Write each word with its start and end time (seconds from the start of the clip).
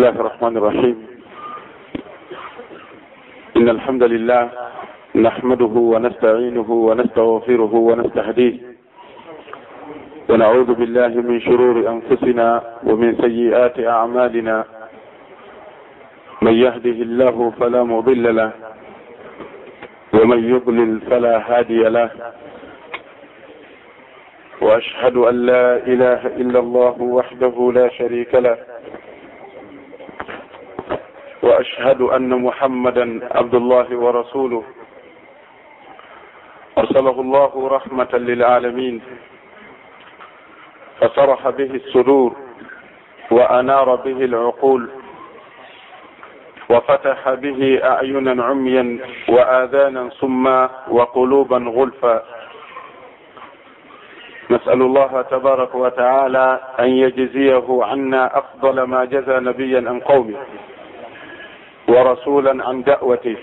الله 0.00 0.20
الرحمن 0.20 0.56
الرحيم. 0.56 1.06
إن 3.56 3.68
الحمد 3.68 4.02
لله 4.02 4.50
نحمده 5.16 5.74
ونستعينه 5.92 6.70
ونستغفره 6.70 7.74
ونستهديه. 7.74 8.54
ونعوذ 10.28 10.74
بالله 10.74 11.08
من 11.08 11.40
شرور 11.40 11.76
أنفسنا 11.88 12.48
ومن 12.84 13.16
سيئات 13.20 13.80
أعمالنا. 13.80 14.64
من 16.42 16.52
يهده 16.52 16.98
الله 17.04 17.52
فلا 17.60 17.82
مضل 17.84 18.36
له. 18.36 18.50
ومن 20.14 20.40
يضلل 20.54 21.00
فلا 21.00 21.34
هادي 21.48 21.82
له. 21.82 22.10
وأشهد 24.60 25.16
أن 25.16 25.34
لا 25.46 25.76
إله 25.76 26.20
إلا 26.40 26.58
الله 26.58 26.96
وحده 27.02 27.72
لا 27.74 27.88
شريك 27.88 28.34
له. 28.34 28.69
واشهد 31.42 32.00
ان 32.00 32.28
محمدا 32.28 33.28
عبد 33.38 33.54
الله 33.54 33.96
ورسوله. 33.96 34.62
ارسله 36.78 37.20
الله 37.20 37.68
رحمه 37.68 38.12
للعالمين. 38.14 39.00
فصرح 41.00 41.48
به 41.48 41.70
الصدور 41.74 42.36
وانار 43.30 43.96
به 43.96 44.24
العقول. 44.24 44.90
وفتح 46.70 47.34
به 47.34 47.80
اعينا 47.84 48.44
عميا 48.44 48.98
واذانا 49.28 50.08
صما 50.10 50.70
وقلوبا 50.88 51.56
غلفا. 51.56 52.22
نسال 54.50 54.82
الله 54.82 55.22
تبارك 55.22 55.74
وتعالى 55.74 56.60
ان 56.80 56.88
يجزيه 56.88 57.66
عنا 57.82 58.38
افضل 58.38 58.82
ما 58.82 59.04
جزى 59.04 59.36
نبيا 59.40 59.78
عن 59.88 60.00
قومه. 60.00 60.36
ورسولا 61.90 62.64
عن 62.68 62.82
دعوته 62.82 63.36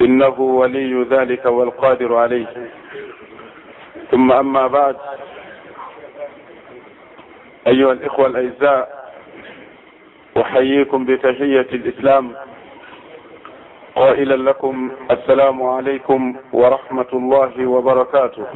إنه 0.00 0.40
ولي 0.40 1.02
ذلك 1.10 1.46
والقادر 1.46 2.16
عليه 2.16 2.46
ثم 4.10 4.32
أما 4.32 4.66
بعد 4.66 4.96
أيها 7.66 7.92
الإخوة 7.92 8.26
الأعزاء 8.26 9.04
أحييكم 10.36 11.04
بتحية 11.04 11.60
الإسلام 11.72 12.32
قائلا 13.96 14.50
لكم 14.50 14.90
السلام 15.10 15.62
عليكم 15.62 16.36
ورحمة 16.52 17.06
الله 17.12 17.66
وبركاته 17.66 18.46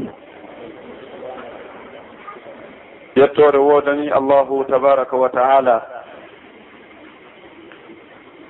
يتور 3.16 3.56
وودني 3.56 4.16
الله 4.16 4.64
تبارك 4.68 5.12
وتعالى 5.12 5.82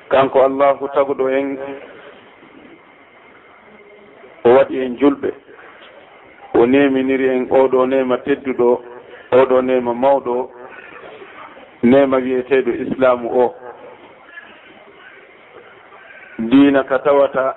kanko 0.08 0.42
allahu 0.44 0.88
taguɗo 0.88 1.28
en 1.30 1.58
o 4.44 4.48
waɗi 4.54 4.80
en 4.84 4.96
julɓe. 4.98 5.30
O 6.54 6.66
neminiri 6.66 7.28
en 7.28 7.46
oɗo 7.50 7.86
nema 7.86 8.16
tedduɗo 8.24 8.82
oɗo 9.32 9.60
nema 9.62 9.94
mawɗo 9.94 10.50
nema 11.82 12.16
wiyeteɗo 12.16 12.70
islamu 12.84 13.28
o. 13.44 13.54
Dina 16.38 16.84
ka 16.84 16.98
tawata 16.98 17.54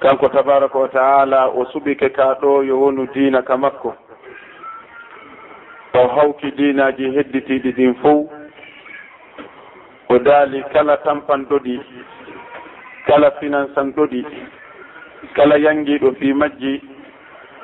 kanko 0.00 0.28
tabaraka 0.28 0.78
wa 0.78 0.88
taala 0.88 1.48
o 1.48 1.64
suɓike 1.64 2.08
ka 2.12 2.34
ɗo 2.40 2.62
yo 2.64 2.78
wonu 2.80 3.06
dina 3.14 3.42
ka 3.42 3.56
makko. 3.56 3.94
O 5.94 6.06
hawki 6.08 6.50
dinaji 6.50 7.10
hedditiɗi 7.16 7.72
ɗin 7.76 7.94
fof 7.94 8.37
o 10.08 10.18
daali 10.18 10.62
kala 10.72 10.96
tampanɗoɗi 10.96 11.80
kala 13.06 13.30
finansanɗoɗi 13.40 14.24
kala 15.34 15.56
yangiɗo 15.58 16.12
fi 16.18 16.32
majji. 16.32 16.80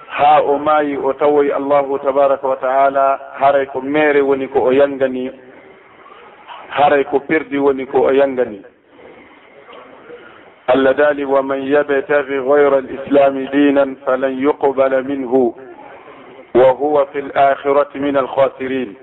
Ha 0.08 0.40
o 0.42 0.58
maayi 0.58 0.96
o 0.96 1.12
tawoy 1.12 1.50
allahu 1.52 1.98
tabaraka 1.98 2.46
wa 2.48 2.56
taala 2.56 3.18
haray 3.40 3.66
ko 3.66 3.80
mere 3.80 4.20
woni 4.22 4.46
ko 4.48 4.60
o 4.68 4.70
yangani 4.72 5.30
haray 6.70 7.04
ko 7.04 7.18
perdi 7.20 7.58
woni 7.58 7.86
ko 7.86 8.06
o 8.06 8.10
yangani. 8.12 8.62
Allah 10.68 10.94
daali 10.94 11.24
wa 11.24 11.42
man 11.42 11.62
yabtagi 11.66 12.38
gayra 12.46 12.78
alislami 12.78 13.48
dinan 13.52 13.96
falan 14.06 14.38
yuqbala 14.38 15.02
minhu 15.02 15.54
wa 16.54 16.70
huwa 16.72 17.06
fi 17.12 17.20
l'akhirati 17.22 17.98
min 18.00 18.16
alkhasirin. 18.16 18.96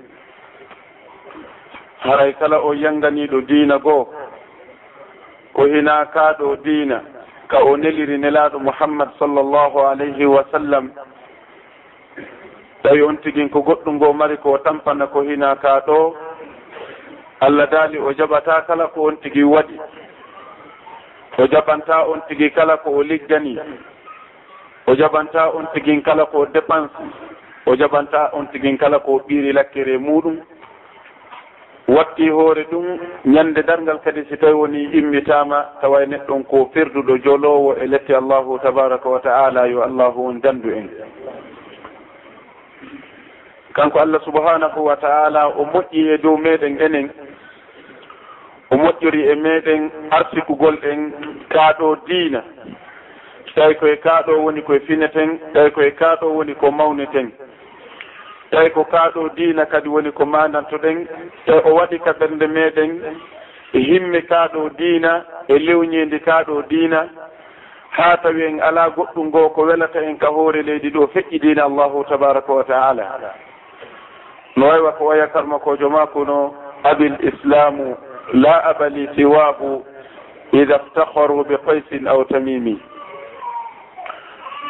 haray 2.02 2.32
kala 2.34 2.58
o 2.60 2.72
yanganiɗo 2.74 3.40
diina 3.46 3.78
goo 3.78 4.08
ko 5.54 5.64
hina 5.66 6.04
kaɗo 6.14 6.56
diina 6.64 7.00
ka 7.48 7.58
o 7.64 7.76
neliri 7.76 8.18
nelaɗo 8.18 8.58
muhammad 8.58 9.08
sallllahu 9.18 9.78
alayhi 9.86 10.26
wa 10.26 10.44
sallam. 10.50 10.90
Tawi 12.82 13.02
on 13.02 13.16
tigin 13.22 13.48
ko 13.48 13.60
goɗɗum 13.62 13.94
ngo 13.96 14.12
mari 14.12 14.36
ko 14.36 14.58
tampana 14.58 15.06
ko 15.06 15.22
hina 15.22 15.54
kaɗo 15.56 16.14
allah 17.40 17.66
daali 17.70 17.98
o 17.98 18.12
jaɓata 18.12 18.66
kala 18.66 18.88
ko 18.88 19.02
on 19.06 19.16
tigi 19.22 19.42
waɗi. 19.42 19.78
O 21.38 21.46
jaɓanta 21.46 22.08
on 22.10 22.20
tigi 22.28 22.50
kala 22.50 22.76
ko 22.76 22.90
o 22.90 23.02
liggani 23.02 23.58
o 24.86 24.94
jaɓanta 24.94 25.54
on 25.54 25.66
tigin 25.74 26.02
kala 26.02 26.26
ko 26.26 26.46
dépense 26.46 26.90
o 27.66 27.76
jaɓanta 27.76 28.30
on 28.34 28.46
tigin 28.52 28.76
kala 28.78 28.98
ko 28.98 29.20
ɓiiri 29.28 29.52
lakkere 29.52 29.98
muɗum 29.98 30.36
watti 31.88 32.28
hoore 32.28 32.64
ɗum 32.70 32.98
ñande 33.24 33.62
dargal 33.62 33.98
kadi 34.04 34.24
si 34.28 34.36
tawi 34.36 34.52
woni 34.52 34.82
immitama 34.92 35.64
tawa 35.80 36.04
neɗɗon 36.06 36.44
ko 36.44 36.70
firduɗo 36.74 37.16
jolowo 37.24 37.74
e 37.76 37.86
lette 37.86 38.10
allahu 38.14 38.58
tabaraka 38.58 39.08
wa 39.08 39.20
taala 39.20 39.66
yo 39.66 39.82
allahu 39.82 40.26
on 40.28 40.40
dandu 40.40 40.70
en. 40.70 40.88
Kanko 43.74 43.98
allah 43.98 44.20
subhanahu 44.24 44.84
wa 44.84 44.96
taala 44.96 45.48
o 45.48 45.64
moƴƴi 45.64 46.14
e 46.14 46.18
dow 46.18 46.36
meɗen 46.36 46.80
enen 46.80 47.10
o 48.70 48.76
moƴƴori 48.76 49.22
e 49.30 49.34
meɗen 49.34 49.90
arsikugol 50.10 50.78
en 50.84 51.12
kaaɗo 51.48 51.96
diina. 52.06 52.42
Tawi 53.54 53.74
koye 53.74 53.96
kaaɗo 53.96 54.38
woni 54.44 54.62
koye 54.62 54.80
fineten 54.80 55.38
tawi 55.54 55.70
koye 55.70 55.90
kaaɗo 55.90 56.26
woni 56.34 56.54
ko 56.54 56.70
mawneten. 56.70 57.32
tawi 58.52 58.70
ko 58.70 58.84
kaaɗo 58.84 59.28
diina 59.36 59.64
kadi 59.66 59.88
woni 59.88 60.12
ko 60.12 60.24
mandantoɗen 60.26 61.06
tawi 61.46 61.58
e 61.58 61.68
o 61.70 61.74
waɗi 61.74 61.98
ka 62.04 62.12
ɓernde 62.12 62.46
meɗen 62.46 62.90
himme 63.72 64.20
kaaɗo 64.28 64.68
diina 64.78 65.24
e 65.48 65.58
lewñendi 65.58 66.18
kaaɗo 66.20 66.62
diina. 66.68 67.08
Ha 67.96 68.16
tawi 68.22 68.42
en 68.44 68.60
ala 68.60 68.88
goɗɗum 68.90 69.26
ngo 69.28 69.48
ko 69.50 69.62
welata 69.62 70.00
en 70.02 70.16
ka 70.18 70.26
hoore 70.28 70.62
leydi 70.62 70.90
ɗo 70.90 71.06
feƴƴi 71.12 71.38
diina 71.40 71.64
allahu 71.64 72.04
tabaraka 72.08 72.52
wa 72.52 72.64
taala 72.64 73.34
no 74.56 74.66
waywa 74.68 74.92
ko 74.92 75.04
waya 75.04 75.26
karmakojo 75.26 75.90
mako 75.90 76.24
no 76.24 76.54
abil 76.84 77.16
islamu 77.20 77.96
la 78.32 78.60
abali 78.64 79.08
siwahu 79.14 79.84
ida 80.52 80.76
iftaharu 80.76 81.44
bi 81.48 81.56
qaysin 81.66 82.08
aw 82.08 82.24
tamimi 82.24 82.80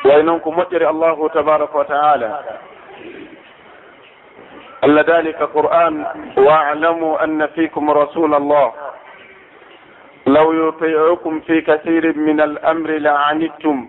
way 0.04 0.22
noon 0.22 0.40
ko 0.40 0.50
moƴƴere 0.50 0.86
allahu 0.86 1.28
tabaraka 1.28 1.78
wa 1.78 1.84
taala 1.84 2.42
أن 4.84 4.98
ذلك 4.98 5.42
قرآن 5.42 6.06
واعلموا 6.36 7.24
أن 7.24 7.46
فيكم 7.46 7.90
رسول 7.90 8.34
الله. 8.34 8.72
لو 10.26 10.68
يطيعكم 10.68 11.40
في 11.40 11.60
كثير 11.60 12.16
من 12.16 12.40
الأمر 12.40 12.90
لعنتم. 12.90 13.88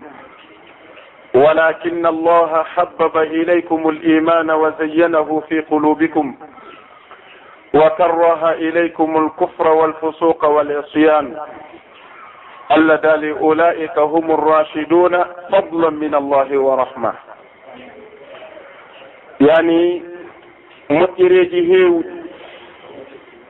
ولكن 1.34 2.06
الله 2.06 2.62
حبب 2.62 3.16
إليكم 3.16 3.88
الإيمان 3.88 4.50
وزينه 4.50 5.42
في 5.48 5.60
قلوبكم. 5.60 6.36
وكره 7.74 8.50
إليكم 8.50 9.26
الكفر 9.26 9.68
والفسوق 9.68 10.44
والعصيان. 10.44 11.36
ألا 12.72 13.38
أولئك 13.40 13.98
هم 13.98 14.30
الراشدون 14.30 15.24
فضلا 15.52 15.90
من 15.90 16.14
الله 16.14 16.58
ورحمة. 16.58 17.12
يعني 19.40 20.13
moƴƴereeji 20.88 21.60
heewɗi 21.70 22.24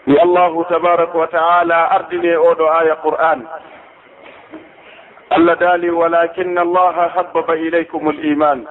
yo 0.06 0.20
allahu 0.22 0.64
tabaraka 0.64 1.18
wa 1.18 1.26
taala 1.26 1.90
ardine 1.90 2.36
oɗo 2.36 2.68
aya 2.70 2.96
qur'an. 2.96 3.46
Allah 5.30 5.56
daali 5.58 5.90
walakinna 5.90 6.60
allaha 6.60 7.08
habbaba 7.08 7.56
ilaykum 7.56 8.08
l 8.08 8.24
iman 8.32 8.66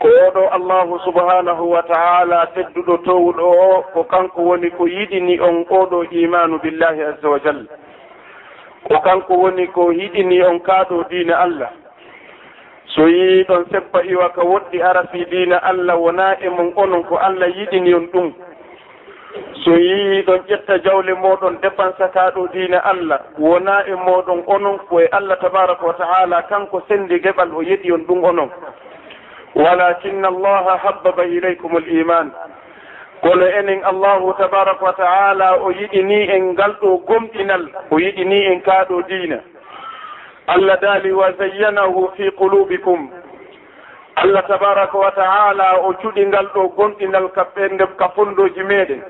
ko 0.00 0.08
oɗo 0.28 0.48
allahu 0.52 0.98
subhanahu 1.04 1.70
wa 1.70 1.82
taala 1.82 2.46
tedduɗo 2.54 2.96
towuɗo 3.04 3.44
o 3.46 3.82
ko 3.92 4.04
kanko 4.04 4.42
woni 4.42 4.70
ko 4.70 4.84
yiɗini 4.88 5.40
on 5.40 5.64
oɗo 5.70 6.02
imanu 6.10 6.58
billahi 6.58 7.02
azza 7.02 7.28
wa 7.28 7.38
jalla. 7.38 7.70
Ko 8.88 9.00
kanko 9.00 9.34
woni 9.34 9.66
ko 9.72 9.90
yiɗini 9.92 10.42
on 10.42 10.58
kaaɗo 10.60 11.04
diina 11.10 11.36
allah. 11.38 11.70
so 12.94 13.08
yii 13.08 13.44
ɗon 13.44 13.64
seppa 13.70 14.02
iwa 14.04 14.28
ka 14.32 14.42
woɗɗi 14.42 14.82
ara 14.82 15.02
fi 15.12 15.24
diina 15.30 15.56
allah 15.62 15.96
wona 16.00 16.36
e 16.40 16.48
mon 16.48 16.72
onon 16.76 17.02
ko 17.04 17.16
allah 17.16 17.48
yiɗini 17.56 17.94
on 17.94 18.06
ɗum. 18.12 18.32
So 19.64 19.70
yii 19.76 20.22
ɗon 20.22 20.40
ƴetta 20.48 20.78
jawle 20.84 21.12
moɗon 21.14 21.58
debansataɗo 21.62 22.48
diina 22.52 22.78
allah 22.84 23.20
wona 23.38 23.82
e 23.86 23.94
moɗon 23.94 24.42
onon 24.46 24.78
koye 24.88 25.08
allah 25.12 25.36
tabaraka 25.40 25.86
wa 25.86 25.92
taala 25.94 26.42
kanko 26.48 26.82
sendi 26.88 27.18
geɓal 27.20 27.52
o 27.54 27.62
yeɗi 27.62 27.92
on 27.92 28.06
ɗum 28.06 28.24
onon. 28.24 28.50
Walakinna 29.54 30.28
allaha 30.28 30.76
habbaba 30.78 31.24
ileykum 31.24 31.76
l 31.76 31.88
iman 32.00 32.30
kono 33.22 33.46
enen 33.46 33.82
allahu 33.84 34.32
tabaraka 34.38 34.84
wa 34.84 34.92
taala 34.92 35.56
o 35.62 35.70
yiɗini 35.72 36.28
en 36.30 36.52
ngal 36.52 36.76
ɗo 36.80 36.96
gomɗinal 37.06 37.68
o 37.90 37.98
yiɗini 37.98 38.44
en 38.52 38.60
kaaɗo 38.62 39.02
diina. 39.08 39.38
allah 40.46 40.78
daali 40.80 41.12
wa 41.12 41.32
zayyanahu 41.32 42.10
fi 42.16 42.30
qulubikum. 42.30 43.10
Allah 44.16 44.42
tabaraka 44.48 44.98
wa 44.98 45.10
taala 45.10 45.76
o 45.84 45.92
cuɗingal 45.92 46.46
ɗo 46.54 46.68
gomɗinal 46.76 47.28
kaɓɓende 47.34 47.86
kafondoji 47.98 48.62
meɗen. 48.62 49.02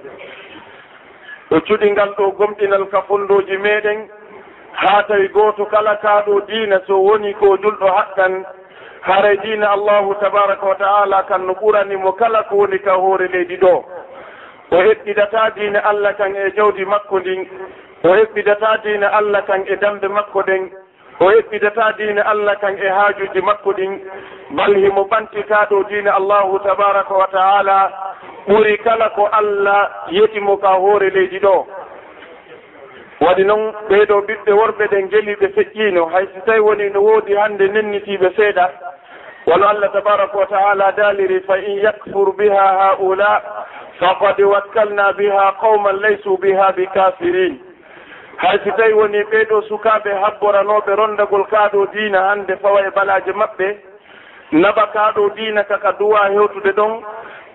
O 1.51 1.61
cuɗingal 1.61 2.11
ɗo 2.17 2.31
gomɗinal 2.39 2.87
ka 2.91 3.03
fondoji 3.03 3.57
meɗen. 3.57 4.09
Haa 4.73 5.03
tawi 5.03 5.29
gooto 5.29 5.65
kala 5.67 5.97
kaaɗo 6.03 6.41
diina 6.49 6.81
so 6.87 6.99
woni 6.99 7.35
ko 7.35 7.57
julɗo 7.57 7.87
haqqan. 7.87 8.45
Haray 9.03 9.37
diina 9.45 9.71
allahu 9.71 10.15
tabaraka 10.21 10.67
wa 10.67 10.75
taala 10.75 11.23
kan 11.29 11.47
no 11.47 11.53
ɓuranimo 11.55 12.13
kala 12.19 12.43
ko 12.49 12.57
woni 12.57 12.79
ka 12.79 12.95
hoore 12.97 13.29
leydi 13.29 13.57
ɗo. 13.57 13.85
O 14.73 14.77
heɓɓidata 14.77 15.51
diina 15.55 15.81
allah 15.85 16.17
kan 16.17 16.35
e 16.37 16.51
jawdi 16.57 16.85
makko 16.85 17.21
ndin. 17.21 17.47
O 18.05 18.09
heɓɓidata 18.09 18.77
diina 18.83 19.07
allah 19.13 19.45
kan 19.47 19.63
e 19.69 19.77
dambe 19.77 20.09
makko 20.09 20.43
ɗen 20.43 20.71
o 21.21 21.31
heɓɓidata 21.31 21.93
diine 21.99 22.21
allah 22.21 22.57
kan 22.61 22.77
e 22.79 22.89
haajuji 22.89 23.41
makko 23.41 23.73
ɗin 23.73 24.01
bal 24.57 24.75
himo 24.77 25.03
ɓantita 25.11 25.67
ɗo 25.71 25.83
diine 25.89 26.09
allahu 26.11 26.59
tabaraka 26.59 27.15
wa 27.15 27.27
taala 27.33 27.91
ɓuri 28.49 28.79
kala 28.85 29.09
ko 29.11 29.29
allah 29.33 29.91
yetimo 30.11 30.57
ka 30.57 30.69
hoore 30.75 31.11
leydi 31.11 31.39
ɗo. 31.39 31.67
Waɗi 33.21 33.45
noon 33.45 33.73
ɓeeɗo 33.89 34.17
ɓiɓɓe 34.27 34.53
worɓe 34.53 34.85
ɗen 34.91 35.09
geli 35.11 35.35
feƴƴino 35.37 35.55
feƴƴiino 35.57 36.05
hay 36.13 36.27
so 36.35 36.41
tawi 36.47 36.61
woni 36.61 36.91
no 36.91 37.01
woodi 37.01 37.35
hannde 37.37 37.65
nennitiiɓe 37.69 38.29
seeɗa 38.37 38.71
wono 39.47 39.69
allah 39.69 39.93
tabaraka 39.93 40.37
wa 40.39 40.47
taala 40.47 40.93
daaliri 40.93 41.41
fa 41.47 41.57
in 41.59 41.79
yakfur 41.79 42.37
biha 42.37 42.67
haula 42.79 43.43
faqad 44.01 44.41
wakkalna 44.41 45.13
biha 45.13 45.53
qawman 45.61 45.97
laysu 46.03 46.37
biha 46.39 46.73
bi 46.77 46.83
bikafirin 46.87 47.59
hay 48.37 48.59
si 48.65 48.71
tawi 48.77 48.93
woni 48.93 49.23
ɓeeɗo 49.31 49.63
sukaaɓe 49.69 50.11
habboranoɓe 50.23 50.95
rondagol 50.97 51.45
kaaɗo 51.47 51.87
diina 51.93 52.21
hannde 52.29 52.57
fawa 52.63 52.81
e 52.87 52.91
balaaje 52.91 53.33
maɓɓe 53.33 53.77
naɓa 54.53 54.87
kaaɗo 54.93 55.29
diina 55.37 55.65
kaka 55.65 55.93
duwa 55.99 56.29
hewtude 56.29 56.73
ɗon 56.73 57.03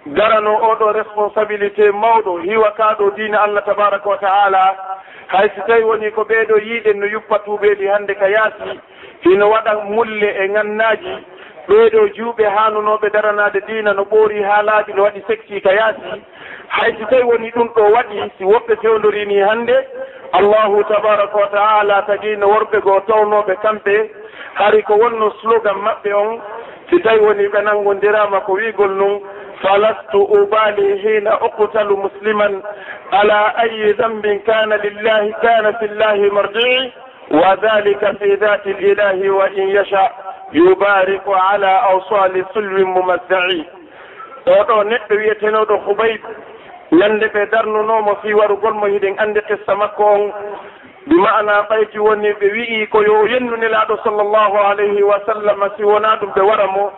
garano 0.08 0.54
oɗo 0.72 0.92
responsabilité 0.94 1.92
mawɗo 1.92 2.38
hiwa 2.42 2.72
kaaɗo 2.72 3.12
diina 3.16 3.42
allah 3.42 3.64
tabaraka 3.66 4.10
wa 4.10 4.18
taala. 4.18 4.76
Hay 5.28 5.50
si 5.56 5.62
tawi 5.68 5.84
woni 5.84 6.12
ko 6.12 6.22
ɓeeɗo 6.24 6.58
yiiɗen 6.58 7.00
no 7.00 7.06
yuppa 7.06 7.40
tuuɓeeli 7.46 7.88
hannde 7.88 8.16
ka 8.16 8.28
yaasi 8.28 8.80
hino 9.22 9.50
waɗa 9.50 9.74
mulle 9.86 10.30
e 10.44 10.50
ngannaaji. 10.50 11.16
Ɓeeɗo 11.68 12.08
juuɓe 12.16 12.46
haanunoɓe 12.56 13.10
daranaade 13.14 13.62
diina 13.68 13.94
no 13.94 14.04
ɓoori 14.04 14.44
haa 14.44 14.62
laaɓi 14.64 14.94
no 14.96 15.04
waɗi 15.04 15.22
secci 15.28 15.62
ka 15.62 15.72
yaasi. 15.74 16.22
hay 16.72 16.92
si 16.98 17.06
tawi 17.06 17.24
woni 17.24 17.52
ɗum 17.52 17.68
ɗo 17.76 17.84
waɗi 17.94 18.32
si 18.38 18.44
woɓɓe 18.44 18.76
fewdorini 18.82 19.40
hannde 19.42 19.76
allahu 20.32 20.84
tabaraka 20.84 21.38
wa 21.38 21.48
taala 21.48 22.02
tagi 22.08 22.36
no 22.38 22.48
worɓe 22.48 22.80
goo 22.82 23.00
tawnoɓe 23.08 23.56
kamɓe 23.62 23.96
hari 24.54 24.82
ko 24.84 24.94
wonno 24.96 25.32
slogan 25.42 25.78
maɓɓe 25.86 26.14
on 26.14 26.40
si 26.90 27.00
tawi 27.04 27.20
woni 27.20 27.48
ɓe 27.48 27.62
nanngodirama 27.64 28.40
ko 28.46 28.54
wiigol 28.54 28.92
nun 28.96 29.20
falastu 29.62 30.20
ubali 30.40 30.98
hina 31.04 31.38
uqtalu 31.46 31.98
musliman 31.98 32.62
ala 33.12 33.54
ayi 33.58 33.94
dambin 33.94 34.40
kana 34.46 34.78
lillahi 34.78 35.34
kana 35.42 35.74
fi 35.80 35.88
llahi 35.88 36.30
marjii 36.32 36.94
wa 37.32 37.56
dhalika 37.56 38.14
fi 38.20 38.38
dati 38.38 38.74
lilahi 38.74 39.30
wa 39.30 39.46
in 39.56 39.70
yasha 39.76 40.12
yubariku 40.54 41.36
ala 41.36 41.82
awsali 41.92 42.44
sulwin 42.54 42.88
mumazzai. 42.96 43.66
Ɗo 44.46 44.56
ɗo 44.68 44.84
neɗɗo 44.84 45.16
wiyetenoɗo 45.20 45.76
hubayb 45.86 46.22
yande 46.92 47.28
ɓe 47.34 47.46
darnunomo 47.52 48.16
fi 48.22 48.34
warugonmo 48.34 48.86
hiɗen 48.88 49.16
andi 49.20 49.40
qissa 49.48 49.76
makko 49.76 50.04
on. 50.04 50.32
Bi 51.08 51.16
mana 51.16 51.62
ɓayti 51.70 52.00
woni 52.00 52.34
ɓe 52.40 52.52
wi'i 52.54 52.88
ko 52.88 53.02
yo 53.04 53.26
yennunelaɗo 53.28 53.98
sallllahu 54.04 54.58
alayhi 54.70 55.04
wa 55.04 55.20
sallam 55.26 55.64
si 55.78 55.84
wona 55.84 56.16
ɗum 56.20 56.30
ɓe 56.36 56.42
wara 56.42 56.68
mo 56.68 56.92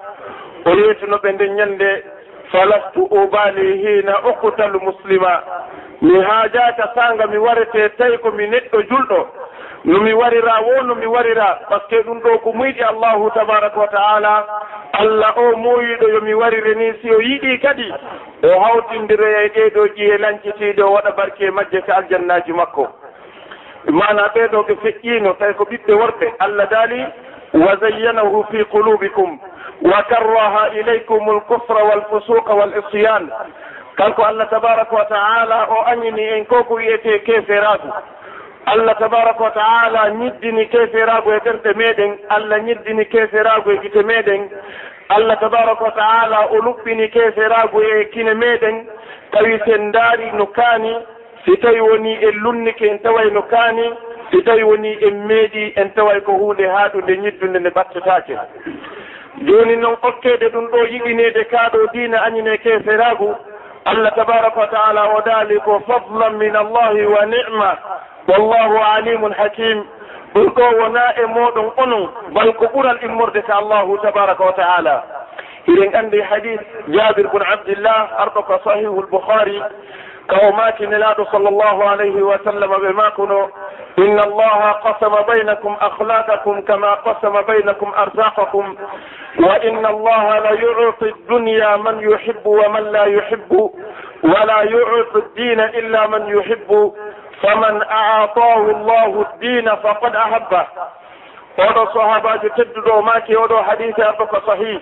o 0.65 0.69
yeytuno 0.75 1.17
ɓe 1.17 1.31
nden 1.33 1.55
ñande 1.55 2.03
falastu 2.51 3.01
ubali 3.11 3.77
hina 3.83 4.15
uqtalu 4.29 4.79
muslima. 4.81 5.43
Mi 6.01 6.19
haajaka 6.21 6.91
sanga 6.95 7.27
mi 7.27 7.37
warete 7.37 7.89
tawi 7.97 8.17
komi 8.17 8.47
neɗɗo 8.47 8.81
julɗo. 8.89 9.27
nomi 9.85 10.13
warira 10.13 10.59
wo 10.61 10.81
nomi 10.83 11.05
warira 11.05 11.59
par 11.69 11.81
ce 11.81 11.87
que 11.95 12.03
ɗum 12.03 12.19
ɗo 12.21 12.37
ko 12.39 12.51
muyɗi 12.53 12.81
allahu 12.83 13.29
tabaraka 13.31 13.79
wa 13.79 13.87
taala. 13.87 14.45
Allah 14.93 15.33
o 15.37 15.55
moyiɗo 15.57 16.07
yomi 16.09 16.33
warire 16.33 16.75
ni 16.75 16.93
si 17.01 17.11
o 17.11 17.19
yiɗi 17.19 17.59
kadi 17.61 17.91
o 18.43 18.59
hawtindire 18.59 19.45
e 19.45 19.47
ɗeɗo 19.49 19.85
ƴiye 19.95 20.17
lancitiɗe 20.17 20.81
o 20.83 20.91
waɗa 20.93 21.11
barke 21.17 21.51
majje 21.51 21.81
ka 21.81 21.95
aljannaji 21.97 22.53
makko. 22.53 22.87
Mana 23.91 24.27
ɓeɗo 24.35 24.63
ɓe 24.67 24.75
feƴƴino 24.83 25.33
tawi 25.37 25.53
ko 25.53 25.63
ɓiɓɓe 25.65 25.93
worɓe. 25.93 26.33
Allah 26.39 26.67
daali 26.69 27.05
wa 27.53 27.75
zayyanahu 27.75 28.43
fi 28.51 28.63
qulubikum 28.65 29.39
wa 29.81 30.03
karraha 30.03 30.69
ilaykum 30.79 31.27
lkufra 31.37 31.83
walfusuqa 31.83 32.53
walisyan. 32.53 33.29
Kanko 33.97 34.23
allah 34.23 34.47
tabaraka 34.49 34.95
wa 34.95 35.05
taala 35.05 35.67
o 35.69 35.83
añini 35.91 36.23
en 36.39 36.45
ko 36.45 36.63
ko 36.63 36.75
wiyete 36.75 37.19
keferatu 37.25 37.91
allah 38.65 38.95
tabaraka 38.99 39.43
wa 39.43 39.51
taala 39.51 40.09
ñiddini 40.09 40.65
keferago 40.69 41.33
e 41.33 41.39
ɓerɗe 41.45 41.73
meɗen 41.75 42.11
allah 42.29 42.59
ñiddini 42.63 43.05
keferago 43.05 43.71
e 43.71 43.77
gite 43.81 44.03
meɗen 44.03 44.49
allah 45.09 45.39
tabaraka 45.39 45.83
wa 45.83 45.91
taala 45.91 46.39
o 46.51 46.57
luɓɓini 46.57 47.09
keferago 47.11 47.81
e 47.83 48.05
kine 48.13 48.33
meɗen 48.33 48.85
tawi 49.31 49.59
sen 49.65 49.91
daari 49.91 50.31
no 50.37 50.45
kaani 50.45 50.93
si 51.45 51.57
tawi 51.57 51.79
woni 51.81 52.13
en 52.27 52.35
lunnike 52.43 52.85
en 52.87 52.99
taway 52.99 53.29
no 53.31 53.41
kaani 53.41 53.85
si 54.31 54.41
tawi 54.43 54.63
woni 54.63 54.91
en 55.07 55.25
meeɗi 55.27 55.73
en 55.75 55.89
taway 55.95 56.21
ko 56.21 56.31
hunde 56.31 56.67
haaɗude 56.67 57.17
ñiddunde 57.17 57.59
nde 57.59 57.69
ɓattataake 57.69 58.37
jooni 59.45 59.75
noon 59.75 59.97
okkeede 60.01 60.47
ɗum 60.53 60.65
ɗo 60.71 60.77
yiɗineede 60.91 61.43
kaaɗo 61.51 61.87
diina 61.93 62.21
añine 62.23 62.53
e 62.53 62.57
keferaagu 62.57 63.35
allah 63.85 64.11
tabaraka 64.15 64.59
wa 64.59 64.67
taala 64.67 65.03
o 65.15 65.21
daali 65.25 65.59
ko 65.59 65.79
fadlan 65.87 66.37
min 66.37 66.55
allahi 66.55 67.05
wa 67.05 67.25
nicma 67.25 67.77
wallahu 68.27 68.77
alimun 68.95 69.33
hakim. 69.33 69.83
Ɗum 70.33 70.47
ɗo 70.55 70.63
wona 70.81 71.13
e 71.21 71.25
moɗon 71.25 71.71
onon 71.77 72.09
bal 72.33 72.53
ko 72.53 72.65
ɓural 72.73 72.97
immorde 73.03 73.41
ka 73.43 73.55
allahu 73.57 73.97
tabaraka 74.01 74.43
wa 74.45 74.53
taala. 74.53 75.03
Iɗen 75.67 75.95
andi 75.95 76.21
hadis 76.21 76.59
jabir 76.87 77.27
bun 77.31 77.41
abdillah 77.41 78.09
arɗo 78.19 78.41
ko 78.45 78.59
sahihu 78.63 79.01
lbouhari 79.01 79.61
ka 80.27 80.37
o 80.47 80.51
maaki 80.53 80.87
nelaɗo 80.87 81.25
sall 81.31 81.43
llahu 81.43 81.81
alayhi 81.83 82.21
wa 82.21 82.37
sallam 82.43 82.69
ɓe 82.81 82.91
makuno 82.93 83.49
inna 83.97 84.23
allaha 84.23 84.53
إن 84.63 84.63
الله 84.63 84.71
قسم 84.71 85.33
بينكم 85.33 85.75
أخلاقكم 85.81 86.61
كما 86.61 86.93
قسم 86.93 87.41
بينكم 87.41 87.91
أرزاقكم 87.97 88.75
وإن 89.39 89.85
الله 89.85 90.39
لا 90.39 90.51
يعطي 90.51 91.09
الدنيا 91.09 91.75
من 91.77 92.09
يحب 92.11 92.45
ومن 92.45 92.83
لا 92.91 93.03
يحب 93.05 93.69
ولا 94.23 94.63
yuti 94.63 95.19
ddina 95.35 95.71
illa 95.75 96.07
man 96.07 96.27
yuhibbu. 96.27 96.95
faman 97.43 97.81
aatahu 97.89 98.71
llahu 98.87 99.25
ddina 99.35 99.77
faqad 99.83 100.15
ahabba 100.15 100.61
oɗo 101.65 101.83
sahabajo 101.93 102.49
tedduɗo 102.55 103.01
maki 103.01 103.35
oɗo 103.35 103.57
hadise 103.67 104.03
abba 104.03 104.25
ko 104.27 104.37
sahih 104.45 104.79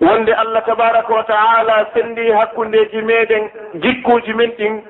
wonde 0.00 0.32
allah 0.34 0.62
tabaraka 0.66 1.14
wa 1.14 1.22
taala 1.24 1.86
sendi 1.94 2.30
hakkundeji 2.32 3.02
meɗen 3.02 3.50
jikkuji 3.74 4.34
men 4.34 4.50
ɗin 4.58 4.82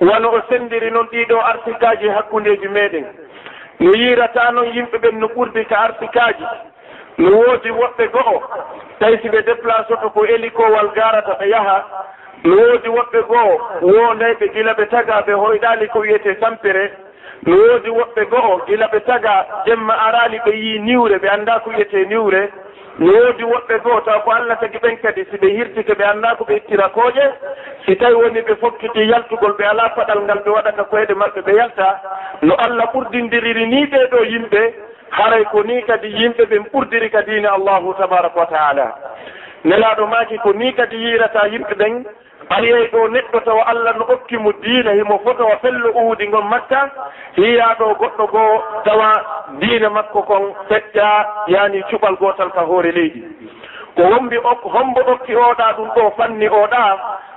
wano 0.00 0.30
o 0.30 0.40
sendiri 0.48 0.90
noon 0.90 1.06
ɗiɗo 1.12 1.40
arsikaji 1.50 2.08
hakkundeji 2.08 2.68
meɗen 2.68 3.04
no 3.80 3.90
yirata 3.94 4.50
noon 4.52 4.72
yimɓe 4.74 4.98
ɓen 4.98 5.18
no 5.20 5.26
ɓurdi 5.28 5.64
ka 5.68 5.76
arsikaji 5.78 6.44
no 7.18 7.30
woodi 7.36 7.70
woɓɓe 7.70 8.06
go'o 8.12 8.42
tawi 8.98 9.18
si 9.22 9.28
ɓe 9.28 9.42
déplace 9.42 9.90
oto 9.92 10.10
ko 10.10 10.24
hélicowal 10.26 10.88
garata 10.94 11.32
ɓe 11.40 11.48
yaaha 11.50 11.84
no 12.44 12.56
woodi 12.56 12.88
woɓɓe 12.88 13.20
goo 13.28 13.52
wondayɓe 13.82 14.46
gila 14.54 14.72
ɓe 14.74 14.86
taga 14.90 15.22
ɓe 15.26 15.32
hoyɗali 15.32 15.88
ko 15.88 15.98
wiyete 15.98 16.34
tampere 16.40 16.90
no 17.46 17.56
woodi 17.56 17.90
woɓɓe 17.90 18.24
goo 18.30 18.60
gila 18.66 18.86
ɓe 18.92 19.00
taga 19.06 19.46
jemma 19.66 19.94
arali 20.06 20.38
ɓe 20.44 20.52
yi 20.56 20.78
niwre 20.78 21.18
ɓe 21.18 21.28
annda 21.28 21.60
ko 21.60 21.70
wiyete 21.70 22.04
niwre. 22.08 22.50
No 22.98 23.12
woodi 23.12 23.42
woɓɓe 23.44 23.78
goo 23.82 24.00
taw 24.00 24.20
ko 24.24 24.30
allah 24.30 24.58
tagi 24.60 24.78
ɓen 24.78 24.96
kadi 25.02 25.24
si 25.30 25.36
ɓe 25.36 25.48
hirtike 25.56 25.94
ɓe 25.98 26.04
annda 26.04 26.34
ko 26.38 26.44
ɓe 26.44 26.56
ittira 26.56 26.88
kooƴe 26.88 27.24
si 27.86 27.96
tawi 27.96 28.14
woni 28.14 28.40
ɓe 28.40 28.54
fokkiti 28.60 29.08
yaltugol 29.10 29.52
ɓe 29.58 29.64
alaa 29.70 29.88
paɗal 29.96 30.20
ngal 30.22 30.38
ɓe 30.44 30.50
waɗata 30.50 30.84
koyɗe 30.84 31.14
maɓɓe 31.14 31.40
ɓe 31.46 31.52
yalta. 31.56 32.00
No 32.42 32.54
allah 32.54 32.86
ɓurdindiriri 32.94 33.66
ni 33.66 33.86
ɓee 33.86 34.06
ɗo 34.10 34.24
yimɓe 34.24 34.62
haray 35.10 35.44
ko 35.44 35.62
ni 35.62 35.82
kadi 35.82 36.08
yimɓe 36.08 36.44
ɓen 36.50 36.64
ɓurdiri 36.72 37.10
ka 37.10 37.22
diine 37.22 37.46
allahu 37.48 37.94
tabaraka 37.98 38.38
wa 38.40 38.46
taala. 38.46 38.94
Nelaaɗo 39.64 40.06
maaki 40.06 40.38
ko 40.38 40.52
ni 40.52 40.72
kadi 40.74 40.96
yirata 40.96 41.48
yimɓe 41.48 41.74
ɓen 41.74 42.04
ariyey 42.50 42.88
ɗo 42.92 43.08
neɗɗo 43.08 43.40
tawa 43.44 43.62
allah 43.66 43.96
no 43.98 44.04
okkimo 44.14 44.52
diina 44.62 44.92
himo 44.92 45.18
fotowa 45.24 45.56
fello 45.62 45.90
uudi 45.94 46.28
ngon 46.28 46.48
makka. 46.48 46.90
Hiyaɗo 47.36 47.94
goɗɗo 48.00 48.26
goo 48.32 48.62
tawa 48.84 49.08
diina 49.60 49.90
makko 49.90 50.22
kon 50.22 50.54
feƴƴa 50.68 51.26
yani 51.48 51.82
cuɓal 51.90 52.16
gotal 52.18 52.50
ka 52.52 52.60
hoore 52.60 52.92
leydi. 52.92 53.22
Ko 53.96 54.02
wombi 54.02 54.36
ok 54.36 54.62
hombo 54.72 55.00
ɗokki 55.02 55.34
oɗa 55.36 55.72
ɗum 55.76 55.88
ɗo 55.94 56.10
fanni 56.16 56.48
oɗa 56.48 56.82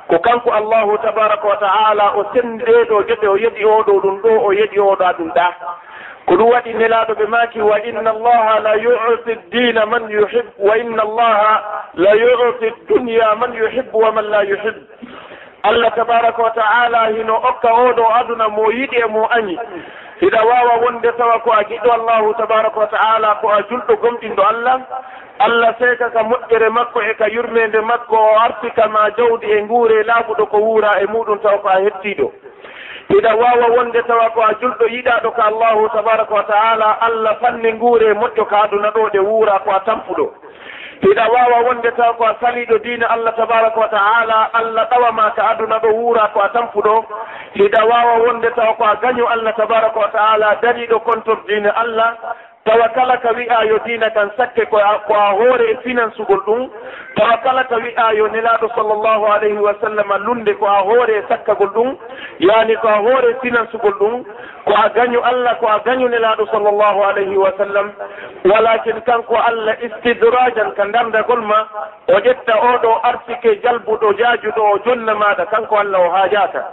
ko 0.08 0.20
kanko 0.20 0.52
allahu 0.52 0.98
tabaraka 0.98 1.48
wa 1.48 1.58
taala 1.58 2.14
o 2.18 2.24
sendi 2.34 2.64
ɗeɗo 2.64 3.04
geɗe 3.08 3.28
o 3.28 3.36
yeɗi 3.38 3.64
oɗo 3.66 3.94
ɗum 4.02 4.22
ɗo 4.22 4.30
o 4.48 4.52
yeɗi 4.54 4.80
oɗa 4.80 5.14
ɗum 5.18 5.30
ɗa. 5.36 5.48
ko 6.28 6.36
ɗum 6.36 6.50
waɗi 6.52 6.74
nelaɗo 6.74 7.14
ɓe 7.16 7.26
maki 7.28 7.62
wa 7.62 7.78
inna 7.80 8.10
allaha 8.12 8.60
la 8.60 8.74
yuti 8.76 9.36
dina 9.52 9.86
man 9.86 10.10
yuhib 10.10 10.46
wa 10.60 10.78
inna 10.78 11.02
allaha 11.04 11.54
la 11.96 12.12
yuti 12.16 12.72
dunia 12.88 13.36
man 13.36 13.54
yuhibu 13.54 13.98
wa 14.00 14.12
man 14.12 14.26
la 14.30 14.42
yuhib. 14.44 14.76
Allah 15.64 15.92
tabaraka 15.96 16.42
wa 16.44 16.52
taala 16.52 17.08
hino 17.16 17.36
okka 17.36 17.70
oɗo 17.74 18.04
aduna 18.20 18.50
mo 18.50 18.64
yiɗi 18.72 18.98
e 19.04 19.06
mo 19.08 19.26
añi. 19.32 19.58
Hiɗa 20.22 20.42
wawa 20.46 20.76
wonde 20.84 21.12
tawa 21.18 21.40
ko 21.40 21.52
a 21.52 21.64
giɗɗo 21.64 21.92
allahu 21.94 22.34
tabaraka 22.38 22.80
wa 22.80 22.88
taala 22.88 23.36
ko 23.42 23.50
a 23.50 23.62
julɗo 23.70 23.96
gomɗinɗo 24.02 24.44
allah. 24.44 24.82
Allah 25.40 25.76
seeka 25.80 26.10
ka 26.10 26.24
moƴƴere 26.24 26.70
makko 26.70 27.02
e 27.02 27.14
ka 27.16 27.26
yurmede 27.30 27.80
makko 27.82 28.16
o 28.18 28.40
artika 28.40 28.88
ma 28.90 29.10
jawdi 29.18 29.48
e 29.52 29.62
nguure 29.64 30.04
laaɓuɗo 30.04 30.46
ko 30.50 30.58
wuura 30.58 31.00
e 31.02 31.06
muɗum 31.08 31.40
tawa 31.42 31.58
ko 31.62 31.68
a 31.70 31.80
hettiɗo 31.82 32.32
ina 33.10 33.36
wawa 33.36 33.68
wonde 33.78 34.02
tawa 34.04 34.30
ko 34.30 34.42
a 34.42 34.54
julɗo 34.62 34.86
yiɗaɗo 34.88 35.32
ko 35.36 35.42
allahu 35.42 35.90
tabaraka 35.90 36.34
wa 36.36 36.44
taala 36.44 36.98
allah 37.02 37.38
fanni 37.42 37.74
nguure 37.74 38.14
moƴƴo 38.14 38.46
ka 38.50 38.62
aduna 38.64 38.90
ɗo 38.92 39.10
ɗe 39.14 39.20
wuura 39.20 39.60
ko 39.64 39.72
a 39.72 39.80
tampuɗo. 39.86 40.34
Ina 41.12 41.30
wawa 41.30 41.62
wonde 41.68 41.92
tawa 41.92 42.14
ko 42.14 42.24
a 42.26 42.36
saliɗo 42.42 42.78
diina 42.84 43.08
allah 43.10 43.34
tabaraka 43.36 43.80
wa 43.80 43.88
taala 43.88 44.50
allah 44.54 44.88
ɗawama 44.92 45.32
ka 45.36 45.48
aduna 45.50 45.80
ɗo 45.80 45.90
wuura 45.94 46.28
ko 46.34 46.40
a 46.42 46.50
tampuɗo. 46.50 47.06
Ina 47.56 47.86
wawa 47.86 48.18
wonde 48.28 48.50
tawa 48.56 48.74
ko 48.76 48.84
a 48.84 48.96
gaño 49.02 49.26
allah 49.28 49.54
tabaraka 49.56 50.00
wa 50.00 50.08
taala 50.12 50.56
dariɗo 50.62 51.00
contor 51.04 51.38
diina 51.48 51.70
allah 51.76 52.14
tawa 52.68 52.90
kala 52.92 53.16
ka 53.24 53.32
wi'a 53.32 53.64
yo 53.72 53.80
diina 53.88 54.10
kan 54.12 54.28
sakke 54.38 54.66
ko 54.68 54.76
a 54.84 55.00
hoore 55.40 55.66
e 55.72 55.76
finansugol 55.88 56.42
ɗum 56.46 56.68
tawa 57.16 57.38
kala 57.44 57.64
ka 57.72 57.78
wi'a 57.80 58.08
yo 58.20 58.28
nelaɗo 58.28 58.68
sallllahu 58.76 59.24
alayhi 59.36 59.56
wa 59.68 59.72
sallam 59.82 60.12
lunde 60.28 60.52
ko 60.60 60.66
a 60.68 60.82
hoore 60.84 61.16
e 61.16 61.24
sakkagol 61.32 61.72
ɗum 61.78 61.96
yani 62.44 62.76
ko 62.84 62.88
a 62.92 62.98
hoore 63.08 63.32
e 63.32 63.40
finansugol 63.42 63.96
ɗum 64.00 64.24
ko 64.68 64.74
a 64.84 64.90
gañu 64.96 65.24
allah 65.24 65.56
ko 65.64 65.68
a 65.68 65.80
gañu 65.86 66.10
nelaɗo 66.12 66.44
sallllahu 66.52 67.00
alayhi 67.10 67.38
wa 67.40 67.52
sallam. 67.58 67.88
Walakin 68.52 69.00
kanko 69.08 69.36
allah 69.48 69.76
istidrajan 69.88 70.76
ka 70.76 70.86
darndagol 70.92 71.42
ma 71.48 71.62
o 72.12 72.20
ƴetta 72.20 72.52
oɗo 72.74 72.92
artike 73.04 73.62
jalbuɗo 73.64 74.12
jaajuɗo 74.20 74.62
o 74.74 74.78
jonna 74.86 75.16
maɗa 75.16 75.46
kanko 75.56 75.76
allah 75.80 76.00
o 76.04 76.12
haajata. 76.12 76.64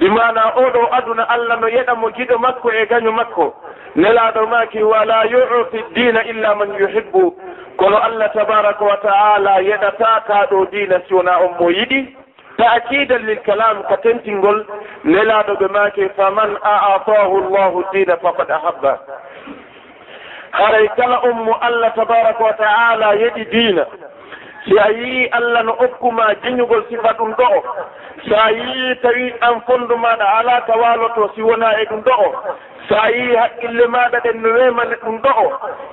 bi 0.00 0.08
mana 0.08 0.44
oɗo 0.56 0.88
aduna 0.96 1.22
allah 1.28 1.60
no 1.60 1.68
yeɗamo 1.68 2.08
giɗo 2.16 2.38
makko 2.38 2.70
e 2.72 2.86
gaño 2.86 3.12
makko. 3.12 3.54
Nelaɗo 3.96 4.46
maki 4.46 4.82
wala 4.82 5.24
yuti 5.30 5.78
dina 5.94 6.24
illa 6.24 6.54
man 6.54 6.72
yuhibbu. 6.80 7.36
Kono 7.76 7.96
allah 7.96 8.32
tabaraka 8.32 8.84
wa 8.84 8.96
taala 8.96 9.60
yeɗata 9.60 10.24
kaɗo 10.26 10.66
dina 10.72 11.00
siwona 11.08 11.36
on 11.44 11.52
mo 11.60 11.68
yiɗi. 11.70 12.16
Taakidan 12.56 13.26
lil 13.26 13.38
kalam 13.44 13.82
ko 13.88 13.96
tentingol 14.02 14.64
nelaɗo 15.04 15.52
ɓe 15.60 15.68
maki 15.68 16.08
faman 16.16 16.56
aatahu 16.64 17.40
llahu 17.52 17.84
dina 17.92 18.16
faqad 18.16 18.50
ahabba. 18.50 18.98
Haray 20.52 20.88
kala 20.96 21.20
on 21.28 21.44
mo 21.44 21.52
allah 21.60 21.92
tabaraka 21.94 22.40
wa 22.44 22.52
taala 22.52 23.14
yeɗi 23.20 23.44
dina 23.50 23.84
si 24.64 24.76
a 24.78 24.88
yii 24.92 25.26
allah 25.32 25.62
no 25.64 25.72
okkuma 25.72 26.34
jeñugol 26.42 26.84
sifa 26.88 27.12
ɗum 27.18 27.32
ɗo 27.36 27.44
o 27.56 27.60
so 28.28 28.34
a 28.36 28.50
yii 28.52 28.94
tawi 29.02 29.32
an 29.40 29.60
fondu 29.66 29.96
maɗa 29.96 30.24
ala 30.38 30.60
ka 30.66 30.76
waloto 30.76 31.30
si 31.34 31.42
wona 31.42 31.72
e 31.80 31.84
ɗum 31.84 32.02
ɗo 32.04 32.12
o 32.26 32.34
so 32.88 32.94
a 33.00 33.08
yii 33.10 33.36
haqqille 33.36 33.86
maɗa 33.88 34.20
ɗen 34.24 34.40
no 34.42 34.48
wemane 34.52 34.94
ɗum 35.04 35.18
ɗo 35.22 35.30
o 35.44 35.46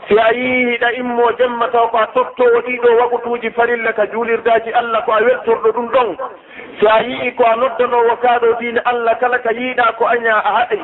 si 0.08 0.18
a 0.20 0.34
yii 0.34 0.66
hiɗa 0.72 0.92
immo 1.00 1.32
jemma 1.38 1.68
taw 1.72 1.88
ko 1.88 1.98
a 1.98 2.08
tottowo 2.14 2.60
ɗiɗo 2.68 2.90
wagutuji 3.00 3.50
farilla 3.52 3.94
ka 3.94 4.06
juulirdaji 4.12 4.72
allah 4.74 5.04
ko 5.06 5.12
a 5.12 5.22
weltorɗo 5.24 5.72
ɗum 5.72 5.88
ɗon 5.92 6.18
so 6.82 6.88
a 6.90 7.00
yii 7.04 7.32
ko 7.36 7.44
a 7.46 7.56
noddanowo 7.56 8.16
kaɗo 8.22 8.54
dine 8.60 8.82
allah 8.86 9.16
kala 9.20 9.40
ka 9.40 9.52
yiiɗa 9.52 9.92
ko 9.98 10.06
aña 10.08 10.36
a 10.44 10.52
haɗay 10.58 10.82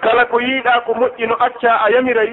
kala 0.00 0.24
ko 0.24 0.38
yiiɗa 0.40 0.80
ko 0.86 0.92
moƴƴi 0.94 1.26
no 1.28 1.34
acca 1.40 1.72
a 1.84 1.90
yamiray 1.90 2.32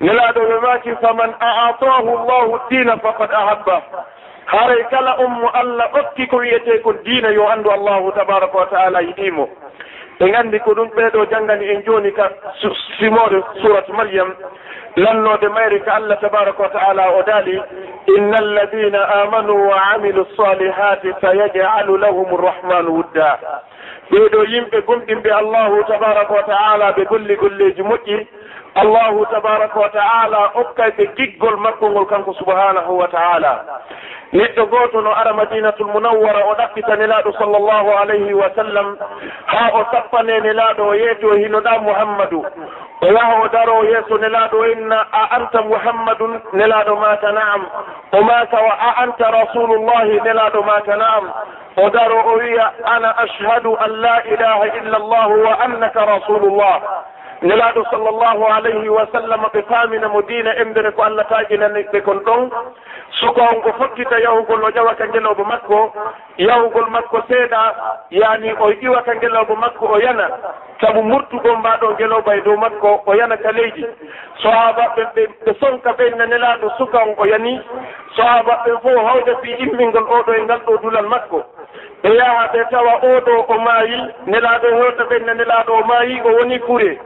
nelaɗo 0.00 0.40
ɓe 0.48 0.56
maki 0.62 0.94
faman 1.02 1.34
a 1.40 1.50
atahu 1.68 2.10
llahu 2.26 2.58
dina 2.70 2.96
faqad 3.02 3.30
ahabba. 3.32 3.82
haray 4.46 4.84
kala 4.90 5.16
ummo 5.18 5.48
allah 5.48 5.88
ɓokki 5.92 6.26
ko 6.28 6.36
wiyete 6.36 6.78
ko 6.82 6.92
diina 7.04 7.28
yo 7.30 7.48
anndu 7.48 7.70
allahu 7.70 8.12
tabaraka 8.12 8.58
wa 8.58 8.66
taala 8.66 9.00
yiɗimo 9.02 9.48
ɓe 10.20 10.24
nganndi 10.28 10.58
ko 10.60 10.74
ɗum 10.74 10.88
ɓeeɗo 10.96 11.24
janngani 11.30 11.68
en 11.70 11.82
jooni 11.84 12.12
ka 12.12 12.30
simode 12.98 13.42
surat 13.62 13.88
maryam 13.88 14.34
lannode 14.96 15.48
mayri 15.48 15.80
ko 15.80 15.90
allah 15.90 16.18
tabaraka 16.20 16.62
wa 16.62 16.68
taala 16.68 17.10
o 17.18 17.22
daali 17.22 17.60
inna 18.16 18.38
alladina 18.38 19.00
amanu 19.22 19.68
wa 19.68 19.76
amilu 19.94 20.26
salihati 20.36 21.12
sayajcalu 21.20 21.96
lahum 21.98 22.28
rrahmanu 22.36 22.90
wudda 22.96 23.38
ɓeeɗo 24.10 24.44
yimɓe 24.52 24.80
gomɗinɓe 24.86 25.30
allahu 25.32 25.84
tabaraka 25.88 26.34
wa 26.34 26.42
taala 26.42 26.92
ɓe 26.92 27.04
golli 27.08 27.36
golleeji 27.36 27.82
moƴƴi 27.82 28.26
allahu 28.74 29.26
tabaraka 29.30 29.80
wa 29.80 29.88
taala 29.88 30.50
okkay 30.54 30.90
ɓe 30.90 31.04
giggol 31.16 31.56
makko 31.56 31.90
ngol 31.90 32.06
kanko 32.06 32.32
subhanahu 32.34 32.98
wa 32.98 33.08
taala 33.08 33.64
neɗɗo 34.34 34.64
gooto 34.66 35.00
no 35.00 35.10
ara 35.14 35.32
madinatul 35.32 35.86
munawwara 35.86 36.40
o 36.50 36.54
ɗaɓɓita 36.58 36.96
nelaaɗo 36.96 37.32
sallllahu 37.38 37.90
alayhi 38.02 38.34
wa 38.34 38.48
sallam. 38.56 38.96
Haa 39.46 39.70
o 39.78 39.84
sappane 39.92 40.40
nelaaɗo 40.40 40.82
o 40.88 40.94
yeeti 40.94 41.24
o 41.26 41.34
e 41.34 41.38
hinoɗaa 41.44 41.78
muhammadu. 41.82 42.40
O 43.02 43.06
yaha 43.06 43.34
o 43.44 43.48
daro 43.48 43.84
yeeso 43.84 44.18
nelaaɗo 44.18 44.64
inna 44.72 44.98
a 45.12 45.22
anta 45.36 45.62
muhammadun 45.62 46.40
nelaaɗo 46.52 46.96
maata 46.96 47.32
naam. 47.32 47.62
O 48.12 48.22
maata 48.22 48.58
wa 48.62 48.74
a 48.88 48.90
anta 49.02 49.30
rasulullahi 49.30 50.20
nelaaɗo 50.24 50.62
maata 50.66 50.96
naam. 50.96 51.24
O 51.76 51.90
daro 51.90 52.18
o 52.26 52.34
wiya 52.38 52.72
ana 52.84 53.14
ashhadu 53.24 53.76
an 53.84 53.90
la 54.02 54.16
ilaha 54.34 54.66
illa 54.78 54.96
allahu 54.96 55.42
wa 55.46 55.54
annaka 55.64 56.04
rasulullah. 56.06 56.80
nelaɗo 57.44 57.84
sallllahu 57.90 58.44
alayhi 58.56 58.88
wa 58.88 59.06
sallam 59.12 59.42
ɓe 59.52 59.62
paaminamo 59.68 60.22
diina 60.22 60.54
embere 60.56 60.90
ko 60.92 61.02
allah 61.02 61.26
taƴinaniɓe 61.28 62.00
kon 62.02 62.18
ɗon. 62.24 62.50
Suka 63.20 63.42
on 63.42 63.60
ko 63.62 63.72
fokkita 63.78 64.18
yahugol 64.18 64.64
o 64.64 64.70
ƴawa 64.70 64.94
ka 64.96 65.04
makko 65.44 65.92
yahugol 66.38 66.86
makko 66.90 67.20
seeɗa 67.28 67.74
yani 68.10 68.52
o 68.58 68.70
ƴiwa 68.72 69.02
ka 69.04 69.54
makko 69.54 69.86
o 69.86 69.98
yana. 69.98 70.28
Sabu 70.80 71.02
murtugol 71.02 71.56
mbaɗo 71.58 71.92
ngelowba 71.92 72.34
e 72.36 72.40
dow 72.40 72.56
makko 72.56 73.02
o 73.06 73.14
yana 73.14 73.36
ka 73.36 73.52
leydi 73.52 73.84
sohaba 74.42 74.94
ɓe 74.96 75.04
ɓe 75.44 75.54
sonka 75.60 75.92
ɓenna 75.92 76.26
nelaɗo 76.26 76.70
suka 76.78 76.98
on 76.98 77.14
o 77.18 77.24
yani. 77.26 77.60
Sohaba 78.16 78.62
ɓen 78.64 78.80
fof 78.82 79.04
hawde 79.06 79.36
fi 79.42 79.50
immingol 79.52 80.04
oɗo 80.08 80.32
e 80.32 80.42
ngal 80.42 80.60
ɗo 80.66 80.78
dulal 80.82 81.06
makko. 81.06 81.44
ɓe 82.02 82.10
yaha 82.16 82.46
ɓe 82.52 82.60
tawa 82.70 82.92
oɗo 83.12 83.34
o 83.48 83.58
maayi 83.58 83.98
nelaɗo 84.26 84.68
hewta 84.78 85.04
ɓen 85.10 85.24
no 85.26 85.34
nelaɗo 85.34 85.72
o 85.72 85.82
maayi 85.88 86.20
o 86.24 86.30
woni 86.36 86.58
kure 86.60 86.98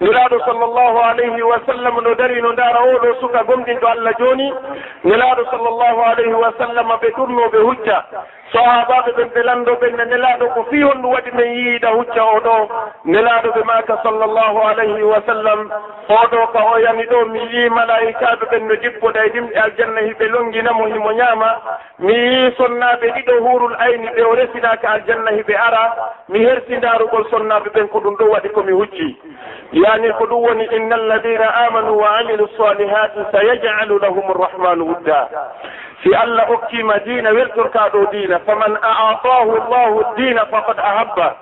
nelaɗo 0.00 0.36
sallllahu 0.46 0.98
alayhi 1.10 1.42
wa 1.42 1.58
sallam 1.66 1.94
no 2.04 2.14
dari 2.14 2.42
no 2.42 2.52
ndara 2.52 2.80
oɗo 2.92 3.14
suka 3.20 3.42
gomɗinɗo 3.48 3.86
allah 3.88 4.12
joni 4.18 4.52
nelaɗo 5.04 5.42
sallllahu 5.50 6.00
alayhi 6.10 6.34
wa 6.34 6.52
sallam 6.58 6.88
ɓe 7.00 7.08
ɗurnoɓe 7.16 7.58
hujja 7.66 8.04
sahabaɓe 8.52 9.12
ɓen 9.16 9.28
belanɗo 9.34 9.72
ɓen 9.80 9.96
ne 9.96 10.04
nelaɗo 10.04 10.46
ko 10.54 10.62
fi 10.70 10.82
honɗum 10.82 11.12
waɗi 11.12 11.30
men 11.36 11.52
yiiɗa 11.56 11.88
hucca 11.96 12.22
oɗo 12.36 12.54
nelaɗoɓe 13.04 13.62
maka 13.64 13.96
sallllahu 14.02 14.58
alayhi 14.70 15.02
wa 15.02 15.20
sallam 15.26 15.60
oɗo 16.08 16.46
ka 16.52 16.60
o 16.72 16.76
yani 16.78 17.04
ɗo 17.10 17.24
mi 17.32 17.40
yii 17.52 17.68
malaikaɓe 17.70 18.44
ɓen 18.50 18.66
no 18.68 18.74
jippoɗa 18.82 19.24
e 19.26 19.28
ɗimɗe 19.34 19.56
aljanna 19.64 20.00
hiɓe 20.00 20.24
longinamo 20.28 20.86
himo 20.86 21.12
ñaama 21.12 21.48
mi 21.98 22.12
yii 22.12 22.52
sonnaɓe 22.56 23.06
ɗiɗo 23.14 23.34
hurul 23.44 23.74
ayni 23.78 24.06
ɓe 24.16 24.22
o 24.30 24.34
resinaka 24.34 24.88
aljanna 24.90 25.30
hiɓe 25.30 25.54
ara 25.56 25.82
mi 26.28 26.44
hersi 26.44 26.76
ndaarugol 26.76 27.24
sonnaɓe 27.30 27.68
ɓen 27.74 27.88
ko 27.88 27.98
ɗum 28.00 28.16
ɗo 28.16 28.24
waɗi 28.32 28.48
komi 28.52 28.72
hucci. 28.72 29.16
Yani 29.72 30.12
ko 30.18 30.24
ɗum 30.26 30.42
woni 30.44 30.64
inna 30.76 30.94
alladina 30.96 31.48
amanu 31.66 31.96
wa 31.98 32.18
amilu 32.18 32.48
salihati 32.56 33.20
sayajcalu 33.32 33.98
lahum 33.98 34.30
arrahmanu 34.30 34.84
wudda 34.88 35.28
si 36.02 36.14
allah 36.14 36.46
hokkima 36.48 36.98
diina 36.98 37.30
weltorka 37.30 37.88
ɗo 37.92 38.06
diina 38.12 38.38
faman 38.38 38.76
aatahu 38.82 39.56
llahu 39.70 40.04
dina 40.16 40.46
faqad 40.46 40.78
ahabba. 40.78 41.36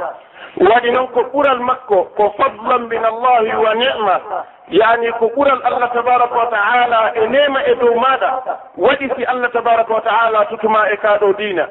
Waɗi 0.56 0.90
noon 0.90 1.06
ko 1.08 1.20
ɓural 1.32 1.60
makko 1.60 2.04
ko 2.16 2.34
fadlan 2.38 2.88
min 2.88 3.04
allahi 3.04 3.54
wa 3.56 3.74
nema 3.74 4.20
yani 4.68 5.12
ko 5.18 5.30
ɓural 5.36 5.60
allah 5.64 5.90
tabaraka 5.92 6.34
wa 6.34 6.46
taala 6.50 7.12
e 7.14 7.26
nema 7.28 7.60
e 7.66 7.74
dow 7.74 7.94
maɗa 7.94 8.30
waɗi 8.76 9.10
si 9.16 9.24
allah 9.24 9.50
tabaraka 9.52 9.94
wa 9.94 10.00
taala 10.00 10.44
tutuma 10.50 10.90
e 10.92 10.96
kaɗo 10.96 11.32
diina. 11.38 11.66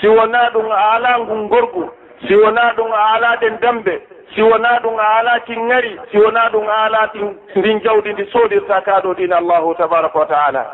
Si 0.00 0.08
wona 0.08 0.50
ɗum 0.50 0.70
a 0.72 0.90
ala 0.94 1.18
ngun 1.18 1.48
gorgu 1.48 1.90
si 2.26 2.34
wona 2.34 2.72
ɗum 2.76 2.92
a 2.92 3.02
ala 3.14 3.36
ɗen 3.40 3.58
dambe 3.60 4.00
si 4.34 4.42
wona 4.42 4.78
ɗum 4.82 4.98
a 4.98 5.06
ala 5.18 5.40
kingari 5.46 5.98
si 6.10 6.18
wona 6.18 6.48
ɗum 6.52 6.68
a 6.68 6.76
ala 6.84 7.06
ɗin 7.14 7.34
ndin 7.56 7.80
jawdi 7.80 8.12
ndi 8.12 8.24
sodirta 8.32 8.80
kaɗo 8.80 9.14
diina 9.14 9.36
allahu 9.36 9.74
tabaraka 9.74 10.18
wa 10.18 10.26
taala 10.26 10.66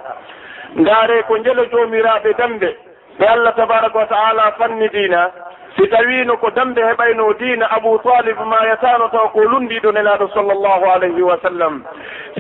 ndaare 0.77 1.23
ko 1.23 1.37
njelo 1.39 1.65
joomiraaɓe 1.65 2.33
dambe. 2.39 2.77
Ɓe 3.19 3.27
allah 3.27 3.55
tabaraka 3.57 3.99
wa 3.99 4.07
taala 4.07 4.53
fanni 4.59 4.89
diina. 4.89 5.31
Si 5.77 5.87
tawino 5.89 6.37
ko 6.37 6.51
dambe 6.51 6.81
heɓayno 6.83 7.33
diina 7.39 7.67
abou 7.71 7.99
talib 7.99 8.37
ma 8.47 8.59
yatano 8.67 9.09
taw 9.09 9.29
ko 9.29 9.41
lundiɗo 9.45 9.93
nelaɗo 9.93 10.29
sallllahu 10.35 10.85
alayhi 10.95 11.23
wa 11.23 11.37
sallam. 11.43 11.85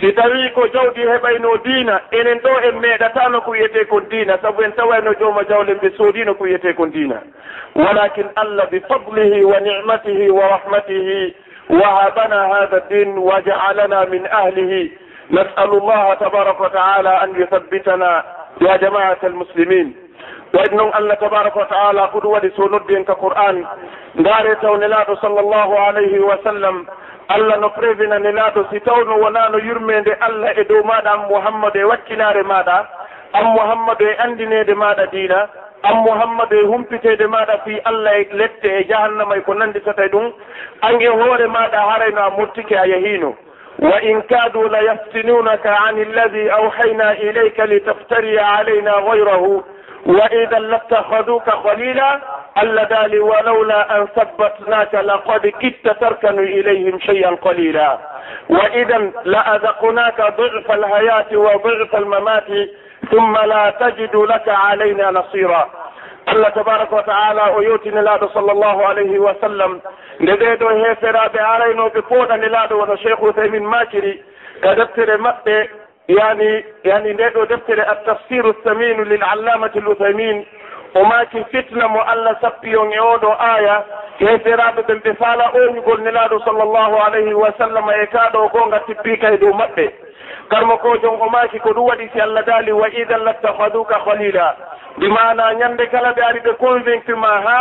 Si 0.00 0.12
tawi 0.12 0.50
ko 0.54 0.66
jawdi 0.72 1.00
heɓayno 1.06 1.56
diina 1.64 2.00
enen 2.12 2.38
ɗo 2.38 2.50
en 2.68 2.80
meeɗatano 2.80 3.40
ko 3.44 3.50
wiyete 3.50 3.84
kon 3.88 4.08
diina. 4.10 4.38
Saabu 4.42 4.62
en 4.62 4.72
tawayno 4.72 5.14
jooma 5.20 5.42
jawle 5.49 5.75
ɓe 5.75 5.90
soodino 5.96 6.34
ko 6.34 6.44
wiyete 6.44 6.75
kon 6.76 6.90
diina. 6.90 7.20
Walakin 7.75 8.26
allah 8.37 8.66
bi 8.70 8.80
fadlihi 8.80 9.44
wa 9.44 9.60
nicmatihi 9.60 10.30
wa 10.30 10.49
rahmatihi 10.49 11.34
wahabana 11.68 12.49
hada 12.49 12.80
din 12.88 13.18
wa 13.18 13.40
jaalana 13.42 14.06
min 14.10 14.26
ahlihi. 14.26 14.92
نسأل 15.30 15.70
الله 15.72 16.14
تبارك 16.14 16.60
وتعالى 16.60 17.08
أن 17.25 17.42
يثبتنا 17.42 18.25
يا 18.60 18.76
جماعة 18.76 19.18
المسلمين. 19.25 19.96
وإن 20.54 20.80
الله 20.80 21.14
تبارك 21.14 21.56
وتعالى 21.56 22.00
قدوة 22.00 22.50
سنود 22.56 22.92
كقرآن. 23.08 23.66
داري 24.14 24.54
تونلاتو 24.54 25.14
صلى 25.14 25.40
الله 25.40 25.80
عليه 25.80 26.18
وسلم. 26.20 26.87
allah 27.30 27.56
no 27.58 27.70
prévina 27.70 28.18
laato 28.18 28.66
si 28.70 28.80
tawno 28.80 29.18
wonano 29.22 29.58
yurmede 29.58 30.12
allah 30.20 30.50
e 30.58 30.64
dow 30.64 30.82
maɗa 30.82 31.10
an 31.12 31.28
mouhammadou 31.30 31.80
e 31.80 31.84
wakkinare 31.84 32.42
maɗa 32.42 32.78
an 33.32 33.44
mouhammadou 33.54 34.08
e 34.08 34.16
andinede 34.18 34.75
maɗa 34.75 35.06
diina 35.12 35.49
an 35.82 35.94
mouhammadou 36.04 36.58
e 36.58 36.66
humpitede 36.66 37.26
maɗa 37.26 37.58
fi 37.64 37.78
allah 37.84 38.18
e 38.20 38.26
lette 38.32 38.64
e 38.66 38.84
jahannama 38.88 39.37
e 39.37 39.40
ko 39.42 39.54
nanditata 39.54 40.08
ɗum 40.12 40.32
an 40.82 41.00
e 41.00 41.06
hoore 41.06 41.46
maɗa 41.46 41.78
harayno 41.90 42.20
a 42.22 42.30
mottike 42.30 42.75
a 42.75 42.87
yahino 42.87 43.37
وإن 43.82 44.20
كادوا 44.20 44.68
ليفتنونك 44.68 45.66
عن 45.66 46.02
الذي 46.02 46.52
أوحينا 46.52 47.12
إليك 47.12 47.60
لتفتري 47.60 48.40
علينا 48.40 48.92
غيره 48.92 49.64
وإذا 50.06 50.58
لاتخذوك 50.58 51.50
خليلا 51.50 52.20
اللذان 52.62 53.18
ولولا 53.18 53.96
أن 53.96 54.06
ثبتناك 54.06 54.94
لقد 54.94 55.46
كدت 55.46 56.00
تركن 56.00 56.38
إليهم 56.38 56.99
شيئا 56.99 57.30
قليلا. 57.30 57.99
وإذا 58.49 59.10
لأذقناك 59.25 60.20
ضعف 60.20 60.70
الحياة 60.70 61.26
وضعف 61.32 61.96
الممات 61.96 62.46
ثم 63.10 63.37
لا 63.37 63.70
تجد 63.80 64.16
لك 64.16 64.49
علينا 64.49 65.10
نصيرا. 65.10 65.70
allah 66.30 66.52
tabaraka 66.54 66.96
wa 66.96 67.02
taala 67.02 67.50
o 67.56 67.62
yewtini 67.62 68.02
laaɗo 68.02 68.28
sallllahu 68.34 68.80
alayhi 68.90 69.18
wa 69.18 69.34
sallam. 69.40 69.80
Nde 70.20 70.32
ɓeeɗo 70.37 70.68
heeferaɓe 70.80 71.38
araynoɓe 71.40 72.00
pooɗani 72.08 72.49
laaɗo 72.49 72.75
wono 72.78 72.96
cheikh 72.96 73.22
uthaymin 73.22 73.64
makiri 73.64 74.22
ka 74.62 74.75
deftere 74.75 75.16
maɓɓe 75.16 75.68
yani 76.08 76.64
yani 76.84 77.12
nde 77.14 77.30
ɗo 77.34 77.46
deftere 77.46 77.82
altafsiru 77.82 78.54
saminu 78.64 79.04
lil 79.04 79.22
allamati 79.22 79.78
l 79.80 79.88
uthaymin 79.88 80.44
o 80.94 81.04
maaki 81.04 81.44
fitna 81.50 81.88
mo 81.88 82.00
allah 82.00 82.37
sappiyon 82.40 82.92
e 82.92 82.99
oɗo 83.00 83.30
aya 83.38 83.84
heeferaɓe 84.18 84.82
ɓen 84.88 84.99
ɓe 85.04 85.14
faala 85.14 85.50
oñugol 85.54 86.00
nelaaɗo 86.02 86.38
sallllahu 86.44 86.96
alayhi 87.06 87.34
wa 87.34 87.52
sallam 87.58 87.90
e 87.90 88.06
kaaɗo 88.06 88.49
goo 88.52 88.66
nga 88.66 88.78
tippii 88.87 89.18
kay 89.18 89.37
dow 89.38 89.52
maɓɓe. 89.52 89.87
karmo 90.49 90.76
kojon 90.78 91.16
o 91.20 91.28
maaki 91.30 91.58
ko 91.60 91.70
ɗum 91.72 91.87
waɗi 91.88 92.08
si 92.12 92.20
allah 92.20 92.44
daali 92.44 92.72
wa 92.72 92.88
idan 92.88 93.25
lattahaduka 93.25 93.99
halila 94.06 94.56
ndi 94.96 95.08
mana 95.08 95.52
ñande 95.54 95.87
kala 95.90 96.12
ɓe 96.12 96.22
ari 96.25 96.40
ɓe 96.40 96.52
convaincre 96.58 97.14
ma 97.16 97.28
ha 97.46 97.58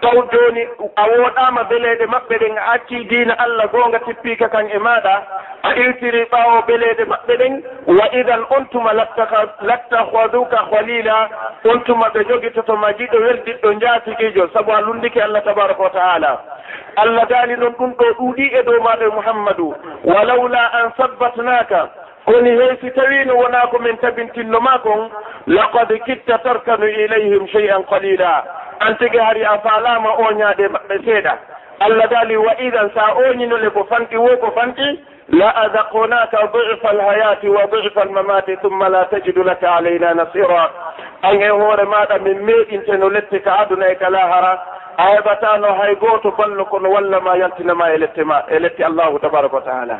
taw 0.00 0.22
joni 0.32 0.62
a 0.96 1.02
woɗama 1.08 1.62
beleɗe 1.70 2.06
maɓɓe 2.06 2.38
ɗen 2.38 2.56
a 2.58 2.62
acci 2.72 3.04
dina 3.08 3.34
allah 3.38 3.66
gonga 3.72 3.98
tippika 3.98 4.48
kan 4.48 4.68
e 4.70 4.78
maɗa 4.78 5.14
a 5.62 5.74
iltiri 5.74 6.24
ɓawo 6.30 6.62
beleɗe 6.66 7.04
maɓɓe 7.04 7.36
ɗen 7.38 7.62
wa 7.86 8.06
idan 8.20 8.42
on 8.50 8.64
tuma 8.70 8.92
lattahaduka 8.92 10.58
halila 10.70 11.28
on 11.64 11.80
tuma 11.84 12.08
ɓe 12.14 12.24
joguitotoma 12.28 12.92
jiɗo 12.98 13.18
weldiɗɗo 13.18 13.72
jaatigijo 13.80 14.48
saabu 14.52 14.72
a 14.72 14.80
lundiki 14.80 15.20
allah 15.20 15.42
tabaraka 15.44 15.82
wa 15.82 15.90
taala 15.90 16.40
allah 16.96 17.26
daali 17.28 17.56
noon 17.56 17.72
ɗum 17.78 17.94
ɗo 17.98 18.04
ɗuuɗi 18.18 18.54
e 18.58 18.62
dow 18.62 18.80
maɗo 18.82 19.02
e 19.04 19.10
mouhammadou 19.14 19.74
walawla 20.04 20.62
an 20.72 20.92
sabbatnaka 20.96 21.88
koni 22.28 22.50
hey 22.60 22.76
si 22.80 22.90
tawino 22.90 23.36
wona 23.40 23.60
ko 23.72 23.78
min 23.78 23.96
tabintinno 24.04 24.60
kon 24.84 25.08
laqad 25.46 25.88
kitta 26.06 26.38
tarkanu 26.44 26.86
ilayhim 27.04 27.46
chey 27.52 27.70
an 27.76 27.82
qalila 27.90 28.32
an 28.86 28.96
tigi 29.00 29.18
hari 29.18 29.42
a 29.44 29.54
faalama 29.64 30.10
o 30.12 30.24
maɓɓe 30.74 30.96
seeɗa. 31.04 31.34
Allah 31.80 32.06
daali 32.10 32.36
wa 32.36 32.52
idan 32.60 32.90
sa 32.94 33.14
oñinole 33.14 33.70
ko 33.70 33.84
fanti 33.90 34.16
wo 34.16 34.36
ko 34.42 34.50
fanti 34.56 34.88
la 35.28 35.48
adaqonaka 35.64 36.38
difa 36.52 36.88
alhayati 36.90 37.48
wa 37.48 37.66
difa 37.66 38.00
almamati 38.02 38.56
thumma 38.62 38.88
la 38.88 39.04
tajidu 39.04 39.42
laka 39.44 39.76
alayna 39.76 40.14
nasira 40.14 40.70
an 41.22 41.40
e 41.42 41.48
hoore 41.48 41.84
maɗa 41.86 42.18
min 42.22 42.38
meeɗinteno 42.46 43.08
lette 43.10 43.40
ka 43.44 43.52
aduna 43.62 43.86
e 43.88 43.94
ka 43.94 44.10
lahara 44.10 44.52
a 44.98 45.04
heɓatano 45.14 45.68
hay 45.80 45.94
goto 45.96 46.30
ballo 46.38 46.64
kono 46.64 46.90
wallama 46.90 47.36
yaltinama 47.38 47.92
e 47.94 47.98
lette 47.98 48.24
ma 48.24 48.42
e 48.50 48.58
lette 48.58 48.80
allahu 48.84 49.18
tabaraka 49.18 49.54
wa 49.56 49.62
taala. 49.62 49.96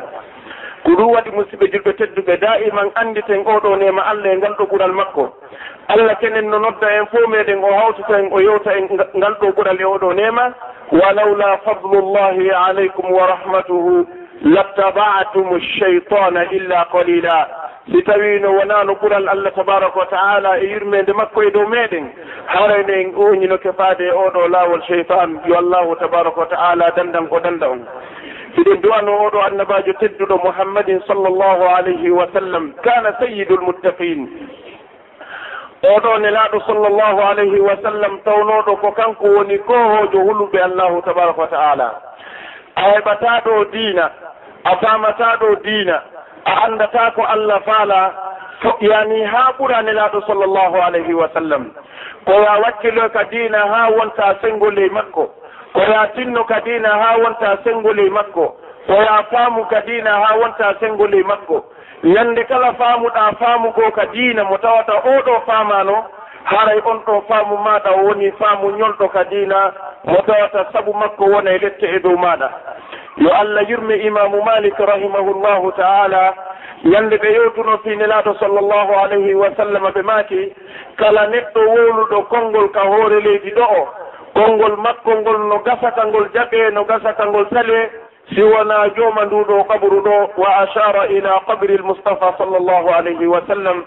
ko 0.83 0.91
ɗum 0.95 1.11
waɗi 1.13 1.31
musidɓe 1.31 1.65
julɓe 1.71 1.93
tedduɓe 1.93 2.37
daiman 2.41 2.89
anditen 2.95 3.43
oɗo 3.45 3.75
nema 3.75 4.01
allah 4.01 4.33
e 4.33 4.37
ngal 4.37 4.55
ɗo 4.57 4.65
ɓural 4.65 4.91
makko. 4.93 5.33
Allah 5.87 6.15
kenen 6.19 6.49
no 6.49 6.59
nodda 6.59 6.87
en 6.97 7.05
fo 7.07 7.27
meɗen 7.27 7.63
o 7.63 7.71
hawtata 7.73 8.19
en 8.19 8.29
o 8.31 8.39
yewta 8.39 8.71
en 8.77 8.87
ngal 9.17 9.35
ɗo 9.41 9.47
ɓural 9.55 9.79
e 9.81 9.83
oɗo 9.85 10.13
nema 10.13 10.53
walawla 10.91 11.57
fadlullahi 11.65 12.51
aleykum 12.51 13.11
wa 13.11 13.27
rahmatuhu 13.27 14.05
lattaba'tum 14.43 15.59
cheytana 15.79 16.43
illa 16.51 16.85
qalila. 16.91 17.47
Si 17.91 18.03
tawi 18.03 18.39
no 18.39 18.51
wonano 18.53 18.93
ɓural 19.01 19.27
allah 19.29 19.51
tabaraka 19.51 19.99
wa 19.99 20.05
taala 20.05 20.59
e 20.59 20.65
yurmede 20.71 21.13
makko 21.13 21.43
e 21.43 21.51
dow 21.51 21.65
meɗen 21.67 22.05
harayno 22.47 22.93
en 22.93 23.13
oñino 23.15 23.57
kefade 23.57 24.01
e 24.07 24.11
oɗo 24.11 24.47
lawol 24.47 24.81
cheytan 24.87 25.41
yo 25.45 25.57
allahu 25.57 25.95
tabaraka 25.95 26.39
wa 26.39 26.45
taala 26.45 26.91
dandan 26.95 27.27
ko 27.27 27.39
danda 27.39 27.69
on. 27.69 27.81
eɗen 28.59 28.81
duwano 28.81 29.11
oɗo 29.25 29.39
annabajo 29.47 29.93
tedduɗo 29.99 30.35
mouhammadin 30.43 30.99
sallllahu 31.07 31.63
alayhi 31.77 32.09
wa 32.11 32.27
sallam 32.33 32.73
kana 32.83 33.13
sayidu 33.19 33.55
lmuttaqin 33.57 34.19
oɗo 35.95 36.17
nelaɗo 36.19 36.59
sallllahu 36.67 37.19
alayhi 37.29 37.59
wa 37.59 37.75
sallam 37.83 38.19
tawnoɗo 38.25 38.75
ko 38.81 38.91
kanko 38.91 39.27
woni 39.37 39.57
kohojo 39.59 40.19
huluɓe 40.27 40.59
allahu 40.63 41.01
tabaraka 41.01 41.41
wa 41.41 41.47
taala 41.47 41.87
a 42.75 42.81
heɓata 42.91 43.41
ɗo 43.45 43.65
diina 43.71 44.11
a 44.63 44.75
famata 44.77 45.35
ɗo 45.39 45.55
diina 45.63 46.03
a 46.45 46.51
andata 46.65 47.11
ko 47.15 47.23
allah 47.23 47.61
faala 47.65 48.29
yani 48.81 49.23
ha 49.23 49.51
ɓura 49.57 49.81
nelaɗo 49.81 50.21
sallllahu 50.27 50.81
alayhi 50.81 51.13
wa 51.13 51.29
sallam. 51.33 51.71
Ko 52.25 52.31
ya 52.33 52.59
wakkilo 52.59 53.09
ka 53.09 53.23
diina 53.23 53.59
ha 53.67 53.89
wonta 53.89 54.35
sengol 54.41 54.77
e 54.77 54.89
makko. 54.89 55.31
ko 55.73 55.79
ya 55.81 56.07
tinno 56.15 56.43
kadina 56.43 56.89
ha 56.89 57.17
wonta 57.17 57.57
sengoley 57.63 58.09
makko. 58.09 58.55
Ko 58.87 58.93
ya 58.93 59.23
faamu 59.31 59.65
kadina 59.65 60.11
ha 60.23 60.35
wonta 60.41 60.75
sengoley 60.79 61.23
makko. 61.23 61.65
Yande 62.03 62.43
kala 62.43 62.73
faamuɗa 62.73 63.31
faamugo 63.39 63.91
ka 63.91 64.05
diina 64.05 64.43
mo 64.43 64.57
tawata 64.57 64.93
oɗo 64.93 65.41
faamano. 65.45 66.05
Haray 66.43 66.79
on 66.85 66.99
ɗo 67.05 67.21
faamu 67.27 67.57
maɗa 67.57 67.91
woni 68.03 68.31
faamu 68.31 68.71
ñolɗo 68.71 69.07
ka 69.11 69.23
diina 69.23 69.71
mo 70.05 70.17
tawata 70.27 70.65
saabu 70.73 70.93
makko 70.93 71.25
wona 71.25 71.51
e 71.51 71.59
lette 71.59 71.83
e 71.95 71.99
dow 71.99 72.17
maɗa. 72.17 72.49
Yo 73.17 73.29
allah 73.33 73.63
yurmi 73.69 73.95
imamu 74.07 74.41
malik 74.43 74.77
rahimahullahu 74.79 75.71
taala 75.77 76.33
yande 76.83 77.17
ɓe 77.17 77.29
yewtuno 77.33 77.77
finelaɗo 77.83 78.33
sallllahu 78.39 78.93
alayhi 79.03 79.33
wa 79.35 79.49
sallam 79.57 79.83
ɓe 79.93 80.01
maaki 80.01 80.53
kala 80.95 81.27
neɗɗo 81.27 81.59
wowluɗo 81.67 82.21
konngol 82.29 82.69
ka 82.71 82.81
hoore 82.81 83.19
leydi 83.21 83.51
ɗo 83.51 83.63
o. 83.63 83.87
konngol 84.33 84.75
makko 84.77 85.11
ngol 85.21 85.37
no 85.49 85.59
gasata 85.65 86.05
ngol 86.07 86.27
jaɓe 86.33 86.71
no 86.73 86.83
gasata 86.85 87.25
ngol 87.25 87.45
tale 87.49 87.89
si 88.33 88.41
wona 88.43 88.89
jooma 88.95 89.25
nduɗo 89.25 89.63
kaburu 89.63 90.01
ɗo 90.05 90.15
wa 90.37 90.49
achara 90.57 91.07
ila 91.07 91.39
qabri 91.47 91.77
lmoustapha 91.77 92.33
sall 92.37 92.53
llahu 92.67 92.89
alayhi 92.93 93.25
wa 93.27 93.41
sallam. 93.47 93.83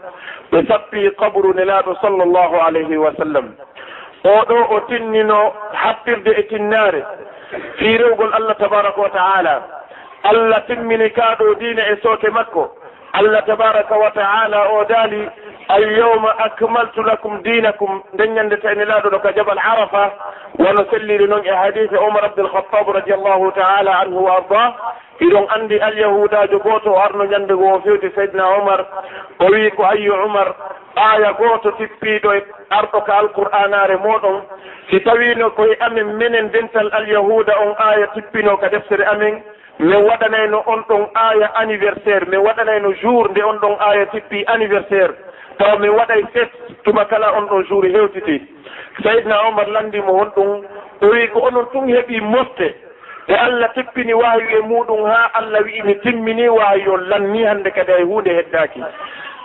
Ɓe 0.52 0.66
sappi 0.68 1.10
kaburu 1.18 1.52
nelaɗo 1.54 1.94
sall 2.00 2.16
llahu 2.18 2.56
alayhi 2.66 2.96
wa 2.96 3.12
sallam. 3.18 3.54
Oɗo 4.24 4.56
o 4.74 4.80
tinnino 4.88 5.52
happirde 5.72 6.30
e 6.38 6.42
tinnare 6.48 7.02
fiirewgol 7.78 8.32
allah 8.34 8.54
tabaraka 8.58 9.00
wa 9.00 9.08
taala 9.10 9.54
allah 10.24 10.60
timmini 10.66 11.10
kaɗo 11.10 11.54
diina 11.58 11.82
e 11.92 11.96
sooke 12.02 12.30
makko. 12.30 12.70
Allah 13.14 13.42
tabaraka 13.46 13.94
wa 13.98 14.10
taala 14.10 14.68
o 14.72 14.84
daali 14.84 15.28
alyawma 15.72 16.30
akmaltu 16.38 17.02
lakum 17.02 17.40
dinakum 17.42 18.02
nden 18.14 18.34
ñande 18.36 18.56
tawni 18.60 18.84
laaɗo 18.84 19.08
ɗo 19.10 19.18
ka 19.22 19.32
jabal 19.36 19.58
arafa. 19.58 20.04
wono 20.58 20.84
selliri 20.90 21.26
noon 21.28 21.44
e 21.46 21.50
hadise 21.60 21.96
omar 21.96 22.24
abdulhatab 22.24 22.86
radiallahu 22.96 23.52
taala 23.56 23.92
anhu 24.04 24.24
wa 24.24 24.36
arda. 24.36 24.64
iɗon 25.20 25.46
andi 25.56 25.80
alyahudajo 25.80 26.58
goto 26.58 26.92
o 26.92 26.98
arno 27.00 27.24
ñande 27.24 27.54
go 27.56 27.72
o 27.74 27.80
fewti 27.80 28.10
seydna 28.14 28.46
omar. 28.58 28.84
o 29.40 29.46
wi 29.52 29.70
ko 29.70 29.84
ayyu 29.84 30.12
umar. 30.26 30.54
aya 30.96 31.32
goto 31.40 31.70
tippiɗo 31.80 32.34
e 32.36 32.42
arɗo 32.70 33.00
ka 33.06 33.12
alqur'anare 33.18 33.96
moɗon. 33.96 34.42
si 34.90 35.00
tawino 35.00 35.50
koye 35.56 35.76
amin 35.80 36.16
minen 36.20 36.50
dental 36.52 36.90
alyahuda 36.92 37.52
on 37.64 37.72
aya 37.78 38.06
tippino 38.14 38.56
ka 38.58 38.68
deftere 38.68 39.04
amin. 39.08 39.40
min 39.78 40.04
waɗanayno 40.04 40.62
on 40.66 40.84
ɗon 40.88 41.08
aya 41.14 41.48
anniversaire 41.54 42.28
min 42.28 42.40
waɗanayno 42.44 42.92
jour 43.00 43.28
nde 43.30 43.40
on 43.42 43.56
ɗon 43.58 43.76
aya 43.80 44.06
tippi 44.06 44.44
anniversaire. 44.46 45.31
taw 45.58 45.78
mi 45.78 45.88
waɗay 45.88 46.22
set 46.32 46.50
tuma 46.84 47.04
kala 47.04 47.32
on 47.36 47.46
ɗon 47.48 47.64
jour 47.68 47.84
hewtiti. 47.84 48.42
Seydna 49.02 49.40
omar 49.48 49.66
landimo 49.68 50.12
hon 50.18 50.30
ɗum 50.36 50.64
o 51.02 51.06
wi 51.10 51.28
ko 51.28 51.40
onon 51.40 51.66
tun 51.72 51.88
heeɓi 51.88 52.20
mofte. 52.20 52.74
E 53.28 53.34
allah 53.34 53.68
teppini 53.74 54.14
wawi 54.14 54.44
e 54.56 54.60
muɗum 54.66 55.04
ha 55.06 55.30
allah 55.34 55.62
wi'i 55.64 55.82
mi 55.82 55.94
timmini 56.00 56.48
wawi 56.48 56.88
on 56.88 57.08
lanni 57.08 57.44
hande 57.44 57.70
kadi 57.70 57.92
hay 57.92 58.02
hunde 58.02 58.28
heddaki 58.34 58.82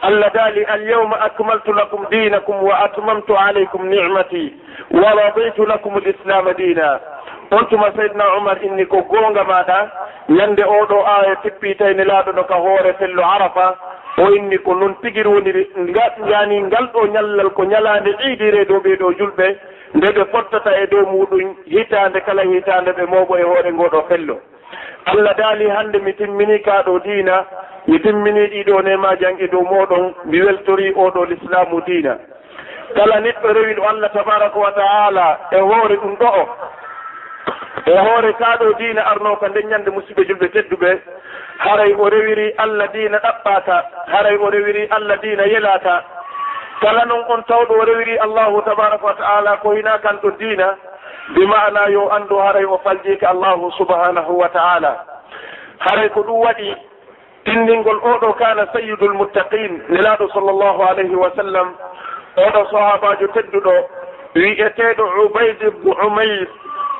allah 0.01 0.29
daali 0.33 0.63
alyawma 0.65 1.15
akmaltu 1.21 1.73
lakum 1.73 2.05
dinakum 2.11 2.63
wa 2.63 2.79
atmamtu 2.85 3.37
alaykum 3.37 3.85
nicmati 3.89 4.53
wa 4.91 5.13
raditu 5.13 5.65
lakum 5.65 5.93
lislama 6.05 6.53
dina 6.53 6.99
on 7.51 7.65
tuma 7.69 7.91
seydna 7.95 8.25
omar 8.37 8.57
inni 8.65 8.85
ko 8.85 9.01
gonga 9.01 9.43
maɗa 9.43 9.79
yannde 10.29 10.63
oɗo 10.63 11.05
aya 11.05 11.35
tippi 11.43 11.75
tawni 11.75 12.03
laaɗono 12.03 12.43
ka 12.47 12.55
hoore 12.55 12.93
fello 12.99 13.23
arafa 13.23 13.75
o 14.17 14.29
inni 14.35 14.57
ko 14.57 14.73
noon 14.73 14.95
tigiri 15.01 15.29
woniri 15.29 15.63
jani 16.29 16.61
ngal 16.63 16.85
ɗo 16.93 17.07
ñallal 17.13 17.49
ko 17.53 17.63
ñalande 17.65 18.11
ɓeydire 18.17 18.65
dow 18.65 18.79
ɓeeɗo 18.79 19.11
julɓe 19.17 19.47
nde 19.95 20.07
ɓe 20.15 20.23
fottata 20.31 20.71
e 20.81 20.87
dow 20.87 21.05
muɗum 21.11 21.55
hitande 21.65 22.19
kala 22.25 22.41
hitande 22.43 22.91
ɓe 22.97 23.03
mawɓo 23.11 23.37
e 23.37 23.43
hoore 23.43 23.71
ngoɗo 23.73 24.01
fello. 24.09 24.39
Allah 25.05 25.33
daali 25.37 25.69
hannde 25.69 25.99
mi 25.99 26.13
timmini 26.13 26.59
ka 26.61 26.81
ɗo 26.85 26.99
diina 26.99 27.45
mi 27.87 27.99
timmini 27.99 28.47
ɗiɗo 28.47 28.81
nemaji 28.81 29.25
an 29.25 29.35
e 29.39 29.47
dow 29.47 29.61
moɗon 29.63 30.13
mi 30.25 30.41
weltori 30.41 30.93
oɗo 30.95 31.25
l'islamu 31.29 31.81
diina. 31.85 32.17
Kala 32.95 33.19
neɗɗo 33.19 33.53
rewi 33.53 33.73
ɗo 33.75 33.83
allah 33.89 34.11
tabaraka 34.13 34.59
wa 34.59 34.71
taala 34.71 35.39
e 35.51 35.59
hoore 35.59 35.95
ɗum 35.95 36.15
ɗo 36.19 36.25
o. 36.41 36.43
e 37.85 37.97
hoore 37.97 38.33
kaaɗo 38.33 38.73
diina 38.77 39.01
arno 39.11 39.35
ko 39.35 39.47
nden 39.47 39.67
ñannde 39.69 39.89
musidɓe 39.91 40.23
julɓe 40.27 40.47
tedduɓe 40.53 40.91
haray 41.57 41.93
o 41.93 42.09
rewiri 42.09 42.53
allah 42.57 42.87
diina 42.93 43.17
ɗaɓɓata 43.19 43.83
haray 44.11 44.35
o 44.37 44.49
rewiri 44.49 44.87
allah 44.91 45.17
diina 45.21 45.43
yelata 45.47 46.03
kala 46.81 47.05
noon 47.05 47.23
on 47.29 47.41
tawɗo 47.47 47.73
o 47.81 47.85
rewiri 47.85 48.17
allahu 48.19 48.61
tabaraka 48.61 49.05
wa 49.05 49.13
taala 49.13 49.57
ko 49.57 49.71
hina 49.75 49.97
kan 49.99 50.17
ɗo 50.23 50.31
diina 50.39 50.75
bi 51.35 51.45
mana 51.45 51.89
yo 51.89 52.09
anndu 52.13 52.37
haray 52.39 52.65
o 52.65 52.77
faljike 52.83 53.23
allahu 53.25 53.71
subhanahu 53.77 54.37
wa 54.39 54.49
taala 54.49 54.95
haray 55.79 56.09
ko 56.09 56.21
ɗum 56.23 56.39
waɗi 56.45 56.75
tinndingol 57.47 57.99
oɗo 58.11 58.33
kana 58.39 58.65
sayidul 58.73 59.13
muttaqin 59.13 59.81
nelaɗo 59.89 60.27
sallllahu 60.33 60.81
alayhi 60.89 61.15
wa 61.15 61.29
sallam. 61.35 61.67
Oɗo 62.45 62.61
sahabajo 62.71 63.27
tedduɗo 63.35 63.73
wi'eteɗo 64.35 65.03
ubayd 65.25 65.61
ibnu 65.69 65.91
umayr. 66.07 66.47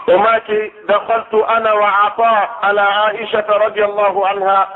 وماكي 0.07 0.71
دخلت 0.89 1.33
أنا 1.33 1.73
وعطاء 1.73 2.49
على 2.63 2.81
عائشة 2.81 3.45
رضي 3.49 3.85
الله 3.85 4.27
عنها. 4.27 4.67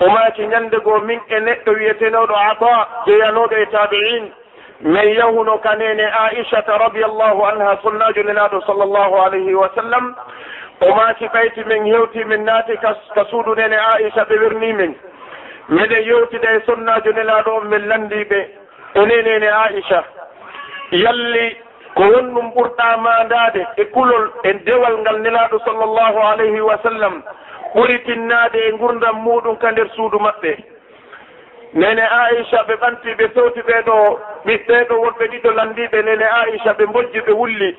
وماكي 0.00 0.42
يندقو 0.42 0.98
من 0.98 1.20
إنئت 1.32 1.68
ويتنور 1.68 2.34
عطاء 2.34 2.88
جيانور 3.06 3.64
تابعين. 3.64 4.32
من 4.80 5.08
يهن 5.08 5.58
كنين 5.64 6.00
عائشة 6.00 6.64
رضي 6.68 7.04
الله 7.04 7.46
عنها 7.46 7.78
صلى 7.82 8.12
جلناد 8.12 8.58
صلى 8.58 8.82
الله 8.82 9.22
عليه 9.22 9.54
وسلم. 9.54 10.16
وماكي 10.82 11.28
بيت 11.28 11.58
من 11.66 11.86
يوتي 11.86 12.24
من 12.24 12.44
ناتي 12.44 12.76
كسود 13.16 13.60
نين 13.60 13.74
عائشة 13.74 14.22
ببرني 14.22 14.72
من. 14.72 14.94
من 15.68 15.92
يوتي 15.92 16.38
دي 16.38 16.60
سنة 16.66 16.98
جلناد 16.98 17.48
من 17.48 17.88
لندي 17.88 18.24
بي. 18.24 18.48
ونين 18.96 19.44
عائشة. 19.44 20.04
يلي 20.92 21.56
ko 21.94 22.02
wonɗum 22.02 22.50
ɓurɗa 22.54 22.96
mandade 22.96 23.66
e 23.76 23.84
kulol 23.84 24.30
e 24.44 24.52
dewal 24.66 24.98
ngal 25.00 25.18
nelaɗo 25.20 25.58
sallllahu 25.64 26.18
alayhi 26.30 26.60
wa 26.60 26.76
sallam 26.82 27.22
ɓuri 27.74 27.98
tinnade 28.04 28.58
e 28.68 28.72
gurdam 28.72 29.16
muɗum 29.24 29.56
ka 29.58 29.70
nder 29.72 29.88
suudu 29.96 30.18
maɓɓe. 30.18 30.56
Nene 31.74 32.00
aicha 32.02 32.62
ɓe 32.68 32.74
ɓanti 32.80 33.14
ɓe 33.18 33.28
fewti 33.34 33.60
ɓeɗo 33.68 33.96
ɓiɓɓeɗo 34.46 34.94
wonɓe 35.02 35.24
ɗiɗo 35.32 35.50
landiɓe 35.56 36.02
nene 36.02 36.24
aicha 36.40 36.72
ɓe 36.78 36.86
bojji 36.86 37.20
ɓe 37.26 37.32
wulli. 37.32 37.76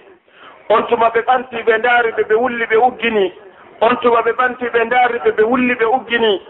On 0.69 0.81
tuma 0.87 1.09
ɓe 1.09 1.21
ɓanti 1.21 1.57
ɓe 1.65 1.77
ndaari 1.77 2.11
ɓe 2.11 2.23
ɓe 2.29 2.35
wulli 2.35 2.65
ɓe 2.65 2.75
uggini. 2.77 3.33
On 3.81 3.95
tuma 4.01 4.21
ɓe 4.21 4.31
ɓanti 4.33 4.65
ɓe 4.73 4.83
ndaari 4.85 5.19
ɓe 5.19 5.31
ɓe 5.37 5.43
wulli 5.43 5.73
ɓe 5.75 5.85
uggini. 5.85 6.41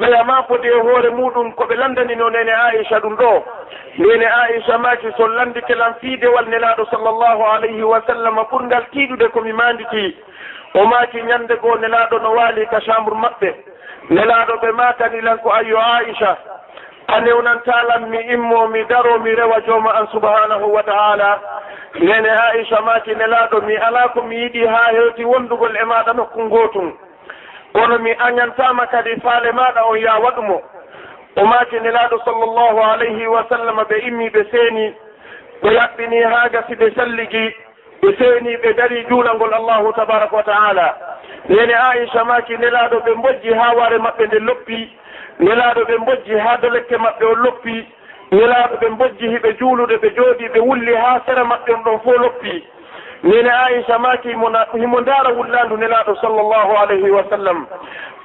wayama 0.00 0.42
foti 0.48 0.66
e 0.68 0.70
hoore 0.80 1.10
muɗum 1.10 1.52
koɓe 1.52 1.74
landanino 1.76 2.30
nene 2.30 2.52
aicha 2.52 2.98
ɗum 3.00 3.16
ɗo. 3.16 3.44
Nene 3.98 4.24
aicha 4.26 4.78
maki 4.78 5.08
so 5.16 5.26
landikelan 5.28 5.94
fiidewal 6.00 6.46
nelaɗo 6.48 6.84
sallllahu 6.90 7.42
alayhi 7.54 7.82
wa 7.82 8.00
sallam 8.06 8.36
ɓurgal 8.50 8.84
tiiɗude 8.92 9.28
komi 9.28 9.52
mandiki 9.52 10.16
o 10.74 10.84
maki 10.86 11.20
ñande 11.22 11.54
goo 11.60 11.76
nelaɗo 11.76 12.18
no 12.22 12.32
waali 12.32 12.66
ka 12.66 12.80
chambre 12.80 13.14
maɓɓe. 13.14 13.54
Nelaɗo 14.10 14.54
ɓe 14.62 14.72
makani 14.72 15.20
ko 15.42 15.50
ayyo 15.52 15.78
aicha 15.78 16.36
a 17.08 17.20
newnantalan 17.20 18.08
mi 18.08 18.18
immo 18.32 18.68
mi 18.68 18.84
daro 18.84 19.18
mi 19.18 19.34
rewa 19.34 19.60
jooma 19.66 19.90
an 20.00 20.06
subhanahu 20.12 20.72
wa 20.72 20.82
taala. 20.82 21.40
Nene 22.00 22.28
aicha 22.30 22.80
maki 22.80 23.14
nelaɗo 23.14 23.60
mi 23.66 23.76
ala 23.76 24.08
ko 24.14 24.22
mi 24.22 24.36
yiɗi 24.36 24.66
ha 24.66 24.92
hewti 24.92 25.24
wondugol 25.24 25.76
e 25.76 25.84
maɗa 25.84 26.12
nokku 26.16 26.48
gotum 26.48 26.92
kono 27.72 27.98
mi 27.98 28.10
añantama 28.18 28.86
kadi 28.86 29.20
faale 29.20 29.52
maɗa 29.52 29.82
on 29.90 29.96
ya 30.00 30.18
waɗumo. 30.18 30.60
O 31.36 31.44
maaki 31.46 31.80
nelaɗo 31.80 32.18
sallllahu 32.24 32.80
alayhi 32.92 33.26
wa 33.26 33.44
sallam 33.48 33.76
ɓe 33.88 33.96
immi 34.08 34.28
ɓe 34.30 34.44
seeni 34.50 34.94
ɓe 35.62 35.72
yaɓɓini 35.74 36.22
haa 36.22 36.48
gasi 36.52 36.74
ɓe 36.74 36.90
salligi 36.96 37.54
ɓe 38.02 38.08
seeni 38.18 38.56
ɓe 38.56 38.72
dari 38.76 39.04
juulangol 39.08 39.54
allahu 39.54 39.92
tabaraka 39.92 40.36
wa 40.36 40.42
taala. 40.42 40.96
Nene 41.48 41.74
aicha 41.74 42.24
maaki 42.24 42.56
nelaɗo 42.56 42.96
ɓe 43.04 43.14
mbojji 43.14 43.52
haa 43.54 43.74
ware 43.76 43.98
maɓɓe 43.98 44.26
nde 44.26 44.38
loppi 44.40 44.88
nelaɗo 45.38 45.80
ɓe 45.88 45.96
mbojji 45.98 46.38
haa 46.38 46.56
dolekke 46.56 46.96
maɓɓe 46.96 47.24
o 47.26 47.34
loppi 47.34 47.86
nelaɗo 48.32 48.74
ɓe 48.80 48.88
mbojji 48.90 49.28
hiɓe 49.28 49.52
juulude 49.58 49.96
ɓe 50.02 50.08
jooɗi 50.16 50.48
ɓe 50.48 50.60
wulli 50.60 50.94
haa 50.94 51.20
sera 51.26 51.44
maɓɓe 51.44 51.72
on 51.74 51.82
ɗon 51.84 52.00
fo 52.04 52.12
loppi. 52.18 52.64
nene 53.22 53.50
aicha 53.50 53.98
maki 53.98 54.28
himo 54.72 55.00
ndaara 55.00 55.30
wullandu 55.30 55.76
nelaaɗo 55.76 56.14
sallllahu 56.20 56.76
alayhi 56.82 57.10
wa 57.10 57.24
sallam. 57.30 57.66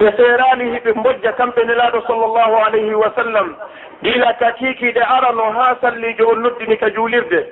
Ɓe 0.00 0.12
seerani 0.16 0.70
hiɓe 0.72 0.92
mbojja 0.96 1.32
kamɓe 1.32 1.64
nelaaɗo 1.66 2.00
sallllahu 2.06 2.56
alayhi 2.66 2.94
wa 2.94 3.12
sallam. 3.16 3.56
Gila 4.02 4.32
ka 4.34 4.44
takikiɗe 4.52 5.00
arano 5.16 5.52
haa 5.52 5.76
sallijo 5.80 6.28
on 6.28 6.36
noddini 6.42 6.76
ka 6.78 6.90
juulirde. 6.90 7.46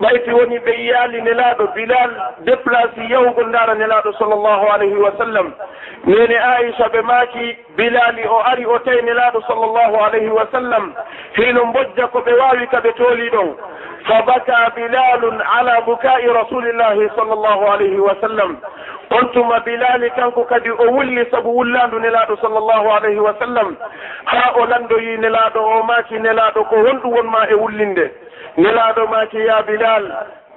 ɓayti 0.00 0.30
woni 0.32 0.58
ɓe 0.58 0.72
yiyaali 0.78 1.20
nelaaɗo 1.22 1.66
bilal 1.74 2.10
déplacé 2.46 3.02
yahugo 3.10 3.42
ndaara 3.42 3.74
nelaaɗo 3.74 4.12
sallllahu 4.18 4.66
alayhi 4.74 4.94
wa 4.96 5.12
sallam. 5.18 5.52
Nene 6.06 6.36
aicha 6.38 6.86
ɓe 6.88 7.02
maaki 7.02 7.56
bilali 7.76 8.22
o 8.28 8.38
ari 8.50 8.64
o 8.66 8.78
tawi 8.78 9.02
nelaaɗo 9.02 9.40
sallllahu 9.48 9.96
alayhi 10.04 10.28
wa 10.30 10.46
sallam. 10.52 10.94
Hino 11.36 11.64
mbojja 11.64 12.06
ko 12.12 12.18
ɓe 12.20 12.32
waawi 12.40 12.66
ka 12.70 12.78
ɓe 12.80 12.92
toolii 12.94 13.30
ɗon. 13.30 13.54
Fa 14.06 14.22
baka 14.22 14.70
bilalun 14.76 15.40
ala 15.58 15.80
buka'i 15.80 16.26
rasulillahi 16.28 17.08
sall 17.16 17.26
sallllahu 17.28 17.66
alayhi 17.72 17.98
wa 18.00 18.14
sallam. 18.20 18.56
On 19.10 19.26
tuma 19.32 19.60
bilali 19.60 20.10
kanko 20.10 20.44
kadi 20.44 20.70
o 20.70 20.86
wulli 20.94 21.26
sabu 21.30 21.50
wullandu 21.58 21.98
nelaɗo 21.98 22.36
sallllahu 22.40 22.88
alayhi 22.96 23.18
wa 23.18 23.34
sallam. 23.40 23.76
Ha 24.24 24.52
o 24.54 24.66
landoyi 24.66 25.18
nelaɗo 25.18 25.58
o 25.58 25.82
maaki 25.82 26.18
nelaɗo 26.18 26.64
ko 26.68 26.76
honɗum 26.86 27.12
wonma 27.16 27.46
e 27.50 27.54
wullinde. 27.54 28.10
nelaɗo 28.56 29.06
maki 29.10 29.38
ya 29.46 29.62
bilal 29.62 30.04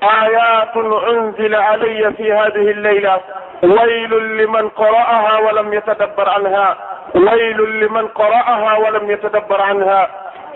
ayatun 0.01 0.93
unzila 0.93 1.59
alayya 1.69 2.11
fi 2.17 2.29
hadihi 2.29 2.73
lleyla 2.73 3.19
waylun 3.61 4.37
liman 4.37 4.69
qara'aha 4.79 5.33
walam 5.45 5.73
yatadabbar 5.73 6.27
anha 6.37 6.67
waylun 7.13 7.79
liman 7.79 8.07
qara'aha 8.17 8.79
walam 8.83 9.05
yatadabbar 9.09 9.61
anha 9.61 9.99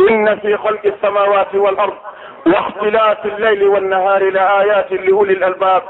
inna 0.09 0.35
fi 0.41 0.57
khalqi 0.63 0.89
alsamawati 0.93 1.57
wal 1.57 1.79
ard 1.79 1.97
واختلاف 2.45 3.25
الليل 3.25 3.63
والنهار 3.63 4.29
لآيات 4.29 4.91
لأولي 4.91 5.33
الألباب 5.33 5.81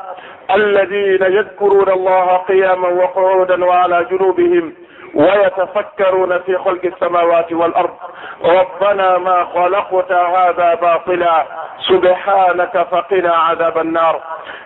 الذين 0.55 1.23
يذكرون 1.23 1.89
الله 1.89 2.37
قياما 2.37 2.87
وقعودا 2.87 3.65
وعلى 3.65 4.05
جنوبهم 4.11 4.73
ويتفكرون 5.15 6.39
في 6.39 6.57
خلق 6.57 6.85
السماوات 6.85 7.53
والأرض. 7.53 7.95
ربنا 8.43 9.17
ما 9.17 9.45
خلقت 9.53 10.11
هذا 10.11 10.73
باطلا. 10.75 11.45
سبحانك 11.89 12.87
فقنا 12.91 13.33
عذاب 13.35 13.77
النار. 13.77 14.21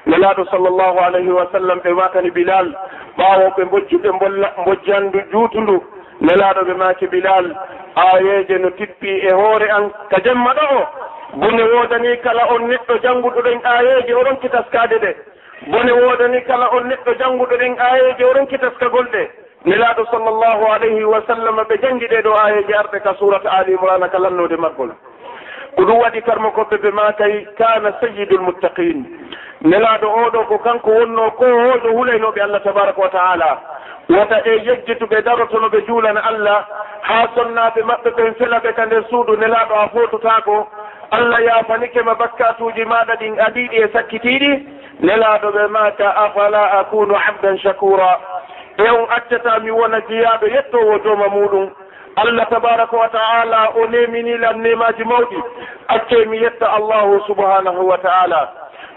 nelaɗo 0.05 0.45
sallllahu 0.51 0.99
alayhi 0.99 1.31
wa 1.31 1.45
sallam 1.51 1.79
ɓe 1.79 1.93
makani 1.93 2.31
bilal 2.31 2.67
ɓawo 3.17 3.49
ɓe 3.57 3.63
bojjuɓe 3.71 4.09
mbojjandu 4.57 5.19
juutundu 5.31 5.83
nelaɗo 6.21 6.61
ɓe 6.67 6.73
maki 6.73 7.07
bilal 7.07 7.45
ayeje 7.95 8.57
no 8.59 8.69
tippi 8.69 9.09
e 9.29 9.31
hoore 9.33 9.69
an 9.69 9.89
ka 10.09 10.17
jemma 10.23 10.53
ɗo 10.53 10.65
o 10.79 10.81
bone 11.37 11.63
wodani 11.73 12.17
kala 12.23 12.43
on 12.53 12.67
neɗɗo 12.69 12.97
jannguɗo 13.03 13.41
ɗen 13.41 13.59
ayeje 13.63 14.13
oɗon 14.13 14.37
kitaskade 14.41 14.97
ɗe 15.03 15.15
bone 15.67 15.91
wodani 15.91 16.41
kala 16.47 16.69
on 16.73 16.83
neɗɗo 16.89 17.11
jannguɗo 17.19 17.55
ɗen 17.57 17.75
ayeje 17.79 18.23
oɗon 18.23 18.47
kitaskagol 18.47 19.07
ɗe 19.13 19.29
nelaɗo 19.65 20.05
sallllahu 20.11 20.65
alayhi 20.73 21.03
wa 21.03 21.21
sallam 21.27 21.55
ɓe 21.55 21.77
janngi 21.81 22.05
e 22.05 22.07
jangi 22.07 22.15
ɗeɗo 22.15 22.31
ayeji 22.43 22.73
arɗe 22.73 22.99
ka 23.03 23.13
surata 23.19 23.49
ali 23.51 23.73
imrana 23.73 24.07
ka 24.09 24.19
lannode 24.19 24.57
maggol 24.57 24.91
ko 25.75 25.81
ɗum 25.85 25.99
waɗi 25.99 26.21
karmo 26.21 26.49
koɓɓe 26.51 26.77
ɓe 26.77 26.91
matay 26.91 27.45
kana 27.57 27.91
sayidul 27.99 28.41
muttaqin 28.41 29.03
nelaɗo 29.61 30.07
oɗo 30.25 30.43
ko 30.47 30.57
kanko 30.59 30.89
wonno 30.91 31.31
ko 31.31 31.45
hoɗo 31.45 31.89
hulaynoɓe 31.97 32.41
allah 32.41 32.61
tabaraka 32.63 33.01
wa 33.01 33.09
taala 33.09 33.59
wota 34.09 34.41
e 34.45 34.51
yejjituɓe 34.65 35.21
darotono 35.21 35.67
ɓe 35.69 35.81
juulana 35.87 36.19
allah. 36.25 36.65
Ha 37.01 37.27
sonnaɓe 37.35 37.81
maɓɓe 37.83 38.09
ɓen 38.17 38.33
fela 38.35 38.59
ɓe 38.59 38.73
ka 38.75 38.85
nder 38.85 39.03
suudu 39.09 39.35
nelaɗo 39.37 39.73
a 39.75 39.87
fototako 39.89 40.67
allah 41.11 41.41
yafanike 41.43 42.01
ma 42.05 42.13
bakkatuji 42.15 42.85
maɗa 42.85 43.15
ɗin 43.19 43.35
aɗiɗi 43.39 43.75
e 43.83 43.87
sakkitiɗi 43.93 44.51
nelaɗo 45.01 45.51
ɓe 45.51 45.67
mata 45.69 46.09
afala 46.15 46.61
akunu 46.79 47.15
abdan 47.27 47.57
shakura 47.59 48.19
e 48.79 48.89
on 48.89 49.07
accata 49.09 49.59
mi 49.59 49.71
wona 49.71 49.99
jeyaɗo 50.07 50.47
yettowo 50.47 50.99
jooma 51.03 51.27
muɗum. 51.27 51.69
Allah 52.15 52.47
tabaraka 52.49 52.97
wa 52.97 53.07
taala 53.09 53.69
o 53.75 53.85
neminilan 53.87 54.57
nemaji 54.61 55.03
mawɗi. 55.03 55.37
Acce 55.87 56.25
mi 56.25 56.37
yetta 56.37 56.67
allahu 56.71 57.19
subhanahu 57.27 57.87
wa 57.87 57.97
taala. 57.97 58.49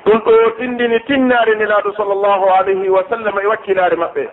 Ɗum 0.07 0.19
ɗo 0.25 0.51
tindini 0.59 1.01
tinnare 1.07 1.55
nelaɗo 1.55 1.93
sall 1.97 2.15
llahu 2.23 2.47
alayhi 2.59 2.89
wa 2.91 3.03
sallam 3.11 3.39
e 3.43 3.47
wakkilare 3.47 3.97
maɓɓe. 3.97 4.29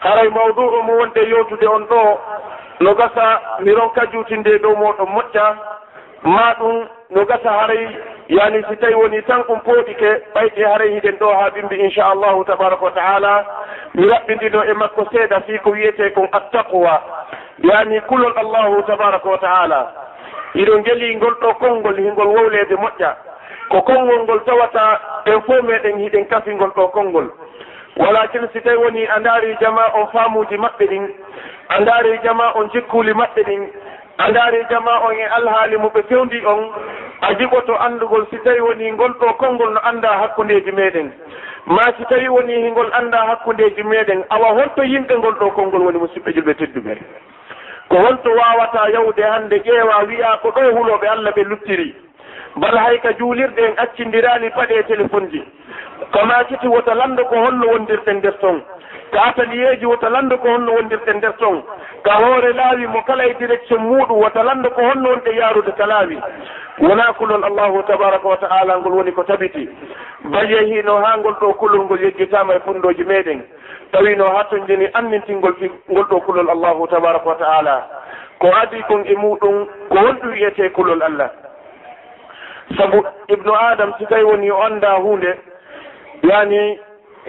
Haray 0.00 0.28
mawdu'u 0.28 0.82
mo 0.82 0.92
wonde 0.98 1.20
yewtude 1.28 1.66
on 1.66 1.86
ɗo 1.86 2.18
no 2.80 2.94
gasa 2.94 3.40
mi 3.60 3.72
ronka 3.72 4.06
juutinde 4.12 4.58
dow 4.62 4.74
moɗon 4.76 5.08
moƴƴa 5.14 5.56
ma 6.24 6.54
ɗum 6.58 6.86
no 7.10 7.24
gasa 7.24 7.50
haray 7.50 7.88
yani 8.28 8.64
si 8.68 8.76
tawi 8.76 8.94
woni 8.94 9.22
tan 9.22 9.42
ɗum 9.42 9.60
pooɗike 9.60 10.10
ɓayɗi 10.34 10.62
haray 10.64 10.90
hiɗen 10.94 11.16
ɗo 11.20 11.28
ha 11.34 11.50
ɓimbi 11.50 11.76
inchallahu 11.76 12.44
tabaraka 12.44 12.84
wa 12.84 12.90
taala. 12.90 13.44
Mi 13.94 14.08
raɓɓidino 14.08 14.64
e 14.70 14.72
makko 14.74 15.04
seeɗa 15.12 15.40
fi 15.46 15.58
ko 15.58 15.70
wiyete 15.70 16.10
kon 16.14 16.28
attaqwa. 16.32 17.02
Yani 17.58 18.00
kulol 18.00 18.32
allahu 18.36 18.82
tabaraka 18.82 19.28
wa 19.28 19.38
taala. 19.38 19.92
Iɗo 20.54 20.78
geli 20.84 21.16
ngol 21.16 21.34
ɗo 21.40 21.54
konngol 21.54 21.96
hingol 21.96 22.26
wowlede 22.26 22.74
moƴƴa. 22.76 23.14
Ko 23.70 23.82
konngol 23.82 24.22
ngol 24.22 24.40
tawata 24.44 25.00
ɓen 25.26 25.40
fo 25.42 25.62
meɗen 25.62 25.98
hiɗen 25.98 26.26
kafingol 26.28 26.70
ɗo 26.76 26.88
konngol. 26.88 27.28
Walakin 27.96 28.48
si 28.52 28.60
tawi 28.60 28.76
woni 28.76 29.04
a 29.06 29.18
ndaari 29.20 29.56
jama 29.60 29.90
on 29.94 30.06
faamuji 30.12 30.56
maɓɓe 30.56 30.86
ɗin 30.88 31.08
a 31.68 31.80
ndaari 31.80 32.18
jama 32.24 32.52
on 32.54 32.70
jikkuli 32.72 33.12
maɓɓe 33.12 33.42
ɗin 33.44 33.68
a 34.18 34.28
ndaari 34.30 34.66
jama 34.70 34.98
on 35.06 35.16
e 35.18 35.24
alhaali 35.24 35.76
mo 35.76 35.88
ɓe 35.88 36.02
fewndi 36.08 36.46
on 36.46 36.70
a 37.20 37.34
jiɓoto 37.34 37.74
anndugol 37.80 38.26
si 38.30 38.38
tawi 38.44 38.60
woni 38.60 38.92
ngol 38.92 39.12
ɗo 39.20 39.34
konngol 39.38 39.72
no 39.72 39.80
annda 39.82 40.08
hakkundeeji 40.08 40.72
meeɗen. 40.72 41.10
Ma 41.66 41.82
si 41.96 42.04
tawi 42.04 42.28
woni 42.28 42.70
ngol 42.70 42.90
annda 42.92 43.18
hakkundeeji 43.26 43.82
meeɗen 43.82 44.24
awa 44.30 44.48
holto 44.54 44.82
yimɓe 44.82 45.18
ngol 45.18 45.34
ɗo 45.34 45.50
konngol 45.54 45.82
woni 45.82 45.98
musidɓe 45.98 46.32
julɓe 46.32 46.54
tedduɓe. 46.54 46.94
Ko 47.88 47.96
holto 47.96 48.30
waawata 48.30 48.88
yawde 48.92 49.22
hannde 49.22 49.56
ƴeewa 49.64 50.04
wiya 50.08 50.38
ko 50.42 50.48
ɗo 50.50 50.60
hulooɓe 50.72 51.06
allah 51.08 51.32
ɓe 51.34 51.42
luttiri. 51.44 51.94
Bal 52.56 52.78
hay 52.78 52.98
ka 53.00 53.12
juulirɗe 53.18 53.62
en 53.66 53.74
accindiraani 53.78 54.50
paɗe 54.50 54.82
téléphone 54.86 55.28
ji. 55.30 55.42
Ko 56.12 56.24
ma 56.26 56.44
siti 56.48 56.68
woto 56.68 56.94
lanndo 56.94 57.24
ko 57.24 57.34
holno 57.36 57.66
wondirɗen 57.66 58.16
nder 58.18 58.38
ton. 58.38 58.62
Ka 59.12 59.22
ataliyeeji 59.24 59.86
woto 59.86 60.08
lanndo 60.08 60.38
ko 60.38 60.48
holno 60.48 60.72
wondirɗen 60.72 61.16
nder 61.16 61.32
ton. 61.38 61.62
ka 62.04 62.14
hoore 62.20 62.52
laawi 62.52 62.86
mo 62.86 63.02
kala 63.02 63.24
e 63.26 63.34
direction 63.34 63.80
muɗum 63.80 64.18
wota 64.20 64.40
wotalanda 64.40 64.70
ko 64.70 64.80
honno 64.82 65.08
wonɓe 65.10 65.30
yaarude 65.36 65.72
ka 65.72 65.86
laawi 65.86 66.18
wona 66.78 67.12
kulol 67.12 67.44
allahu 67.44 67.82
tabaraka 67.82 68.28
wa 68.28 68.36
taala 68.36 68.78
ngol 68.78 68.92
woni 68.92 69.12
ko 69.12 69.22
tabiti. 69.24 69.68
Baye 70.24 70.64
hino 70.66 70.96
ha 71.02 71.16
ngol 71.18 71.32
ɗo 71.40 71.54
kulol 71.54 71.84
ngol 71.84 72.00
yeggitama 72.04 72.54
e 72.54 72.60
fondoji 72.60 73.04
meɗen 73.04 73.40
tawino 73.92 74.24
ha 74.36 74.44
ton 74.44 74.66
jeni 74.66 74.88
annintingol 74.94 75.54
fi 75.54 75.70
ngol 75.90 76.04
ɗo 76.04 76.20
kulol 76.20 76.50
allahu 76.50 76.86
tabaraka 76.88 77.28
wa 77.28 77.34
taala 77.34 77.88
ko 78.38 78.52
adi 78.62 78.82
kon 78.82 79.04
e 79.06 79.14
muɗum 79.14 79.66
ko 79.88 79.94
wonɗum 79.96 80.30
wiyete 80.32 80.72
kulol 80.72 81.02
allah. 81.02 81.30
Sabu 82.76 83.04
ibnu 83.28 83.52
adam 83.54 83.94
si 83.98 84.06
tawi 84.06 84.24
woni 84.24 84.50
o 84.50 84.60
anda 84.62 84.92
hunde 85.00 85.38
yani 86.22 86.78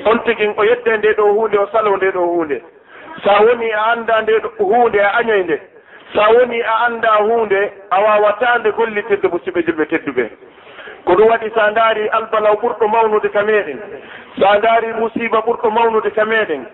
on 0.05 0.19
tigin 0.25 0.53
o 0.57 0.63
yedde 0.63 0.97
nde 0.97 1.13
ɗo 1.17 1.31
hunde 1.31 1.57
o 1.59 1.67
salo 1.71 1.95
nde 1.97 2.11
ɗo 2.11 2.19
hunde 2.27 2.61
sa 3.23 3.41
woni 3.41 3.71
a 3.71 3.83
annda 3.91 4.21
nde 4.21 4.33
hunde 4.59 4.99
a 5.01 5.09
añoy 5.19 5.43
nde 5.43 5.61
sa 6.13 6.29
woni 6.29 6.61
a 6.61 6.75
annda 6.85 7.15
hunde 7.23 7.71
a 7.89 8.01
wawata 8.01 8.57
nde 8.59 8.71
gollitidde 8.71 9.27
musiɓeji 9.27 9.71
julɓe 9.71 9.85
tedduɓe. 9.85 10.25
Ko 11.05 11.13
ɗum 11.13 11.27
waɗi 11.29 11.49
sa 11.55 11.71
ndaari 11.71 12.07
albalaw 12.09 12.55
ɓurɗo 12.55 12.87
mawnude 12.87 13.29
ka 13.29 13.41
meɗen 13.43 13.79
sa 14.39 14.57
ndaari 14.57 14.93
musiba 14.93 15.37
ɓurɗo 15.41 15.69
mawnude 15.71 16.09
ka 16.11 16.25
meɗen 16.25 16.65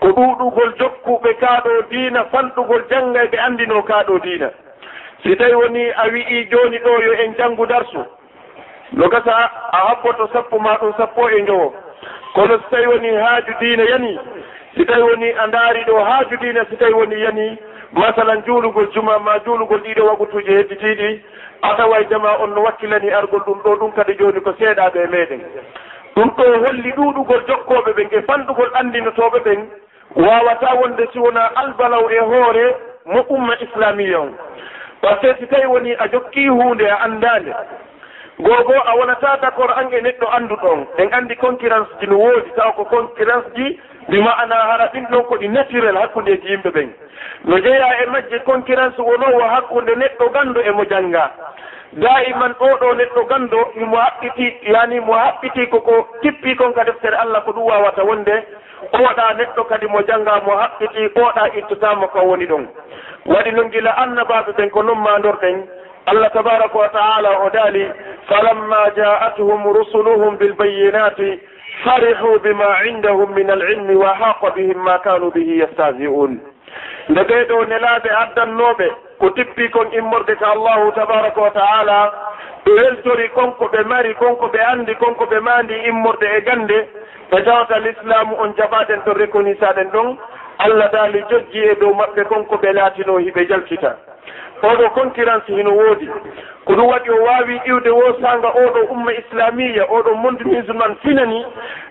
ko 0.00 0.08
ɗuɗugol 0.08 0.74
jokkuɓe 0.78 1.34
kaaɗo 1.40 1.70
diina 1.90 2.24
fanɗugol 2.32 2.82
janngay 2.90 3.26
ɓe 3.28 3.38
anndino 3.38 3.82
kaaɗo 3.82 4.18
diina. 4.18 4.50
Si 5.22 5.36
tawi 5.36 5.54
woni 5.54 5.90
a 5.90 6.08
wi'i 6.12 6.46
jooni 6.50 6.78
ɗo 6.78 7.02
yo 7.04 7.12
en 7.24 7.34
janngu 7.38 7.66
darsu 7.66 8.04
no 8.92 9.08
gasa 9.08 9.32
a 9.72 9.78
habboto 9.88 10.28
sappo 10.32 10.58
ma 10.58 10.76
ɗum 10.80 10.92
sappo 10.96 11.28
e 11.30 11.42
njowo. 11.42 11.74
Kono 12.34 12.58
so 12.58 12.64
tawi 12.70 12.86
woni 12.86 13.08
haaju 13.08 13.52
diina 13.60 13.84
yani 13.84 14.18
si 14.76 14.84
tawi 14.86 15.02
woni 15.02 15.30
a 15.30 15.46
ndaari 15.46 15.84
ɗo 15.84 16.04
haaju 16.04 16.30
judina 16.30 16.64
si 16.70 16.76
tawi 16.76 16.92
woni 16.92 17.22
yani 17.22 17.58
masalan 17.92 18.42
juulugol 18.46 18.88
juma 18.94 19.18
ma 19.18 19.38
juulugol 19.44 19.80
ɗiɗo 19.80 20.06
wagutuuji 20.06 20.50
hedditiiɗi 20.50 21.20
a 21.62 21.68
tawa 21.68 21.76
tawaydema 21.76 22.38
on 22.42 22.54
no 22.54 22.62
wakkilani 22.62 23.10
argol 23.10 23.40
ɗum 23.40 23.60
ɗo 23.62 23.76
ɗum 23.76 23.92
kadi 23.92 24.14
jooni 24.18 24.40
ko 24.40 24.52
seeɗaaɓe 24.58 24.98
e 25.04 25.06
meeɗen. 25.06 25.40
Ɗum 26.16 26.28
ɗo 26.36 26.44
holli 26.66 26.92
ɗuuɗugol 26.92 27.44
jokkooɓe 27.48 27.92
ɓen 27.92 28.08
e 28.10 28.22
fanɗugol 28.22 28.70
anndinotooɓe 28.74 29.38
ɓen 29.44 29.60
waawata 30.16 30.74
wonde 30.80 31.06
si 31.12 31.18
wona 31.18 31.44
albalaw 31.54 32.08
e 32.10 32.18
hoore 32.18 32.76
mo 33.06 33.20
umma 33.28 33.54
islamia 33.60 34.20
on. 34.20 34.32
Par 35.02 35.18
ce 35.20 35.26
que 35.26 35.38
si 35.40 35.46
tawi 35.46 35.66
woni 35.66 35.92
a 35.98 36.08
jokkii 36.08 36.48
huunde 36.48 36.82
a 36.88 36.96
anndaande. 37.04 37.52
Googoo 38.38 38.82
a 38.86 38.96
wonata 38.96 39.36
d' 39.40 39.44
accord 39.44 39.70
an 39.76 39.92
e 39.92 40.00
neɗɗo 40.00 40.26
annduɗon 40.36 40.86
en 40.98 41.12
anndi 41.12 41.36
concurrence 41.36 41.90
ji 42.00 42.06
no 42.06 42.16
woodi 42.18 42.50
tawa 42.56 42.72
ko 42.72 42.84
concurrence 42.84 43.52
ji 43.54 43.78
bi 44.08 44.20
ma'ana 44.20 44.54
hara 44.54 44.86
ɗin 44.92 45.06
ɗon 45.10 45.22
ko 45.24 45.36
ɗi 45.38 45.48
naturel 45.48 45.96
hakkundeji 45.96 46.48
yimɓe 46.48 46.70
ɓen. 46.70 46.88
No 47.44 47.58
jeeya 47.58 48.02
e 48.02 48.06
majje 48.06 48.38
concurrence 48.44 48.98
wonowo 48.98 49.40
hakkunde 49.42 49.94
neɗɗo 49.96 50.28
ganndo 50.32 50.60
emo 50.60 50.84
jannga. 50.84 51.30
Daiman 51.92 52.52
ɗo 52.58 52.66
ɗo 52.80 52.94
neɗɗo 52.94 53.24
ganndo 53.28 53.58
imo 53.80 53.96
haɓɓiti 53.96 54.56
yani 54.72 55.00
mo 55.00 55.12
haɓɓiti 55.12 55.66
koko 55.70 56.08
tippi 56.22 56.56
kon 56.56 56.72
ka 56.72 56.84
deftere 56.84 57.16
allah 57.16 57.42
ko 57.44 57.52
ɗum 57.52 57.64
wawata 57.66 58.04
wonde 58.04 58.34
oɗa 58.92 59.34
neɗɗo 59.38 59.64
kadi 59.68 59.86
mo 59.86 60.00
jannga 60.08 60.40
mo 60.46 60.52
haɓɓiti 60.56 61.10
oɗa 61.20 61.48
ittotama 61.58 62.06
ko 62.08 62.18
woni 62.20 62.46
ɗon. 62.46 62.66
Waɗi 63.26 63.52
noon 63.52 63.70
gila 63.70 63.90
annabaɓe 63.96 64.52
ɓen 64.56 64.70
ko 64.70 64.82
non 64.82 64.98
mandorɗen 64.98 65.66
allah 66.06 66.30
tabaraka 66.32 66.78
wa 66.78 66.88
taala 66.88 67.30
o 67.46 67.50
daali 67.50 67.86
falamma 68.28 68.90
ja'atuhum 68.96 69.62
rusuluhum 69.72 70.36
bilbayinati 70.38 71.40
farihuu 71.84 72.38
bima 72.38 72.84
indahum 72.88 73.32
min 73.34 73.50
alilmi 73.50 73.94
wa 73.96 74.14
haqa 74.14 74.50
bihim 74.56 74.78
ma 74.78 74.98
kanu 74.98 75.30
bihi 75.30 75.58
yastahzi'un 75.60 76.40
nde 77.08 77.22
ɓeeɗo 77.28 77.64
nelaaɓe 77.68 78.10
addannooɓe 78.22 78.86
ko 79.18 79.30
tippi 79.30 79.68
kon 79.70 79.88
immorde 79.92 80.34
ka 80.36 80.46
allahu 80.52 80.92
tabaraka 80.92 81.40
wa 81.40 81.50
taala 81.50 82.12
ɓe 82.64 82.70
weltori 82.72 83.28
konko 83.28 83.64
ɓe 83.72 83.82
mari 83.84 84.14
konko 84.14 84.46
ɓe 84.52 84.60
anndi 84.72 84.94
konko 84.94 85.24
ɓe 85.26 85.40
maandi 85.40 85.74
immorde 85.88 86.26
e 86.36 86.40
gannde 86.40 86.78
ɓe 87.30 87.42
tawata 87.44 87.78
l'islamu 87.78 88.36
on 88.42 88.54
jabaɗen 88.56 89.02
to 89.04 89.12
reconisaɗen 89.14 89.90
ɗon 89.92 90.16
allah 90.58 90.90
daali 90.92 91.22
jojji 91.30 91.58
e 91.70 91.74
dow 91.80 91.94
maɓɓe 91.94 92.24
konko 92.24 92.56
ɓe 92.56 92.72
laatino 92.72 93.18
hiɓe 93.18 93.46
jaltita 93.48 93.96
oɗo 94.62 94.90
concurrence 94.94 95.46
hino 95.48 95.70
woodi. 95.74 96.08
Ko 96.64 96.72
ɗum 96.74 96.86
waɗi 96.88 97.10
o 97.10 97.22
wawi 97.24 97.60
iwde 97.66 97.90
wosanga 97.90 98.48
oɗo 98.64 98.80
umma 98.92 99.12
islamia 99.12 99.84
oɗo 99.96 100.14
monde 100.14 100.44
musulman 100.44 100.94
finani 101.02 101.44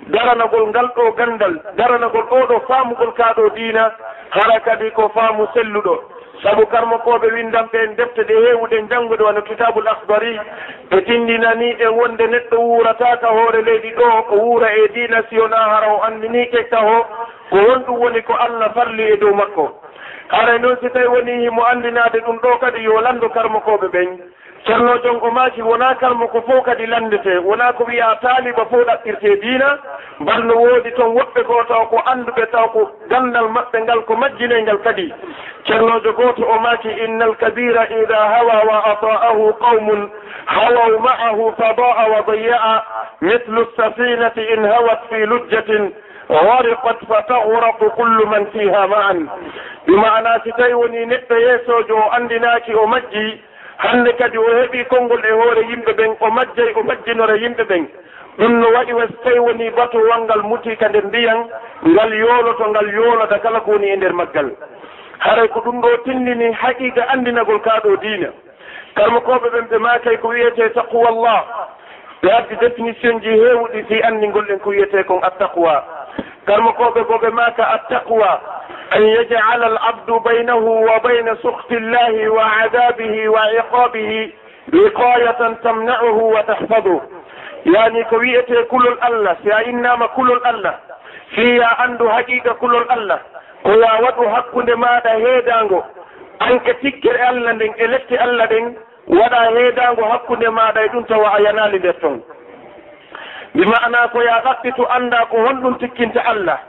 daranagol 0.08 0.68
ngal 0.68 0.88
ɗo 0.96 1.12
gandal 1.18 1.56
daranagol 1.78 2.26
oɗo 2.40 2.60
faamugol 2.68 3.12
kaaɗo 3.14 3.50
diina 3.56 3.92
hara 4.30 4.60
kadi 4.60 4.92
ko 4.92 5.10
faamu 5.14 5.48
selluɗo. 5.54 5.96
Saabu 6.44 6.66
karmakoɓe 6.66 7.28
windamɓe 7.34 7.78
en 7.84 7.96
defte 7.96 8.24
ɗe 8.28 8.34
heewuɗe 8.46 8.88
janngude 8.90 9.24
wano 9.24 9.42
kitabul 9.42 9.88
akhbari 9.88 10.40
ɓe 10.90 11.02
tindinani 11.06 11.76
e 11.80 11.88
wonde 11.88 12.28
neɗɗo 12.28 12.58
wurataka 12.58 13.28
hoore 13.28 13.62
leydi 13.62 13.92
ɗo 13.92 14.06
o 14.32 14.36
wuura 14.38 14.70
e 14.76 14.88
diina 14.94 15.22
siyona 15.30 15.58
hara 15.58 15.94
o 15.94 16.02
andinike 16.04 16.64
ka 16.70 16.80
ho 16.80 17.06
ko 17.50 17.58
honɗum 17.58 18.00
woni 18.02 18.22
ko 18.24 18.34
allah 18.34 18.74
falli 18.74 19.04
e 19.14 19.18
dow 19.18 19.34
makko. 19.34 19.82
haray 20.32 20.60
noon 20.60 20.78
si 20.82 20.90
tawi 20.90 21.08
woni 21.08 21.50
mo 21.50 21.64
andinade 21.72 22.20
ɗum 22.26 22.38
ɗo 22.42 22.58
kadi 22.60 22.84
yo 22.84 23.02
landu 23.02 23.30
karmakooɓe 23.30 23.88
ɓen. 23.94 24.10
Ceernojon 24.66 25.20
ko 25.20 25.32
maaki 25.32 25.62
wona 25.62 25.96
karma 25.98 26.28
ko 26.28 26.42
fof 26.46 26.64
kadi 26.66 26.86
landete. 26.86 27.38
Wona 27.44 27.74
ko 27.74 27.84
wiya 27.88 28.16
taaliba 28.22 28.66
fof 28.70 28.86
ɗaɓɓirte 28.88 29.42
diina. 29.42 29.70
Mbalno 30.20 30.54
woodi 30.56 30.92
toon 30.96 31.16
woɓɓe 31.18 31.42
goo 31.48 31.64
taw 31.68 31.86
ko 31.90 31.98
annduɓe 32.12 32.46
taw 32.52 32.68
ko 32.74 32.82
gandal 33.10 33.48
maɓɓe 33.56 33.78
ngal 33.82 34.02
ko 34.06 34.16
majjinee 34.16 34.62
ngal 34.62 34.78
kadi. 34.84 35.14
Ceernojo 35.66 36.14
gooto 36.14 36.44
o 36.46 36.60
maaki 36.60 36.90
inna 37.06 37.26
alkabira 37.26 37.84
ida 38.02 38.16
hawa 38.34 38.58
wa 38.70 38.78
ata'ahu 38.92 39.54
qawmun 39.62 40.10
hawaw 40.46 40.92
ma'ahu 41.06 41.52
fadaa 41.58 42.06
wa 42.14 42.22
daya'a 42.28 42.74
mithlu 43.22 43.66
safinati 43.78 44.42
in 44.54 44.64
hawat 44.64 45.02
fi 45.10 45.26
lujjatin. 45.26 45.92
gariqat 46.32 47.00
fa 47.08 47.22
taguraku 47.28 47.90
kullu 47.96 48.26
man 48.28 48.46
fiha 48.54 48.88
ma'an 48.88 49.28
كل 49.86 50.42
si 50.44 50.52
tawi 50.58 50.74
woni 50.74 51.06
neɗɗo 51.06 51.36
yeesojo 51.36 51.96
o 51.96 52.12
andinaki 52.16 52.74
o 52.76 52.88
majji 52.88 53.42
hande 53.78 54.12
kadi 54.18 54.38
o 54.38 54.44
heɓi 54.44 54.86
konngol 54.86 55.26
e 55.26 55.32
hoore 55.32 55.62
yimɓe 55.70 55.92
ɓen 55.94 56.16
o 56.20 56.32
majjay 56.32 56.74
o 56.76 56.84
majjinore 56.84 57.36
yimɓe 57.42 57.64
ɓen 57.64 57.88
ɗum 58.38 58.60
no 58.60 58.68
waɗi 58.74 58.94
wes 58.94 59.12
tawi 59.24 59.40
woni 59.40 59.70
batu 59.70 59.98
walngal 59.98 60.44
mutika 60.44 60.90
nder 60.90 61.06
ndiyan 61.06 61.40
ngal 61.88 62.14
yooloto 62.14 62.70
ngal 62.70 62.94
yoolata 62.94 63.40
kala 63.40 63.60
ko 63.60 63.72
woni 63.72 63.90
e 63.90 63.96
nder 63.96 64.14
maggal 64.14 64.50
haray 65.20 65.48
ko 65.48 65.60
ɗum 65.60 65.82
ɗo 65.82 65.98
tinnini 66.06 66.52
haqiqa 66.54 67.10
andinagol 67.10 67.60
kaa 67.62 67.80
ɗo 67.84 67.96
diina 68.02 68.30
karmakoɓe 68.96 69.50
ɓen 69.50 69.66
ɓe 69.70 69.78
makay 69.78 70.18
ko 70.18 70.28
wiyete 70.28 70.70
taqwa 70.74 71.12
llah 71.12 71.44
ɓe 72.24 72.30
addi 72.32 72.56
définition 72.56 73.20
ji 73.22 73.30
heewɗi 73.30 73.86
si 73.88 74.02
anndingol 74.04 74.46
ɗen 74.46 74.60
ko 74.60 74.70
wiyete 74.70 75.04
kon 75.08 75.20
attaqwa 75.24 75.84
karmo 76.46 76.72
koɓe 76.74 77.02
boɓe 77.10 77.30
mata 77.32 77.64
attaqwa 77.76 78.30
an 78.92 79.04
yajala 79.08 79.66
al 79.66 79.78
abdu 79.90 80.20
baynahu 80.20 80.86
wa 80.88 81.00
bayna 81.04 81.36
sukhti 81.42 81.80
llahi 81.80 82.28
wa 82.28 82.46
adabihi 82.64 83.28
wa 83.28 83.44
iqabihi 83.60 84.34
wiqayatan 84.74 85.56
tamna'uhu 85.64 86.34
wa 86.34 86.44
tahfaduh 86.44 87.02
yani 87.66 88.04
ko 88.10 88.16
wiyete 88.18 88.64
kulol 88.70 88.98
allah 89.02 89.36
si 89.44 89.52
a 89.52 89.64
innama 89.64 90.08
kulol 90.08 90.42
allah 90.44 90.76
fi 91.36 91.58
ya 91.58 91.70
andu 91.86 92.08
haqiqa 92.10 92.54
kulol 92.60 92.86
allah 92.90 93.20
ko 93.64 93.72
ya 93.78 93.94
waɗu 94.02 94.26
hakkude 94.34 94.76
maɗa 94.76 95.10
heedango 95.24 95.84
anke 96.40 96.74
tikkere 96.82 97.22
allah 97.22 97.54
nden 97.54 97.74
e 97.78 97.88
lette 97.88 98.18
allah 98.18 98.48
ɗen 98.50 98.76
waɗa 99.08 99.42
heedango 99.56 100.04
hakkude 100.12 100.50
maɗa 100.50 100.86
e 100.86 100.88
ɗum 100.90 101.06
tawa 101.06 101.30
a 101.38 101.42
yanali 101.42 101.80
nder 101.80 101.94
ton. 102.02 102.22
bi 103.54 103.66
mana 103.66 104.08
ko 104.08 104.22
ya 104.22 104.42
ɗaɓɓitu 104.46 104.86
annda 104.90 105.26
ko 105.30 105.38
honɗum 105.38 105.78
tikkinta 105.80 106.22
allah. 106.26 106.60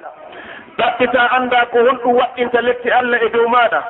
Ɗaɓɓita 0.78 1.28
annda 1.36 1.66
ko 1.70 1.78
honɗum 1.78 2.14
waɗɗinta 2.16 2.60
letti 2.60 2.90
allah 2.90 3.22
e 3.22 3.28
dow 3.28 3.48
maɗa 3.48 3.82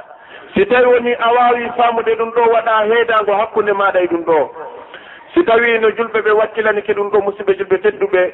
si 0.54 0.66
tawi 0.66 0.86
woni 0.86 1.12
a 1.14 1.32
wawi 1.32 1.70
famude 1.76 2.14
ɗum 2.14 2.30
ɗo 2.30 2.42
waɗa 2.52 2.84
heedango 2.84 3.32
hakkude 3.32 3.72
maɗa 3.72 4.00
e 4.00 4.06
ɗum 4.06 4.24
ɗo. 4.24 4.50
Si 5.34 5.44
tawi 5.44 5.78
no 5.78 5.88
julɓe 5.90 6.20
ɓe 6.22 6.30
wakkilanike 6.30 6.92
ɗum 6.94 7.10
ɗo 7.10 7.20
musidɓe 7.20 7.52
julɓe 7.58 7.78
tedduɓe 7.82 8.32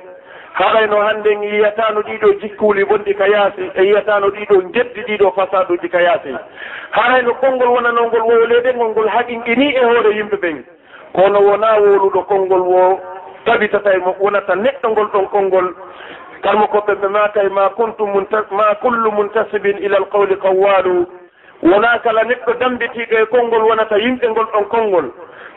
haɗayno 0.52 0.96
hannde 1.00 1.30
yiyatano 1.42 2.00
ɗiɗo 2.02 2.32
jikkuuli 2.40 2.84
bonɗi 2.84 3.14
ka 3.14 3.26
yaasi 3.28 3.70
e 3.74 3.82
yiyatano 3.82 4.26
ɗiɗo 4.30 4.62
jeddi 4.74 5.00
ɗiɗo 5.06 5.30
fasaduji 5.36 5.88
ka 5.88 6.00
yaasi 6.00 6.34
haɗayno 6.90 7.34
konngol 7.34 7.68
wonanongol 7.68 8.22
wowlede 8.22 8.74
ngol 8.74 8.88
ngol 8.90 9.08
haqinqini 9.08 9.74
e 9.76 9.84
hoore 9.84 10.10
yimɓe 10.16 10.36
ɓen. 10.36 10.64
Kono 11.12 11.40
wona 11.40 11.78
woluɗo 11.78 12.22
konngol 12.26 12.60
wo 12.60 13.00
tabitata 13.44 13.94
e 13.94 13.98
mo 13.98 14.16
wonata 14.20 14.54
neɗɗo 14.54 14.88
ngol 14.90 15.08
ɗon 15.12 15.26
konngol. 15.28 15.74
Kalmo 16.42 16.66
koɓɓe 16.66 16.94
ɓe 17.00 17.08
mata 17.08 17.42
e 17.42 17.48
ma 17.48 17.68
kuntum 17.70 18.26
ma 18.50 18.74
kullu 18.80 19.10
muntasibin 19.12 19.78
ila 19.78 19.96
alqawli 19.96 20.36
qawwalu 20.36 21.06
wona 21.62 21.98
kala 21.98 22.22
neɗɗo 22.24 22.52
dambitiɗo 22.60 23.16
e 23.22 23.26
konngol 23.26 23.62
wonata 23.62 23.96
yimɓe 23.98 24.28
ngol 24.28 24.46
ɗon 24.52 24.64
konngol. 24.68 25.10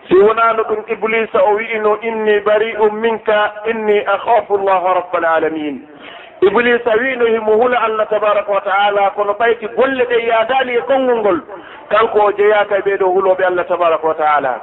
Si 0.07 0.15
wonano 0.15 0.63
ɗum 0.63 0.83
iblisa 0.87 1.39
o 1.43 1.53
wi'ino 1.55 1.97
inni 2.01 2.39
bari'um 2.39 2.95
minka 2.99 3.53
inni 3.69 3.99
akhafu 4.05 4.57
llaha 4.57 4.93
rabbal 4.93 5.25
alamin 5.25 5.87
iblisa 6.41 6.91
wino 6.97 7.25
himo 7.25 7.53
e 7.53 7.55
hula 7.55 7.81
allah 7.81 8.07
tabaraka 8.09 8.51
wa 8.51 8.61
taala 8.61 9.09
kono 9.09 9.33
ɓayti 9.33 9.67
golle 9.75 10.03
ɗe 10.05 10.27
yadani 10.27 10.73
e 10.73 10.81
konngol 10.81 11.19
ngol. 11.19 11.39
Kanko 11.89 12.19
o 12.25 12.31
jeyaka 12.31 12.77
e 12.77 12.81
ɓeeɗo 12.81 13.05
huloɓe 13.13 13.43
allah 13.45 13.65
tabaraka 13.67 14.07
wa 14.07 14.13
taala 14.15 14.61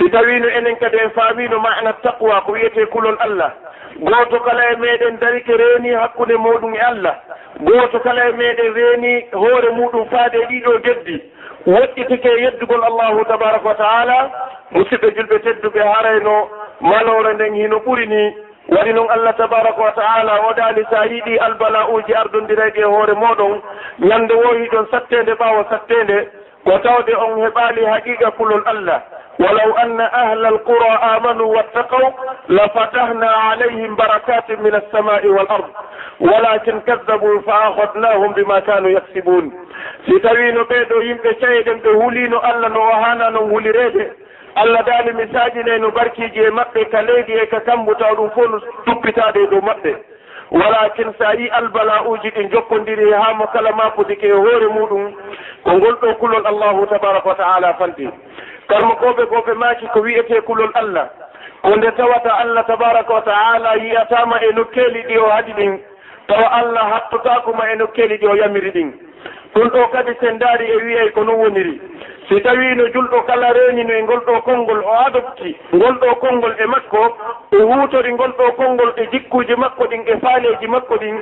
si 0.00 0.10
tawino 0.10 0.48
enen 0.48 0.76
kadi 0.76 0.96
en 0.98 1.10
faamino 1.10 1.58
mana 1.60 1.92
taqwa 1.92 2.40
ko 2.40 2.52
wiyete 2.52 2.86
kulol 2.86 3.16
allah. 3.20 3.52
Gooto 4.00 4.40
kala 4.40 4.70
e 4.72 4.76
meɗen 4.76 5.18
darike 5.20 5.52
reeni 5.56 5.90
hakkunde 5.92 6.36
muɗum 6.36 6.74
e 6.74 6.80
allah. 6.80 7.14
Gooto 7.60 8.00
kala 8.00 8.28
e 8.28 8.32
meɗen 8.32 8.72
reeni 8.74 9.26
hoore 9.32 9.70
muɗum 9.76 10.08
faade 10.10 10.34
e 10.40 10.46
ɗiɗo 10.46 10.78
geddi. 10.84 11.20
Woɗɗitike 11.66 12.30
yeddugol 12.42 12.84
allahu 12.84 13.24
tabaraka 13.24 13.68
wa 13.68 13.74
taala 13.74 14.30
musidɓe 14.72 15.10
julɓe 15.16 15.38
tedduɓe 15.44 15.80
harayno 15.92 16.48
malore 16.80 17.34
nden 17.34 17.54
hino 17.54 17.76
ɓuri 17.84 18.06
ni. 18.06 18.34
Waɗi 18.68 18.92
noon 18.92 19.10
allah 19.10 19.36
tabaraka 19.36 19.82
wa 19.82 19.92
taala 19.92 20.40
oɗani 20.48 20.84
sa 20.90 21.04
yiiɗi 21.06 21.38
albala 21.38 21.88
uji 21.88 22.14
ardondirayɗi 22.14 22.80
e 22.80 22.84
hoore 22.84 23.12
moɗon. 23.14 23.60
Ñande 24.00 24.32
woyi 24.34 24.68
ɗon 24.68 24.86
sattede 24.90 25.34
ɓawa 25.34 25.64
sattede 25.70 26.28
ko 26.64 26.78
tawde 26.78 27.14
on 27.16 27.36
heɓali 27.44 27.84
haqiqa 27.84 28.30
kulol 28.30 28.62
allah. 28.66 29.02
walaw 29.40 29.66
ولو 29.66 29.76
أن 29.76 30.00
أهل 30.00 30.46
القرى 30.46 30.90
آمنوا 31.16 31.56
واتقوا 31.56 32.10
لفتحنا 32.48 33.30
عليهم 33.30 33.96
بركات 33.96 34.50
من 34.50 34.74
السماء 34.74 35.22
walakin 35.22 35.64
ولكن 36.20 36.80
fa 36.80 37.40
فأخذناهم 37.46 38.34
bima 38.34 38.60
kanu 38.60 38.88
yaksibun 38.90 39.52
si 40.06 40.20
tawino 40.20 40.62
ɓeeɗo 40.64 41.02
yimɓe 41.02 41.30
ceyɗen 41.40 41.78
ɓe 41.82 41.90
hulino 42.00 42.38
allah 42.38 42.68
no 42.70 42.80
o 42.80 42.92
hana 43.02 43.30
non 43.30 43.50
hulirede 43.50 44.10
allah 44.54 44.82
daali 44.86 45.12
misaaji 45.12 45.62
ne 45.64 45.78
no 45.78 45.90
barkiiji 45.90 46.40
e 46.40 46.50
maɓɓe 46.50 46.84
ka 46.90 47.02
leydi 47.02 47.32
e 47.32 47.46
ka 47.46 47.60
kambu 47.60 47.94
taw 47.94 48.14
ɗum 48.14 48.30
fof 48.30 48.50
no 48.50 48.58
tuppitaade 48.86 49.36
e 49.42 49.46
dow 49.46 49.60
maɓɓe. 49.60 49.94
Walakin 50.50 51.12
sa 51.18 51.32
yi 51.34 51.48
albala 51.48 52.02
uji 52.10 52.28
ɗi 52.30 52.48
jokkodiri 52.52 53.08
e 53.10 53.14
haa 53.14 53.34
mo 53.34 53.46
kala 53.52 53.70
maakudike 53.72 54.26
e 54.26 54.32
hoore 54.32 54.66
muɗum 54.68 55.12
ko 55.64 55.70
ngol 55.72 55.94
ɗo 56.02 56.14
kulol 56.18 56.46
allahu 56.46 56.86
tabaraka 56.86 57.28
wa 57.28 57.34
taala 57.34 57.74
fanti 57.78 58.08
karmo 58.70 58.94
koɓe 59.02 59.24
koɓe 59.32 59.52
maaki 59.54 59.86
ko 59.92 60.00
wiyete 60.00 60.40
kulol 60.46 60.70
allah. 60.74 61.06
Ko 61.62 61.76
nde 61.76 61.90
tawata 61.96 62.32
allah 62.42 62.64
tabaraka 62.66 63.14
wa 63.14 63.20
taala 63.22 63.74
yiyatama 63.76 64.36
e 64.42 64.52
nokkeli 64.54 65.02
ɗi 65.08 65.18
o 65.18 65.28
haɗi 65.30 65.52
ɗin 65.52 65.78
tawa 66.26 66.46
allah 66.58 66.84
hattotakoma 66.92 67.70
e 67.72 67.76
nokkeli 67.76 68.16
ɗi 68.18 68.26
o 68.26 68.34
yamiri 68.36 68.70
ɗin. 68.70 68.90
Ɗum 69.54 69.68
ɗo 69.68 69.88
kadi 69.92 70.12
sen 70.20 70.38
daari 70.38 70.66
e 70.70 70.76
wiyey 70.76 71.10
ko 71.10 71.24
non 71.24 71.36
woniri. 71.40 71.80
si 72.30 72.40
tawi 72.40 72.74
no 72.76 72.84
julɗo 72.94 73.22
kala 73.26 73.52
reñino 73.52 73.92
e 73.92 74.02
ngol 74.02 74.20
ɗo 74.26 74.40
konngol 74.42 74.80
o 74.86 74.92
adopti 75.06 75.50
ngol 75.74 75.94
ɗo 76.00 76.14
konngol 76.22 76.54
e 76.62 76.66
makko 76.66 77.02
e 77.50 77.56
o 77.56 77.66
huutori 77.66 78.12
ngol 78.14 78.30
ɗo 78.38 78.52
konngol 78.56 78.92
e 78.96 79.06
jikkuji 79.12 79.54
makko 79.56 79.84
ɗin 79.90 80.02
e 80.06 80.14
faaleji 80.22 80.66
makko 80.68 80.94
ɗin 80.94 81.16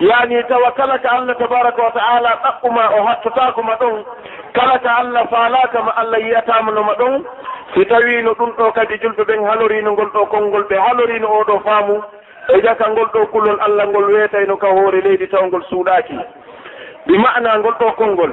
yani 0.00 0.42
tawa 0.48 0.70
kala 0.72 0.98
ka 0.98 1.10
allah 1.10 1.34
tabaraka 1.38 1.82
wa 1.82 1.90
taala 1.90 2.30
ɗaɓɓuma 2.44 2.84
o 2.98 3.02
hattotakoma 3.06 3.74
ɗon 3.80 4.04
kala 4.52 4.78
ka 4.78 4.96
allah 4.96 5.26
faalakama 5.30 5.90
allah 5.96 6.20
yiyatamanoma 6.20 6.94
ɗon 6.94 7.24
si 7.74 7.84
tawino 7.86 8.30
ɗum 8.34 8.50
ɗo 8.56 8.72
kadi 8.72 8.94
julɓe 9.02 9.22
ɓen 9.24 9.44
halorino 9.44 9.92
ngol 9.92 10.10
ɗo 10.14 10.26
konngol 10.26 10.62
ɓe 10.70 10.76
halorino 10.78 11.26
oɗo 11.40 11.58
faamu 11.64 12.02
e 12.54 12.62
jaka 12.62 12.88
ngol 12.90 13.10
ɗo 13.14 13.26
kullol 13.32 13.58
allah 13.60 13.86
ngol 13.88 14.14
weetayno 14.14 14.56
ka 14.56 14.68
hoore 14.68 15.00
leydi 15.00 15.26
taw 15.28 15.42
ngol 15.46 15.62
suuɗaaki. 15.70 16.18
Bi 17.06 17.18
ma'na 17.18 17.58
ngol 17.58 17.74
ɗo 17.80 17.92
konngol 17.96 18.30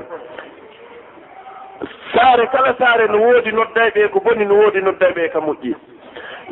saare 2.14 2.48
kala 2.48 2.76
saare 2.80 3.08
no 3.08 3.18
woodi 3.22 3.52
noddayɓe 3.52 4.10
ko 4.12 4.20
boni 4.20 4.46
no 4.46 4.56
woodi 4.56 4.82
noddayɓe 4.82 5.30
ka 5.34 5.40
moƴƴi. 5.40 5.74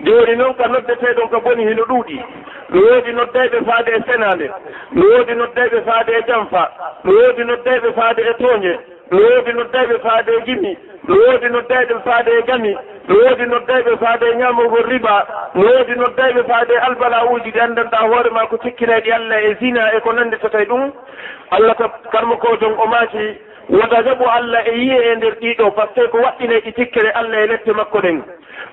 Jooni 0.04 0.36
noon 0.36 0.54
ka 0.56 0.68
noddeteeɗon 0.68 1.30
ka 1.32 1.40
boni 1.40 1.64
hino 1.68 1.84
ɗuuɗi. 1.90 2.18
No 2.70 2.80
woodi 2.82 3.12
noddayɓe 3.14 3.58
faade 3.66 3.90
e 3.98 4.02
senaande 4.08 4.48
no 4.92 5.06
woodi 5.06 5.34
noddayɓe 5.36 5.82
faade 5.86 6.10
e 6.18 6.22
janfa 6.28 6.64
no 7.04 7.12
woodi 7.12 7.44
noddayɓe 7.44 7.94
faade 7.96 8.20
e 8.22 8.34
tooñe. 8.42 8.74
No 9.12 9.18
woodi 9.18 9.52
noddayɓe 9.54 9.96
faade 10.06 10.30
e 10.38 10.42
gimi. 10.46 10.78
No 11.08 11.16
woodi 11.16 11.48
noddayɓe 11.50 11.96
faade 12.06 12.28
e 12.40 12.42
gami. 12.48 12.74
No 13.08 13.16
woodi 13.16 13.46
noddayɓe 13.46 13.98
faade 14.04 14.24
e 14.32 14.36
ñaamorgol 14.36 14.86
riba. 14.92 15.16
No 15.56 15.62
woodi 15.66 15.94
noddayɓe 15.96 16.44
faade 16.48 16.72
e 16.74 16.78
albala 16.88 17.26
uji 17.32 17.52
ɗi 17.52 17.60
anndanɗa 17.60 17.98
hoore 18.10 18.30
ma 18.32 18.46
ko 18.48 18.58
cikkinayɗi 18.58 19.12
allah 19.12 19.44
e 19.50 19.56
zina 19.60 19.92
e 19.96 20.00
ko 20.02 20.12
nanndi 20.14 20.38
so 20.42 20.48
ɗum. 20.50 20.92
Allah 21.52 21.76
ta 21.78 21.88
karmakojon 22.12 22.76
o 22.78 22.86
maaki 22.88 23.47
wadajabu 23.70 24.26
allah 24.30 24.68
e 24.68 24.72
yiye 24.78 25.12
e 25.12 25.16
nder 25.16 25.34
ɗiɗo 25.42 25.72
par 25.76 25.88
ce 25.96 26.02
que 26.02 26.08
ko 26.08 26.18
waɗɗine 26.18 26.60
ɗi 26.64 26.72
tikkere 26.74 27.10
allah 27.12 27.40
e 27.44 27.48
lette 27.48 27.72
makko 27.74 28.00
ɗen 28.02 28.22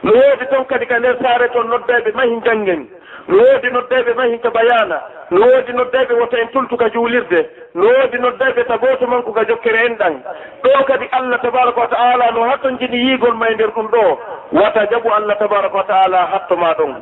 no 0.03 0.13
woodi 0.13 0.47
toon 0.51 0.65
kadi 0.65 0.87
ka 0.87 0.99
nder 0.99 1.17
saare 1.23 1.49
toon 1.53 1.69
noddeeɓe 1.69 2.13
mahi 2.15 2.41
janngen 2.45 2.87
no 3.29 3.37
woodi 3.39 3.69
noddeeɓe 3.71 4.15
mahin 4.17 4.39
ka 4.41 4.51
bayana 4.51 5.01
no 5.31 5.41
woodi 5.47 5.73
noddeeɓe 5.73 6.15
woto 6.21 6.37
en 6.37 6.49
tultu 6.53 6.77
ka 6.77 6.89
juulirde. 6.91 7.41
No 7.75 7.87
woodi 7.87 8.19
noddeeɓe 8.19 8.65
ta 8.67 8.77
gooto 8.79 9.07
manko 9.07 9.33
ka 9.33 9.45
jokkere 9.49 9.87
en 9.87 9.97
ɗan 9.97 10.15
ɗo 10.63 10.85
kadi 10.87 11.09
allah 11.13 11.41
tabaraka 11.43 11.81
wa 11.81 11.87
taala 11.89 12.31
no 12.35 12.43
hatton 12.51 12.79
jini 12.79 12.97
yiigol 12.97 13.35
ma 13.35 13.49
e 13.51 13.55
nder 13.55 13.71
ɗum 13.71 13.89
ɗo. 13.89 14.19
Wata 14.53 14.87
jaɓu 14.91 15.09
allah 15.17 15.37
tabaraka 15.39 15.77
wa 15.77 15.85
taala 15.85 16.27
hatto 16.33 16.57
ma 16.57 16.73
ɗon. 16.75 16.95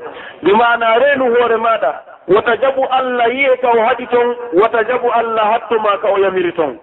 Mi 0.43 0.53
mana 0.53 0.99
reenu 0.99 1.25
hoore 1.35 1.57
maɗa 1.57 1.93
wata 2.29 2.57
jaɓu 2.57 2.87
allah 2.91 3.29
yiye 3.35 3.57
ka 3.61 3.69
o 3.69 3.81
haɗi 3.87 4.07
toon 4.07 4.37
wata 4.53 4.83
jaɓu 4.85 5.11
allah 5.15 5.45
hattoma 5.53 5.99
ka 6.03 6.09
o 6.13 6.19
yamiri 6.19 6.53
toon 6.53 6.79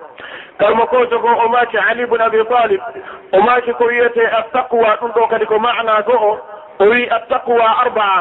karma 0.59 0.85
ko 0.87 1.05
jogo 1.05 1.27
o 1.45 1.49
maaki 1.49 1.77
ali 1.77 2.05
bne 2.05 2.21
abi 2.23 2.43
talib 2.49 2.81
o 3.31 3.41
maaki 3.41 3.73
ko 3.73 3.83
wiyete 3.85 4.27
attaqwa 4.39 4.97
ɗum 4.99 5.11
ɗo 5.15 5.27
kadi 5.29 5.45
ko 5.45 5.59
mana 5.59 5.88
laago 5.89 6.13
o 6.29 6.31
o 6.79 6.89
wi 6.89 7.09
attaqwa 7.17 7.67
arbaa 7.83 8.19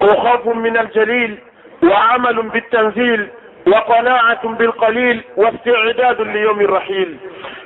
ko 0.00 0.08
hawfun 0.24 0.60
min 0.62 0.76
aljalil 0.76 1.36
wa 1.82 1.98
amalum 2.14 2.50
biltanzil 2.54 3.26
wa 3.72 3.80
qanaatum 3.90 4.56
bilqalil 4.58 5.20
wa 5.36 5.50
sticdadun 5.58 6.32
li 6.32 6.42
yawmi 6.44 6.66
rahil. 6.66 7.10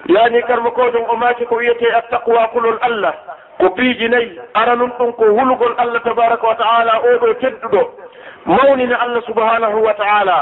Yani 0.09 0.42
karmo 0.42 0.70
karmakojon 0.70 1.05
o 1.09 1.16
maaki 1.16 1.44
ko 1.46 1.57
wiyete 1.57 1.92
attaqwa 2.00 2.48
kulol 2.53 2.78
allah 2.88 3.14
ko 3.61 3.70
piiji 3.70 4.09
nayi 4.09 4.38
aranum 4.55 4.90
ɗum 4.98 5.12
ko 5.12 5.24
hulugol 5.38 5.74
allah 5.78 6.03
tabaraka 6.03 6.46
wa 6.46 6.55
taala 6.55 6.92
oɗo 7.12 7.34
tedduɗo. 7.40 7.82
Mawnina 8.46 8.96
allah 9.00 9.22
subhanahu 9.26 9.82
wa 9.86 9.94
taala 9.94 10.38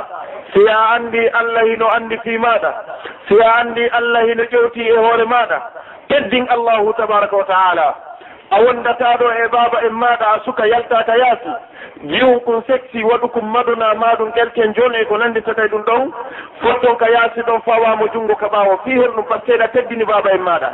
si 0.54 0.64
a 0.68 0.78
anndi 0.96 1.28
allah 1.40 1.64
hino 1.68 1.88
anndi 1.96 2.16
fi 2.24 2.38
maɗa 2.38 2.70
si 3.28 3.36
a 3.40 3.50
anndi 3.60 3.84
allah 3.92 4.22
hino 4.28 4.44
ƴewti 4.44 4.80
e 4.88 4.96
hoore 4.96 5.24
maɗa 5.24 5.58
teddin 6.08 6.46
allahu 6.48 6.92
tabaraka 6.96 7.36
wa 7.36 7.44
taala 7.44 7.94
a 8.50 8.60
wondataɗo 8.60 9.26
e 9.44 9.48
baaba 9.48 9.78
en 9.86 9.92
maɗa 9.94 10.26
a 10.34 10.40
suka 10.44 10.66
yaltaka 10.66 11.16
yaasi. 11.16 11.52
Jiwum 12.04 12.40
kum 12.40 12.62
sexi 12.66 13.02
waɗu 13.04 13.28
kum 13.32 13.46
maduna 13.52 13.94
maɗum 13.94 14.30
ɗelken 14.34 14.74
joni 14.74 14.98
e 14.98 15.04
ko 15.04 15.16
nandi 15.18 15.40
so 15.44 15.54
tawi 15.54 15.68
ɗum 15.68 15.82
ɗon. 15.84 16.12
Fotton 16.62 16.96
ka 16.96 17.06
yaasi 17.10 17.40
ɗon 17.46 17.60
fawamo 17.62 18.08
junngo 18.12 18.34
ka 18.36 18.46
ɓawo 18.48 18.78
fi 18.84 18.90
hen 18.90 19.10
ɗum 19.14 19.24
par 19.28 19.40
ce 19.46 19.52
que 19.56 19.68
teddini 19.72 20.04
baaba 20.04 20.30
en 20.34 20.42
maɗa. 20.42 20.70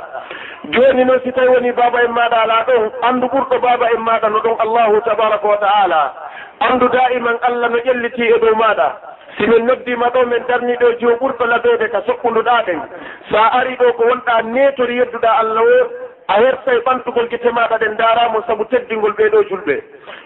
Joni 0.70 1.04
noon 1.04 1.20
si 1.24 1.32
tawi 1.32 1.48
woni 1.48 1.72
baaba 1.72 2.02
en 2.04 2.12
maɗa 2.12 2.36
ala 2.42 2.64
ɗon 2.66 2.90
andu 3.02 3.26
ɓurɗo 3.26 3.60
baaba 3.60 3.86
en 3.92 4.00
maɗa 4.00 4.28
no 4.30 4.38
ɗon 4.40 4.56
allahu 4.58 5.00
tabaraka 5.04 5.46
wa 5.46 5.56
taala 5.58 6.12
andu 6.60 6.88
daiman 6.88 7.36
allah 7.42 7.68
no 7.68 7.78
ƴelliti 7.78 8.22
e 8.24 8.38
dow 8.40 8.54
maɗa. 8.54 8.88
Simin 9.36 9.66
noddima 9.66 10.08
ɗo 10.14 10.24
min 10.26 10.42
darniɗo 10.48 10.98
jo 11.00 11.16
ɓurɗo 11.20 11.44
labede 11.46 11.90
ka 11.90 12.00
soɓɓunduɗa 12.06 12.64
ɗen. 12.66 12.80
Sa 13.30 13.48
ari 13.58 13.76
ɗo 13.76 13.92
ko 13.92 14.02
wonɗa 14.08 14.42
netori 14.42 14.96
yedduɗa 14.96 15.30
allah 15.40 15.62
o 15.62 16.06
a 16.28 16.34
hertay 16.40 16.78
ɓantugol 16.86 17.28
gite 17.30 17.50
maɗa 17.52 17.78
ɗen 17.78 17.96
daramo 17.96 18.42
saabu 18.46 18.64
teddingol 18.64 19.12
ɓeɗo 19.12 19.42
julɓe. 19.48 19.76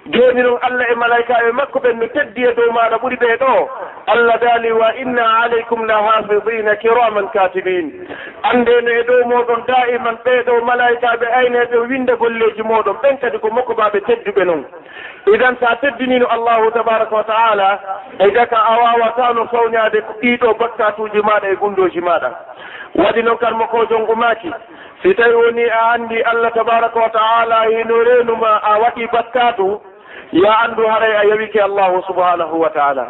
Joni 0.06 0.42
noon 0.42 0.58
allah 0.62 0.86
e 0.90 0.94
malaikaɓe 0.94 1.52
makko 1.52 1.78
ɓen 1.80 1.98
no 2.00 2.06
teddi 2.08 2.44
e 2.44 2.54
dow 2.54 2.72
maɗa 2.72 2.96
ɓuuri 2.98 3.16
ɓe 3.16 3.36
ɗo. 3.36 3.68
Allah 4.06 4.38
daali 4.40 4.72
wa 4.72 4.94
inna 4.96 5.22
aleykum 5.42 5.86
la 5.86 6.02
hafidina 6.02 6.76
kiraman 6.76 7.28
katibin 7.32 8.06
andeno 8.42 8.90
e 8.90 9.02
dow 9.04 9.24
moɗon 9.28 9.64
daiman 9.66 10.16
ɓeɗo 10.24 10.60
malaikaɓe 10.64 11.26
ayneɓe 11.38 11.76
winda 11.88 12.16
golleji 12.16 12.62
moɗon 12.62 12.96
ɓen 13.02 13.18
kadi 13.20 13.38
ko 13.38 13.48
mokkobaɓe 13.50 14.00
tedduɓe 14.06 14.44
noon 14.44 14.64
idan 15.34 15.56
sa 15.60 15.76
teddinino 15.76 16.26
allahu 16.26 16.70
tabaraka 16.70 17.14
wa 17.14 17.24
taala 17.24 17.80
e 18.18 18.30
daka 18.30 18.56
a 18.56 18.76
wawatano 18.82 19.46
fawñade 19.52 20.00
ɗiɗo 20.22 20.54
bakkatuji 20.58 21.20
maɗa 21.22 21.48
e 21.52 21.56
gundoji 21.56 22.00
maɗa 22.00 22.30
waɗi 22.94 23.22
noon 23.22 23.38
kan 23.38 23.54
moko 23.54 23.84
jongo 23.86 24.14
maki 24.14 24.50
si 25.02 25.14
tawi 25.14 25.34
woni 25.34 25.64
a 25.64 25.80
anndi 25.94 26.22
allah 26.22 26.50
tabaraka 26.52 27.00
wa 27.00 27.08
taala 27.10 27.64
hino 27.64 28.00
e 28.02 28.04
renuma 28.04 28.60
a 28.62 28.78
waɗi 28.78 29.06
bakkatu 29.12 29.80
ya 30.32 30.58
anndu 30.64 30.86
haray 30.86 31.14
a 31.16 31.24
yawike 31.24 31.60
allahu 31.62 32.02
subhanahu 32.06 32.60
wa 32.60 32.70
taala 32.70 33.06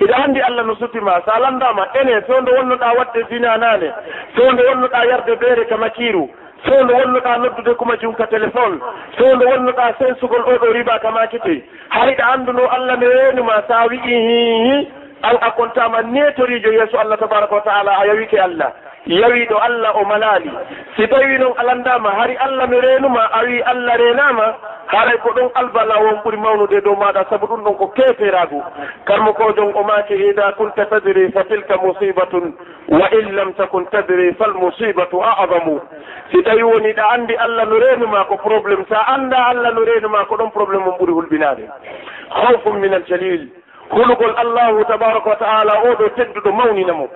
hiɗa 0.00 0.16
anndi 0.24 0.40
allah 0.40 0.64
no 0.66 0.74
sutima 0.74 1.22
so 1.24 1.30
a 1.32 1.38
landama 1.40 1.86
ene 2.00 2.20
fewndo 2.26 2.52
wonnoɗa 2.52 2.92
waɗde 2.98 3.22
dina 3.30 3.56
nane 3.56 3.92
fewndo 4.34 4.62
wonnoɗa 4.68 5.04
yarde 5.10 5.36
beere 5.40 5.64
ka 5.68 5.76
makiru 5.76 6.28
fewndo 6.66 6.94
wonnoɗa 6.94 7.36
noddude 7.38 7.74
kuma 7.78 7.96
junka 7.96 8.26
téléphone 8.26 8.80
fewndo 9.16 9.46
wonnoɗa 9.46 9.92
sensugol 9.98 10.42
oɗo 10.42 10.72
riba 10.72 10.98
ka 10.98 11.10
makete 11.10 11.62
hayɗa 11.88 12.24
annduno 12.34 12.66
allah 12.70 12.96
no 12.98 13.06
renuma 13.06 13.62
sa 13.68 13.86
wi'i 13.86 14.00
hihi 14.26 14.88
an 15.22 15.36
a 15.40 15.50
contama 15.50 16.02
netorijo 16.02 16.72
yeeso 16.72 16.98
allah 16.98 17.16
tabaraka 17.18 17.54
wa 17.54 17.60
taala 17.62 17.92
a 18.02 18.06
yawike 18.06 18.38
allah. 18.40 18.72
yawiɗo 19.08 19.56
allah 19.56 19.92
o 19.96 20.04
malaali. 20.04 20.50
Si 20.96 21.06
tawi 21.08 21.38
noon 21.38 21.54
alandama 21.58 22.10
hari 22.10 22.36
allah 22.36 22.66
mi 22.68 22.76
renuma 22.80 23.24
a 23.32 23.44
wi 23.44 23.62
allah 23.62 23.96
renama 23.96 24.46
haray 24.88 25.18
ko 25.22 25.30
ɗon 25.36 25.50
albala 25.54 25.98
won 26.00 26.20
ɓuri 26.24 26.36
mawnude 26.36 26.80
dow 26.84 26.94
maɗa 26.96 27.24
saabu 27.30 27.46
ɗum 27.46 27.62
ɗon 27.64 27.76
ko 27.76 27.86
keeferagu 27.96 28.62
karmo 29.04 29.32
kojon 29.34 29.72
o 29.74 29.82
maaki 29.84 30.14
ida 30.14 30.52
kunta 30.56 30.86
tadri 30.86 31.30
fa 31.32 31.44
tilka 31.44 31.76
musibatun 31.76 32.54
wa 32.88 33.08
in 33.12 33.34
lam 33.36 33.52
takun 33.54 33.84
tadri 33.92 34.32
falmusibatu 34.38 35.20
adamu 35.22 35.80
si 36.32 36.42
tawi 36.42 36.62
woni 36.62 36.92
ɗa 36.92 37.04
andi 37.14 37.36
allah 37.36 37.64
no 37.66 37.76
renuma 37.78 38.24
ko 38.28 38.36
probléme 38.36 38.84
sa 38.88 39.04
anda 39.14 39.36
allah 39.48 39.72
no 39.74 39.84
renuma 39.84 40.24
ko 40.24 40.36
ɗon 40.36 40.50
probléme 40.52 40.88
on 40.88 40.96
ɓuri 40.98 41.12
hulɓinade 41.12 41.64
hawfum 42.30 42.80
min 42.80 42.94
aljalil 42.94 43.48
hulugol 43.90 44.34
allahu 44.36 44.84
tabaraka 44.84 45.30
wa 45.30 45.36
taala 45.36 45.72
oɗo 45.90 46.08
tedduɗo 46.16 46.52
mawninamo 46.52 47.08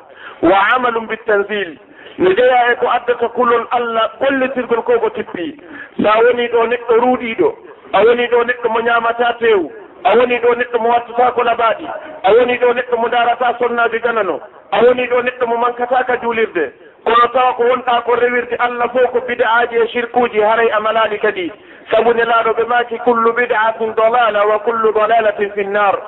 wa 0.43 0.59
amalum 0.75 1.07
bitanzil 1.07 1.79
ne 2.19 2.35
jeeya 2.35 2.73
e 2.73 2.77
ko 2.77 2.87
addata 2.91 3.29
kulol 3.29 3.67
allah 3.71 4.11
gollitirgol 4.21 4.83
ko 4.83 4.99
ko 5.01 5.11
tippi. 5.11 5.57
Sa 6.03 6.19
woni 6.25 6.49
ɗo 6.49 6.67
neɗɗo 6.67 6.95
ruuɗiɗo 7.03 7.49
a 7.93 7.99
woni 8.05 8.27
ɗo 8.27 8.45
neɗɗo 8.45 8.69
mo 8.73 8.81
ñamata 8.81 9.33
tew 9.39 9.71
a 10.05 10.17
woni 10.17 10.39
ɗo 10.39 10.55
neɗɗo 10.55 10.79
mo 10.83 10.89
wattata 10.89 11.31
ko 11.35 11.43
labaɗi 11.43 11.87
a 12.23 12.33
woni 12.33 12.57
ɗo 12.59 12.73
neɗɗo 12.75 12.97
mo 13.01 13.09
darata 13.09 13.55
sonnaji 13.59 13.99
ganano 14.01 14.41
a 14.73 14.81
woni 14.85 15.07
ɗo 15.07 15.23
neɗɗo 15.23 15.47
mo 15.47 15.57
mankataka 15.57 16.17
juulirde. 16.23 16.73
Kono 17.05 17.27
tawa 17.33 17.53
ko 17.55 17.63
wonɗa 17.63 18.03
ko 18.05 18.15
rewirde 18.15 18.57
allah 18.59 18.89
fof 18.93 19.11
ko 19.13 19.21
bida'aji 19.27 19.77
e 19.77 19.87
shirkuji 19.93 20.41
haray 20.41 20.69
a 20.71 20.81
malali 20.81 21.19
kadi. 21.19 21.51
Sabu 21.91 22.15
ne 22.15 22.25
laaɗoɓe 22.25 22.65
maki 22.69 22.99
kullu 23.05 23.33
bidatin 23.33 23.93
dalala 23.97 24.47
wa 24.47 24.59
kullu 24.59 24.93
dalalatin 24.95 25.51
fi 25.55 25.65
nnar 25.65 25.99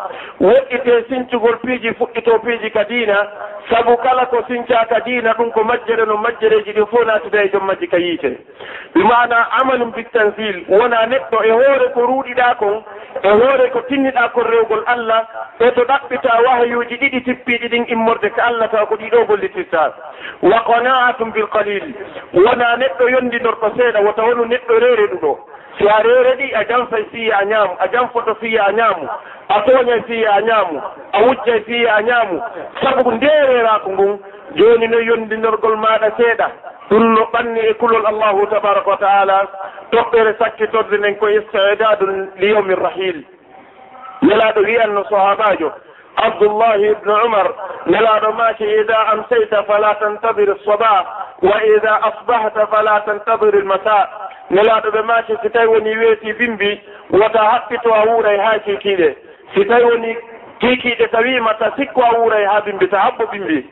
woɗɗite 0.40 1.04
sincugol 1.08 1.58
piiji 1.64 1.90
fuɗɗito 1.98 2.38
piiji 2.44 2.70
ka 2.70 2.84
diina. 2.84 3.26
Sabu 3.70 3.96
kala 3.96 4.26
ko 4.26 4.44
sincaka 4.48 5.00
diina 5.04 5.32
ɗum 5.34 5.50
ko 5.52 5.64
majjere 5.64 6.06
no 6.06 6.16
majjereji 6.16 6.72
ɗin 6.72 6.86
fof 6.86 7.04
natida 7.06 7.42
e 7.44 7.50
jom 7.52 7.66
majji 7.66 7.88
ka 7.90 7.96
yiite. 7.98 8.38
Bimana 8.94 9.48
amalum 9.60 9.90
bitansil 9.92 10.64
wona 10.68 11.06
neɗɗo 11.06 11.42
e 11.44 11.50
hoore 11.50 11.90
ko 11.94 12.00
ruuɗiɗa 12.06 12.54
kon 12.58 12.84
e 13.22 13.28
hoore 13.28 13.70
ko 13.72 13.80
tinniɗa 13.88 14.28
kon 14.32 14.44
rewgol 14.46 14.82
allah 14.86 15.26
e 15.60 15.70
to 15.74 15.82
ɗaɓɓita 15.84 16.40
wahayuji 16.46 16.96
ɗiɗi 16.96 17.24
tippiɗi 17.24 17.68
ɗin 17.68 17.84
immorde 17.88 18.30
ka 18.30 18.42
allah. 18.46 18.53
hallata 18.54 18.86
ko 18.86 18.94
ɗiɗo 18.96 19.24
gollitirta 19.26 19.92
wa 20.42 20.60
qanaatum 20.66 21.32
bilqalil 21.32 21.94
wona 22.34 22.76
neɗɗo 22.76 23.08
yondinorɗo 23.10 23.68
seeɗa 23.76 24.00
wota 24.00 24.22
wonu 24.22 24.44
neɗɗo 24.44 24.78
reere 24.80 25.06
ɗuɗo 25.12 25.38
si 25.78 25.88
a 25.88 26.02
reere 26.02 26.36
ɗi 26.38 26.52
a 26.54 26.64
janfay 26.68 27.04
fiya 27.12 27.36
a 27.38 27.44
ñaamu 27.44 27.74
a 27.78 27.88
janfoto 27.92 28.34
fiya 28.40 28.64
a 28.66 28.72
ñaamu 28.72 29.08
a 29.48 29.60
tooñay 29.66 30.02
fiya 30.06 30.30
a 30.34 30.40
ñaamu 30.40 30.80
a 31.12 31.18
wujjay 31.22 31.60
fiya 31.66 31.94
a 31.96 32.02
ñaamu 32.02 32.40
sabu 32.82 33.10
ndeereraako 33.12 33.90
ngun 33.90 34.18
jooni 34.54 34.86
no 34.88 34.98
yondinorgol 35.00 35.76
maaɗa 35.76 36.10
seeɗa. 36.16 36.48
Ɗum 36.90 37.14
no 37.14 37.24
ɓanni 37.32 37.60
e 37.60 37.74
kulol 37.74 38.06
allahu 38.06 38.46
tabaraka 38.46 38.90
wa 38.90 38.96
taala. 38.96 39.48
Toɓɓere 39.90 40.34
sakkitorde 40.38 40.96
nden 40.98 41.16
ko 41.18 41.28
istidadu 41.28 42.06
li 42.36 42.50
yawmi 42.52 42.74
rahil 42.74 43.24
nelaaɗo 44.22 44.60
wiyanno 44.60 45.04
sahabajo 45.10 45.72
عبد 46.18 46.42
الله 46.42 46.92
بن 46.94 47.10
عمر 47.10 47.54
نلاد 47.86 48.24
ماك 48.26 48.62
إذا 48.62 48.96
أمسيت 49.12 49.54
فلا 49.54 49.92
تنتظر 49.92 50.52
الصباح 50.52 51.04
وإذا 51.42 52.00
أصبحت 52.02 52.58
فلا 52.58 52.98
تنتظر 52.98 53.54
المساء 53.54 54.30
نلاد 54.50 54.86
بماك 54.92 55.24
ستاي 55.46 55.66
ونيويتي 55.66 56.32
بمبي 56.32 56.80
وتحقت 57.10 57.86
أوري 57.86 58.38
هاكي 58.38 58.76
كيدي 58.76 59.14
ستاي 59.56 59.84
وني 59.84 60.16
a 60.62 60.66
wuuray 60.66 61.60
تسكو 61.60 62.02
bimbi 62.64 62.86
ta 62.88 63.10
بمبي 63.10 63.26
bimbi. 63.32 63.64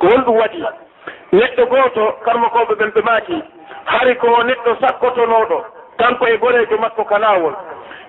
Ko 0.00 0.06
كل 0.08 0.24
waɗi. 0.26 0.66
Neɗɗo 1.32 1.64
gooto 1.70 2.04
karmakoɓe 2.24 2.74
ɓen 2.78 2.90
ɓe 2.94 3.00
maaki 3.04 3.42
hari 3.84 4.14
ko 4.14 4.26
neɗɗo 4.42 4.70
sakkotonoɗo 4.80 5.58
kanko 5.98 6.26
e 6.28 6.36
goreejo 6.38 6.76
makko 6.78 7.04
ka 7.04 7.18
laawol 7.18 7.54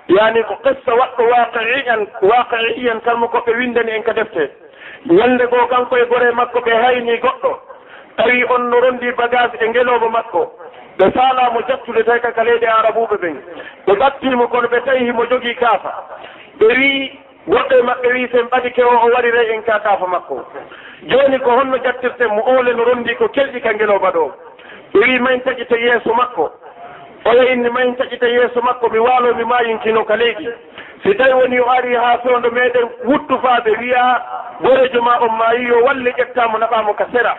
yani 0.08 0.43
ko 0.43 0.56
qissa 0.64 0.93
waɗɗo 0.95 1.24
waqiian 1.32 2.08
waqiiyan 2.22 3.01
kalmo 3.01 3.28
koɓe 3.28 3.51
windani 3.58 3.91
en 3.91 4.04
ka 4.04 4.14
defte. 4.14 4.49
Ñande 5.06 5.47
goo 5.47 5.68
kanko 5.68 5.97
e 5.97 6.06
gore 6.06 6.32
makko 6.32 6.60
ɓe 6.60 6.72
hayni 6.76 7.18
goɗɗo. 7.18 7.60
Tawi 8.18 8.43
on 8.49 8.70
no 8.70 8.80
rondi 8.80 9.12
bagage 9.12 9.58
e 9.62 9.70
ngeloobo 9.70 10.10
makko. 10.10 10.51
Ɓe 10.97 11.12
saalamo 11.14 11.62
jattude 11.68 12.04
tawi 12.04 12.20
kaka 12.20 12.43
leydi 12.43 12.66
arabuɓe 12.66 13.16
ɓen. 13.22 13.38
Ɓe 13.88 13.93
ɓattimo 13.95 14.47
kono 14.47 14.68
ɓe 14.68 14.82
tawi 14.86 15.06
himo 15.06 15.26
jogii 15.26 15.56
kaafa. 15.56 15.93
Ɓe 16.60 16.68
wi 16.68 17.20
e 17.47 17.82
maɓɓe 17.82 18.08
wi 18.14 18.28
sen 18.32 18.47
ɓadi 18.51 18.72
ke 18.72 18.84
o 18.84 18.89
o 18.89 19.10
warire 19.14 19.54
en 19.54 19.62
ka 19.64 19.80
kaafa 19.80 20.08
makko. 20.08 20.45
Jooni 21.04 21.39
ko 21.39 21.51
honno 21.51 21.78
jattirten 21.84 22.28
mo 22.36 22.41
oole 22.45 22.74
no 22.74 22.84
rondi 22.84 23.16
ko 23.16 23.28
kelɗi 23.28 23.62
ka 23.62 23.74
ngelooba 23.74 24.12
ɗo. 24.12 24.32
Ɓe 24.93 24.99
wi 24.99 25.20
mayn 25.20 25.41
taƴi 25.41 25.66
to 25.68 25.76
yeeso 25.76 26.14
makko. 26.14 26.51
oyo 27.26 27.44
inni 27.54 27.70
mayin 27.70 27.96
taƴita 27.96 28.28
yeeso 28.28 28.62
makko 28.62 28.90
mi 28.90 29.00
waalo 29.00 29.36
mi 29.36 29.44
mayinkino 29.44 30.04
ka 30.06 30.16
leydi. 30.16 30.50
Si 31.04 31.16
tawi 31.16 31.34
woni 31.34 31.56
yo 31.56 31.70
ari 31.72 31.96
haa 31.96 32.18
fewndo 32.18 32.50
meɗen 32.52 32.90
wuttufaade 33.06 33.72
wiya 33.80 34.22
gorejo 34.62 35.02
ma 35.02 35.18
on 35.22 35.36
maayi 35.38 35.68
yo 35.68 35.84
walle 35.84 36.12
ƴettamo 36.12 36.58
naɓamo 36.58 36.94
ka 36.96 37.06
sera. 37.12 37.36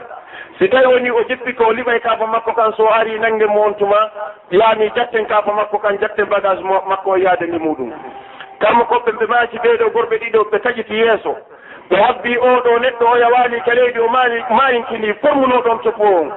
Si 0.58 0.68
tawi 0.68 0.86
woni 0.86 1.10
o 1.10 1.22
jippi 1.28 1.52
ko 1.54 1.72
liɓay 1.72 2.00
kaafa 2.00 2.26
makko 2.26 2.52
kan 2.52 2.72
so 2.76 2.88
ari 2.92 3.18
nange 3.18 3.46
mo 3.46 3.62
on 3.66 3.74
tuma 3.74 4.10
yaani 4.50 4.90
jatten 4.96 5.26
kaafa 5.26 5.52
makko 5.52 5.78
kan 5.78 5.98
jatten 6.00 6.26
bagage 6.26 6.62
makko 6.62 7.10
o 7.10 7.16
yaade 7.16 7.46
ndi 7.46 7.58
muɗum. 7.58 7.92
Kamma 8.60 8.84
koɓɓe 8.84 9.12
ɓe 9.18 9.26
maaci 9.26 9.58
ɓeɗo 9.58 9.90
gorɓe 9.92 10.16
ɗiɗo 10.18 10.44
ɓe 10.50 10.58
taƴiti 10.58 10.94
yeeso. 10.94 11.36
Ɓe 11.90 11.96
habbi 11.96 12.36
oɗo 12.38 12.78
neɗɗo 12.78 13.04
o 13.12 13.16
yawaali 13.16 13.60
ka 13.60 13.74
leydi 13.74 13.98
o 14.00 14.08
mayinkini 14.08 15.12
formunoɗon 15.20 15.78
toppo 15.82 16.04
on. 16.04 16.32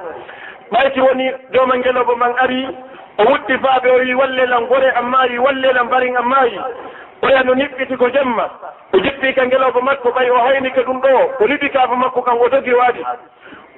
Ɓayti 0.72 1.00
woni 1.00 1.30
jooma 1.52 1.76
ngeloba 1.76 2.16
man 2.16 2.32
ari 2.38 2.68
o 3.18 3.22
wutti 3.24 3.54
faaɓe 3.58 3.88
o 3.90 3.98
wi 3.98 4.14
wallelan 4.14 4.66
gore 4.66 4.90
am 4.96 5.08
maayi 5.10 5.38
wallelan 5.38 5.86
mbarin 5.86 6.16
am 6.16 6.28
maayi. 6.28 6.58
Oya 7.22 7.42
no 7.42 7.54
niɓɓiti 7.54 7.96
ko 7.96 8.08
jemma. 8.10 8.48
O 8.94 8.98
jippi 9.00 9.34
ka 9.34 9.46
ngelawba 9.46 9.80
makko 9.80 10.08
ɓay 10.10 10.30
o 10.30 10.38
haynike 10.38 10.80
ɗum 10.86 11.00
ɗo. 11.00 11.30
O 11.40 11.46
liɓi 11.46 11.70
kaaba 11.70 11.96
makko 11.96 12.22
kan 12.22 12.36
o 12.38 12.48
dogi 12.48 12.72
waadi. 12.72 13.02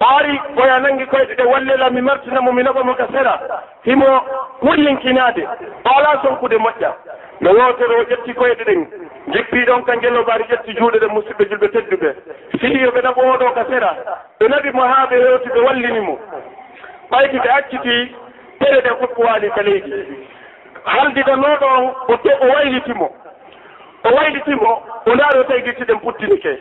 O 0.01 0.05
ari 0.18 0.41
oya 0.57 0.78
nangi 0.80 1.05
koyɗe 1.07 1.34
ɗe 1.36 1.45
wallela 1.45 1.91
mi 1.91 2.01
martinamo 2.01 2.53
mi 2.53 2.62
naɓamo 2.62 2.95
ka 2.97 3.07
sera. 3.12 3.41
Himo 3.84 4.07
wurlinkinade 4.62 5.47
o 5.84 5.88
ala 5.99 6.20
sonkude 6.22 6.57
moƴƴa. 6.59 6.93
No 7.41 7.51
wotere 7.53 7.95
o 7.97 8.05
ƴetti 8.05 8.34
koyɗe 8.34 8.64
ɗen. 8.64 8.86
Jippi 9.32 9.64
ɗon 9.64 9.82
ka 9.84 9.97
ngelobari 9.97 10.45
ƴetti 10.45 10.76
juuɗe 10.76 10.99
ɗen 11.01 11.12
musidɓe 11.14 11.45
julɓe 11.49 11.68
tedduɓe. 11.72 12.14
Sihiyo 12.61 12.91
ɓe 12.93 13.01
naɓo 13.03 13.20
oɗo 13.32 13.55
ka 13.55 13.64
sera. 13.70 13.97
Ɓe 14.41 14.49
naɓi 14.49 14.70
mo 14.72 14.82
haa 14.82 15.07
ɓe 15.07 15.16
hewti 15.16 15.49
ɓe 15.49 15.61
wallini 15.61 16.01
mo. 16.01 16.18
Ɓayti 17.11 17.38
ɓe 17.38 17.49
acciti 17.59 18.14
tere 18.61 18.80
ɗereɗe 18.80 18.90
ɓuɓɓuwaani 19.00 19.50
ka 19.54 19.62
leydi 19.62 19.92
haldidannoo 20.84 21.56
on 21.76 21.94
o 22.08 22.16
te 22.16 22.30
o 22.40 22.46
waylitimo. 22.54 23.11
O 24.04 24.14
waylitimo 24.16 24.82
o 25.06 25.14
ndaari 25.14 25.38
o 25.40 25.44
tawi 25.44 25.62
gittiɗen 25.62 26.00
puttini 26.00 26.38
ke 26.38 26.58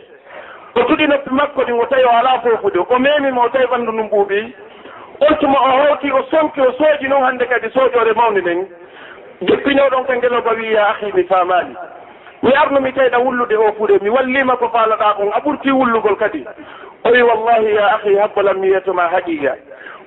o 0.74 0.80
tuɗi 0.84 1.06
noppi 1.06 1.30
makko 1.30 1.62
ɗin 1.64 1.80
o 1.80 1.86
tawi 1.86 2.04
o 2.04 2.10
alaa 2.10 2.40
fofude 2.40 2.78
o 2.78 2.98
memima 2.98 3.44
o 3.44 3.48
tawi 3.48 3.64
ɓanndu 3.66 3.92
ndu 3.92 4.02
mbuuɓi. 4.04 4.54
On 5.20 5.34
tuma 5.36 5.58
o 5.60 5.70
hawti 5.84 6.10
o 6.12 6.22
sonki 6.30 6.60
o 6.60 6.72
sooji 6.72 7.08
noon 7.08 7.24
hannde 7.24 7.46
kadi 7.46 7.70
soojoore 7.70 8.12
mawni 8.14 8.40
nden 8.40 8.66
jippinoɗon 9.42 10.04
ka 10.06 10.14
e 10.14 10.18
ngeloba 10.18 10.50
wiya 10.52 10.86
ahi 10.88 11.12
mi 11.14 11.24
famani 11.24 11.74
mi 12.42 12.52
arno 12.54 12.80
mi 12.80 12.92
tawɗa 12.92 13.18
wullude 13.18 13.56
o 13.56 13.72
fuɗe 13.72 14.02
mi 14.02 14.08
wallima 14.08 14.56
ko 14.56 14.68
faalaɗa 14.68 15.14
kon 15.16 15.30
a 15.32 15.40
ɓurti 15.40 15.70
wullugol 15.70 16.16
kadi. 16.16 16.44
O 17.04 17.10
wi 17.10 17.22
wallahi 17.22 17.74
ya 17.74 17.86
ahi 17.94 18.16
habbalan 18.16 18.58
mi 18.58 18.68
wiyatoma 18.68 19.08
haqiya 19.08 19.56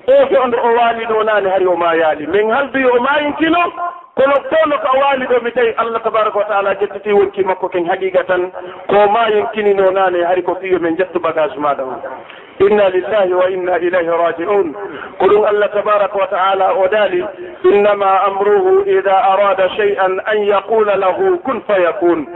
oto 0.07 0.41
onde 0.43 0.57
o 0.57 0.69
waali 0.75 1.05
ɗo 1.05 1.23
naane 1.23 1.49
hari 1.49 1.65
o 1.67 1.75
maayaali. 1.75 2.27
Min 2.27 2.51
haldoyo 2.51 2.89
o 2.93 2.99
maayinkino 2.99 3.73
kono 4.15 4.33
fono 4.49 4.77
ko 4.77 4.87
a 4.93 4.97
waali 4.99 5.25
ɗo 5.25 5.41
mi 5.43 5.51
tawi 5.51 5.73
allah 5.77 6.01
tabaraka 6.03 6.37
wa 6.39 6.45
taala 6.45 6.75
jettiti 6.75 7.11
wonki 7.13 7.43
makko 7.43 7.69
ken 7.69 7.85
haqiqa 7.89 8.23
tan 8.27 8.51
ko 8.87 9.07
ma 9.11 9.27
yonkinino 9.29 9.91
naane 9.91 10.23
hari 10.23 10.43
ko 10.43 10.55
fiyo 10.61 10.79
men 10.79 10.95
jettu 10.97 11.19
bagage 11.19 11.57
maɗa 11.57 11.83
on. 11.83 11.99
Inna 12.59 12.89
lillahi 12.89 13.33
wa 13.33 13.49
inna 13.49 13.77
ilayhi 13.79 14.09
raji'un 14.09 14.73
ko 15.19 15.25
ɗum 15.25 15.45
allah 15.49 15.69
tabaraka 15.73 16.17
wa 16.17 16.27
taala 16.27 16.73
o 16.77 16.87
daali 16.87 17.25
innama 17.63 18.21
amruhu 18.27 18.85
ida 18.85 19.17
arada 19.33 19.69
shay'an 19.75 20.21
an 20.25 20.37
yaqula 20.45 20.95
lahu 20.95 21.39
kun 21.43 21.61
fayakun 21.67 22.27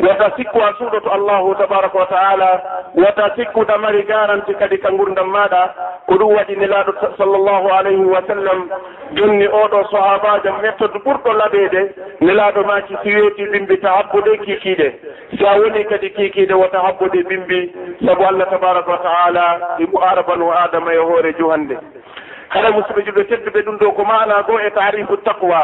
wata 0.00 0.30
sikku 0.36 0.58
a 0.62 0.72
suuɗoto 0.78 1.12
allahu 1.12 1.54
tabaraka 1.60 1.98
wa 1.98 2.06
taala 2.06 2.62
wata 2.94 3.30
sikku 3.36 3.64
ɗamari 3.68 4.02
garanti 4.08 4.54
kadi 4.54 4.78
ka 4.78 4.90
gurdam 4.90 5.28
maɗa 5.28 5.74
ko 6.08 6.14
ɗum 6.14 6.32
waɗi 6.36 6.56
nelaɗo 6.56 6.92
sallllahu 7.18 7.68
alayhi 7.68 8.04
wa 8.04 8.22
sallam. 8.26 8.68
Jonni 9.12 9.46
oɗo 9.48 9.84
sahabajo 9.90 10.52
mettoto 10.62 10.98
ɓur 11.04 11.17
ɓurɗo 11.18 11.32
laɓede 11.38 11.80
nelaɗo 12.20 12.64
maci 12.66 12.94
si 13.02 13.14
weeti 13.14 13.46
bimbi 13.52 13.76
tahabbude 13.80 14.36
kikiɗe 14.44 14.88
sa 15.40 15.56
woni 15.58 15.84
kadi 15.84 16.10
kikiɗe 16.10 16.54
wota 16.54 16.78
habbude 16.80 17.22
bimbi 17.28 17.72
saabu 18.06 18.24
allah 18.24 18.46
tabaraka 18.50 18.90
wa 18.90 18.98
taala 18.98 19.44
imo 19.78 19.98
e 20.02 20.06
arabanu 20.10 20.52
adama 20.52 20.94
e 20.94 20.96
hoore 20.98 21.32
juhande 21.38 21.76
haɗa 22.48 22.70
musidɓe 22.74 23.02
julɓe 23.06 23.24
tedduɓe 23.28 23.60
ɗum 23.62 23.76
ɗo 23.78 23.92
ko 23.96 24.04
mana 24.04 24.42
goo 24.42 24.58
e 24.58 24.70
tarihu 24.70 25.16
taqwa. 25.24 25.60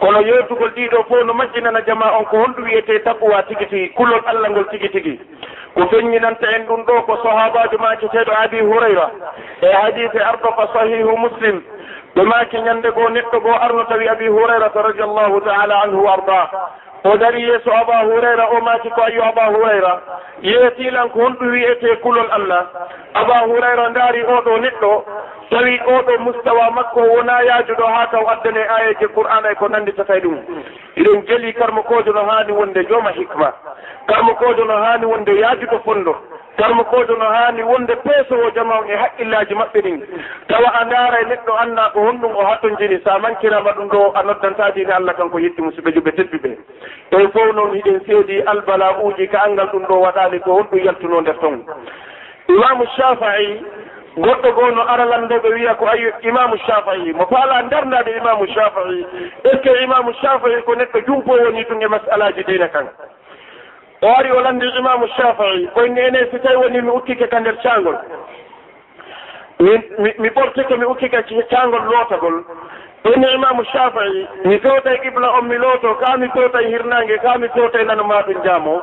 Kono 0.00 0.20
yewtugol 0.22 0.70
ɗiɗo 0.76 1.04
fof 1.08 1.24
no 1.26 1.32
majjinana 1.34 1.80
jama 1.86 2.06
on 2.18 2.24
ko 2.24 2.36
honɗum 2.38 2.64
wiyete 2.64 3.02
taqwa 3.04 3.42
tigi 3.42 3.66
tigi 3.66 3.88
kullol 3.94 4.22
allah 4.26 4.50
ngol 4.50 4.66
tigi 4.70 4.88
tigi 4.88 5.18
ko 5.74 5.86
feññinanta 5.90 6.46
en 6.56 6.66
ɗum 6.66 6.82
ɗo 6.86 7.02
ko 7.06 7.16
sahabajo 7.22 7.78
maceteɗo 7.78 8.32
abi 8.42 8.58
hurayra. 8.60 9.10
E 9.62 9.66
hadise 9.72 10.18
ardo 10.22 10.48
ko 10.56 10.64
sahihu 10.74 11.16
muslim. 11.18 11.62
ɓe 12.14 12.22
maaki 12.24 12.58
ñannde 12.60 12.90
goo 12.90 13.08
neɗɗo 13.08 13.40
goo 13.40 13.54
arno 13.60 13.84
tawi 13.84 14.08
abi 14.08 14.26
hurayrata 14.28 14.82
radiallahu 14.82 15.40
taala 15.40 15.82
anhu 15.82 16.04
wa 16.04 16.12
arda. 16.12 16.50
O 17.04 17.16
dari 17.16 17.42
yeeso 17.42 17.70
aba 17.72 18.02
hurayra 18.04 18.48
o 18.50 18.60
maaki 18.60 18.90
ko 18.90 19.02
ayo 19.02 19.22
aba 19.24 19.44
hurayra. 19.54 20.00
Yeetiilanko 20.42 21.18
honɗum 21.20 21.50
wiyete 21.52 21.96
kulol 22.02 22.26
allah. 22.32 22.66
Aba 23.14 23.38
hurayra 23.46 23.88
ndaari 23.90 24.22
oɗo 24.22 24.58
neɗɗo. 24.58 25.04
Tawi 25.50 25.80
oɗo 25.96 26.18
mustawa 26.18 26.70
makko 26.70 27.00
wona 27.00 27.42
yaajuɗo 27.42 27.86
haa 27.86 28.06
taw 28.10 28.26
addane 28.30 28.62
ayeje 28.76 29.06
qur'ana 29.14 29.50
e 29.50 29.54
ko 29.54 29.68
nannditata 29.68 30.18
ɗum. 30.20 30.36
Eɗen 30.96 31.22
jeli 31.26 31.52
karmakojo 31.54 32.12
no 32.12 32.24
haani 32.28 32.52
wonde 32.52 32.84
jooma 32.88 33.10
hikma. 33.12 33.52
Karmakojo 34.08 34.64
no 34.64 34.74
haani 34.82 35.06
wonde 35.06 35.32
yaajuɗo 35.40 35.78
fonndo 35.84 36.16
darmakojo 36.58 37.16
no 37.16 37.24
haani 37.24 37.62
wonde 37.62 37.96
peesowo 37.96 38.50
jama 38.50 38.78
on 38.78 38.90
e 38.90 38.96
haqqillaji 38.96 39.54
maɓɓe 39.54 39.80
ɗin. 39.82 40.02
Tawa 40.48 40.68
a 40.80 40.84
ndaara 40.84 41.20
e 41.20 41.24
neɗɗo 41.24 41.52
anna 41.62 41.90
ko 41.92 42.00
honɗum 42.00 42.36
o 42.36 42.44
hatton 42.44 42.70
hattojini 42.70 43.00
sa 43.04 43.18
mankirama 43.18 43.70
ɗum 43.72 43.88
ɗo 43.88 44.12
a 44.14 44.22
noddantaadini 44.22 44.92
allah 44.92 45.14
kanko 45.16 45.38
yetti 45.38 45.62
musidɓe 45.62 45.90
joɓe 45.94 46.12
tedduɓe. 46.16 46.50
Eyi 47.10 47.28
fof 47.32 47.54
noon 47.54 47.74
hiɗen 47.74 48.00
seedi 48.06 48.42
albala 48.42 48.90
uji 49.02 49.28
ka 49.28 49.38
angal 49.44 49.68
ɗum 49.72 49.86
ɗo 49.86 50.00
waɗaani 50.00 50.40
ko 50.40 50.52
honɗum 50.58 50.84
yaltuno 50.84 51.20
nder 51.20 51.38
ton. 51.40 51.64
Imamu 52.48 52.84
shafai 52.96 53.62
goɗɗo 54.18 54.52
goo 54.54 54.70
no 54.70 54.82
aralandeɓe 54.82 55.48
wiya 55.54 55.74
ko 55.74 55.86
ayi 55.86 56.10
imamu 56.22 56.56
shafii 56.66 57.12
mo 57.12 57.26
faala 57.30 57.62
darnade 57.70 58.10
imamu 58.16 58.46
shafii 58.46 59.06
est 59.44 59.50
ce 59.50 59.56
que 59.62 59.82
imamu 59.84 60.12
shafii 60.20 60.62
ko 60.66 60.74
neɗɗo 60.74 61.06
jumpo 61.06 61.32
woni 61.32 61.64
tun 61.66 61.82
e 61.82 61.86
masalaji 61.86 62.44
dina 62.44 62.68
kan? 62.68 62.88
o 64.02 64.06
ari 64.18 64.30
o 64.30 64.40
landi 64.40 64.66
imamu 64.78 65.08
shafii 65.16 65.68
koyne 65.74 66.00
ene 66.06 66.26
si 66.30 66.38
tawi 66.38 66.56
woni 66.56 66.82
mi 66.82 66.90
ukkike 66.90 67.26
ka 67.26 67.40
nder 67.40 67.56
cangol 67.62 67.96
mi 69.60 70.12
mi 70.18 70.28
ɓortike 70.28 70.76
mi 70.78 70.84
ukkike 70.84 71.22
cangol 71.50 71.82
lootagol. 71.90 72.44
Ene 73.04 73.26
imamu 73.34 73.64
shafii 73.64 74.26
mi 74.44 74.58
fewtay 74.60 74.98
qibla 75.02 75.30
on 75.38 75.48
mi 75.48 75.56
looto 75.58 75.94
ka 75.94 76.16
mi 76.16 76.28
fewtay 76.28 76.66
hirnange 76.70 77.18
ka 77.18 77.38
mi 77.38 77.48
fewtay 77.48 77.84
nano 77.84 78.04
maato 78.04 78.32
njaamo 78.32 78.82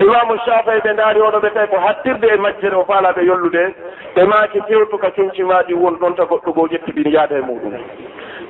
imamu 0.00 0.38
shafii 0.44 0.80
ɓe 0.84 0.92
ndaari 0.92 1.20
oɗo 1.20 1.38
ɓe 1.40 1.50
tawi 1.54 1.66
ko 1.68 1.78
hattirde 1.78 2.26
e 2.28 2.36
majjere 2.36 2.76
o 2.76 2.84
faalaɓe 2.84 3.22
yollude 3.26 3.74
ɓe 4.14 4.24
maaki 4.26 4.60
fewtu 4.68 4.98
ka 4.98 5.10
kenci 5.10 5.42
won 5.42 5.94
ɗon 6.00 6.14
ta 6.16 6.24
goɗɗo 6.24 6.52
goo 6.54 6.66
ƴetti 6.66 6.92
ɓin 6.92 7.12
yaada 7.12 7.38
e 7.38 7.40
muɗum. 7.40 7.74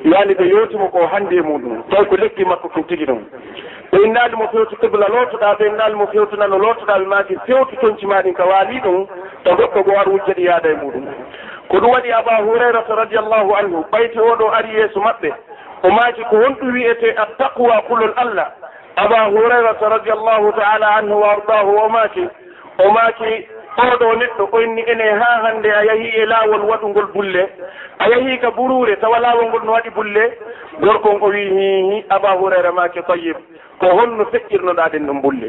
yaani 0.05 0.35
ɓe 0.35 0.45
yewtimo 0.49 0.89
ko 0.89 1.07
hannde 1.07 1.37
e 1.37 1.43
muɗum. 1.43 1.83
Tawi 1.91 2.07
ko 2.07 2.17
lekki 2.17 2.45
makko 2.45 2.69
kin 2.69 2.85
tigi 2.85 3.05
ɗum. 3.07 3.21
Ɓe 3.93 3.99
innaali 4.05 4.37
mo 4.37 4.49
fewtu 4.53 4.77
qibla 4.77 5.07
lootoɗa 5.09 5.55
ɓe 5.59 5.67
innaali 5.67 5.95
mo 5.97 6.07
fewtuna 6.07 6.47
no 6.47 6.59
lootoɗa 6.59 6.99
ɓe 6.99 7.07
maaki 7.07 7.37
fewtu 7.47 7.77
tonci 7.81 8.07
maɗin 8.07 8.35
ka 8.35 8.45
waali 8.47 8.81
ɗum 8.81 9.07
to 9.45 9.51
goɗɗo 9.57 9.83
go 9.85 9.99
ar 9.99 10.09
wujjaɗi 10.09 10.43
yaada 10.45 10.69
e 10.71 10.75
muɗum. 10.77 11.05
Ko 11.69 11.77
ɗum 11.81 11.91
waɗi 11.93 12.13
aba 12.13 12.37
hurairata 12.45 12.95
radiallahu 12.95 13.55
anhu 13.59 13.85
ɓayti 13.93 14.19
oɗo 14.19 14.51
ari 14.55 14.69
yeeso 14.75 15.01
maɓɓe. 15.01 15.33
O 15.83 15.91
maaki 15.91 16.23
ko 16.31 16.37
honɗum 16.37 16.73
wiyete 16.73 17.15
attaqwa 17.17 17.83
kulol 17.89 18.13
allah. 18.17 18.53
Aba 18.97 19.25
hurairata 19.31 19.89
radiallahu 19.89 20.53
taala 20.53 20.87
anhu 20.99 21.21
wa 21.21 21.33
ardahu 21.33 21.77
o 21.85 21.89
maaki 21.89 22.29
o 22.79 22.91
maaki 22.91 23.49
oɗo 23.79 24.15
neɗɗo 24.17 24.45
ɓoyni 24.53 24.83
ene 24.91 25.05
ha 25.21 25.41
hande 25.43 25.67
a 25.71 25.85
yahi 25.85 26.09
e 26.21 26.27
laawol 26.27 26.63
waɗugol 26.71 27.07
bulle. 27.15 27.49
A 27.99 28.09
yahi 28.11 28.39
ka 28.39 28.51
burure 28.51 28.97
tawa 28.97 29.19
laawol 29.21 29.47
ngol 29.49 29.65
no 29.65 29.73
waɗi 29.73 29.91
bulle. 29.95 30.25
Gorkon 30.81 31.19
o 31.21 31.27
wi 31.29 31.45
hihi 31.51 32.05
aba 32.11 32.37
hurayra 32.39 32.73
make 32.73 33.03
tayib 33.07 33.37
ko 33.81 33.87
holno 33.87 34.25
feƴƴirnoɗaɗen 34.33 35.07
ɗon 35.07 35.21
bulle. 35.23 35.49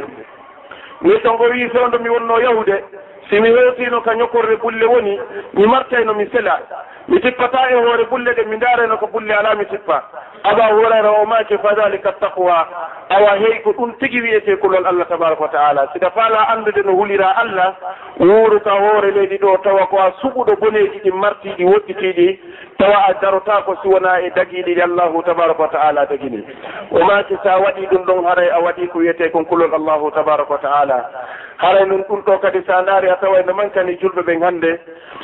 Neɗɗon 1.01 1.35
o 1.39 1.49
wi 1.49 1.69
fewndo 1.69 1.99
mi 1.99 2.09
wonno 2.09 2.39
yahude 2.39 2.83
simi 3.29 3.49
hewtino 3.49 4.01
ka 4.01 4.13
ñokorre 4.15 4.55
bulle 4.61 4.85
woni 4.85 5.19
mi 5.53 5.65
martayno 5.65 6.13
mi 6.13 6.27
sela. 6.31 6.59
mi 7.09 7.19
sippata 7.21 7.69
e 7.69 7.73
hoore 7.73 8.05
bulle 8.05 8.33
ɗe 8.35 8.45
mi 8.45 8.57
darano 8.57 8.97
ko 8.97 9.07
bulle 9.07 9.31
ala 9.33 9.55
mi 9.55 9.65
sippa. 9.71 9.97
Aba 10.43 10.67
hurayra 10.73 11.11
o 11.21 11.25
maake 11.25 11.57
fa 11.57 11.73
dalika 11.75 12.11
taqwa. 12.21 12.67
Awa 13.09 13.35
hey 13.39 13.61
ko 13.63 13.71
ɗum 13.73 13.93
tigi 13.99 14.21
wiyete 14.21 14.55
kulol 14.61 14.85
allah 14.85 15.05
tabaraka 15.09 15.41
wa 15.41 15.49
taala. 15.49 15.87
Sida 15.93 16.11
faala 16.11 16.47
andude 16.53 16.83
no 16.85 16.93
hulira 16.93 17.33
allah 17.37 17.73
wuuruka 18.19 18.69
hoore 18.71 19.11
leydi 19.11 19.37
ɗo 19.37 19.57
tawa 19.63 19.87
ko 19.87 19.97
a 19.99 20.11
suɓuɗo 20.21 20.55
boneji 20.59 20.99
ɗi 21.03 21.11
martiɗi 21.11 21.63
woɗɗitiɗi 21.65 22.39
tawa 22.77 22.97
a 23.07 23.13
darota 23.21 23.61
ko 23.65 23.75
siwona 23.81 24.19
e 24.21 24.29
dagiɗi 24.29 24.75
ɗi 24.75 24.81
allahu 24.81 25.23
tabaraka 25.23 25.61
wa 25.61 25.67
taala 25.69 26.05
dagini. 26.05 26.43
O 26.91 26.99
maake 27.03 27.35
sa 27.43 27.57
waɗi 27.57 27.87
ɗum 27.89 28.05
ɗon 28.05 28.25
haray 28.25 28.49
a 28.49 28.59
waɗi 28.61 28.87
ko 28.91 28.99
wiyete 28.99 29.31
kon 29.31 29.45
kulol 29.45 29.73
allahu 29.73 30.11
tabaraka 30.11 30.51
wa 30.53 30.57
taala. 30.61 31.09
Haray 31.57 31.85
nun 31.85 32.03
ɗum 32.07 32.21
ɗo 32.21 32.37
kadi 32.41 32.61
sa 32.67 32.81
ndaari 32.81 33.09
a 33.09 33.15
tawa 33.17 33.41
no 33.45 33.53
mankani 33.53 33.97
julɓe 33.99 34.21
ɓen 34.21 34.43
hannde 34.43 34.79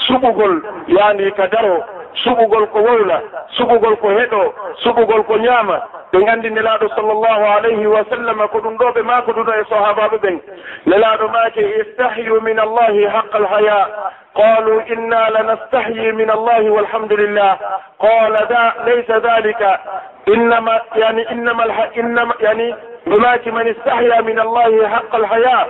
suɓugol 0.08 0.62
yaani 0.88 1.32
ka 1.36 1.48
daro 1.48 1.75
suɓugol 2.24 2.66
ko 2.72 2.80
wowla 2.80 3.22
suɓugol 3.57 3.95
ko 4.01 4.07
heɗo 4.09 4.53
suɓugol 4.84 5.24
ko 5.28 5.38
ñaama. 5.38 5.78
Ɓe 6.11 6.18
nganndi 6.24 6.49
nelaaɗo 6.51 6.88
sallllahu 6.95 7.43
alayhi 7.57 7.88
wa 7.88 8.03
sallam 8.09 8.47
ko 8.51 8.57
ɗum 8.59 8.78
ɗo 8.78 8.91
ɓe 8.95 9.01
maako 9.03 9.32
ɗuɗo 9.32 9.51
e 9.61 9.63
sahabaɓe 9.70 10.18
ɓen. 10.24 10.39
Nelaaɗo 10.86 11.28
maake 11.34 11.61
istahyu 11.82 12.41
min 12.41 12.59
allahi 12.59 13.03
haqa 13.05 13.38
alhaya 13.38 13.88
qalu 14.36 14.82
inna 14.94 15.30
lanastahyi 15.30 16.12
min 16.12 16.30
allahi 16.30 16.70
walhamdulillah 16.70 17.58
qala 18.00 18.26
قال 18.26 18.48
ذا 18.50 18.74
ليس 18.86 19.12
ذلك. 19.12 19.80
إنما 20.28 20.82
innama 20.96 21.32
إنما 21.32 21.66
الح... 21.66 21.90
إنما 21.98 22.34
يعني 22.40 22.76
بمات 23.06 23.48
من 23.48 23.68
استحيا 23.68 24.22
من 24.22 24.40
الله 24.40 24.88
حق 24.88 25.16
الحياة. 25.16 25.66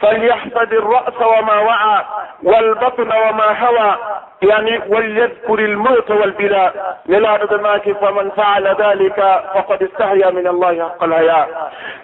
فليحفظ 0.00 0.74
الرأس 0.74 1.22
وما 1.22 1.60
وعى 1.60 2.04
والبطن 2.42 3.08
وما 3.12 3.48
هوى. 3.64 3.96
يعني 4.42 4.80
وليذكر 4.88 5.58
الموت 5.58 6.10
والبلاء. 6.10 6.98
يلاد 7.08 7.48
دماك 7.48 7.92
فمن 7.92 8.30
فعل 8.30 8.66
ذلك 8.68 9.18
فقد 9.54 9.82
استحيا 9.82 10.30
من 10.30 10.46
الله 10.46 10.88
حق 10.88 11.04
الحياة. 11.04 11.46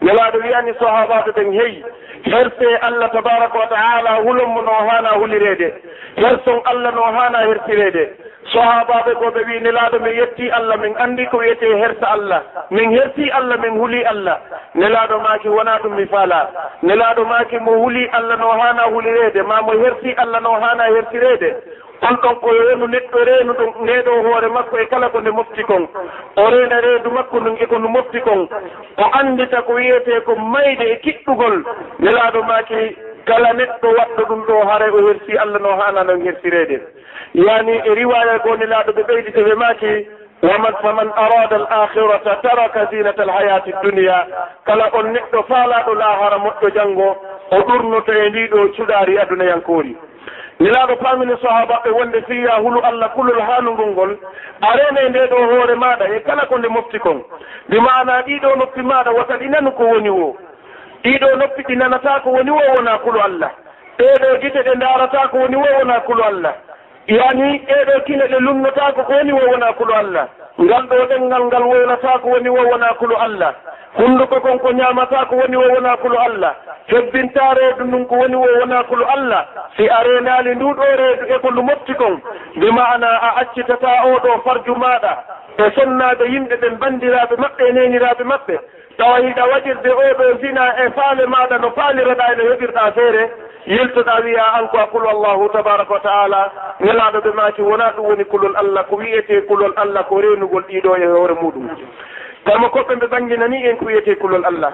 يلاد 0.02 0.34
يعني 0.44 0.74
صحابات 0.74 1.38
هي 1.38 1.82
allah 2.26 3.08
tabaraka 3.10 3.58
wa 3.58 3.66
taala 3.66 4.10
هلم 4.10 4.64
no 4.64 4.72
hana 4.90 5.08
hulirede 5.08 5.74
herson 6.16 6.60
allah 6.64 6.92
no 6.94 7.02
hana 7.02 7.38
hertirede. 7.48 8.04
Sahabaɓe 8.52 9.12
ko 9.14 9.26
ɓe 9.34 9.40
wi 9.46 9.60
nelaɗo 9.60 9.98
min 10.00 10.14
yetti 10.16 10.50
allah 10.50 10.78
min 10.78 10.94
andi 10.98 11.26
ko 11.30 11.38
wiyete 11.38 11.66
hersa 11.78 12.06
allah. 12.06 12.42
Min 12.70 12.90
herti 12.90 13.30
allah 13.30 13.58
min 13.58 13.74
huuli 13.78 14.04
allah. 14.04 14.38
Nelaɗo 14.74 15.18
maki 15.20 15.48
wona 15.48 15.78
ɗum 15.82 15.94
mi 15.96 16.06
faala. 16.06 16.50
Nelaɗo 16.82 17.24
maki 17.24 17.58
mo 17.58 17.72
huuli 17.72 18.08
allah 18.12 18.36
no 18.38 18.50
hana 18.50 18.82
hulirede. 18.92 19.42
Ma 19.42 19.60
mo 19.62 19.72
herti 19.82 20.14
allah 20.16 20.40
no 20.40 20.52
hana 20.60 20.84
hertirede. 20.94 21.50
On 22.02 22.14
ɗon 22.22 22.34
ko 22.40 22.50
reenu 22.52 22.86
neɗɗo 22.86 23.18
reenu 23.24 23.52
ɗum 23.52 23.70
ndeɗo 23.82 24.10
hoore 24.22 24.48
makko 24.48 24.78
e 24.78 24.86
kala 24.86 25.08
ko 25.08 25.20
nde 25.20 25.30
mofti 25.30 25.62
kon. 25.64 25.88
O 26.36 26.50
reena 26.50 26.80
reedu 26.80 27.10
makko 27.10 27.40
ndun 27.40 27.56
eko 27.60 27.78
ndu 27.78 27.88
mofti 27.88 28.20
kon. 28.20 28.48
O 28.98 29.04
anndita 29.18 29.62
ko 29.62 29.72
wiyete 29.72 30.20
ko 30.24 30.36
mayde 30.36 30.84
e 30.92 30.96
kiɗɗugol. 31.02 31.64
Nelaaɗo 31.98 32.42
maaki 32.42 32.96
kala 33.26 33.52
neɗɗo 33.52 33.88
waɗɗo 33.98 34.22
ɗum 34.28 34.40
ɗo 34.46 34.66
haray 34.68 34.90
o 34.90 35.06
hersi 35.08 35.38
allah 35.38 35.60
no 35.60 35.76
hanano 35.80 36.12
hersireede. 36.24 36.80
Yani 37.34 37.74
e 37.84 37.94
riwaya 37.94 38.38
goni 38.38 38.66
laaɗo 38.66 38.92
ɓe 38.92 39.02
ɓeydite 39.02 39.40
ɓe 39.46 39.54
maaki 39.54 40.06
waman 40.42 40.74
faman 40.82 41.10
arada 41.16 41.56
al 41.56 41.66
akhirata 41.82 42.36
taraka 42.42 42.86
zinata 42.90 43.22
al 43.22 43.30
hayati 43.30 43.72
dunia 43.82 44.26
kala 44.66 44.90
on 44.92 45.12
neɗɗo 45.12 45.42
faalaɗo 45.48 45.94
laahara 45.94 46.38
moƴƴo 46.38 46.70
janngo 46.74 47.08
o 47.50 47.56
ɗurnoto 47.66 48.12
e 48.12 48.28
ndiɗo 48.30 48.68
cuɗaari 48.76 49.18
adunayankori 49.18 49.96
nilaaɗo 50.60 50.96
paamini 50.96 51.36
sahabaɓe 51.42 51.90
wonde 51.90 52.22
fiya 52.22 52.54
hulu 52.62 52.80
allah 52.84 53.10
kulol 53.14 53.40
haanugol 53.40 53.86
ngol 53.90 54.16
arene 54.60 55.00
e 55.06 55.08
nde 55.08 55.26
ɗo 55.26 55.36
hoore 55.36 55.74
maɗa 55.74 56.04
e 56.16 56.20
kala 56.20 56.46
ko 56.46 56.58
nde 56.58 56.68
mofti 56.68 56.98
kon. 56.98 57.24
Mbi 57.68 57.80
maana 57.80 58.22
ɗiɗo 58.22 58.56
noppi 58.56 58.82
maɗa 58.82 59.10
wata 59.10 59.36
ɗi 59.36 59.48
nanu 59.48 59.72
ko 59.72 59.84
woni 59.84 60.08
o 60.10 60.36
ɗiɗo 61.06 61.36
noppi 61.36 61.62
ɗi 61.68 61.76
nanata 61.76 62.20
ko 62.22 62.30
woni 62.30 62.50
wo 62.50 62.60
wona 62.76 62.98
kulu 62.98 63.20
allah. 63.20 63.50
Ɗeɗo 63.98 64.28
gite 64.42 64.60
ɗe 64.66 64.74
darata 64.80 65.28
ko 65.30 65.38
woni 65.38 65.56
wo 65.56 65.66
wona 65.78 66.00
kulu 66.00 66.22
allah. 66.22 66.54
Yani 67.06 67.58
ɗeɗo 67.68 68.00
kine 68.06 68.24
ɗe 68.30 68.38
lumnotako 68.40 69.02
ko 69.04 69.12
woni 69.12 69.32
wo 69.32 69.40
wona 69.50 69.72
kulu 69.72 69.92
allah. 69.94 70.26
Ngal 70.60 70.82
ɗo 70.90 70.96
ɗengal 71.10 71.44
ngal 71.46 71.62
woylata 71.62 72.18
ko 72.22 72.28
woni 72.28 72.48
wo 72.48 72.62
wona 72.70 72.88
kulu 72.98 73.14
allah. 73.16 73.52
Hunnduko 73.96 74.40
kon 74.40 74.58
ko 74.58 74.72
ñamata 74.72 75.24
ko 75.28 75.36
woni 75.36 75.56
wo 75.56 75.68
wona 75.74 75.96
kulu 75.96 76.16
allah. 76.18 76.54
Febbintare 76.90 77.60
reedu 77.60 77.84
ndun 77.84 78.04
ko 78.06 78.14
woni 78.16 78.34
wo 78.36 78.46
wona 78.60 78.82
kulu 78.84 79.04
allah. 79.14 79.42
Si 79.76 79.88
a 79.88 80.02
renali 80.02 80.54
nduɗo 80.56 80.82
reedu 80.98 81.24
e 81.34 81.38
ko 81.38 81.50
ndu 81.50 81.62
mofti 81.62 81.94
kon 81.94 82.20
mbi 82.56 82.70
mana 82.72 83.06
a 83.22 83.30
accitata 83.40 83.88
oɗo 84.10 84.40
farju 84.44 84.74
maɗa 84.74 85.12
e 85.58 85.70
sonnaɓe 85.74 86.24
yimɓe 86.32 86.56
ɓen 86.56 86.74
bandiraɓe 86.80 87.36
maɓɓe 87.38 87.62
e 87.68 87.72
neniraɓe 87.72 88.24
maɓɓe. 88.24 88.56
tawa 88.96 89.18
hiɗa 89.18 89.44
waɗirde 89.46 89.90
oɗo 89.90 90.38
zina 90.40 90.74
e 90.84 90.90
faale 90.90 91.26
maɗa 91.26 91.58
no 91.58 91.70
faaliraɗa 91.70 92.32
ene 92.32 92.42
heɓirɗa 92.50 92.92
feere 92.94 93.30
yiltoɗa 93.66 94.20
wiya 94.24 94.44
an 94.54 94.68
ko 94.68 94.78
akul 94.78 95.06
allahu 95.08 95.48
tabaraka 95.52 95.92
wa 95.94 96.00
taala 96.00 96.52
nelaɗo 96.80 97.18
ɓe 97.20 97.30
maaki 97.34 97.62
wona 97.62 97.92
ɗum 97.96 98.06
woni 98.06 98.24
kulol 98.24 98.56
allah 98.56 98.84
ko 98.88 98.96
wiyete 98.96 99.40
kulol 99.48 99.72
allah 99.76 100.04
ko 100.08 100.20
renugol 100.20 100.62
ɗiɗo 100.68 100.96
e 100.96 101.06
hoore 101.06 101.34
muɗum. 101.42 101.68
Kama 102.46 102.68
koɓɓe 102.68 102.94
ɓe 102.94 103.06
ɓanginani 103.06 103.66
en 103.68 103.76
ko 103.76 103.84
wiyete 103.86 104.14
kulol 104.18 104.44
allah. 104.44 104.72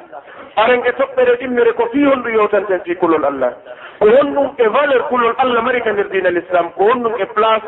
Aren 0.57 0.83
e 0.85 0.93
toɓɓere 0.93 1.37
ɗimmere 1.41 1.73
ko 1.73 1.89
fi 1.93 2.05
honɗum 2.05 2.33
yewtanten 2.35 2.81
fi 2.85 2.95
kulol 2.97 3.25
allah. 3.25 3.53
Ko 3.99 4.07
honɗum 4.07 4.55
e 4.59 4.69
valeur 4.69 5.03
kulol 5.09 5.35
allah 5.39 5.63
mari 5.63 5.81
ka 5.83 5.93
nder 5.93 6.09
dina 6.11 6.31
l' 6.31 6.39
islam 6.39 6.71
ko 6.77 6.85
honɗum 6.85 7.15
e 7.19 7.27
place 7.35 7.65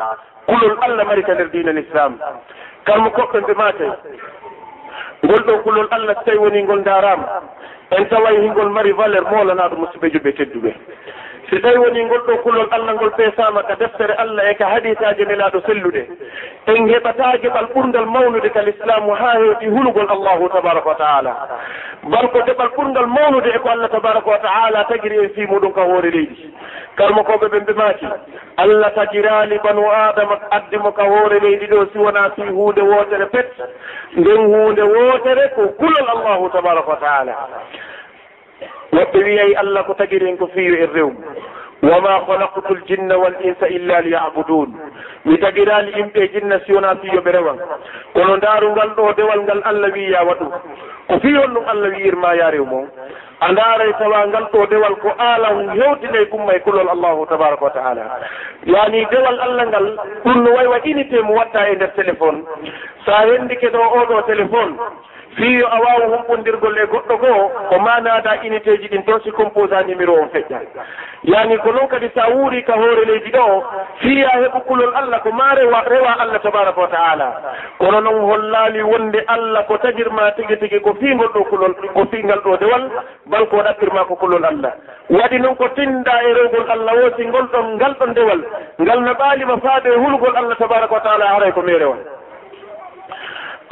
kulol 0.47 0.77
allah 0.81 1.03
mari 1.05 1.23
ka 1.23 1.33
nder 1.33 1.49
dina 1.49 1.71
l' 1.71 1.79
islam 1.83 2.17
kalmo 2.85 3.09
koɓɓe 3.09 3.39
ɓe 3.47 3.53
maate 3.57 3.87
ngol 5.23 5.43
ɗo 5.45 5.53
kulol 5.63 5.87
allah 5.91 6.15
so 6.15 6.23
tawi 6.25 6.37
woni 6.37 6.63
ngol 6.63 6.83
darama 6.83 7.41
en 7.91 8.05
tawa 8.09 8.29
hingol 8.31 8.69
mari 8.69 8.91
valeur 8.91 9.23
molanaɗo 9.31 9.75
musidɓe 9.77 10.09
joɓe 10.13 10.31
tedduɓe. 10.37 10.71
si 11.49 11.59
tawi 11.61 11.77
woni 11.77 12.05
ngol 12.05 12.21
ɗo 12.27 12.35
kulol 12.43 12.67
allah 12.71 12.93
ngol 12.95 13.11
peesama 13.17 13.63
ka 13.63 13.75
deftere 13.75 14.13
allah 14.17 14.49
e 14.51 14.53
ka 14.55 14.65
haditaji 14.69 15.25
nelaɗo 15.25 15.61
selluɗe 15.65 16.01
en 16.67 16.87
heɓata 16.89 17.37
geɓal 17.41 17.65
ɓurgal 17.73 18.05
mawnude 18.05 18.49
ka 18.49 18.61
l'islamu 18.61 19.13
ha 19.13 19.31
hewti 19.37 19.65
hulugol 19.67 20.07
allahu 20.09 20.49
tabaraka 20.49 20.89
wa 20.89 20.95
taala. 20.95 21.33
Barko 22.03 22.39
deɓal 22.47 22.69
ɓurgal 22.77 23.05
mawnude 23.07 23.49
e 23.55 23.59
ko 23.59 23.69
allah 23.69 23.89
tabaraka 23.91 24.29
wa 24.29 24.37
taala 24.39 24.83
tagiri 24.89 25.17
en 25.23 25.29
fimuɗum 25.35 25.73
ka 25.73 25.81
hoore 25.81 26.09
leydi. 26.11 26.49
Kalmo 26.95 27.21
koɓe 27.23 27.47
ɓe 27.49 27.59
mbemaki 27.61 28.07
allah 28.57 28.91
tagirali 28.95 29.59
banu 29.63 29.85
adama 29.91 30.39
addimo 30.51 30.91
ka 30.91 31.03
hoore 31.03 31.39
leydi 31.39 31.65
ɗo 31.67 31.85
si 31.93 31.97
wona 31.99 32.29
fi 32.35 32.41
hunde 32.41 32.81
wotere 32.81 33.25
pet. 33.31 33.51
Nden 34.17 34.45
hunde 34.53 34.81
wotere 34.81 35.49
ko 35.55 35.67
kulol 35.77 36.09
allahu 36.09 36.49
tabaraka 36.49 36.89
wa 36.89 36.97
taala. 36.97 37.35
woɓɓe 38.93 39.19
wiyay 39.23 39.53
allah 39.55 39.85
ko 39.85 39.93
tagiren 39.93 40.37
ko 40.37 40.47
fiyo 40.47 40.75
en 40.83 40.93
rewmu 40.93 41.19
wama 41.83 42.19
halaktu 42.27 42.73
l 42.75 42.81
jinna 42.87 43.17
wal 43.17 43.35
insa 43.43 43.67
illa 43.67 44.01
liyabudun. 44.01 44.73
Mi 45.25 45.37
tagirali 45.37 45.91
yimɓe 45.97 46.27
jinna 46.33 46.59
siwona 46.65 46.95
fiyoɓe 47.01 47.31
rewan 47.31 47.57
kono 48.13 48.37
ndaarungal 48.37 48.89
ɗo 48.97 49.13
dewal 49.17 49.41
ngal 49.43 49.61
allah 49.65 49.91
wiya 49.93 50.23
waɗu. 50.23 50.45
Ko 51.07 51.19
fiyol 51.19 51.51
ɗum 51.53 51.65
allah 51.67 51.89
wiyirma 51.93 52.35
ya 52.35 52.49
rew 52.51 52.65
mon 52.65 52.87
a 53.41 53.51
ndaaray 53.51 53.93
tawa 53.99 54.27
ngal 54.27 54.47
ɗo 54.53 54.65
dewal 54.69 54.95
ko 54.95 55.09
aalan 55.19 55.69
hewtine 55.77 56.25
gumma 56.31 56.55
e 56.55 56.59
kulol 56.59 56.89
allahu 56.89 57.25
tabaraka 57.25 57.63
wa 57.65 57.71
taala. 57.71 58.03
Yani 58.65 59.05
dewal 59.11 59.39
allah 59.39 59.65
ngal 59.67 59.87
ɗum 60.25 60.43
no 60.43 60.51
way 60.55 60.67
waɗinite 60.67 61.21
mo 61.23 61.33
watta 61.35 61.69
e 61.69 61.75
nder 61.75 61.91
téléphone. 61.95 62.43
Sa 63.05 63.13
a 63.17 63.25
henndike 63.27 63.67
ɗo 63.69 63.79
oɗo 63.99 64.21
téléphone 64.27 64.73
fii 65.35 65.53
yo 65.59 65.67
a 65.67 65.79
waawa 65.79 66.05
humɓondirgol 66.15 66.77
e 66.77 66.85
goɗɗo 66.87 67.15
goo 67.17 67.49
ko 67.69 67.79
manada 67.79 68.37
unité 68.43 68.77
ji 68.81 68.87
ɗin 68.87 69.03
ɗo 69.05 69.19
si 69.23 69.31
composant 69.31 69.83
numéro 69.87 70.13
on 70.21 70.29
feƴƴa. 70.33 70.59
Yani 71.23 71.57
ko 71.57 71.71
noon 71.71 71.87
kadi 71.87 72.09
sa 72.15 72.29
wuuri 72.29 72.63
ka 72.63 72.73
hoore 72.73 73.05
leydi 73.05 73.31
ɗo 73.31 73.63
fiya 73.99 74.29
heɓu 74.29 74.59
kulol 74.67 74.93
allah 74.95 75.19
ko 75.21 75.31
ma 75.31 75.53
rewa 75.55 75.81
rewa 75.89 76.11
allah 76.19 76.39
tabaraka 76.41 76.81
wa 76.81 76.87
taala. 76.87 77.27
Kono 77.79 77.99
noon 78.01 78.21
hollaali 78.29 78.81
wonde 78.83 79.19
allah 79.27 79.65
ko 79.67 79.77
tagirma 79.77 80.31
tigi 80.37 80.57
tigi 80.57 80.79
ko 80.81 80.93
fingol 80.99 81.27
ɗo 81.33 81.43
kulol 81.49 81.73
ko 81.93 82.05
fingal 82.11 82.39
ɗo 82.39 82.57
dewal 82.59 82.89
bal 83.25 83.45
ko 83.47 83.57
ɗaɓɓirma 83.57 84.05
ko 84.07 84.15
kulol 84.15 84.45
allah. 84.45 84.71
Waɗi 85.09 85.39
noon 85.41 85.55
ko 85.55 85.67
tinda 85.75 86.13
e 86.23 86.33
rewgol 86.33 86.69
allah 86.71 86.93
woosi 86.95 87.25
ngol 87.27 87.47
ɗon 87.51 87.75
ngal 87.75 87.93
ɗon 87.99 88.13
dewal. 88.13 88.41
Ngal 88.79 88.99
no 89.01 89.11
ɓaalima 89.13 89.57
faade 89.59 89.89
hulgol 89.89 90.35
allah 90.37 90.55
tabaraka 90.57 90.93
wa 90.93 91.01
taala 91.01 91.25
haray 91.35 91.51
ko 91.51 91.61
mi 91.61 91.73
rewal. 91.73 92.14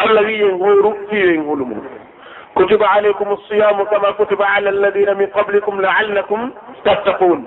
allah 0.04 0.24
wi 0.26 0.36
en 0.41 0.56
ngooru 0.58 0.91
fiyo 1.10 1.34
en 1.34 1.43
hulumu 1.45 1.84
kutiba 2.56 2.91
aleykum 2.91 3.38
siyamu 3.49 3.86
kama 3.86 4.14
kutiba 4.14 4.47
ala 4.56 4.70
alladina 4.70 5.16
min 5.16 5.28
qablikum 5.28 5.80
laallakum 5.82 6.51
tattaqun 6.84 7.45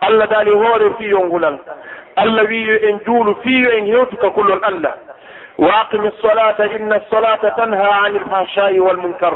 allah 0.00 0.26
daali 0.30 0.50
hoore 0.50 0.90
fiyon 0.98 1.26
ngulal 1.28 1.58
allah 2.16 2.44
wiyo 2.48 2.76
en 2.88 3.00
juulu 3.06 3.34
fiyo 3.42 3.70
en 3.78 3.86
hewtuka 3.86 4.30
kullol 4.30 4.60
allah 4.62 4.94
wa 5.58 5.80
aqimi 5.80 6.10
solata 6.22 6.66
inna 6.76 7.00
solata 7.10 7.50
tanha 7.56 7.90
ani 8.04 8.18
lfahsai 8.18 8.80
walmunkar 8.80 9.34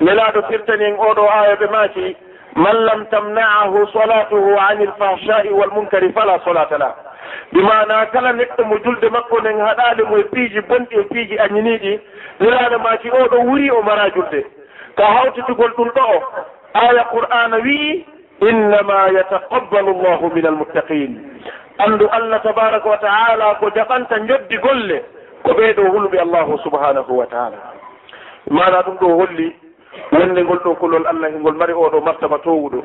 nelaaɗo 0.00 0.42
firtani 0.48 0.84
en 0.84 0.96
oɗo 0.96 1.28
aya 1.30 1.54
ɓe 1.56 1.66
maaki 1.72 2.16
من 2.56 2.72
لم 2.72 3.04
تمنعه 3.04 3.86
صلاته 3.86 4.60
عن 4.60 4.82
الفحشاء 4.82 5.52
والمنكر 5.52 6.12
فلا 6.12 6.38
صلاة 6.44 6.76
له 6.76 6.94
بمعنى 7.52 8.06
كلا 8.06 8.32
نقم 8.32 8.74
جلد 8.78 9.04
مقون 9.04 9.46
ان 9.46 9.60
هدال 9.60 10.04
مو 10.06 10.22
بيجي 10.32 10.60
بنت 10.60 10.94
بيجي 11.12 11.44
انينيدي 11.44 12.00
لرانا 12.40 12.76
ما 12.76 12.94
كي 12.94 13.10
او 13.10 13.26
دو 13.26 13.52
وري 13.52 13.70
او 13.70 13.82
مرا 13.82 14.08
جلد 14.08 14.44
كهوت 14.98 15.40
تقول 15.40 15.72
دون 15.78 15.90
دو 15.96 16.20
آية 16.76 17.00
قرآن 17.00 17.54
وي 17.54 18.04
إنما 18.42 19.06
يتقبل 19.06 19.88
الله 19.88 20.30
من 20.34 20.46
المتقين 20.46 21.40
أندو 21.86 22.08
الله 22.14 22.36
تبارك 22.36 22.86
وتعالى 22.86 23.56
كو 23.60 23.68
جقنت 23.68 24.12
نجد 24.12 24.60
ko 24.64 24.72
كو 25.44 25.52
بيدو 25.54 25.82
هلو 25.82 26.22
الله 26.22 26.58
سبحانه 26.64 27.04
وتعالى 27.08 27.56
معنى 28.50 28.82
دون 28.82 28.96
دو 29.00 29.20
هلي 29.24 29.52
wonde 30.12 30.42
ngol 30.44 30.58
ɗo 30.64 30.74
kolol 30.76 31.06
allah 31.06 31.30
ngol 31.32 31.54
mari 31.54 31.72
oɗo 31.72 32.00
martaba 32.00 32.38
towuɗo. 32.38 32.82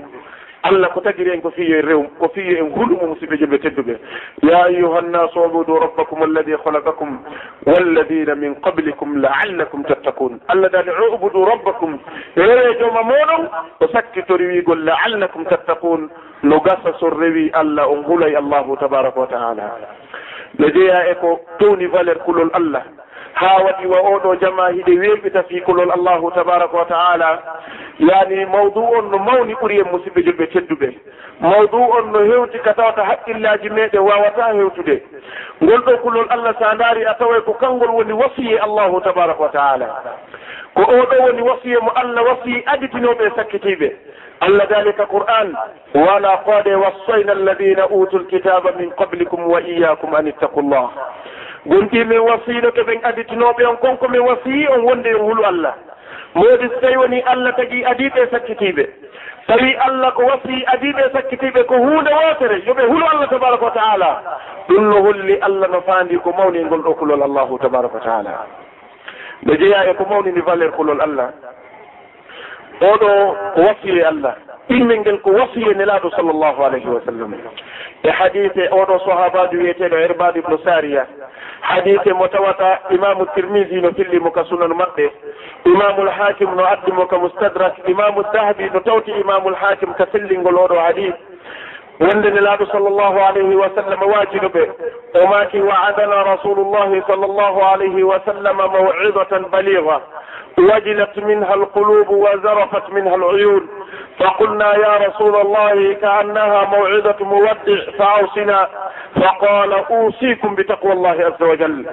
Allah 0.63 0.89
ko 0.91 0.99
tagiri 1.01 1.31
en 1.31 1.41
ko 1.41 1.51
fiyo 1.51 1.77
e 1.79 1.81
rew 1.81 2.03
ko 2.19 2.27
fiyo 2.33 2.57
en 2.57 2.71
hulɗumo 2.73 3.07
musidɓe 3.13 3.37
joɓe 3.39 3.57
tedduɓe. 3.61 3.95
Ya 4.43 4.63
ayuha 4.65 5.01
nnasu 5.01 5.39
obudu 5.39 5.79
rabbakum 5.79 6.23
alladi 6.23 6.51
halakakum 6.65 7.19
walladina 7.65 8.35
min 8.35 8.55
qablikum 8.61 9.21
laallakum 9.21 9.83
tattakun 9.85 10.39
allah 10.47 10.69
dani 10.69 10.91
ubudu 11.13 11.45
rabbakum. 11.45 11.99
Rewe 12.35 12.75
jooma 12.79 13.03
moɗon 13.03 13.43
o 13.79 13.87
sakkitori 13.93 14.47
wigol 14.47 14.83
laallakum 14.83 15.45
tattakun 15.45 16.09
no 16.43 16.59
gasa 16.59 16.91
so 16.99 17.09
rewi 17.09 17.51
allah 17.53 17.87
on 17.87 18.03
hulay 18.03 18.35
allahu 18.35 18.75
tabaraka 18.77 19.19
wa 19.19 19.27
taala. 19.27 19.71
No 20.59 20.67
jeeya 20.69 21.11
e 21.11 21.15
ko 21.21 21.39
towni 21.59 21.85
valeur 21.87 22.17
kulol 22.25 22.49
allah. 22.53 22.83
ha 23.39 23.49
waɗi 23.63 23.85
wa 23.87 23.99
oɗo 24.11 24.35
jama 24.41 24.69
hiɗe 24.69 24.93
weɓita 25.01 25.43
fikolol 25.43 25.91
allahu 25.91 26.31
tabaraka 26.31 26.77
wa 26.77 26.85
taala. 26.85 27.29
Yani 27.99 28.45
mawdu 28.45 28.81
on 28.97 29.09
no 29.11 29.17
mawni 29.19 29.53
ɓuuri 29.53 29.79
en 29.79 29.91
musidɓe 29.91 30.21
julɓe 30.25 30.45
tedduɓe 30.53 30.89
mawdu 31.41 31.77
on 31.97 32.11
no 32.11 32.19
hewti 32.19 32.59
ka 32.59 32.73
tawata 32.73 33.03
haqqillaji 33.05 33.69
meɗen 33.69 34.01
wawata 34.01 34.53
hewtude. 34.53 35.01
Ngol 35.63 35.81
ɗo 35.85 35.97
kulol 36.01 36.25
allah 36.29 36.53
sa 36.59 36.75
daari 36.75 37.05
a 37.05 37.13
taway 37.19 37.41
ko 37.45 37.53
kanngol 37.53 37.89
woni 37.97 38.13
wasiye 38.13 38.59
allahu 38.59 39.01
tabaraka 39.01 39.41
wa 39.41 39.49
taala. 39.49 39.87
Ko 40.75 40.81
oɗo 40.81 41.15
woni 41.25 41.41
wasiye 41.41 41.79
mo 41.81 41.91
allah 41.95 42.23
wasiyi 42.23 42.63
aditinoɓe 42.65 43.27
e 43.27 43.31
sakkitiɓe 43.35 43.91
allah 44.41 44.67
dalika 44.69 45.05
qur'an 45.05 45.53
wala 45.95 46.37
qade 46.45 46.75
wassayna 46.75 47.31
alladina 47.31 47.87
utu 47.89 48.17
lkitaba 48.19 48.71
min 48.77 48.91
qablikum 48.91 49.47
wa 49.49 49.61
iyakum 49.61 50.13
an 50.15 50.27
ittaqu 50.27 50.61
llah 50.61 50.89
gonɗi 51.65 52.03
min 52.05 52.19
wasiɗo 52.19 52.71
to 52.71 52.83
ɓen 52.83 52.99
additinoɓe 53.03 53.65
on 53.65 53.77
konko 53.77 54.07
min 54.09 54.21
wasii 54.21 54.67
on 54.67 54.81
wonde 54.83 55.07
yo 55.09 55.19
hulu 55.23 55.43
allah. 55.45 55.73
Moodi 56.35 56.69
so 56.69 56.79
tawi 56.81 56.97
woni 56.97 57.21
allah 57.25 57.53
tagi 57.55 57.83
adiɓe 57.85 58.27
sakkitiɓe 58.31 58.85
tawi 59.47 59.75
allah 59.87 60.11
ko 60.13 60.23
wasi 60.25 60.63
adiɓe 60.73 61.03
sakkitiɓe 61.13 61.63
ko 61.65 61.75
hunde 61.77 62.11
wotere 62.13 62.61
yoɓe 62.65 62.83
hulu 62.87 63.05
allah 63.05 63.29
tabaraka 63.29 63.65
wa 63.65 63.71
taala. 63.71 64.21
Ɗum 64.69 64.89
no 64.89 65.01
holli 65.01 65.39
allah 65.41 65.67
no 65.71 65.81
faandi 65.81 66.17
ko 66.19 66.31
mawni 66.31 66.59
e 66.59 66.63
ngol 66.65 66.81
ɗo 66.83 66.93
kulol 66.95 67.23
allahu 67.23 67.57
tabaraka 67.59 67.93
wa 67.95 68.01
taala. 68.03 68.45
No 69.43 69.53
jeeya 69.55 69.89
e 69.89 69.93
ko 69.93 70.05
mawnini 70.05 70.41
valeur 70.41 70.71
kulol 70.71 71.01
allah. 71.01 71.31
Oɗo 72.81 73.09
ko 73.55 73.61
wasiye 73.61 74.03
allah. 74.05 74.35
Ɗimmel 74.69 74.99
ngel 74.99 75.19
ko 75.21 75.31
wasiye 75.31 75.73
nelaɗo 75.73 76.09
sallllahu 76.11 76.63
alayhi 76.63 76.87
wa 76.87 77.01
sallam. 77.05 77.33
E 78.03 78.09
hadise 78.09 78.67
oɗo 78.71 78.99
sahabajo 79.05 79.57
wiyeteɗo 79.57 79.95
herbade 79.97 80.39
ibnu 80.39 80.57
saria 80.63 81.07
hadise 81.61 82.13
mo 82.13 82.27
tawata 82.27 82.79
imamu 82.89 83.25
tirmisi 83.35 83.81
no 83.81 83.91
fillimo 83.93 84.31
ka 84.31 84.43
sunan 84.45 84.71
maɓɓe. 84.73 85.09
Imamul 85.65 86.09
hakim 86.09 86.55
no 86.55 86.63
addimo 86.65 87.05
ka 87.07 87.17
mustadrak. 87.17 87.73
Imamu 87.87 88.23
dahabi 88.33 88.69
no 88.73 88.79
tawti 88.79 89.11
imamul 89.11 89.55
hakim 89.55 89.93
ka 89.93 90.05
sellingol 90.11 90.55
oɗo 90.57 90.79
hadis 90.79 91.13
wonde 91.99 92.29
nelaɗo 92.31 92.65
sall 92.71 92.83
llahu 92.89 93.17
alayhi 93.27 93.55
wa 93.55 93.69
sallam 93.75 94.01
waajino 94.01 94.49
ɓe. 94.49 94.63
O 95.21 95.27
maaki 95.27 95.61
wa 95.61 95.75
adana 95.87 96.37
sall 96.43 96.55
llahu 96.57 97.59
alayhi 97.73 98.03
wa 98.03 98.19
sallam 98.25 98.57
maw'idatan 98.57 99.49
baliga 99.51 99.81
wajilat 99.81 100.27
وجلت 100.57 101.17
منها 101.17 101.53
القلوب 101.53 102.09
وزرفت 102.09 102.89
منها 102.89 103.15
العيون 103.15 103.67
فقلنا 104.19 104.75
يا 104.75 105.07
رسول 105.07 105.35
الله 105.35 105.93
كأنها 105.93 106.63
موعظة 106.65 107.25
مودع 107.25 107.91
فأوصنا 107.99 108.67
فقال 109.15 109.73
أوصيكم 109.73 110.55
بتقوى 110.55 110.93
الله 110.93 111.09
عز 111.25 111.43
وجل. 111.43 111.85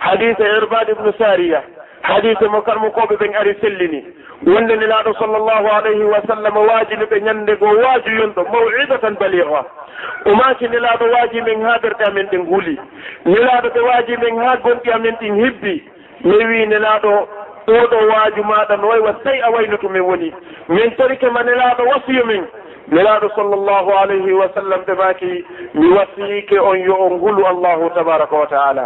حديث 0.00 0.40
عرباد 0.40 0.90
بن 0.98 1.12
سارية 1.18 1.62
حديث 2.02 2.42
مكرم 2.42 2.88
قوب 2.88 3.12
بن 3.12 3.34
أرسلني 3.36 4.04
wonde 4.46 4.76
nelaɗo 4.76 5.12
sallllahu 5.18 5.68
alayhi 5.68 6.02
wa 6.04 6.20
sallam 6.26 6.56
waajini 6.56 7.04
ɓe 7.04 7.20
ñande 7.20 7.56
goo 7.56 7.74
waaju 7.82 8.10
yonɗo 8.10 8.44
mawidatan 8.52 9.16
baliga 9.18 9.64
umaki 10.24 10.36
maaki 10.38 10.68
nelaɗo 10.68 11.04
waaji 11.12 11.40
men 11.42 11.62
ha 11.62 11.78
ɓerɗe 11.82 12.04
amen 12.06 12.26
ɗen 12.30 12.46
huuli 12.46 12.78
nelaɗo 13.26 13.68
ɓe 13.74 13.80
waaji 13.80 14.16
men 14.16 14.38
ha 14.38 14.56
gonɗi 14.56 14.90
amen 14.92 15.14
ɗin 15.20 15.34
hibbi 15.44 15.82
mi 16.24 16.36
wi 16.44 16.66
nelaɗo 16.66 17.28
oɗo 17.66 17.96
waaju 18.10 18.42
maɗa 18.44 18.76
no 18.80 18.88
way 18.88 19.00
wa 19.00 19.12
tawi 19.24 19.40
a 19.40 19.50
waynoto 19.50 19.88
min 19.88 20.02
woni 20.02 20.32
min 20.68 20.90
torike 20.96 21.30
ma 21.32 21.42
nelaɗo 21.42 21.82
wasiyo 21.88 22.24
men 22.26 22.46
nelaɗo 22.90 23.28
sallllahu 23.36 23.90
alayhi 24.02 24.32
wa 24.32 24.48
sallam 24.54 24.80
ɓe 24.86 24.94
maki 24.94 25.44
mi 25.74 25.88
wasiyike 25.96 26.58
on 26.60 26.76
yo 26.80 26.94
on 26.96 27.12
ngulu 27.18 27.46
allahu 27.46 27.90
tabaraka 27.94 28.36
wa 28.36 28.46
taala 28.46 28.84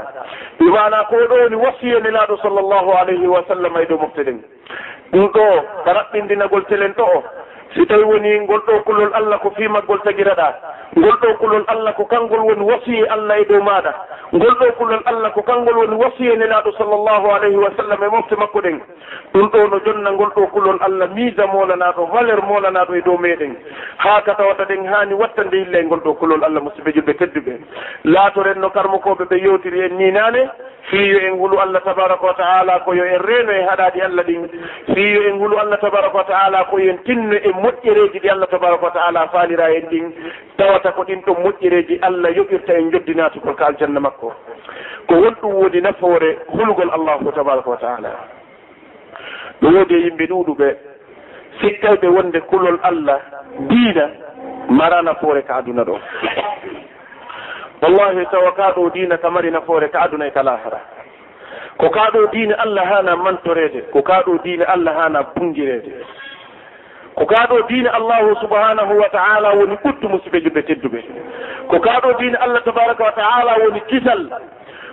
ɓe 0.58 0.64
mana 0.70 1.04
ko 1.08 1.16
ɗo 1.16 1.34
woni 1.42 1.56
wasiya 1.56 2.00
nelaɗo 2.00 2.36
sallllahu 2.42 2.90
alayhi 3.00 3.26
wa 3.26 3.42
sallam 3.48 3.76
ay 3.76 3.84
ɗo 3.86 3.96
mofte 3.98 4.22
ɗen 4.24 4.40
ɗum 5.12 5.26
ɗo 5.32 5.44
ka 5.84 5.92
raɓɓindinagol 5.92 6.64
telen 6.68 6.92
ɗo 6.96 7.04
o. 7.04 7.22
si 7.74 7.86
tawi 7.86 8.04
woni 8.04 8.40
ngol 8.40 8.60
ɗo 8.66 8.82
kullol 8.84 9.10
allah 9.14 9.38
ko 9.40 9.50
fimaggol 9.56 10.00
tagiraɗa 10.04 10.48
ngol 10.96 11.16
ɗo 11.22 11.34
kullol 11.40 11.64
allah 11.68 11.94
ko 11.94 12.04
kanngol 12.04 12.40
woni 12.40 12.64
wasiye 12.64 13.06
allah 13.08 13.38
e 13.40 13.44
dow 13.44 13.62
maɗa 13.62 13.92
ngol 14.32 14.54
ɗo 14.60 14.72
kullol 14.78 15.02
allah 15.06 15.32
ko 15.32 15.42
kanngol 15.42 15.76
woni 15.76 15.96
wasiye 15.96 16.36
nelaɗo 16.36 16.72
sallllahu 16.78 17.26
alayhi 17.36 17.56
wa 17.56 17.70
sallam 17.76 18.02
e 18.02 18.08
mofte 18.08 18.36
makko 18.36 18.60
ɗen. 18.60 18.80
Ɗum 19.34 19.48
ɗo 19.50 19.68
no 19.70 19.78
jonna 19.84 20.10
ngol 20.12 20.30
ɗo 20.36 20.46
kullol 20.52 20.78
allah 20.80 21.08
misa 21.14 21.46
molanaɗo 21.46 22.06
valeur 22.12 22.42
molanaɗo 22.42 22.94
e 22.94 23.02
dow 23.02 23.18
meɗen 23.18 23.56
haa 23.96 24.20
katawata 24.20 24.64
ɗen 24.64 24.86
hani 24.86 25.14
wattande 25.14 25.54
illa 25.56 25.78
e 25.80 25.84
ngol 25.84 26.00
ɗo 26.04 26.14
kullol 26.18 26.44
allah 26.44 26.60
musibejo 26.62 27.00
julɓe 27.00 27.14
tedduɓe. 27.18 27.58
Laatoren 28.04 28.60
no 28.60 28.68
karmakoɓe 28.70 29.24
ɓe 29.24 29.36
yewtiri 29.42 29.80
en 29.86 29.96
ninane 29.98 30.48
fiyo 30.90 31.18
en 31.20 31.34
ngulu 31.36 31.58
allah 31.60 31.82
tabaraka 31.84 32.26
wa 32.26 32.34
taala 32.34 32.80
ko 32.84 32.94
yo 32.94 33.04
en 33.04 33.18
reeno 33.22 33.52
e 33.52 33.62
haɗaade 33.62 34.00
allah 34.02 34.24
ɗin. 34.24 34.48
Fiyo 34.94 35.22
en 35.28 35.36
ngulu 35.36 35.58
allah 35.58 35.78
tabaraka 35.80 36.16
wa 36.16 36.24
taala 36.24 36.64
ko 36.64 36.78
yon 36.78 36.98
tinno 37.04 37.34
e 37.36 37.50
moƴƴereeji 37.52 38.18
ɗi 38.20 38.28
allah 38.30 38.48
tabaraka 38.48 38.84
wa 38.84 38.90
taala 38.90 39.28
faalira 39.28 39.70
en 39.74 39.86
ɗin. 39.90 40.12
Tawata 40.56 40.92
ko 40.92 41.02
ɗin 41.04 41.22
ɗon 41.26 41.42
moƴƴereeji 41.42 41.98
allah 42.02 42.30
yoɓirta 42.36 42.72
en 42.78 42.90
joddinaatukol 42.90 43.54
ka 43.54 43.66
aljanna 43.66 44.00
makko. 44.00 44.32
Ko 45.08 45.14
wonɗum 45.14 45.52
woni 45.54 45.80
nafoore 45.80 46.36
hulgol 46.48 46.90
allahu 46.90 47.32
tabaraka 47.32 47.70
wa 47.70 47.76
taala. 47.76 48.10
Ɗo 49.62 49.68
woodi 49.70 49.94
e 49.94 49.98
yimɓe 50.06 50.26
ɗuuɗuɓe 50.26 50.76
sikkayɓe 51.60 52.08
wonde 52.08 52.40
kulol 52.40 52.78
allah 52.82 53.20
diina 53.68 54.10
mara 54.68 55.02
nafoore 55.02 55.42
ka 55.42 55.56
aduna 55.56 55.84
ɗo. 55.84 55.98
wallahi 57.82 58.26
tawa 58.30 58.52
kaɗo 58.52 58.90
dina 58.94 59.18
ka 59.18 59.30
mari 59.30 59.50
nafoore 59.50 59.88
ka 59.90 60.00
aduna 60.02 60.26
e 60.26 60.30
ka 60.30 60.42
lahara 60.42 60.80
ko 61.78 61.88
kaɗo 61.90 62.26
diine 62.32 62.54
allah 62.54 62.84
hana 62.86 63.16
mantorede 63.16 63.80
ko 63.92 64.02
kaɗo 64.02 64.38
diine 64.44 64.64
allah 64.64 64.94
hana 64.94 65.22
bungirede 65.34 65.92
ko 67.14 67.24
kaɗo 67.26 67.62
diine 67.68 67.88
allahu 67.88 68.34
subhanahu 68.40 68.98
wa 69.00 69.08
taala 69.08 69.52
woni 69.54 69.76
ɓuttu 69.84 70.08
musiɓe 70.08 70.40
juɓe 70.44 70.62
tedduɓe. 70.62 71.00
Ko 71.68 71.78
kaɗo 71.80 72.12
diine 72.18 72.36
allah 72.36 72.62
tabaraka 72.64 73.04
wa 73.04 73.12
taala 73.12 73.52
woni 73.64 73.80
kisal. 73.90 74.22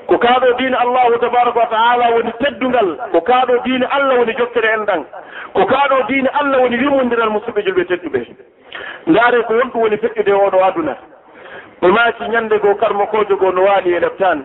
Ko 0.07 0.17
kaaɗo 0.17 0.53
diine 0.57 0.75
allahu 0.77 1.17
tabaraka 1.21 1.59
wa 1.59 1.65
taala 1.69 2.09
woni 2.15 2.31
teddungal. 2.41 2.89
Ko 3.11 3.21
kaaɗo 3.21 3.57
diine 3.65 3.85
allah 3.85 4.17
woni 4.19 4.33
jokkere 4.35 4.69
en 4.73 4.83
ɗan 4.85 5.03
ko 5.53 5.65
kaaɗo 5.65 6.03
diine 6.07 6.29
allah 6.39 6.61
woni 6.61 6.77
wimondiral 6.77 7.29
musiɓe 7.29 7.61
julɓe 7.65 7.85
tedduɓe. 7.87 8.21
Ndaare 9.07 9.43
ko 9.47 9.53
wonɗum 9.53 9.81
woni 9.81 9.97
feƴƴude 9.97 10.31
oɗo 10.33 10.63
aduna. 10.67 10.95
E 11.81 11.85
mi 11.87 11.91
maaki 11.93 12.23
ñannde 12.29 12.59
goo 12.59 12.75
karmakojo 12.75 13.35
goo 13.37 13.51
no 13.51 13.63
waali 13.63 13.93
e 13.95 13.99
leptani 13.99 14.43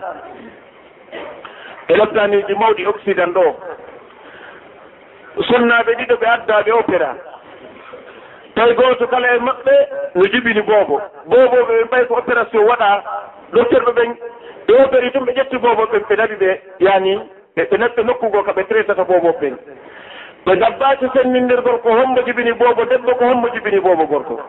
e 1.88 1.96
leptaniji 1.96 2.54
mawɗi 2.54 2.86
occident 2.86 3.34
ɗo. 3.34 3.46
Sunnaaɓe 5.48 5.92
ɗiɗo 5.98 6.16
ɓe 6.20 6.26
addaaɓe 6.26 6.72
opéra 6.72 7.10
tawi 8.54 8.74
gooto 8.74 9.06
kala 9.08 9.34
e 9.34 9.38
maɓɓe 9.38 9.74
no 10.14 10.22
jibini 10.32 10.62
boobo. 10.62 11.00
Booboɓe 11.26 11.62
ɓe 11.78 11.84
mbayi 11.84 12.06
ko 12.06 12.14
opération 12.14 12.64
waɗa 12.68 13.02
docteur 13.52 13.82
ɓe 13.84 13.92
ɓen 13.92 14.10
ɓe 14.66 14.82
opéri 14.84 15.10
tum 15.12 15.24
ɓe 15.24 15.32
ƴetti 15.34 15.58
boobo 15.58 15.82
ɓen 15.92 16.02
ɓe 16.08 16.16
naɓi 16.16 16.34
ɓe 16.36 16.60
yaani 16.78 17.18
ɓe 17.56 17.76
naɓɓe 17.78 18.02
nokkugo 18.04 18.42
ka 18.44 18.52
ɓe 18.52 18.62
traitata 18.68 19.04
boobo 19.04 19.30
ɓen. 19.40 19.54
Ɓe 20.46 20.56
gabbaaki 20.56 21.06
sennindirgol 21.14 21.78
ko 21.82 21.88
hommo 21.90 22.22
jibini 22.26 22.52
boobo 22.52 22.84
debbo 22.84 23.14
ko 23.14 23.24
hommo 23.24 23.48
jibini 23.48 23.80
boobo 23.80 24.06
gorko. 24.06 24.40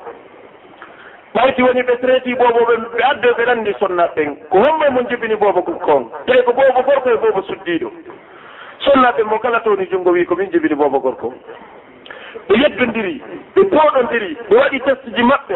ɓayti 1.35 1.61
woni 1.63 1.81
ɓe 1.83 1.95
traiti 2.01 2.35
boobo 2.35 2.59
ɓe 2.65 2.75
ɓe 2.95 3.03
adde 3.09 3.27
ɓe 3.37 3.43
anndi 3.51 3.73
sonnaɓɓen 3.79 4.35
ko 4.49 4.57
homɓe 4.57 4.89
mon 4.89 5.07
jibini 5.09 5.35
boobo 5.35 5.61
kon. 5.61 6.09
Tawi 6.25 6.43
ko 6.43 6.53
boobo 6.53 6.81
gorko 6.87 7.09
e 7.09 7.17
boobo 7.17 7.41
suddiiɗo. 7.41 7.91
Sonnat 8.79 9.19
mo 9.25 9.39
kala 9.39 9.59
towni 9.59 9.85
junngo 9.91 10.11
wi 10.11 10.25
ko 10.25 10.35
min 10.35 10.49
jibini 10.51 10.75
boobo 10.75 10.99
gorko. 10.99 11.33
Ɓe 12.47 12.55
yeddondiri 12.61 13.21
ɓe 13.55 13.61
pooɗondiri 13.69 14.37
ɓe 14.49 14.55
waɗi 14.57 14.79
test 14.79 15.03
ji 15.15 15.23
maɓɓe. 15.23 15.55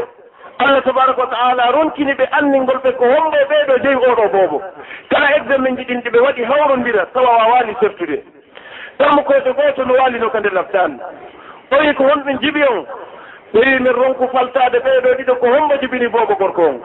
Allah 0.59 0.81
tabaraka 0.83 1.21
wa 1.21 1.27
taala 1.27 1.71
ronkini 1.71 2.13
ɓe 2.13 2.27
anndingol 2.31 2.79
ɓe 2.83 2.91
ko 2.97 3.05
homɓe 3.05 3.37
ɓeeɗo 3.49 3.77
jeyi 3.83 3.95
oɗo 3.95 4.27
boobo 4.33 4.61
kala 5.09 5.35
examen 5.37 5.77
ji 5.77 5.83
ɗin 5.85 6.01
ɗi 6.01 6.09
ɓe 6.09 6.19
waɗi 6.19 6.43
hawrondira 6.43 7.05
tawa 7.13 7.37
wawaani 7.37 7.75
sertude 7.79 8.23
tammu 8.97 9.23
koyɗo 9.23 9.53
gooto 9.55 9.85
no 9.85 9.93
waalino 9.93 10.29
ka 10.29 10.39
nde 10.39 10.49
labtan 10.51 10.99
ɓoyi 11.71 11.93
ko 11.95 12.03
honɓe 12.03 12.37
jibi 12.41 12.63
on. 12.63 12.85
ɓuri 13.53 13.79
min 13.79 13.93
ronku 13.93 14.27
faltade 14.33 14.79
ɓeeɗo 14.79 15.09
ɗiɗo 15.17 15.35
ko 15.39 15.47
homba 15.47 15.77
jibini 15.81 16.07
boobo 16.07 16.35
gorko 16.35 16.61
on. 16.61 16.79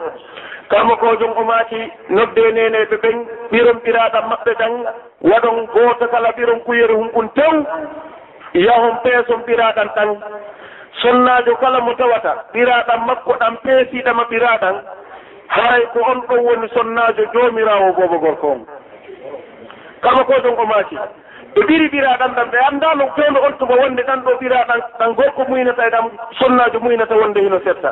Karmakojo 0.69 1.25
o 1.37 1.43
maaki 1.43 1.91
nodde 2.09 2.51
neneɓe 2.51 2.95
ɓen 3.03 3.17
ɓiron 3.51 3.79
ɓiraɗam 3.83 4.25
maɓɓe 4.29 4.51
ɗan 4.59 4.73
waɗon 5.21 5.65
goto 5.73 6.07
kala 6.07 6.29
ɓiron 6.31 6.59
kuyere 6.65 6.93
humɓun 6.93 7.29
tew 7.35 7.53
yahon 8.53 8.95
peeson 9.03 9.41
ɓiraɗan 9.47 9.89
ɗan 9.95 10.09
sonnajo 11.01 11.55
kala 11.55 11.79
mo 11.81 11.93
tawata 11.93 12.31
ɓiraɗan 12.53 13.05
makko 13.07 13.33
ɗan 13.39 13.55
peesiɗama 13.63 14.23
ɓiraɗan 14.29 14.75
haray 15.47 15.85
ko 15.93 15.99
on 16.11 16.19
ɗon 16.27 16.39
woni 16.45 16.67
sonnajo 16.69 17.23
jomirawo 17.33 17.93
boobo 17.93 18.17
gorko 18.19 18.47
on. 18.51 18.65
Karmakojon 20.01 20.57
o 20.57 20.65
maaki 20.65 20.97
ɓe 21.55 21.61
ɓiri 21.67 21.87
ɓiraɗan 21.89 22.31
ɗan 22.35 22.49
ɓe 22.51 22.57
annda 22.67 22.95
no 22.95 23.05
fewndo 23.15 23.39
on 23.47 23.53
tuma 23.59 23.75
wonde 23.81 24.01
ɗan 24.03 24.19
ɗo 24.25 24.31
ɓiraɗan 24.41 24.79
ɗan 24.99 25.13
gorko 25.15 25.43
muynata 25.47 25.87
e 25.87 25.89
ɗan 25.89 26.09
sonnajo 26.39 26.79
muynata 26.79 27.15
wonde 27.15 27.39
hino 27.39 27.59
setta 27.63 27.91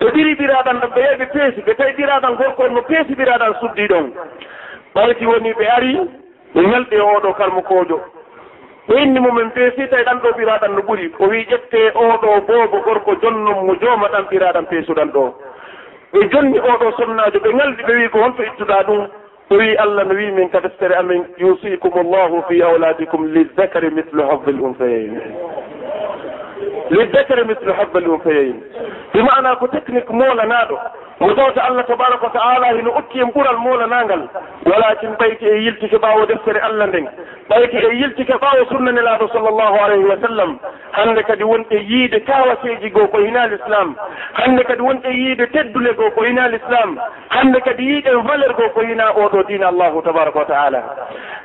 ɓe 0.00 0.06
ɓiri 0.14 0.34
ɓiraɗan 0.34 0.80
ɗan 0.80 0.90
ɓe 0.94 1.00
yehi 1.00 1.16
ɓe 1.18 1.26
peesi 1.32 1.60
ɓe 1.62 1.74
tawi 1.76 1.92
ɓiraɗan 1.92 2.34
gorko 2.36 2.62
on 2.64 2.74
no 2.74 2.82
peesi 2.82 3.14
ɓiraɗan 3.14 3.54
suddi 3.60 3.86
ɗon. 3.88 4.12
Ɓayti 4.94 5.26
woni 5.26 5.52
ɓe 5.52 5.66
ari 5.76 5.92
ɓe 6.54 6.60
ñalɗi 6.66 6.96
e 6.96 7.00
oɗo 7.00 7.32
kalmukojo 7.34 8.00
ɓe 8.88 8.94
inni 9.02 9.20
mumen 9.20 9.50
peesi 9.50 9.88
tawi 9.88 10.04
ɗan 10.04 10.18
ɗo 10.22 10.28
ɓiraɗan 10.38 10.72
no 10.74 10.82
ɓuuri 10.82 11.12
o 11.18 11.26
wi 11.26 11.46
ƴette 11.50 11.92
oɗo 11.94 12.40
boobo 12.46 12.78
gorko 12.86 13.14
jonnon 13.22 13.66
mo 13.66 13.74
jooma 13.80 14.08
ɗan 14.08 14.24
ɓiraɗan 14.30 14.66
peesuɗan 14.66 15.10
ɗo. 15.14 15.34
Ɓe 16.12 16.28
jonni 16.32 16.58
oɗo 16.58 16.90
sonnajo 16.96 17.38
ɓe 17.38 17.54
ngaldi 17.54 17.82
ɓe 17.82 17.94
wi 17.94 18.08
ko 18.08 18.18
honto 18.18 18.42
ittuɗa 18.42 18.82
ɗum. 18.86 19.06
ɓuri 19.50 19.76
allah 19.76 20.04
no 20.04 20.14
wi 20.14 20.30
min 20.32 20.48
kadi 20.50 20.68
so 20.68 20.76
tawi 20.80 20.94
amin 20.94 21.24
yusikum 21.38 21.92
llahu 22.10 22.42
fi 22.48 22.62
auladikum 22.62 23.26
lizzakari 23.34 23.90
mislu 23.90 24.22
hafde 24.30 24.50
l 24.52 24.60
unsayayn. 24.60 25.20
Lizzakari 26.90 27.44
mislu 27.44 27.72
hafde 27.72 27.98
l 28.00 28.08
unsayayn. 28.10 28.56
Bi 29.14 29.22
mana 29.22 29.56
ko 29.56 29.66
technique 29.68 30.10
moolanaɗo. 30.10 30.76
mo 31.20 31.32
tawta 31.34 31.64
allah 31.64 31.84
tabaraka 31.86 32.26
wa 32.26 32.30
taala 32.32 32.66
hino 32.76 32.90
okki 32.98 33.20
en 33.20 33.30
ɓural 33.32 33.56
molanangal 33.56 34.28
walakin 34.66 35.16
ɓayti 35.18 35.46
e 35.48 35.56
yiltike 35.64 35.96
ɓawo 35.98 36.26
deftere 36.26 36.60
allah 36.60 36.86
nden. 36.88 37.08
Ɓayti 37.48 37.76
e 37.76 37.94
yiltike 37.96 38.32
ɓawo 38.36 38.66
sunnane 38.68 39.00
sall 39.32 39.48
llahu 39.48 39.76
alayhi 39.84 40.04
wa 40.04 40.16
sallam. 40.20 40.58
Hande 40.92 41.22
kadi 41.22 41.44
wonɗe 41.44 41.76
yiide 41.88 42.20
kawaseji 42.20 42.90
goo 42.90 43.06
ko 43.08 43.18
hina 43.18 43.46
l'islam. 43.46 43.94
Hande 44.34 44.64
kadi 44.64 44.82
wonɗe 44.82 45.08
yiide 45.08 45.46
teddule 45.52 45.94
goo 45.96 46.10
ko 46.10 46.22
hina 46.24 46.48
l'islam. 46.48 46.98
Hande 47.28 47.60
kadi 47.60 47.82
yiiɗen 47.84 48.20
valeur 48.26 48.52
goo 48.54 48.68
ko 48.74 48.80
hina 48.80 49.10
oɗo 49.12 49.42
dina 49.46 49.68
allahu 49.68 50.02
tabaraka 50.02 50.38
wa 50.38 50.44
taala. 50.44 50.82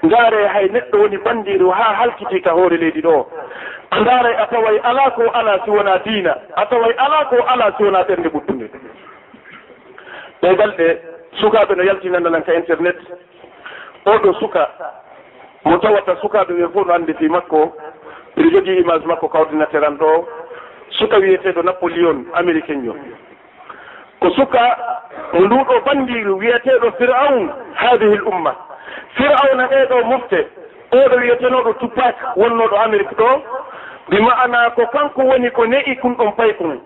Ndaare 0.03 0.47
hay 0.47 0.67
neɗɗo 0.67 0.97
woni 1.01 1.17
bandiru 1.17 1.69
ha 1.71 1.95
halkiti 1.99 2.41
ka 2.41 2.51
hoore 2.51 2.77
leydi 2.77 3.01
ɗo. 3.01 3.25
Ndaare 4.01 4.35
a 4.35 4.47
taway 4.47 4.79
ala 4.83 5.11
ko 5.11 5.23
ala 5.33 5.59
si 5.63 5.69
wona 5.71 5.97
diina. 6.03 6.35
A 6.57 6.65
taway 6.65 6.93
ala 6.97 7.25
ko 7.29 7.35
ala 7.47 7.71
si 7.77 7.83
wona 7.83 8.03
ɓernde 8.03 8.27
ɓuttude 8.29 8.67
ɓe 10.41 10.55
ɗe 10.77 11.01
sukaɓe 11.39 11.75
no 11.75 11.83
yaltinanananta 11.83 12.53
internet. 12.53 12.97
Oɗo 14.05 14.33
suka. 14.39 14.67
Mo 15.65 15.77
tawata 15.77 16.15
sukaɓe 16.21 16.53
ɓe 16.53 16.67
fof 16.73 16.87
no 16.87 16.93
annditi 16.93 17.29
makko. 17.29 17.73
Ɓeɗo 18.35 18.49
jogui 18.51 18.79
image 18.79 19.05
makko 19.05 19.27
kawdinatere 19.29 19.85
an 19.85 19.97
ɗo. 19.97 20.27
Suka 20.89 21.17
wiyeteɗo 21.17 21.61
napoléon 21.63 22.25
américain 22.33 22.83
yo. 22.83 22.95
Ko 24.19 24.29
suka 24.31 24.77
mo 25.33 25.45
nduɗo 25.45 25.81
bandiru 25.85 26.37
wiyeteɗo 26.39 26.91
firaun 26.97 27.49
hadihi 27.75 28.15
l 28.15 28.23
umma. 28.27 28.55
Firauna 29.15 29.67
ɓeeɗo 29.67 30.03
mofte. 30.05 30.47
Oɗo 30.91 31.15
wiyetenoɗo 31.17 31.73
tupak 31.79 32.15
wonnoɗo 32.35 32.75
amérique 32.77 33.15
ɗo. 33.15 33.41
Bi 34.09 34.19
ma'ana 34.19 34.69
ko 34.75 34.85
kanko 34.87 35.21
woni 35.21 35.51
ko 35.51 35.65
ne'i 35.65 35.95
kun 35.97 36.15
ɗon 36.17 36.31
pay 36.35 36.53
kun 36.55 36.81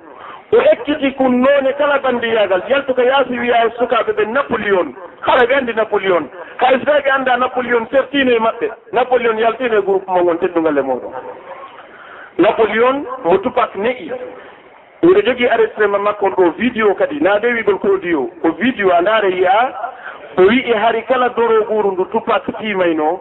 o 0.55 0.61
ekkiti 0.71 1.11
kunnoone 1.11 1.73
kala 1.73 1.99
banndiyagal 1.99 2.61
yaltuka 2.69 3.03
yaasi 3.03 3.39
wiya 3.39 3.65
e 3.65 3.69
sukaaɓe 3.79 4.11
ɓe 4.13 4.25
napoléon 4.25 4.95
kala 5.25 5.45
ɓe 5.45 5.55
anndi 5.55 5.73
napoléon 5.73 6.29
hay 6.57 6.79
so 6.79 6.85
tawi 6.85 7.01
ɓe 7.01 7.11
annda 7.11 7.37
napoléon 7.37 7.87
sertiino 7.91 8.31
e 8.31 8.39
maɓɓe. 8.39 8.67
Napoléon 8.93 9.37
yaltino 9.37 9.77
e 9.77 9.81
groupe 9.81 10.07
mo 10.07 10.21
ngon 10.23 10.37
teddungal 10.37 10.77
e 10.77 10.81
muɗum 10.81 11.13
napoléon 12.37 13.05
mo 13.23 13.37
tupak 13.37 13.75
ne'i. 13.75 14.11
Miɗo 15.03 15.21
jogii 15.25 15.47
arrestrément 15.47 15.99
makko 16.03 16.29
ɗo 16.29 16.51
vidéo 16.57 16.95
kadi 16.95 17.19
naa 17.21 17.39
de 17.39 17.47
wiigol 17.47 17.79
produit 17.79 18.15
o 18.15 18.29
o 18.43 18.51
vidéo 18.51 18.91
a 18.93 19.01
ndaare 19.01 19.31
yi'a 19.31 19.73
o 20.37 20.41
wi'i 20.41 20.73
hari 20.73 21.03
kala 21.03 21.29
doro 21.29 21.63
ɓuuru 21.65 21.91
ndu 21.91 22.05
tupak 22.05 22.43
tiimaynoo 22.59 23.19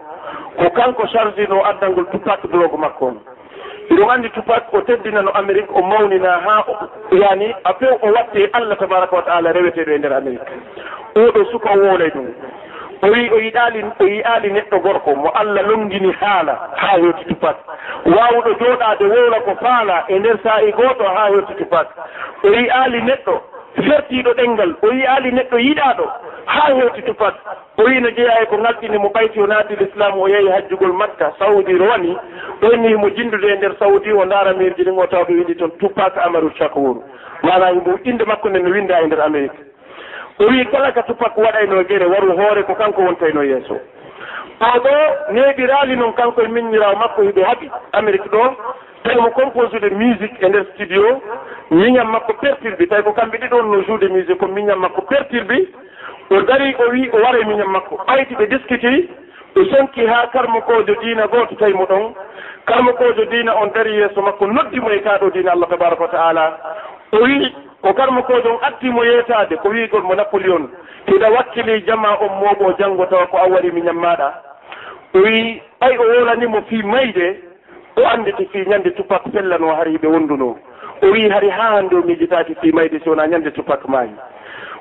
ko 0.59 0.71
kanko 0.71 1.07
chargé 1.07 1.47
no 1.49 1.65
addalngol 1.65 2.07
tupak 2.13 2.47
drogue 2.47 2.79
makko 2.79 3.07
on. 3.07 3.21
iɗo 3.91 4.11
anndi 4.11 4.31
tupak 4.31 4.73
o 4.73 4.81
teddina 4.81 5.23
no 5.23 5.31
amérique 5.35 5.71
o 5.75 5.83
mawnina 5.83 6.41
ha 6.45 6.65
yani 7.13 7.55
a 7.65 7.75
few 7.75 7.93
o 8.03 8.13
watte 8.13 8.51
allah 8.53 8.77
tabaraka 8.79 9.17
wa 9.17 9.23
taala 9.23 9.53
reweteɗo 9.53 9.91
e 9.95 9.99
nder 9.99 10.13
amérique 10.13 10.53
oɗo 11.15 11.45
suka 11.51 11.71
o 11.73 11.79
woolay 11.79 12.11
ɗum. 12.11 12.27
O 13.03 13.07
wi 13.07 13.31
o 13.31 13.39
yiɗali 13.39 13.85
o 14.01 14.05
yiyali 14.05 14.51
neɗɗo 14.53 14.79
gorko 14.83 15.15
mo 15.17 15.29
allah 15.35 15.63
longini 15.69 16.13
haala 16.21 16.55
ha 16.77 16.97
hewtitu 16.97 17.29
tupak 17.29 17.57
wawɗo 18.07 18.51
jooɗaade 18.61 19.05
wowla 19.05 19.41
ko 19.41 19.55
faala 19.61 20.05
e 20.09 20.19
nder 20.19 20.39
saa'i 20.43 20.73
goto 20.73 21.05
ha 21.05 21.29
hewtitu 21.29 21.59
tupak 21.59 21.89
o 22.45 22.49
yiyali 22.49 23.03
neɗɗo 23.03 23.54
fertiɗo 23.77 24.35
ɗengal 24.35 24.75
o 24.83 24.93
yiyaali 24.93 25.33
neɗɗo 25.33 25.59
yiɗaɗo 25.59 26.05
haa 26.47 26.75
hewti 26.75 27.03
tupat 27.03 27.35
o 27.79 27.83
wiino 27.83 28.11
jeeya 28.11 28.43
e 28.43 28.47
ko 28.47 28.59
ngalɗini 28.59 28.99
mo 28.99 29.09
ɓayti 29.09 29.41
o 29.41 29.47
naati 29.47 29.77
l'islam 29.77 30.19
o 30.21 30.29
yehi 30.29 30.49
hajjugol 30.49 30.93
makka 30.93 31.33
sawdi 31.39 31.79
rowani 31.79 32.17
ɗoyni 32.61 32.97
mo 32.97 33.11
jindude 33.11 33.45
e 33.53 33.57
nder 33.57 33.75
sawdi 33.79 34.13
o 34.13 34.25
ndaara 34.25 34.53
mirji 34.53 34.85
ɗin 34.85 34.99
o 34.99 35.07
tawko 35.07 35.33
windi 35.33 35.55
toon 35.57 35.71
tupak 35.79 36.19
amaru 36.19 36.51
chakour 36.59 37.03
mana 37.43 37.73
mo 37.75 37.99
inde 38.05 38.25
makko 38.25 38.49
nde 38.49 38.59
no 38.59 38.71
winda 38.71 39.03
e 39.03 39.07
nder 39.07 39.21
amérique 39.21 39.75
o 40.39 40.45
wi 40.47 40.65
kala 40.67 40.93
ka 40.93 41.03
tupak 41.03 41.37
waɗayno 41.37 41.85
gere 41.89 42.07
waru 42.07 42.33
hoore 42.33 42.63
ko 42.63 42.75
kanko 42.75 43.03
wontayno 43.03 43.43
yeeso. 43.43 43.79
Oɗo 44.61 44.91
neeɓiraali 45.33 45.97
noon 45.97 46.13
kanko 46.15 46.43
e 46.43 46.49
miññiraw 46.49 46.97
makko 46.97 47.23
e 47.23 47.27
hiɓe 47.27 47.43
haɓi 47.45 47.71
amérique 47.93 48.29
ɗo 48.31 48.57
tawi 49.05 49.21
mo 49.21 49.31
composude 49.31 49.91
musique 49.91 50.41
e 50.41 50.49
nder 50.49 50.65
studio 50.75 51.21
miñam 51.71 52.11
makko 52.11 52.33
pertirbi. 52.41 52.87
Tawi 52.87 53.03
ko 53.03 53.13
kamɓe 53.13 53.39
ɗiɗon 53.39 53.71
no 53.71 53.83
joude 53.83 54.09
musique 54.09 54.39
ko 54.39 54.47
miñam 54.49 54.81
makko 54.81 55.03
pertirbi. 55.03 55.69
O 56.31 56.41
dari 56.43 56.75
o 56.79 56.91
wi 56.91 57.11
o 57.13 57.17
wara 57.21 57.39
e 57.39 57.45
miñam 57.45 57.71
makko. 57.71 58.01
Ɓayti 58.07 58.35
ɓe 58.35 58.47
discuti 58.47 59.09
o 59.57 59.65
sonki 59.65 60.07
ha 60.07 60.27
karmakojo 60.33 60.95
diina 61.03 61.27
goto 61.27 61.55
tawi 61.55 61.75
mo 61.75 61.85
ɗon. 61.85 62.15
Karmakojo 62.67 63.25
diina 63.31 63.55
on 63.57 63.69
dari 63.75 63.93
yeeso 63.95 64.23
makko 64.23 64.47
noddimo 64.47 64.91
e 64.91 64.99
kaɗo 65.01 65.31
diina 65.31 65.53
allah 65.53 65.69
tabaraka 65.69 66.03
wa 66.03 66.09
taala. 66.09 66.59
O 67.13 67.19
wi 67.23 67.55
o 67.83 67.93
karmakojo 67.93 68.57
on 68.57 68.63
addimo 68.63 69.05
yeetade 69.05 69.57
ko 69.57 69.69
wigol 69.69 70.03
mo 70.03 70.15
napoléon 70.15 70.69
hiɗa 71.07 71.31
wakkili 71.31 71.85
jama 71.87 72.17
on 72.21 72.41
moɓo 72.41 72.73
janngo 72.79 73.07
tawa 73.07 73.27
ko 73.27 73.37
a 73.37 73.49
wari 73.49 73.71
miñam 73.71 74.01
maɗa 74.01 74.33
o 75.15 75.19
wi 75.19 75.61
ɓay 75.81 75.99
o 75.99 76.03
wolanimo 76.03 76.63
fi 76.69 76.83
mayde 76.83 77.54
o 77.97 78.07
anditi 78.07 78.45
fi 78.53 78.65
ñande 78.67 78.91
tupak 78.95 79.23
pellano 79.33 79.75
har 79.75 79.87
hiɓe 79.89 80.07
wonduno 80.07 80.57
o 81.03 81.07
wi 81.13 81.29
hari 81.31 81.49
ha 81.51 81.77
hande 81.77 81.95
o 81.97 82.03
miijitaki 82.03 82.55
fi 82.61 82.73
mayde 82.73 82.99
si 83.01 83.09
wona 83.09 83.27
ñande 83.27 83.51
tupak 83.51 83.85
maayi. 83.89 84.11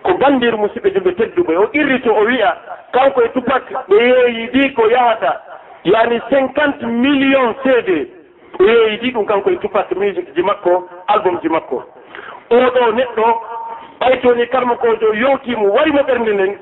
Ko 0.03 0.13
bandir 0.17 0.55
musidɓe 0.57 0.89
jumɓe 0.93 1.11
tedduɓe 1.15 1.55
o 1.57 1.69
irrito 1.73 2.11
o 2.13 2.23
wiya 2.25 2.57
kanko 2.91 3.21
e 3.23 3.29
tupak 3.29 3.63
ɓe 3.89 3.95
yeeyi 3.95 4.47
ɗi 4.53 4.73
ko 4.73 4.87
yahata. 4.89 5.41
Yani 5.83 6.19
cinquante 6.29 6.83
million 6.85 7.53
cd 7.63 8.07
o 8.59 8.63
yeeyi 8.63 8.97
ɗi 9.01 9.11
ɗum 9.13 9.25
kanko 9.25 9.49
e 9.51 9.57
tupak 9.57 9.91
musique 9.95 10.33
ji 10.35 10.41
makko 10.43 10.87
album 11.07 11.39
ji 11.41 11.49
makko. 11.49 11.83
Oɗo 12.49 12.91
neɗɗo 12.91 13.25
ɓaytoni 13.99 14.47
karmakojo 14.47 15.13
yowtimo 15.13 15.67
warimo 15.73 16.01
ɓernde 16.03 16.33
nden 16.33 16.57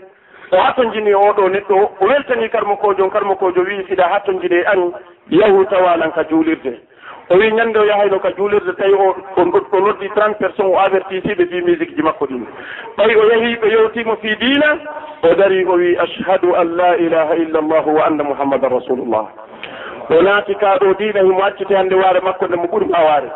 o 0.52 0.58
hattojini 0.58 1.14
oɗo 1.14 1.50
neɗɗo 1.50 1.76
o 2.02 2.06
weltani 2.06 2.50
karmakojo 2.50 3.10
karmakojo 3.10 3.62
wi 3.62 3.86
siɗa 3.90 4.08
hattojine 4.12 4.64
an 4.68 4.92
yahu 5.30 5.66
tawalan 5.66 6.12
ka 6.12 6.24
juulirde. 6.30 6.80
O 7.30 7.36
wi 7.38 7.52
ñande 7.52 7.78
o 7.80 7.86
yahayno 7.86 8.20
ka 8.20 8.32
juulirde 8.38 8.74
tawi 8.76 8.94
o 8.94 9.16
o 9.38 9.80
noddi 9.80 10.10
trente 10.10 10.40
personnes 10.40 10.74
o 10.76 10.80
avertisiɓe 10.80 11.46
ɓe 11.46 11.62
musique 11.62 11.96
ji 11.96 12.02
makko 12.04 12.26
ɗin. 12.26 12.46
Ɓawi 12.98 13.16
o 13.16 13.24
yahi 13.32 13.56
ɓe 13.56 13.68
yewtimo 13.72 14.16
fi 14.22 14.36
diina 14.36 14.78
o 15.24 15.36
dari 15.36 15.64
o 15.66 15.74
wi 15.76 15.96
ashhadu 15.98 16.54
an 16.56 16.76
la 16.76 16.96
ilaha 16.98 17.36
illa 17.36 17.62
llahu 17.62 17.96
wa 17.96 18.06
anna 18.06 18.24
muhammadan 18.24 18.70
rasulullah. 18.72 19.28
o 20.10 20.22
naati 20.22 20.56
ka 20.56 20.78
ɗo 20.78 20.94
diina 20.98 21.22
himo 21.22 21.44
accete 21.44 21.76
hannde 21.76 21.96
waare 21.96 22.20
makko 22.22 22.48
nde 22.48 22.56
mo 22.56 22.68
ɓuri 22.68 22.86
ma 22.90 23.00
waare. 23.04 23.30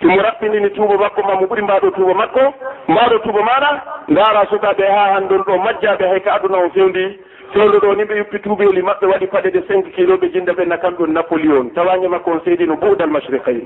Himo 0.00 0.22
rappindini 0.22 0.70
tuuba 0.70 0.96
makko 0.98 1.22
ma 1.22 1.34
mo 1.34 1.46
ɓuri 1.46 1.62
mbaɗo 1.62 1.90
tuuba 1.90 2.14
makko. 2.14 2.54
Mbaɗo 2.88 3.18
tuuba 3.22 3.42
maɗa 3.42 3.70
ndaara 4.08 4.46
sukaɓe 4.50 4.84
haa 4.90 5.12
hanndon 5.14 5.42
ɗo 5.46 5.58
majjaɓe 5.58 6.08
hay 6.08 6.20
ka 6.20 6.34
aduna 6.34 6.58
o 6.58 6.70
fewndi 6.70 7.18
fewndo 7.52 7.78
ɗo 7.78 7.94
ni 7.96 8.04
ɓe 8.04 8.16
yuppi 8.16 8.38
tuubeeli 8.40 8.82
maɓɓe 8.82 9.06
waɗi 9.06 9.26
paɗe 9.26 9.50
de 9.50 9.62
cinq 9.68 9.92
kilo 9.94 10.16
ɓe 10.16 10.32
jinda 10.32 10.52
ɓe 10.52 10.64
kamɓe 10.64 10.76
napoli 10.78 11.12
napoléon 11.12 11.70
tawañe 11.74 12.08
makko 12.08 12.30
on 12.30 12.40
seydino 12.44 12.76
boudal 12.76 13.10
masriqayn 13.10 13.60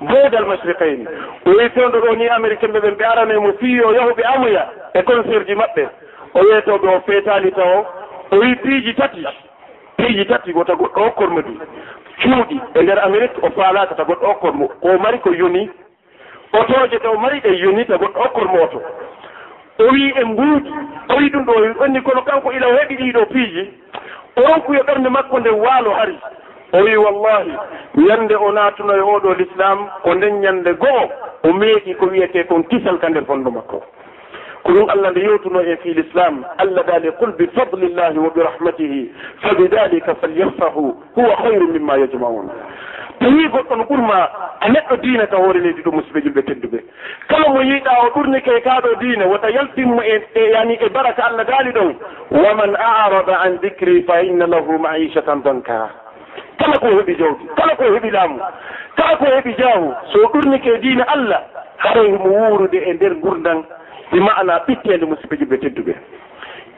boudal 0.00 0.46
masriqayn 0.46 1.06
o 1.46 1.50
wi 1.50 1.68
fewndo 1.70 2.00
ɗo 2.00 2.16
ni 2.16 2.28
américain 2.28 2.72
ɓe 2.72 2.80
ɓen 2.80 2.94
ɓe 2.96 3.04
arane 3.04 3.38
mo 3.38 3.52
fiyi 3.60 3.80
o 3.80 3.90
amoya 4.34 4.66
e 4.94 5.02
concert 5.02 5.46
ji 5.46 5.54
maɓɓe. 5.54 5.88
O 6.34 6.40
yeetoɓe 6.40 6.88
o 6.88 7.00
feetaani 7.06 7.50
taw. 7.52 7.84
O 8.32 8.36
wi 8.36 8.54
piiji 8.62 8.94
tati. 8.94 9.26
piiji 10.00 10.24
tati 10.26 10.52
wota 10.52 10.74
goɗɗo 10.74 11.06
o 11.06 11.10
kormo 11.10 11.40
cuuɗi 12.20 12.60
e 12.74 12.82
nder 12.82 12.98
amérique 12.98 13.38
o 13.42 13.50
faalaka 13.50 13.94
ta 13.94 14.04
goɗɗo 14.04 14.30
okkormo. 14.30 14.68
O 14.82 14.98
mari 14.98 15.18
ko 15.18 15.30
yoni. 15.32 15.70
Otoje 16.52 16.98
taw 16.98 17.16
mari 17.18 17.40
ɗe 17.40 17.58
yoni 17.58 17.84
ta 17.86 17.96
goɗɗo 17.96 18.20
okkormo 18.24 18.62
oto. 18.62 18.82
O 19.78 19.84
wi 19.92 20.12
e 20.20 20.24
mbuuɗi 20.24 20.70
o 21.08 21.16
wi 21.16 21.30
ɗum 21.30 21.44
ɗo 21.44 21.52
onni 21.84 22.02
kono 22.02 22.22
kanko 22.22 22.52
ila 22.52 22.66
heɓi 22.66 22.96
ɗiɗo 22.96 23.26
piiji. 23.26 23.70
O 24.36 24.40
ronkuyo 24.40 24.82
ɓernde 24.82 25.08
makko 25.10 25.40
nde 25.40 25.50
waalo 25.50 25.90
hari. 25.90 26.18
O 26.72 26.78
wi 26.82 26.96
wallahi 26.96 27.52
ñande 27.96 28.34
o 28.36 28.52
naatuno 28.52 28.94
e 28.96 29.00
oɗo 29.00 29.34
l'islam 29.34 29.88
ko 30.02 30.14
nden 30.14 30.40
ñande 30.40 30.72
go'o 30.74 31.10
o 31.44 31.52
meeɗi 31.52 31.94
ko 31.94 32.06
wiyete 32.06 32.44
kon 32.46 32.62
kisal 32.64 32.98
ka 32.98 33.08
nder 33.08 33.24
fondu 33.24 33.50
makko. 33.50 33.82
ko 34.64 34.72
ɗum 34.72 34.88
allah 34.90 35.10
nde 35.10 35.20
yewtuno 35.20 35.60
en 35.60 35.76
fi 35.82 35.94
l'islam 35.94 36.44
allah 36.58 36.84
daali 36.86 37.10
qul 37.18 37.32
bi 37.38 37.46
fadlillahi 37.54 38.18
wa 38.18 38.30
bi 38.34 38.40
rahmatihi 38.42 39.10
fa 39.42 39.54
bidalika 39.54 40.14
falyafrahu 40.14 40.94
huwa 41.14 41.36
hayru 41.36 41.68
mimma 41.72 41.96
yajmaun. 41.98 42.50
Tawi 43.20 43.48
goɗɗo 43.52 43.76
no 43.76 43.84
ɓurma 43.84 44.18
a 44.60 44.68
neɗɗo 44.68 44.96
diina 45.02 45.26
ka 45.26 45.36
hoore 45.36 45.60
leydi 45.60 45.82
ɗo 45.82 45.90
musiɓe 45.92 46.20
julɓe 46.24 46.42
tedduɓe. 46.42 46.78
Kala 47.28 47.48
mo 47.52 47.60
yiiɗa 47.62 47.90
o 48.04 48.10
ɓurnike 48.16 48.48
e 48.56 48.60
kaɗo 48.60 48.94
diina 49.00 49.26
wota 49.26 49.50
yaltinmo 49.50 50.02
e 50.02 50.20
yani 50.52 50.78
e 50.80 50.88
baraka 50.88 51.22
allah 51.24 51.44
daali 51.44 51.70
ɗon 51.72 51.94
waman 52.30 52.74
arada 52.76 53.40
an 53.44 53.58
dicri 53.62 54.02
fa 54.06 54.22
inna 54.22 54.46
lahu 54.46 54.78
maicatan 54.78 55.42
donka 55.42 55.90
kala 56.58 56.78
ko 56.78 56.86
heɓi 56.86 57.14
jawdi 57.18 57.44
kala 57.56 57.76
ko 57.76 57.84
heɓi 57.84 58.10
laamu 58.10 58.38
kala 58.96 59.16
ko 59.16 59.24
heɓi 59.24 59.54
jaahu 59.58 59.94
so 60.12 60.18
ɓurnike 60.32 60.66
e 60.74 60.78
diina 60.78 61.04
allah 61.08 61.42
haray 61.76 62.12
mo 62.12 62.24
wuurude 62.30 62.78
e 62.78 62.92
nder 62.94 63.14
gurdan 63.20 63.64
bi 64.12 64.20
ma'ana 64.20 64.58
ɓittede 64.66 65.04
musidɓe 65.06 65.36
jiɓe 65.38 65.56
tedduɓe. 65.60 65.94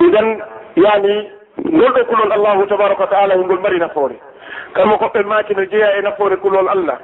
Idan 0.07 0.39
yani 0.76 1.28
nolɗo 1.64 2.05
kulol 2.05 2.33
allahu 2.33 2.66
tabaraka 2.66 3.01
wa 3.03 3.07
taala 3.09 3.35
e 3.35 3.39
hongol 3.39 3.61
mari 3.61 3.78
nafoore. 3.78 4.16
Kamo 4.74 4.97
koɓɓe 4.97 5.22
maaki 5.26 5.55
no 5.55 5.64
jeeya 5.64 5.97
e 5.99 6.03
nafoore 6.03 6.37
kulol 6.37 6.68
allah. 6.68 6.99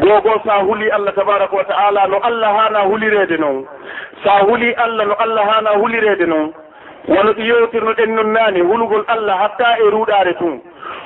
Goo 0.00 0.20
goo 0.20 0.40
so 0.44 0.50
a 0.50 0.62
huli 0.64 0.90
allah 0.90 1.12
tabaraka 1.14 1.56
wa 1.56 1.64
taala 1.64 2.06
no 2.08 2.18
allah 2.22 2.50
haana 2.58 2.80
hulireede 2.88 3.38
noon. 3.38 3.66
So 4.24 4.30
a 4.30 4.44
huli 4.44 4.74
allah 4.76 5.06
no 5.06 5.14
allah 5.18 5.44
haana 5.50 5.70
hulireede 5.80 6.26
noon. 6.26 6.52
Wono 7.08 7.32
ɗi 7.32 7.42
yewtirno 7.46 7.92
ɗen 7.94 8.14
noon 8.14 8.32
naani 8.32 8.60
hulugol 8.60 9.04
allah 9.08 9.36
hatta 9.42 9.76
e 9.78 9.90
ruuɗaare 9.90 10.34
tun. 10.38 10.60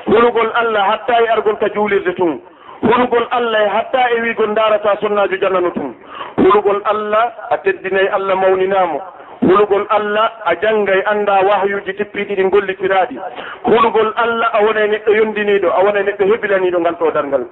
Hulugol 0.06 0.50
allah 0.54 0.84
hatta 0.90 1.22
e 1.22 1.28
argol 1.28 1.56
ka 1.58 1.68
juulirde 1.74 2.14
tun. 2.16 2.40
hulugol 2.82 3.26
allah 3.30 3.60
e 3.64 3.68
hatta 3.68 4.02
e 4.16 4.20
wigol 4.20 4.54
darata 4.54 4.96
sunnajo 5.00 5.36
jannano 5.40 5.70
tum 5.70 5.94
hulugol 6.36 6.80
allah 6.84 7.32
a 7.50 7.56
teddinayi 7.58 8.08
allah 8.08 8.36
mawninamo 8.36 9.00
hulugol 9.42 9.86
allah 9.90 10.26
a 10.44 10.54
jannga 10.62 10.94
annda 11.12 11.40
wahyuji 11.48 11.92
tippiɗi 11.94 12.34
ɗi 12.36 12.44
gollitiraɗi 12.50 13.16
hulugol 13.64 14.12
allah 14.16 14.50
a 14.52 14.62
wona 14.64 14.84
e 14.84 14.88
neɗɗo 14.88 15.12
yondiniɗo 15.16 15.68
a 15.70 15.80
wona 15.84 16.00
e 16.00 16.02
neɗɗo 16.02 16.24
hebilaniɗo 16.32 16.78
ngal 16.80 16.94
ɗo 17.00 17.10
darngal. 17.12 17.44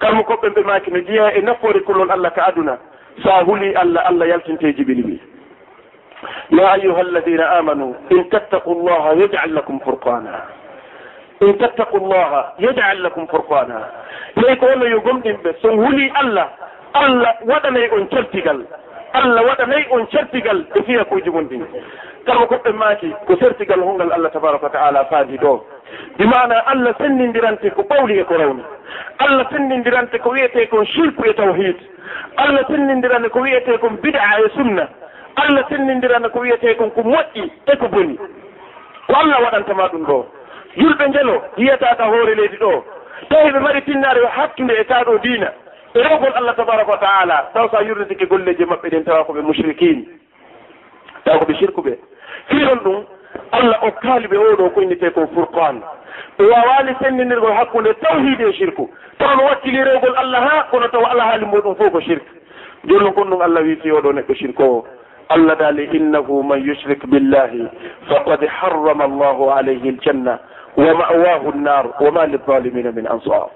Kalmo 0.00 0.22
koɓɓe 0.24 0.48
ɓe 0.54 0.62
maki 0.66 0.90
no 0.90 1.00
jeeya 1.00 1.32
e 1.38 1.40
nafoore 1.42 1.80
kullol 1.86 2.10
allah 2.10 2.32
ka 2.34 2.42
aduna. 2.46 2.78
Sa 3.22 3.44
huli 3.44 3.74
allah 3.74 4.02
allah 4.06 4.26
yaltinte 4.28 4.72
jibini 4.76 5.02
wi. 5.02 5.20
Ya 6.50 6.72
ayuha 6.72 7.00
alladina 7.00 7.50
amanu 7.58 7.94
in 8.10 8.24
tattaqu 8.30 8.74
llaha 8.84 9.14
yajal 9.14 9.52
lakum 9.52 9.80
furqana 9.80 10.55
in 11.40 11.52
tattaqu 11.58 11.98
llaha 12.00 12.54
yajal 12.58 13.02
lakum 13.02 13.26
furqana 13.28 13.80
ley 14.36 14.56
ko 14.56 14.66
wonno 14.66 14.86
yo 14.86 15.00
gomɗin 15.00 15.36
ɓe 15.44 15.52
son 15.62 15.76
huuli 15.78 16.10
allah 16.14 16.48
allah 16.94 17.34
waɗanay 17.46 17.88
on 17.92 18.08
certigal 18.10 18.60
allah 19.12 19.42
waɗanay 19.48 19.84
on 19.90 20.06
certigal 20.10 20.64
e 20.74 20.82
fiyakuji 20.82 21.30
mon 21.30 21.44
ɗin 21.48 21.64
kala 22.26 22.46
koɓɓe 22.46 22.72
maaki 22.72 23.12
ko 23.26 23.36
certigal 23.36 23.80
hongal 23.80 24.12
allah 24.12 24.30
tabaraka 24.32 24.64
wa 24.66 24.70
taala 24.72 25.04
faadi 25.10 25.36
ɗo 25.38 25.64
bimana 26.18 26.58
allah 26.66 26.94
sennidirante 26.98 27.70
ko 27.70 27.82
ɓawli 27.82 28.18
e 28.20 28.24
ko 28.24 28.34
rawni 28.34 28.62
allah 29.18 29.46
sennidirante 29.52 30.18
ko 30.18 30.30
wiyete 30.30 30.68
kon 30.70 30.84
shirku 30.86 31.24
e 31.28 31.32
tawhid 31.34 31.76
allah 32.36 32.64
sennidirante 32.68 33.28
ko 33.30 33.40
wiyete 33.40 33.78
kon 33.80 33.96
bid'a 34.02 34.40
e 34.44 34.48
sunna 34.56 34.88
allah 35.36 35.64
sennidirante 35.68 36.28
ko 36.32 36.38
wiyete 36.40 36.76
kon 36.78 36.90
ko 36.90 37.00
moƴƴi 37.02 37.50
e 37.72 37.76
ko 37.76 37.88
boni 37.88 38.16
ko 39.06 39.14
allah 39.14 39.40
waɗantama 39.44 39.88
ɗum 39.92 40.04
ɗo 40.06 40.26
yulɓe 40.76 41.08
ndelo 41.08 41.42
yiyataka 41.56 42.04
hoore 42.04 42.34
leydi 42.34 42.56
ɗo. 42.56 42.84
Tawi 43.28 43.50
ɓe 43.52 43.60
mbaɗi 43.60 43.80
pinnare 43.80 44.20
hakkude 44.26 44.74
e 44.80 44.84
taɗo 44.84 45.18
diina 45.18 45.52
e 45.96 46.02
rewgol 46.02 46.32
allah 46.34 46.54
tabaraka 46.56 46.90
wa 46.90 46.98
taala 46.98 47.48
taw 47.54 47.68
sa 47.70 47.80
yurnitike 47.82 48.26
golleji 48.26 48.64
maɓɓe 48.64 48.88
ɗen 48.90 49.04
tawa 49.04 49.24
koɓe 49.24 49.40
mushrikine 49.42 50.04
taw 51.24 51.38
koɓe 51.38 51.54
sirkuɓe 51.58 51.92
fiiron 52.48 52.78
ɗum 52.84 53.04
allah 53.52 53.78
okkaali 53.84 54.28
ɓe 54.28 54.36
oɗo 54.36 54.70
ko 54.74 54.80
innete 54.82 55.10
ko 55.14 55.26
furqan 55.34 55.80
ɓe 56.38 56.44
wawani 56.44 56.92
sendinirgol 57.00 57.52
hakkude 57.52 57.94
tawhide 58.00 58.44
e 58.48 58.52
sirku 58.58 58.90
tawa 59.18 59.36
no 59.36 59.44
wakkili 59.44 59.84
rewgol 59.84 60.16
allah 60.16 60.40
ha 60.48 60.62
kono 60.70 60.88
tawa 60.88 61.10
ala 61.10 61.24
haali 61.24 61.44
muɗum 61.46 61.74
fof 61.76 61.92
ko 61.92 62.00
sirk 62.00 62.22
jollo 62.84 63.12
kon 63.12 63.30
ɗum 63.30 63.40
allah 63.42 63.62
wiiti 63.62 63.90
oɗo 63.90 64.12
neɗɗo 64.12 64.34
sirku 64.36 64.62
o. 64.62 64.86
Allah 65.28 65.56
daali 65.58 65.88
innahu 65.90 66.42
man 66.44 66.62
yushrik 66.62 67.02
billahi 67.06 67.66
faqad 68.08 68.46
harrama 68.46 69.04
allahu 69.04 69.50
alayhi 69.50 69.88
aljanna. 69.88 70.38
wa 70.76 70.94
ma'wahu 70.94 71.52
nnar 71.54 71.86
wa 72.00 72.10
ma 72.10 72.26
lilzalimina 72.26 72.92
min 72.92 73.06
ansar 73.06 73.48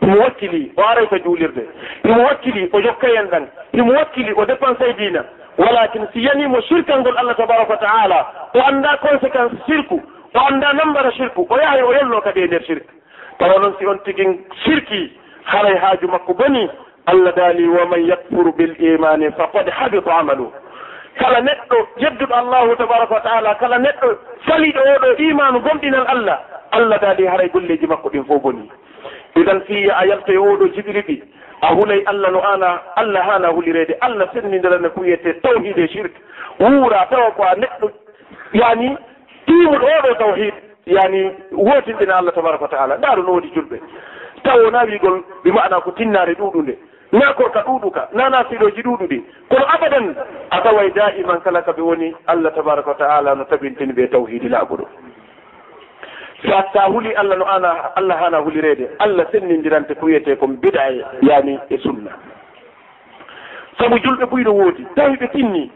himo 0.00 0.20
wakkili 0.22 0.72
o 0.76 0.82
aray 0.82 1.06
ko 1.06 1.18
juulirde. 1.18 1.66
Himo 2.02 2.24
wakkili 2.24 2.68
o 2.72 2.80
jokkayen 2.80 3.26
ɗan 3.30 3.46
himo 3.72 3.92
wakkili 3.92 4.32
o 4.36 4.44
dépense 4.44 4.84
e 4.90 4.92
diina. 4.92 5.24
Walakin 5.58 6.06
si 6.12 6.24
yanimo 6.24 6.60
sirkal 6.62 7.00
ngol 7.00 7.16
allah 7.18 7.36
tabaraka 7.36 7.72
wa 7.72 7.78
taala 7.78 8.26
o 8.54 8.58
annda 8.68 8.96
conséquence 8.98 9.54
sirku 9.66 10.02
o 10.34 10.38
annda 10.38 10.72
nambara 10.72 11.12
sirku 11.12 11.46
o 11.48 11.56
yahay 11.58 11.82
o 11.82 11.92
yello 11.92 12.20
kadi 12.20 12.40
e 12.40 12.46
nder 12.46 12.64
sirk 12.66 12.82
tawa 13.38 13.58
noon 13.62 13.74
si 13.78 13.86
on 13.86 13.98
tigin 14.04 14.44
sirki 14.64 15.12
haray 15.44 15.76
haaju 15.78 16.08
makko 16.08 16.34
boni 16.34 16.68
allah 17.06 17.32
daali 17.36 17.68
waman 17.68 18.06
yakfuru 18.06 18.52
bil 18.52 18.74
imani 18.82 19.30
faqad 19.30 19.70
habita 19.70 20.14
amalu 20.18 20.50
kala 21.18 21.40
neɗɗo 21.40 21.76
jedduɗo 21.98 22.34
allahu 22.34 22.76
tabaraka 22.76 23.14
wa 23.14 23.20
taala 23.20 23.54
kala 23.54 23.78
neɗɗo 23.78 24.08
saliɗo 24.46 24.80
oɗo 24.94 25.16
imanu 25.18 25.60
gomɗinal 25.60 26.06
allah. 26.08 26.38
Allah 26.72 26.98
daade 27.00 27.26
haray 27.28 27.48
golleji 27.50 27.86
makko 27.86 28.08
ɗin 28.10 28.24
fof 28.26 28.42
boni. 28.42 28.68
Idan 29.36 29.60
fiya 29.66 29.94
a 29.96 30.06
yaltoye 30.06 30.38
oɗo 30.38 30.66
jiɓiriɓi 30.74 31.22
a 31.62 31.74
hulay 31.74 32.02
allah 32.06 32.30
no 32.30 32.40
ana 32.42 32.80
allah 32.96 33.22
hana 33.22 33.48
hulirede 33.48 33.94
allah 34.00 34.26
sennidirane 34.34 34.88
ko 34.94 35.00
wiyete 35.00 35.40
tawhide 35.42 35.88
shirque 35.88 36.16
wuura 36.60 37.06
tawa 37.10 37.30
ko 37.36 37.42
a 37.42 37.54
neɗɗo 37.56 37.90
yani 38.52 38.96
timuɗo 39.46 39.86
oɗo 39.98 40.14
tawhid 40.18 40.54
yani 40.86 41.30
wotinɗina 41.52 42.16
allah 42.16 42.32
tabaraka 42.34 42.62
wa 42.62 42.68
taala. 42.68 42.96
Ndaaro 42.98 43.22
no 43.22 43.32
woodi 43.32 43.50
julɓe. 43.54 43.78
Taw 44.42 44.58
wona 44.64 44.84
wigol 44.84 45.22
ɓe 45.44 45.50
maɗa 45.52 45.80
ko 45.84 45.90
tinnare 45.92 46.34
ɗuɗunde 46.34 46.74
nako 47.14 47.50
ka 47.50 47.60
ɗuɗuka 47.62 48.08
nana 48.12 48.44
siɗoji 48.50 48.82
ɗuɗuɗi 48.82 49.22
kono 49.48 49.64
abadan 49.74 50.14
a 50.50 50.60
taway 50.62 50.90
daiman 50.90 51.40
kala 51.40 51.62
kaɓe 51.62 51.80
woni 51.82 52.14
allah 52.26 52.52
tabaraka 52.54 52.88
wa 52.90 52.94
taala 52.96 53.34
no 53.34 53.44
tabintini 53.44 53.92
ɓe 53.92 54.06
tawhidi 54.10 54.48
laaɓuɗo 54.48 54.84
sa 56.42 56.64
sa 56.72 56.86
huli 56.90 57.14
allah 57.14 57.36
no 57.38 57.44
ana 57.46 57.70
allah 57.96 58.16
hana 58.18 58.38
hulirede 58.38 58.88
allah 58.98 59.26
sennidirante 59.32 59.94
ko 59.94 60.06
wiyete 60.06 60.36
ko 60.38 60.46
bida 60.46 60.90
e 60.90 61.04
yani 61.22 61.58
e 61.70 61.78
sunna. 61.78 62.10
Saabu 63.78 63.96
julɓe 63.98 64.24
ɓuyɗo 64.26 64.50
woodi 64.52 64.86
tawi 64.96 65.16
ɓe 65.16 65.28
tinni 65.32 65.70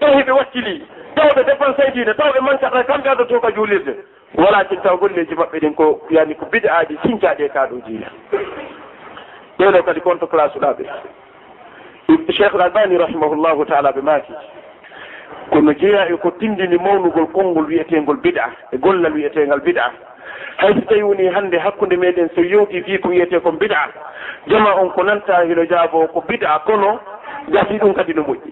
tawi 0.00 0.22
ɓe 0.22 0.32
wakkili 0.32 0.86
taw 1.14 1.28
ɓe 1.36 1.44
dépense 1.44 1.90
dine 1.94 2.14
taw 2.14 2.32
ɓe 2.32 2.40
mankaɗa 2.40 2.82
kamɓe 2.84 3.08
addoto 3.08 3.40
ka 3.40 3.50
julirde. 3.50 3.94
Walakin 4.34 4.80
taw 4.82 4.96
golleji 4.96 5.34
maɓɓe 5.34 5.58
ɗin 5.60 5.74
ko 5.74 6.00
yani 6.10 6.34
ko 6.34 6.46
bida 6.52 6.74
aji 6.78 6.98
sincaɗe 7.02 7.44
e 7.44 7.48
kaɗo 7.48 7.76
diina 7.86 8.06
ɓeeɗo 9.60 9.82
kadi 9.84 10.00
konto 10.00 10.26
place 10.26 10.56
uɗaɓe. 10.56 10.84
Cheikh 12.32 12.54
l 12.54 12.60
albani 12.62 12.96
rahimahullahu 12.98 13.64
taala 13.66 13.90
ɓe 13.92 14.00
maaki. 14.02 14.32
Kono 15.50 15.72
jeeya 15.74 16.08
e 16.08 16.16
ko 16.16 16.30
tindini 16.30 16.78
mawnugol 16.78 17.26
konngol 17.32 17.66
wiyeteengol 17.66 18.16
bid'a 18.22 18.46
e 18.72 18.78
gollal 18.78 19.12
wiyetengal 19.12 19.60
bid'a 19.60 19.90
hay 20.58 20.74
so 20.74 20.80
tawi 20.80 21.02
woni 21.02 21.26
hannde 21.28 21.58
hakkunde 21.58 21.96
meɗen 21.96 22.28
so 22.34 22.40
yewti 22.42 22.82
fi 22.82 22.98
ko 22.98 23.08
wiyete 23.08 23.40
kon 23.42 23.52
bid'a 23.58 23.88
jama 24.48 24.74
on 24.80 24.90
ko 24.90 25.02
nanta 25.02 25.44
hino 25.44 25.64
jaabo 25.66 26.06
ko 26.12 26.24
bid'a 26.28 26.58
kono 26.66 26.98
jati 27.52 27.78
ɗum 27.78 27.94
kadi 27.94 28.14
no 28.14 28.22
moƴƴi. 28.22 28.50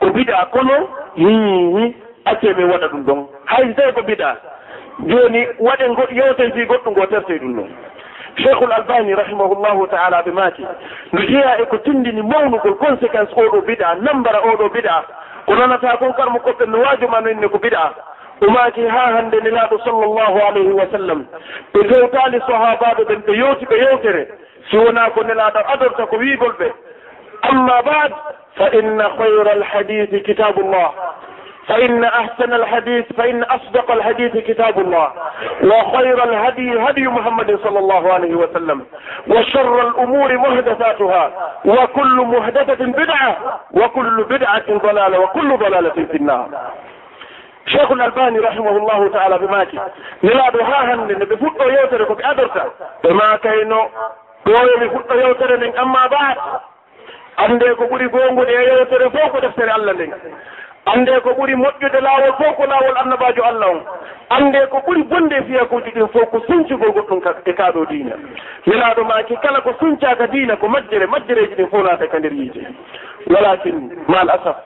Ko 0.00 0.10
bid'a 0.10 0.46
kono 0.52 0.88
hihi 1.16 1.94
acce 2.24 2.54
min 2.56 2.70
waɗa 2.70 2.86
ɗum 2.88 3.02
ɗon. 3.04 3.26
Hay 3.46 3.66
so 3.68 3.74
tawi 3.82 3.92
ko 3.92 4.02
bid'a 4.02 4.36
jooni 5.06 5.46
waɗe 5.58 5.84
yewten 6.14 6.52
fi 6.52 6.64
goɗɗum 6.66 6.92
ngo 6.92 7.06
terte 7.06 7.38
ɗum 7.38 7.54
noon. 7.56 7.70
cheikhul 8.36 8.72
albani 8.72 9.14
rahimahullahu 9.14 9.86
taala 9.90 10.22
ɓe 10.22 10.30
maaki 10.32 10.66
no 11.12 11.20
jeeya 11.20 11.58
e 11.62 11.64
ko 11.66 11.76
tindini 11.78 12.22
mawnugol 12.22 12.74
conséquence 12.78 13.32
oɗo 13.36 13.60
biɗa 13.66 13.94
nambara 14.00 14.40
oɗo 14.40 14.68
biɗa 14.72 15.04
ko 15.46 15.54
nanata 15.54 15.96
kon 15.98 16.12
karmo 16.14 16.38
koɓɓe 16.38 16.66
no 16.66 16.78
waajumanoinne 16.80 17.48
ko 17.48 17.58
biɗa. 17.58 17.84
Umaaki 18.46 18.86
haa 18.86 19.12
hannde 19.14 19.40
nelaaɗo 19.40 19.78
sallllahu 19.84 20.38
alayhi 20.48 20.72
wa 20.72 20.86
sallam. 20.92 21.24
Ɓe 21.74 21.80
fewtaali 21.88 22.38
sahabaɓe 22.46 23.02
ɓen 23.08 23.20
ɓe 23.26 23.32
yewti 23.38 23.64
ɓe 23.66 23.76
yewtere. 23.78 24.22
Si 24.70 24.76
wona 24.76 25.10
ko 25.10 25.22
nelaaɗo 25.22 25.60
adorta 25.72 26.06
ko 26.06 26.16
wiigol 26.16 26.52
ɓe 26.58 26.68
amma 27.42 27.82
bad 27.82 28.12
fa 28.56 28.68
inna 28.78 29.08
hayra 29.18 29.50
alhadisi 29.52 30.20
kitabullah 30.22 30.90
فإن 31.68 32.04
أحسن 32.04 32.52
الحديث 32.52 33.12
فإن 33.12 33.42
أصدق 33.42 33.90
الحديث 33.90 34.36
كتاب 34.36 34.78
الله 34.78 35.12
وخير 35.64 36.24
الهدي 36.24 36.78
هدي 36.80 37.08
محمد 37.08 37.58
صلى 37.64 37.78
الله 37.78 38.12
عليه 38.12 38.34
وسلم 38.34 38.86
وشر 39.28 39.88
الأمور 39.88 40.38
محدثاتها 40.38 41.30
وكل 41.64 42.16
محدثة 42.16 42.84
بدعة 42.86 43.36
وكل 43.72 44.24
بدعة 44.24 44.78
ضلالة 44.78 45.18
وكل 45.20 45.56
ضلالة 45.56 45.90
في 46.10 46.16
النار. 46.16 46.48
شيخ 47.66 47.90
الألباني 47.90 48.38
رحمه 48.38 48.76
الله 48.76 49.08
تعالى 49.08 49.38
بماكي 49.38 49.80
نلعب 50.24 50.56
هاهن 50.56 51.06
بفوت 51.06 51.60
يوتر 51.60 52.04
كوك 52.04 52.22
أدرتا 52.24 52.70
بما 53.04 53.36
كينو 53.36 53.88
fuɗɗo 54.44 55.14
yewtere 55.20 55.56
nden 55.56 55.72
amma 55.82 56.08
baat 56.10 56.38
ande 57.36 57.74
ko 57.78 57.84
ɓuri 57.90 58.08
gongude 58.08 58.50
e 58.52 58.64
yewtere 58.68 59.10
fof 59.10 59.30
ko 59.32 59.40
deftere 59.40 59.70
allah 59.70 59.94
nden 59.94 60.12
ande 60.86 61.20
ko 61.22 61.30
ɓuri 61.34 61.54
moƴƴude 61.56 62.00
laawol 62.00 62.32
fof 62.38 62.56
ko 62.56 62.66
laawol 62.66 62.96
annabajo 62.98 63.42
allah 63.44 63.70
on. 63.70 63.80
Ande 64.30 64.66
ko 64.70 64.78
ɓuri 64.86 65.02
bonde 65.04 65.42
fiyakuji 65.46 65.90
ɗin 65.90 66.08
fof 66.08 66.30
ko 66.30 66.40
suncugol 66.46 66.90
goɗɗum 66.92 67.20
e 67.46 67.52
kaaɗo 67.52 67.86
diina. 67.86 68.16
Welaaɗo 68.66 69.04
maaki 69.04 69.36
kala 69.42 69.60
ko 69.60 69.72
suncaka 69.78 70.26
diina 70.26 70.56
ko 70.56 70.68
majjere 70.68 71.06
majjereji 71.06 71.54
ɗin 71.54 71.68
fof 71.70 71.82
naata 71.84 72.06
ka 72.08 72.18
nder 72.18 72.32
yiite. 72.32 72.66
Walakin 73.30 73.90
mal 74.08 74.28
asaf. 74.30 74.56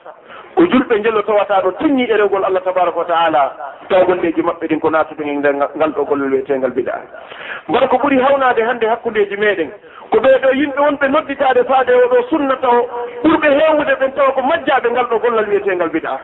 ko 0.57 0.63
julɓe 0.65 0.99
njelo 0.99 1.21
tawata 1.21 1.61
ɗo 1.61 1.71
tinni 1.77 2.05
ɗerewgol 2.07 2.45
allah 2.45 2.63
tabaraka 2.63 2.97
wa 2.99 3.05
taala 3.05 3.53
tawgonɗeji 3.89 4.41
maɓɓe 4.41 4.67
ɗin 4.67 4.79
ko 4.79 4.89
natude 4.89 5.21
e 5.23 5.33
nder 5.37 5.53
ngal 5.53 5.91
ɗo 5.93 6.03
gollol 6.05 6.31
wiyetegal 6.33 6.71
biɗa. 6.71 6.93
Mbar 7.69 7.87
ko 7.89 7.97
ɓuri 7.97 8.17
hawnade 8.21 8.61
hannde 8.65 8.85
hakkundeji 8.89 9.37
meɗen 9.37 9.69
ko 10.09 10.17
ɓe 10.17 10.29
ɗo 10.41 10.49
yimɓe 10.57 10.79
wonɓe 10.81 11.07
nodditade 11.09 11.63
faade 11.67 11.89
oɗo 11.93 12.23
sunna 12.29 12.55
taw 12.57 12.77
ɓurɓe 13.23 13.47
hewude 13.59 13.93
ɓen 14.01 14.11
tawa 14.15 14.31
ko 14.31 14.41
majjaɓe 14.41 14.89
ngal 14.91 15.05
ɗo 15.05 15.19
gollal 15.19 15.47
wiyetegal 15.49 15.89
biɗa. 15.89 16.17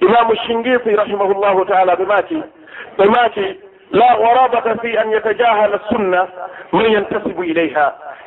Imamu 0.00 0.34
shingiti 0.46 0.94
rahimahullahu 0.96 1.64
taala 1.66 1.94
ɓe 1.96 2.06
maaki 2.06 2.42
ɓe 2.98 3.04
maaki 3.10 3.58
la 3.94 4.08
garabata 4.18 4.74
fi 4.82 4.96
an 4.98 5.10
yatajahala 5.10 5.78
sunna 5.88 6.26
man 6.72 6.86
yantasibu 6.92 7.44
ilayha 7.44 7.86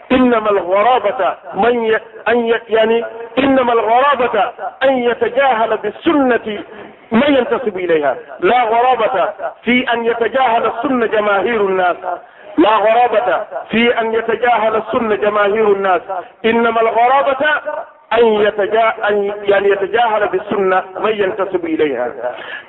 innama 0.09 0.49
algarabata 0.49 1.37
man 1.55 1.75
an 2.25 2.37
yani 2.69 3.03
innama 3.35 3.71
algarabata 3.73 4.43
an 4.81 4.97
yatajahala 5.07 5.77
bisunnati 5.77 6.55
man 7.11 7.33
yantasibu 7.35 7.79
ilayha 7.79 8.15
la 8.39 8.59
garabata 8.71 9.53
fi 9.65 9.83
an 9.93 10.05
yatajahala 10.05 10.73
sunna 10.81 11.07
jamahiru 11.07 11.69
nnas 11.69 11.97
la 12.57 12.73
garabata 12.85 13.37
fi 13.71 13.91
an 13.93 14.13
yatajahala 14.13 14.85
sunna 14.91 15.17
jamahiru 15.17 15.75
nnas 15.75 16.01
innama 16.43 16.79
algarabata 16.79 17.51
إنما 17.61 17.61
الغرابة 17.61 17.96
أن 18.13 18.25
يتجا 18.25 18.93
أن 19.09 19.33
يعني 19.43 19.69
يتجاهل 19.69 20.27
بالسنة 20.27 20.83
من 20.99 21.11
ينتسب 21.11 21.65
إليها 21.65 22.11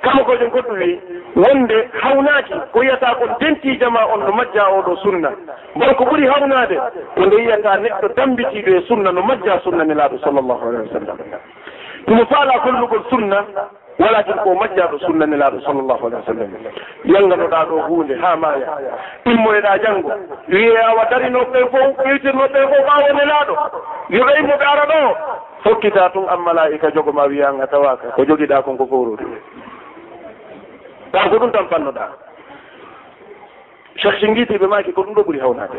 كما 0.03 0.23
قلت 0.23 0.41
قلت 0.53 0.69
لي 0.69 0.99
وند 1.35 1.87
هوناكي 2.03 2.61
كويتا 2.73 3.13
كون 3.13 3.29
دنتي 3.41 3.73
جماعة 3.75 4.15
نمجا 4.15 4.61
أو 4.61 4.95
سنة 4.95 5.31
بل 5.75 5.91
كبري 5.91 6.29
هونادي 6.29 6.79
وند 7.17 7.33
يتا 7.33 7.75
نقط 7.75 8.05
تنبتي 8.05 8.61
دو 8.61 8.81
سنة 8.81 9.11
نمجا 9.11 9.57
سنة 9.65 9.83
نلاد 9.83 10.15
صلى 10.25 10.39
الله 10.39 10.67
عليه 10.67 10.79
وسلم 10.79 11.17
ثم 12.07 12.25
فعل 12.25 12.49
كل 12.59 13.01
سنة 13.11 13.45
walakin 13.99 14.37
ko 14.43 14.55
majjaɗo 14.55 14.97
sunnanilaɗo 14.99 15.59
sallllahu 15.61 16.07
alih 16.07 16.17
wa 16.23 16.25
sallam. 16.25 16.51
Yalganoɗa 17.05 17.65
ɗo 17.69 17.75
hunde 17.87 18.15
ha 18.21 18.35
maya 18.35 18.67
immoyeɗa 19.25 19.77
janggo 19.83 20.11
wiye 20.47 20.77
awa 20.87 21.05
darinoɓe 21.11 21.59
fo 21.71 21.77
ɓeytirnoɓe 22.03 22.59
fo 22.63 22.75
fof 22.75 22.85
ɓawonelaɗo 22.87 23.55
yoɓe 24.09 24.31
immoɓe 24.39 24.65
ara 24.65 24.85
ɗo. 24.91 25.15
Fokkita 25.63 26.09
tun 26.13 26.29
an 26.29 26.37
malaika 26.39 26.91
jogoma 26.91 27.27
wiyanga 27.27 27.67
tawaka 27.67 28.07
ko 28.15 28.23
joguiɗa 28.25 28.63
kon 28.63 28.77
ko 28.77 28.85
fowrude 28.87 29.25
ɗa 31.13 31.29
ko 31.29 31.35
ɗum 31.39 31.51
tan 31.51 31.67
fannoɗa 31.67 32.07
cheikh 33.99 34.19
singuitiɓe 34.19 34.67
maki 34.67 34.93
ko 34.93 35.01
ɗum 35.03 35.13
ɗo 35.13 35.21
ɓuuri 35.23 35.39
hawnade. 35.39 35.75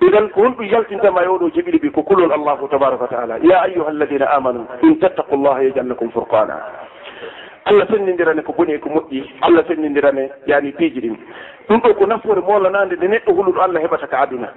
Idan 0.00 0.28
ko 0.30 0.42
honɗum 0.42 0.66
yaltintama 0.70 1.22
e 1.24 1.26
oɗo 1.26 1.50
jiɓiri 1.50 1.78
ɓi 1.82 1.90
ko 1.90 2.02
kulol 2.02 2.30
allahu 2.32 2.68
tabaraka 2.68 3.02
wa 3.02 3.08
taala 3.08 3.34
ya 3.42 3.62
ayuha 3.66 3.90
alladina 3.90 4.30
amanu 4.30 4.66
in 4.82 4.94
tattaqu 4.98 5.26
tattaqullaha 5.30 5.62
yajannakum 5.64 6.10
furqana. 6.10 6.54
allah 7.64 7.86
sennidirane 7.86 8.42
ko 8.42 8.52
boni 8.52 8.74
e 8.74 8.78
ko 8.78 8.88
moƴƴi. 8.88 9.22
Allah 9.42 9.64
sennidirane 9.68 10.30
yani 10.46 10.72
piiji 10.72 11.00
ɗin. 11.00 11.16
Ɗum 11.68 11.80
ɗo 11.80 11.94
ko 11.94 12.06
nafoore 12.06 12.40
molanande 12.40 12.96
nde 12.96 13.06
neɗɗo 13.08 13.32
huluɗo 13.32 13.60
allah 13.62 13.80
heɓata 13.82 14.06
ka 14.06 14.18
aduna. 14.20 14.48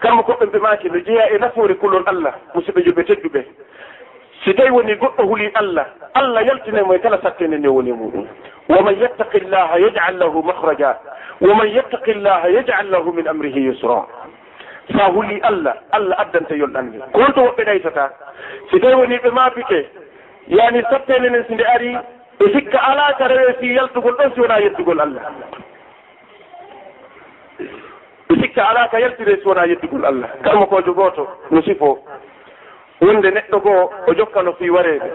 Kamma 0.00 0.22
koɓɓe 0.22 0.46
mbemaki 0.46 0.88
no 0.90 0.98
jeeya 1.00 1.30
e 1.34 1.38
nafoore 1.38 1.74
kulol 1.74 2.02
allah 2.06 2.34
musidɓe 2.54 2.82
joɓe 2.84 3.04
tedduɓe. 3.04 3.44
Si 4.44 4.54
tawi 4.54 4.70
woni 4.70 4.94
goɗɗo 4.94 5.22
huuli 5.22 5.50
allah 5.54 5.86
allah 6.14 6.42
yaltinemo 6.46 6.94
e 6.94 6.98
kala 6.98 7.18
sattende 7.22 7.58
nde 7.58 7.68
woni 7.68 7.90
e 7.90 7.92
muɗum. 7.92 8.26
Waman 8.68 8.96
yattaqi 9.00 9.40
llaha 9.50 9.78
yajal 9.78 10.16
lahu 10.18 10.42
mahraja 10.42 10.98
waman 11.40 11.68
yattaqi 11.68 12.14
llaha 12.14 12.48
yajal 12.50 12.90
lahu 12.90 13.12
min 13.12 13.26
amrihi 13.28 13.60
yusra. 13.66 14.06
Sa 14.96 15.10
huuli 15.12 15.40
allah 15.42 15.74
allah 15.92 16.16
addanta 16.18 16.54
yolɗande 16.54 16.98
ko 17.12 17.20
wonto 17.20 17.40
woɓɓe 17.42 17.64
ɗaytata? 17.64 18.10
Si 18.70 18.80
tawi 18.80 18.94
woni 18.94 19.16
ɓe 19.18 19.30
maabike 19.30 19.86
yani 20.48 20.82
sattende 20.90 21.28
nden 21.30 21.44
si 21.48 21.54
nde 21.54 21.64
ari 21.64 21.96
e 22.40 22.52
sikka 22.52 22.78
ala 22.82 23.14
ka 23.18 23.28
rewe 23.28 23.54
fi 23.60 23.74
yaltugol 23.74 24.16
ɗon 24.16 24.32
si 24.34 24.40
wona 24.40 24.58
yettugol 24.60 25.00
allah. 25.00 25.22
E 28.30 28.34
sikka 28.40 28.68
ala 28.68 28.88
ka 28.88 28.98
yaltire 29.00 29.36
si 29.40 29.46
wona 29.48 29.66
yettugol 29.66 30.04
allah. 30.04 30.28
Kalmo 30.42 30.66
kojo 30.66 30.92
gooto 30.94 31.28
no 31.50 31.62
sifo 31.62 31.98
wonde 33.00 33.30
neɗɗo 33.30 33.60
goo 33.62 33.90
o 34.06 34.14
jokkano 34.14 34.52
fi 34.58 34.70
wareede. 34.70 35.10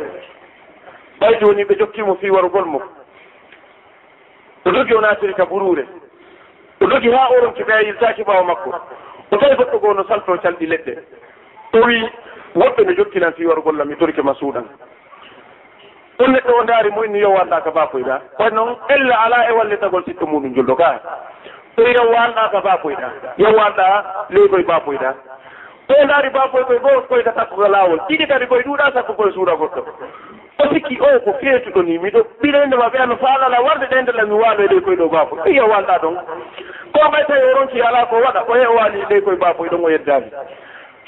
Ɓay 1.20 1.40
jooni 1.40 1.64
ɓe 1.64 1.76
jokkimo 1.80 2.16
fi 2.16 2.30
warugol 2.30 2.66
mo. 2.66 2.82
O 4.66 4.72
dogi 4.72 4.94
o 4.96 5.02
naatiri 5.02 5.34
ka 5.34 5.46
buruure. 5.46 5.86
O 6.82 6.86
dogi 6.88 7.10
haa 7.12 7.30
oronki 7.38 7.64
ɓe 7.64 7.86
yiltaaki 7.86 8.24
ɓaawo 8.24 8.44
makko. 8.46 8.74
O 9.32 9.38
tawi 9.38 9.56
goɗɗo 9.56 9.80
goo 9.80 9.94
no 9.94 10.04
salto 10.08 10.38
calɗi 10.38 10.66
leɗɗe. 10.66 10.98
O 11.74 11.78
wii 11.86 12.10
woɓɓe 12.56 12.86
no 12.86 12.94
jokkinan 12.94 13.34
fi 13.34 13.46
warugol 13.46 13.78
lam 13.78 13.88
mi 13.88 13.96
torike 13.96 14.22
ma 14.24 14.34
suuɗan 14.34 14.66
ɗon 16.22 16.32
neɗɗo 16.34 16.54
o 16.60 16.64
ndaari 16.64 16.90
mum 16.92 17.04
inni 17.06 17.20
yo 17.20 17.30
wannda 17.34 17.62
ka 17.62 17.72
bafoyɗa 17.72 18.22
way 18.40 18.50
noon 18.52 18.76
ella 18.90 19.16
ala 19.26 19.50
e 19.50 19.52
wallitagol 19.54 20.04
sitto 20.06 20.26
muɗum 20.26 20.54
julɗo 20.56 20.76
ka 20.78 21.00
o 21.78 21.82
yo 21.82 22.04
wanɗa 22.14 22.50
ka 22.52 22.60
bafoyɗa 22.62 23.08
yo 23.38 23.50
wanɗa 23.58 23.88
leykoye 24.30 24.64
bapoyɗa 24.64 25.14
o 26.00 26.06
ndaari 26.06 26.30
bapoy 26.30 26.64
koye 26.64 26.80
goo 26.80 27.02
koyta 27.02 27.34
sakkugo 27.36 27.68
laawol. 27.68 28.00
Ɗiɗi 28.10 28.28
kadi 28.28 28.46
koye 28.48 28.64
ɗuuɗa 28.64 28.94
sakkugoye 28.94 29.32
suura 29.34 29.56
goɗɗo. 29.56 29.82
O 30.62 30.74
sikki 30.74 30.98
o 31.02 31.20
ko 31.20 31.34
feetuɗo 31.42 31.82
ni 31.84 31.98
miɗo 31.98 32.20
ɓilendema 32.42 32.88
ɓe 32.90 32.98
ano 33.02 33.16
faalala 33.18 33.62
warde 33.62 33.86
ɗendela 33.92 34.26
mi 34.26 34.34
waalo 34.34 34.64
e 34.64 34.68
ley 34.68 34.82
koye 34.82 34.98
ɗo 34.98 35.10
bapoy 35.10 35.40
ɗum 35.44 35.54
yo 35.56 35.66
wanɗa 35.68 35.98
ɗon. 36.02 36.16
Ko 36.94 37.00
ɓay 37.12 37.26
tawi 37.28 37.40
e 37.40 37.44
o 37.54 37.56
ronki 37.60 37.82
ala 37.82 38.06
ko 38.06 38.16
waɗa 38.16 38.42
o 38.48 38.54
he 38.54 38.66
o 38.68 38.76
waali 38.76 39.06
ley 39.10 39.22
koye 39.22 39.38
bapoy 39.38 39.68
e 39.68 39.70
ɗon 39.72 39.84
o 39.86 39.90
yeddaani. 39.90 40.30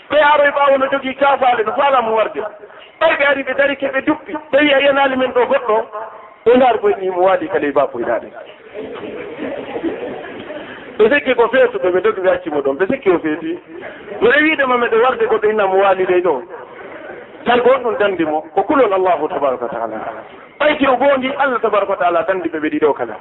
ɓe 0.09 0.17
aroye 0.21 0.51
ɓawo 0.51 0.77
no 0.77 0.87
jogii 0.91 1.15
kaafaale 1.15 1.63
no 1.63 1.73
faala 1.75 2.01
mo 2.01 2.15
warde. 2.15 2.41
Ɓay 2.99 3.13
ɓe 3.17 3.25
ari 3.25 3.43
ɓe 3.43 3.53
dari 3.57 3.75
keɓe 3.75 4.01
duppi. 4.05 4.33
Ɓe 4.51 4.57
wi 4.61 4.73
a 4.73 4.79
yanali 4.79 5.15
men 5.17 5.31
ɗo 5.31 5.45
goɗɗo 5.45 5.77
ɓe 6.45 6.55
ndaar 6.57 6.77
koye 6.79 6.95
ni 6.99 7.09
mo 7.09 7.21
waali 7.23 7.47
kala 7.47 7.67
e 7.67 7.71
baapoyɗaaɗe 7.71 8.27
ɓe 10.97 11.09
sikki 11.09 11.33
ko 11.35 11.47
feetuɓe 11.47 11.89
ɓe 11.91 12.01
dogi 12.01 12.21
ɓe 12.21 12.29
accimo 12.31 12.61
ɗon. 12.61 12.77
Ɓe 12.77 12.85
sikki 12.91 13.09
o 13.09 13.19
feeti. 13.19 13.59
Mi 14.21 14.27
rewiidema 14.31 14.77
meɗe 14.77 14.97
warde 15.03 15.25
goɗɗo 15.25 15.49
inna 15.49 15.67
mo 15.67 15.77
waali 15.81 16.05
ley 16.05 16.21
ɗo. 16.21 16.41
tan 17.45 17.61
ko 17.61 17.69
on 17.85 17.95
dandi 17.99 18.25
mo 18.25 18.41
ko 18.55 18.63
kulol 18.63 18.93
allahu 18.93 19.27
tabaraka 19.27 19.65
wa 19.65 19.71
taala. 19.71 19.99
Ɓayti 20.59 20.87
o 20.87 20.95
gondi 20.97 21.29
allah 21.37 21.59
tabaraka 21.61 21.91
wa 21.91 21.97
taala 21.97 22.23
dandi 22.27 22.49
ɓe 22.49 22.59
ɓe 22.59 22.69
ɗiɗo 22.69 22.93
kala. 22.93 23.15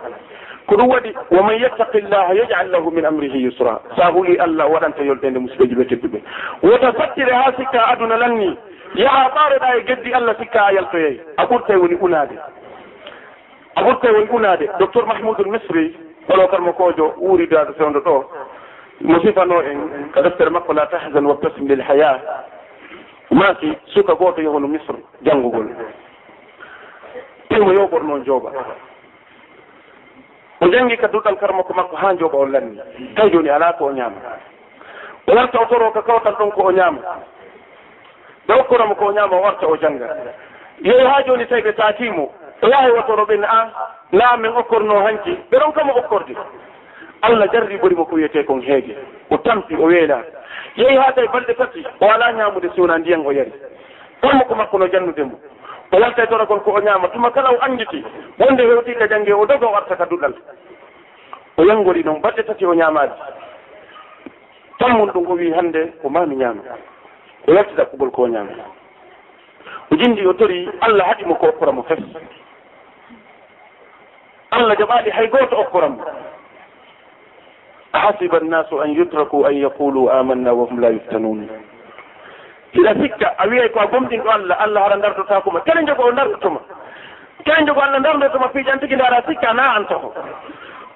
Ko 0.66 0.76
ɗum 0.76 0.88
waɗi 0.90 1.14
wo 1.30 1.42
man 1.42 1.58
yattaqi 1.58 2.00
llaha 2.00 2.34
yajal 2.34 2.70
lahu 2.70 2.90
min 2.90 3.04
amrihi 3.04 3.42
yusra. 3.44 3.80
Sa 3.96 4.10
huli 4.12 4.38
allah 4.38 4.68
waɗanta 4.70 5.02
yoltende 5.02 5.38
musibeji 5.38 5.74
ɓe 5.74 5.84
tedduɓe 5.88 6.20
wota 6.62 6.92
sattire 6.98 7.32
ha 7.34 7.52
sikka 7.56 7.86
aduna 7.88 8.16
lanni 8.16 8.56
yaha 8.94 9.28
ɓaroɗa 9.34 9.76
e 9.78 9.82
geddi 9.86 10.12
allah 10.14 10.36
sikka 10.38 10.60
a 10.66 10.72
yaltoyey 10.72 11.20
a 11.36 11.44
ɓurtay 11.46 11.76
woni 11.76 11.94
unade 12.00 12.36
a 13.76 13.82
ɓurtay 13.82 14.12
woni 14.12 14.28
unade 14.30 14.68
docteur 14.78 15.06
mahmoudou 15.06 15.50
misri 15.50 15.96
olo 16.28 16.48
mo 16.60 16.72
kojo 16.72 17.14
uuridade 17.20 17.72
fewdo 17.78 18.00
ɗo 18.00 18.24
mo 19.00 19.20
sifano 19.20 19.62
en 19.62 20.10
ka 20.14 20.22
deftere 20.22 20.50
makko 20.50 20.72
la 20.72 20.86
tahzan 20.86 21.26
wabtasim 21.26 21.66
lil 21.68 21.80
haya 21.82 22.20
maaki 23.32 23.72
suka 23.94 24.14
gooto 24.14 24.40
yahono 24.42 24.68
misre 24.68 24.98
janngugol 25.22 25.66
timo 27.48 27.72
yowɓoto 27.72 28.04
noon 28.06 28.24
jooɓa 28.24 28.50
o 30.62 30.68
janngi 30.70 30.96
kadduɗal 30.96 31.36
kara 31.38 31.52
makko 31.52 31.74
makko 31.74 31.96
haa 31.96 32.14
jooɓa 32.14 32.36
o 32.38 32.46
lanni. 32.46 32.78
Tawi 33.16 33.30
jooni 33.30 33.48
alaa 33.50 33.72
ko 33.72 33.84
o 33.86 33.92
ñaama. 33.92 34.16
O 35.26 35.34
warta 35.34 35.60
o 35.60 35.66
toro 35.66 35.90
ka 35.92 36.02
kawtal 36.02 36.34
ɗon 36.38 36.50
ko 36.52 36.62
o 36.62 36.70
ñaama. 36.72 37.00
Ɓe 38.46 38.54
hokkuramo 38.54 38.94
ko 38.94 39.04
o 39.06 39.12
ñaama 39.12 39.36
o 39.36 39.42
warta 39.42 39.66
o 39.66 39.76
jannga. 39.76 40.06
Yehi 40.84 41.04
haa 41.06 41.22
jooni 41.26 41.46
tawi 41.46 41.62
ɓe 41.62 41.72
taatimo 41.74 42.30
o 42.62 42.68
yaha 42.68 42.88
e 42.88 42.92
wotoro 42.92 43.24
ɓen 43.26 43.44
a 43.44 43.48
ah, 43.50 43.68
naa 44.12 44.36
min 44.36 44.52
okkorno 44.56 45.02
hanki. 45.04 45.34
Ɓe 45.50 45.58
ɗon 45.58 45.72
kama 45.72 45.92
okkorde 45.92 46.34
allah 47.22 47.46
jarri 47.52 47.76
ɓuri 47.78 47.94
mo 47.96 48.04
ko 48.04 48.14
wiyete 48.16 48.44
kon 48.44 48.60
heege. 48.60 48.96
O 49.30 49.36
tampi 49.38 49.74
o 49.76 49.84
weela. 49.86 50.22
Yehi 50.76 50.96
ha 50.96 51.12
tawi 51.12 51.28
balɗe 51.28 51.54
tati 51.54 51.84
o 52.00 52.06
ala 52.10 52.32
ñamude 52.32 52.68
si 52.74 52.80
wona 52.80 52.98
ndiyan 52.98 53.22
o 53.26 53.30
yari. 53.32 53.52
Kammo 54.20 54.44
ko 54.44 54.54
makko 54.54 54.78
no 54.78 54.86
jannude 54.88 55.22
mo. 55.24 55.38
O 55.92 55.96
walta 56.00 56.26
tora 56.26 56.46
kon 56.46 56.60
ko 56.60 56.72
o 56.72 56.80
ñaama 56.80 57.08
tuma 57.08 57.30
kala 57.30 57.50
o 57.52 57.58
annditi? 57.60 58.04
Wonde 58.38 58.60
hewti 58.62 58.94
ka 58.94 59.06
jange 59.08 59.32
o 59.32 59.46
doga 59.46 59.66
o 59.66 59.74
arta 59.76 59.96
ka 59.96 60.04
duɗal. 60.06 60.34
O 61.58 61.64
yangori 61.64 62.02
noon 62.04 62.20
balɗe 62.20 62.42
tati 62.44 62.64
o 62.66 62.74
ñaamaade. 62.74 63.12
Tammum 64.78 65.10
ɗum 65.10 65.26
o 65.30 65.34
wi 65.34 65.52
hannde 65.52 65.92
ko 66.02 66.08
mami 66.08 66.36
ñaama. 66.36 66.62
O 67.48 67.52
yalti 67.52 67.74
ɗaɓɓugol 67.74 68.10
ko 68.10 68.26
ñaama. 68.28 68.50
O 69.92 69.96
jindi 69.96 70.26
o 70.26 70.32
tori 70.34 70.68
allah 70.80 71.06
haɗimo 71.08 71.34
ko 71.36 71.46
okkora 71.48 71.72
mo 71.72 71.82
fes. 71.82 71.98
Allah 74.50 74.76
jaɓaɗi 74.78 75.10
hay 75.10 75.28
goto 75.28 75.56
okkoramo. 75.60 76.04
ahasiba 77.93 78.36
annasu 78.40 78.81
an 78.82 78.94
yutraku 78.94 79.44
an 79.47 79.55
yaqulu 79.55 80.10
amanna 80.10 80.52
wa 80.55 80.66
hum 80.66 80.81
la 80.81 80.89
yuftanun 80.90 81.48
hiɗa 82.73 82.94
sikka 83.02 83.35
a 83.39 83.47
wiyay 83.48 83.69
ko 83.69 83.81
a 83.81 83.86
gomɗinɗo 83.86 84.31
allah 84.31 84.56
allah 84.62 84.82
haɗa 84.82 84.97
dardotakuma 85.02 85.60
kene 85.60 85.86
jogo 85.86 86.02
o 86.09 86.12
dardotoma 86.12 86.60
kene 87.44 87.66
jogo 87.66 87.81
allah 87.81 88.01
dardotoma 88.01 88.48
piijantigi 88.48 88.94
ndaara 88.97 89.23
sikka 89.28 89.52
na 89.52 89.74
an 89.77 89.85
toho 89.86 90.14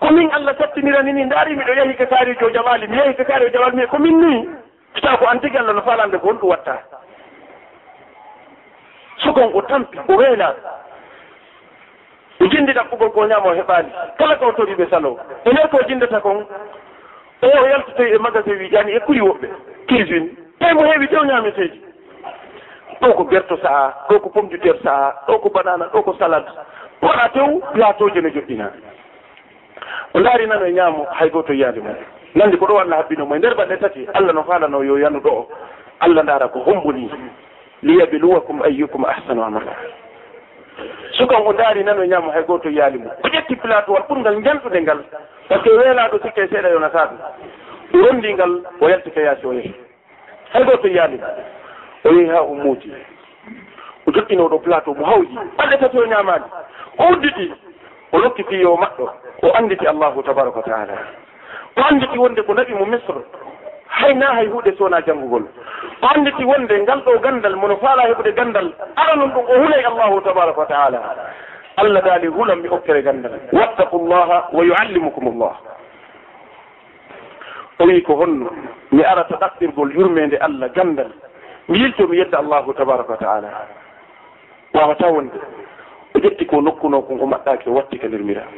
komin 0.01 0.31
allah 0.32 0.55
sattinirani 0.59 1.12
ni 1.12 1.24
ndaari 1.24 1.56
miɗo 1.56 1.73
yehi 1.77 1.94
ko 1.97 2.06
kaarijo 2.06 2.51
jamali 2.51 2.86
mi 2.89 2.97
yehi 2.97 3.14
ko 3.14 3.23
o 3.23 3.48
jamali 3.51 3.77
mi 3.77 3.86
komin 3.86 4.16
ni 4.20 4.48
ta 5.02 5.16
ko 5.16 5.27
an 5.28 5.40
tigi 5.40 5.56
allah 5.59 5.74
no 5.74 5.82
falande 5.82 6.18
ko 6.18 6.28
honɗum 6.28 6.48
watta 6.51 6.81
sukon 9.18 9.51
o 9.55 9.62
tampi 9.62 9.98
o 10.09 10.16
weela 10.16 10.55
o 12.40 12.44
jindi 12.47 12.73
ɗaɓɓugol 12.73 13.10
ko 13.12 13.27
ñama 13.27 13.48
o 13.51 13.55
heɓali 13.55 13.90
kala 14.18 14.36
ko 14.36 14.52
toriɓe 14.52 14.86
salo 14.90 15.18
e 15.44 15.51
nder 15.52 15.68
ko 15.68 15.78
jindata 15.89 16.20
kon 16.20 16.47
tawi 17.51 17.59
o 17.64 17.68
yaltotoy 17.68 18.14
e 18.14 18.18
magasin 18.18 18.59
wijani 18.59 18.93
ekkuli 18.93 19.20
woɓɓe. 19.20 19.48
Cuisine. 19.89 20.28
Tawi 20.59 20.74
mo 20.74 20.85
heewi 20.85 21.09
tew 21.09 21.24
ñameteji 21.24 21.81
ɗo 23.01 23.12
ko 23.16 23.24
berto 23.24 23.56
saha 23.62 23.94
ɗo 24.09 24.20
ko 24.20 24.28
pomme 24.31 24.48
du 24.51 24.59
terre 24.59 24.78
saha 24.82 25.14
ɗo 25.28 25.39
ko 25.43 25.48
banana 25.51 25.86
ɗo 25.93 26.02
ko 26.02 26.14
salade. 26.18 26.48
Waɗa 27.02 27.28
tew 27.32 27.60
yaatooje 27.77 28.20
no 28.20 28.28
joɗɗina. 28.28 28.70
O 30.14 30.18
laari 30.20 30.47
nano 30.47 30.66
e 30.66 30.73
ñaamo 30.73 31.06
hay 31.12 31.31
goto 31.31 31.52
yiyaade 31.52 31.81
mum. 31.81 31.94
Nandi 32.35 32.56
ko 32.59 32.66
ɗo 32.66 32.78
allah 32.81 32.98
habbino 32.98 33.27
mo 33.27 33.35
e 33.35 33.39
nder 33.39 33.55
baɗɗe 33.55 33.77
tati 33.81 34.06
allah 34.14 34.32
no 34.35 34.43
haalano 34.43 34.82
yo 34.82 34.97
yanu 34.98 35.20
ɗo. 35.20 35.28
O 35.31 35.48
allah 36.01 36.23
ndaara 36.23 36.48
ko 36.48 36.60
homboni 36.60 37.10
liyabluwakum 37.82 38.62
ayyukum 38.62 39.05
ahsanu 39.05 39.43
amala. 39.44 39.73
sukan 41.16 41.43
o 41.47 41.53
ndaari 41.53 41.85
nano 41.85 42.05
ñaama 42.05 42.32
hay 42.32 42.43
gooto 42.44 42.69
yaali 42.70 42.98
mum. 42.98 43.11
O 43.24 43.28
ƴetti 43.28 43.57
platewal 43.57 44.03
ɓurgal 44.09 44.43
jalɗude 44.44 44.81
ngal 44.82 45.01
par 45.48 45.59
ce 45.59 45.62
que 45.65 45.70
weelaaɗo 45.77 46.19
sikke 46.23 46.39
e 46.43 46.48
seeɗa 46.48 46.69
yonata 46.70 47.11
ɗum 47.93 48.03
rondi 48.05 48.35
ngal 48.35 48.62
o 48.81 48.89
yalti 48.89 49.11
ka 49.11 49.20
yaasi 49.20 49.47
o 49.47 49.53
yehi. 49.53 49.74
Hay 50.53 50.65
gooto 50.65 50.89
yaali 50.89 51.20
o 52.05 52.09
yehi 52.12 52.28
haa 52.28 52.40
o 52.43 52.55
muuti 52.55 52.93
o 54.07 54.11
joɗɗino 54.11 54.48
ɗo 54.48 54.59
plateau 54.62 54.94
mo 54.94 55.05
hawji 55.07 55.39
ɓalɗe 55.59 55.78
tati 55.81 55.98
o 55.98 56.07
ñaamaani. 56.07 56.44
O 56.98 57.05
udditi 57.12 57.53
o 58.12 58.19
nokki 58.19 58.61
yo 58.61 58.77
maɗɗo 58.77 59.11
o 59.43 59.53
annditi 59.55 59.86
allahu 59.86 60.23
tabaraka 60.23 60.57
wa 60.59 60.62
taala. 60.62 60.94
O 61.77 61.81
annditi 61.82 62.19
wonde 62.19 62.43
ko 62.43 62.53
naɓi 62.55 62.74
mo 62.74 62.85
misre 62.86 63.23
hayna 63.88 64.26
hay 64.34 64.46
huuɗe 64.46 64.72
sowona 64.78 65.00
janngugol 65.06 65.44
o 66.02 66.06
anditi 66.14 66.44
wonde 66.44 66.78
ngal 66.82 67.00
ɗo 67.04 67.18
ganndal 67.20 67.56
mono 67.56 67.76
faala 67.76 68.02
heɓude 68.08 68.32
ganndal 68.34 68.72
aranum 68.96 69.30
ɗum 69.30 69.44
o 69.48 69.54
hulay 69.62 69.84
allahu 69.84 70.20
tabaraka 70.20 70.58
wa 70.60 70.66
taala. 70.66 71.00
Allah 71.76 72.02
daali 72.02 72.26
hulam 72.28 72.60
mi 72.62 72.68
okkere 72.68 73.02
ganndal 73.02 73.32
wattaqu 73.52 73.96
llaha 74.08 74.48
wa 74.52 74.64
yuallimukum 74.64 75.38
llah 75.38 75.56
o 77.78 77.84
wii 77.84 78.02
ko 78.02 78.14
honno 78.16 78.50
mi 78.92 79.02
arata 79.04 79.36
ɗaɓɓirgol 79.36 79.92
yurmeende 79.94 80.36
allah 80.40 80.68
ganndal 80.74 81.10
mi 81.68 81.78
yilto 81.78 82.06
mi 82.08 82.16
yedda 82.18 82.38
allahu 82.38 82.72
tabaraka 82.74 83.10
wa 83.12 83.18
taala. 83.18 83.48
Wawata 84.74 85.06
wonde. 85.08 85.38
O 86.14 86.18
ƴetti 86.18 86.46
ko 86.46 86.60
nokkuno 86.60 87.02
kon 87.02 87.20
o 87.20 87.26
maɗɗaaki 87.26 87.68
o 87.68 87.72
watti 87.74 87.96
e 87.96 87.98
ka 87.98 88.06
ndirmiraa 88.08 88.48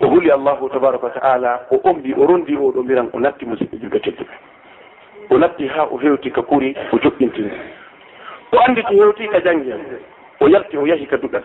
o 0.00 0.06
huli 0.06 0.30
allahu 0.30 0.68
tabaraka 0.68 1.06
wa 1.06 1.12
taala 1.12 1.66
o 1.70 1.80
ombi 1.88 2.14
o 2.14 2.26
rondi 2.26 2.56
oɗo 2.56 2.82
mbiran 2.82 3.10
o 3.12 3.20
natti 3.20 3.46
musidɓe 3.46 3.76
julɓe 3.78 4.00
tedduɓe. 4.00 4.34
O 5.30 5.38
natti 5.38 5.66
ha 5.68 5.84
o 5.90 5.96
hewti 5.98 6.30
ka 6.30 6.42
kuri 6.42 6.76
o 6.92 6.96
joɓɓintini 6.96 7.50
o 8.52 8.58
andi 8.66 8.82
to 8.82 8.92
hewti 8.94 9.28
ka 9.28 9.40
jangiyan 9.40 9.80
o 10.40 10.48
yalti 10.48 10.76
o 10.76 10.86
yahi 10.86 11.06
ka 11.06 11.16
duɗal. 11.16 11.42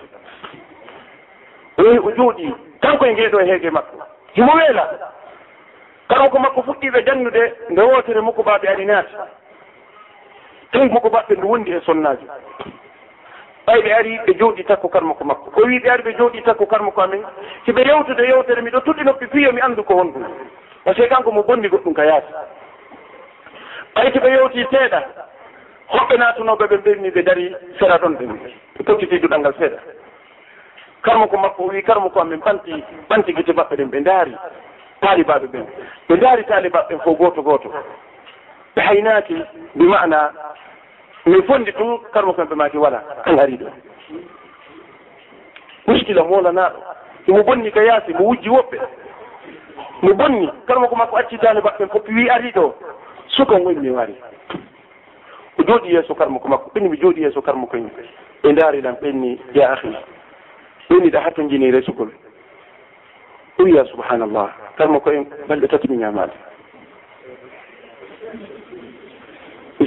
O 1.78 1.84
yahi 1.84 2.00
o 2.00 2.12
jooɗi 2.12 2.54
kanko 2.82 3.06
e 3.06 3.14
ngeeɗo 3.14 3.40
e 3.40 3.46
heege 3.46 3.70
makko. 3.72 3.98
Himo 4.34 4.52
weela. 4.56 4.90
Kanko 6.08 6.30
ko 6.30 6.40
makko 6.40 6.62
fuɗɗiɓe 6.62 7.06
jannude 7.06 7.54
nde 7.70 7.82
wotere 7.82 8.22
mukko 8.22 8.44
baɓe 8.44 8.68
ani 8.68 8.86
naati. 8.86 9.14
Tan 10.72 10.90
mukko 10.90 11.10
baɓɓe 11.10 11.38
ndu 11.38 11.48
wondi 11.48 11.72
e 11.72 11.82
sonnaji 11.82 12.26
ɓay 13.70 13.82
ɓe 13.82 13.92
ari 13.94 14.20
ɓe 14.26 14.34
jooɗi 14.40 14.64
takko 14.64 14.88
karmako 14.90 15.24
makko. 15.24 15.62
O 15.62 15.66
wi 15.68 15.80
ɓe 15.80 15.90
ari 15.90 16.04
ɓe 16.04 16.18
jooɗi 16.18 16.42
takko 16.44 16.66
karmako 16.66 17.02
amen. 17.02 17.22
Siɓe 17.66 17.82
yewtude 17.86 18.24
yewtere 18.28 18.62
miɗo 18.62 18.80
tuɗɗi 18.82 19.04
noppi 19.06 19.28
piyo 19.28 19.52
mi 19.54 19.62
anndu 19.62 19.84
ko 19.84 19.94
wonɗum 19.94 20.26
par 20.84 20.96
ce 20.96 21.02
que 21.02 21.08
kanko 21.10 21.32
mo 21.32 21.44
bonni 21.44 21.68
goɗɗum 21.70 21.94
ka 21.94 22.04
yaasi. 22.06 22.34
Ɓay 23.96 24.12
to 24.12 24.20
ɓe 24.20 24.30
yewti 24.32 24.66
seeɗa 24.72 25.04
hoɓɓe 25.94 26.18
naatunoɓe 26.18 26.66
ɓe 26.68 26.78
ɓenni 26.78 27.10
ɓe 27.12 27.22
dari 27.24 27.56
sera 27.80 27.98
ɗon 27.98 28.16
ɓe 28.18 28.26
ɓe 28.78 28.84
tokkiti 28.86 29.20
duɗal 29.20 29.40
ngal 29.40 29.54
seeɗa 29.60 29.78
karmako 31.02 31.38
makko 31.38 31.64
o 31.64 31.68
wi 31.70 31.84
karmako 31.84 32.20
amen 32.22 32.40
ɓanti 32.40 32.84
ɓanti 33.10 33.34
gite 33.36 33.54
maɓɓe 33.54 33.76
ɗen 33.76 33.90
ɓe 33.92 34.00
ndaari 34.00 34.36
taalibaɓe 35.02 35.48
ɓen 35.48 35.66
ɓe 36.10 36.16
ndaari 36.18 36.44
taalibaɓe 36.44 36.88
ɓen 36.90 37.00
fof 37.04 37.18
gooto 37.18 37.42
gooto. 37.44 37.70
Ɓe 38.76 38.82
haynaaki 38.82 39.44
bi 39.76 39.86
mana 39.86 40.32
min 41.26 41.44
fondi 41.44 41.72
ɗum 41.72 42.00
karmo 42.14 42.34
kamɓe 42.34 42.56
maaki 42.56 42.78
wala 42.78 43.04
kan 43.26 43.40
ari 43.40 43.58
ɗo. 43.58 43.68
Muskila 45.88 46.24
molanaɗo 46.24 46.78
imo 47.28 47.44
bonni 47.44 47.72
ka 47.72 47.82
yaasi 47.84 48.14
mo 48.14 48.26
wujji 48.26 48.50
woɓɓe. 48.50 48.78
Mo 50.02 50.14
bonni 50.14 50.50
karmo 50.68 50.88
ko 50.88 50.96
makko 50.96 51.18
acci 51.18 51.38
daande 51.38 51.62
baɓɓen 51.62 51.90
foppi 51.90 52.14
wi 52.14 52.30
ari 52.30 52.52
ɗo 52.52 52.74
sukan 53.28 53.64
woni 53.64 53.80
mi 53.80 53.90
wari. 53.90 54.16
O 55.60 55.64
jooɗi 55.64 55.94
yeeso 55.94 56.16
karmo 56.16 56.40
ko 56.40 56.48
makko 56.48 56.72
ɓenni 56.74 56.90
mi 56.90 56.98
jooɗi 56.98 57.22
yeeso 57.22 57.42
karmo 57.42 57.68
koymi 57.68 57.90
ɓe 58.44 58.52
ndaari 58.52 58.82
ɗam 58.82 58.96
ɓenni 59.02 59.40
ya 59.54 59.72
ahi 59.74 59.96
ɓenni 60.90 61.10
ɗa 61.12 61.20
hatto 61.22 61.44
jini 61.50 61.72
resugol 61.72 62.10
o 63.60 63.64
wiya 63.64 63.86
subhanallah 63.92 64.50
karmo 64.78 65.00
koyen 65.00 65.26
balɗe 65.48 65.68
tati 65.68 65.88
mi 65.90 65.98
ñamade 65.98 66.32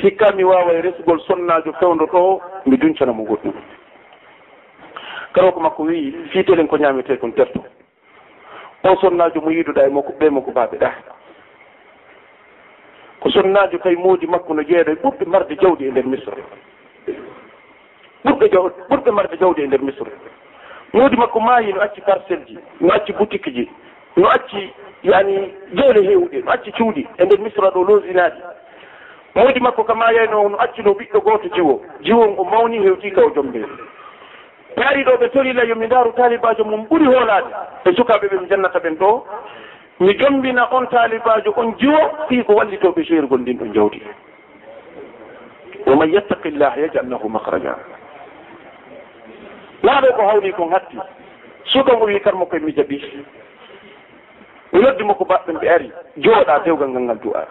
hikka 0.02 0.32
mi 0.32 0.44
wawa 0.44 0.72
e 0.72 0.80
resugol 0.82 1.20
sonnajo 1.20 1.72
fewdo 1.72 2.06
ɗo 2.06 2.40
mi 2.66 2.76
duñcanamo 2.76 3.22
goɗɗum. 3.24 3.54
Kala 5.32 5.52
ko 5.52 5.60
makko 5.60 5.82
wi 5.82 6.12
fiitelen 6.32 6.66
ko 6.68 6.76
ñamete 6.76 7.18
kon 7.18 7.32
terto. 7.32 7.64
O 8.82 8.96
sonnajo 8.96 9.40
mo 9.40 9.50
yiiduɗa 9.50 9.86
e 9.86 9.90
makko 9.90 10.12
ɓe 10.18 10.30
makko 10.30 10.50
baɓe 10.50 10.78
ɗa. 10.78 10.90
Ko 13.20 13.30
sonnajo 13.30 13.78
kay 13.78 13.94
moodi 13.96 14.26
makko 14.26 14.54
no 14.54 14.62
jeeɗo 14.62 14.92
ɓurɓe 15.02 15.24
marde 15.26 15.56
jawdi 15.60 15.84
e 15.86 15.90
nder 15.90 16.06
misre. 16.06 16.42
Ɓurɓe 18.24 18.50
jaw 18.52 18.70
ɓurɓe 18.90 19.10
marde 19.12 19.36
jawdi 19.38 19.62
e 19.62 19.66
nder 19.66 19.82
misre. 19.82 20.10
Moodi 20.92 21.16
makko 21.16 21.40
maayi 21.40 21.72
no 21.72 21.80
acci 21.80 22.00
parcelle 22.00 22.44
ji 22.46 22.58
no 22.80 22.90
acci 22.92 23.12
boutique 23.12 23.50
ji 23.54 23.70
no 24.16 24.26
acci 24.28 24.72
yani 25.04 25.54
jeele 25.72 26.02
hewɗe 26.02 26.42
no 26.44 26.50
acci 26.50 26.72
cuuɗi 26.72 27.06
e 27.18 27.24
nder 27.24 27.38
misra 27.38 27.70
ɗo 27.70 27.84
losinaɗi 27.84 28.42
mawdi 29.34 29.60
makko 29.60 29.84
kama 29.84 30.12
yeyno 30.12 30.48
no 30.48 30.56
accuno 30.60 30.92
ɓiɗɗo 30.92 31.20
gooto 31.20 31.48
jiwo 31.54 31.80
jiwon 32.00 32.34
o 32.38 32.44
mawni 32.44 32.78
hewti 32.78 33.10
ka 33.10 33.20
o 33.24 33.30
jombe 33.30 33.58
mbeel 33.58 33.70
taari 34.76 35.04
ɗo 35.04 35.16
ɓe 35.20 35.28
torila 35.32 35.64
yomi 35.64 35.86
ndaaru 35.86 36.12
taalibajo 36.12 36.64
mum 36.64 36.86
ɓuri 36.90 37.06
hoolaade. 37.06 37.50
E 37.84 37.92
sukaaɓe 37.92 38.28
ɓe 38.28 38.40
mi 38.40 38.48
jannata 38.48 38.78
ɓen 38.78 38.96
ɗo. 38.96 39.24
Mi 40.00 40.14
jombina 40.18 40.68
on 40.72 40.86
taalibajo 40.86 41.52
on 41.56 41.74
jiwo 41.78 41.98
fii 42.28 42.44
ko 42.44 42.54
wallitooɓe 42.54 43.04
seergol 43.08 43.40
ndin 43.40 43.58
ɗon 43.58 43.72
jawdi 43.74 44.02
waman 45.86 46.12
yattaqi 46.12 46.50
llah 46.50 46.76
yajal 46.78 47.08
lahu 47.08 47.28
mahraja 47.28 47.76
naaɗo 49.82 50.12
ko 50.16 50.22
hawri 50.28 50.52
kon 50.52 50.70
hatti 50.72 50.98
suka 51.64 51.96
mo 51.96 52.04
wi 52.04 52.20
karmo 52.20 52.46
koye 52.46 52.62
mi 52.62 52.72
jaɓi. 52.72 53.00
Mi 54.72 54.80
noddi 54.80 55.04
makko 55.04 55.24
baɓɓen 55.24 55.58
ɓe 55.58 55.68
ari 55.68 55.90
jooɗa 56.16 56.58
dewgal 56.64 56.88
ngal 56.88 57.02
ngal 57.02 57.18
du'a 57.18 57.46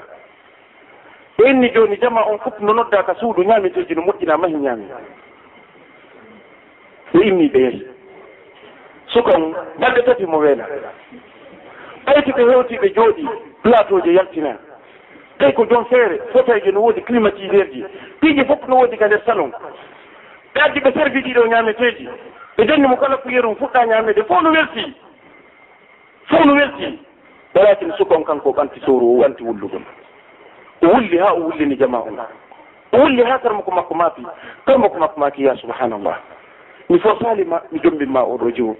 ɓe 1.42 1.50
inni 1.50 1.70
joni 1.74 1.98
jama 1.98 2.22
on 2.26 2.38
fof 2.40 2.60
no 2.60 2.74
nodda 2.74 3.04
ka 3.04 3.16
suudu 3.16 3.44
ñaameteji 3.44 3.96
no 3.96 4.02
moƴƴina 4.02 4.38
mahi 4.38 4.54
ñaami 4.56 4.86
ɓe 7.14 7.20
inni 7.28 7.48
ɓe 7.50 7.60
yehi 7.60 7.88
sukan 9.08 9.54
balɗe 9.80 10.02
tati 10.06 10.26
mo 10.26 10.38
weela. 10.38 10.66
Ɓayti 12.06 12.32
ko 12.34 12.40
hewti 12.50 12.78
ɓe 12.78 12.94
jooɗi 12.96 13.28
plateau 13.64 14.02
je 14.06 14.12
yaltina 14.14 14.58
tawi 15.40 15.54
ko 15.54 15.66
joom 15.66 15.86
feere 15.86 16.20
fotayje 16.32 16.72
no 16.72 16.82
woodi 16.82 17.02
climatiseur 17.02 17.68
ji. 17.72 17.84
Piiji 18.20 18.46
fof 18.46 18.68
no 18.68 18.76
woodi 18.78 18.98
ka 18.98 19.08
nder 19.08 19.22
salon. 19.26 19.52
Ɓe 20.54 20.62
addi 20.62 20.80
ɓe 20.80 20.94
servi 20.94 21.22
ɗiɗo 21.22 21.48
ñaameteeji. 21.48 22.08
Ɓe 22.58 22.68
janni 22.68 22.88
mo 22.88 22.98
kala 22.98 23.18
kuyerum 23.18 23.56
fuɗɗa 23.56 23.86
ñaamede 23.88 24.24
fof 24.28 24.42
no 24.44 24.52
welti 24.52 24.94
fof 26.30 26.46
no 26.46 26.54
welti 26.54 27.00
walakin 27.56 27.94
sukon 27.98 28.24
kanko 28.24 28.52
ɓanti 28.54 28.80
sowru 28.86 29.06
o 29.10 29.18
wanti 29.22 29.44
wullugol 29.44 29.82
o 30.82 30.88
wulli 30.88 31.18
ha 31.18 31.34
o 31.34 31.40
wullini 31.42 31.76
jama 31.78 32.00
on 32.00 32.18
o 32.94 32.98
wulli 32.98 33.24
ha 33.24 33.40
karma 33.40 33.62
ko 33.62 33.72
makko 33.72 33.94
maafi. 33.96 34.26
Karma 34.66 34.90
ko 34.90 34.98
makko 35.00 35.20
maaki 35.20 35.44
ya 35.46 35.56
subhanallah. 35.58 36.18
Mi 36.90 37.00
fo 37.00 37.16
salima 37.22 37.62
mi 37.72 37.80
jombinma 37.80 38.22
oɗo 38.24 38.52
jiwo 38.52 38.76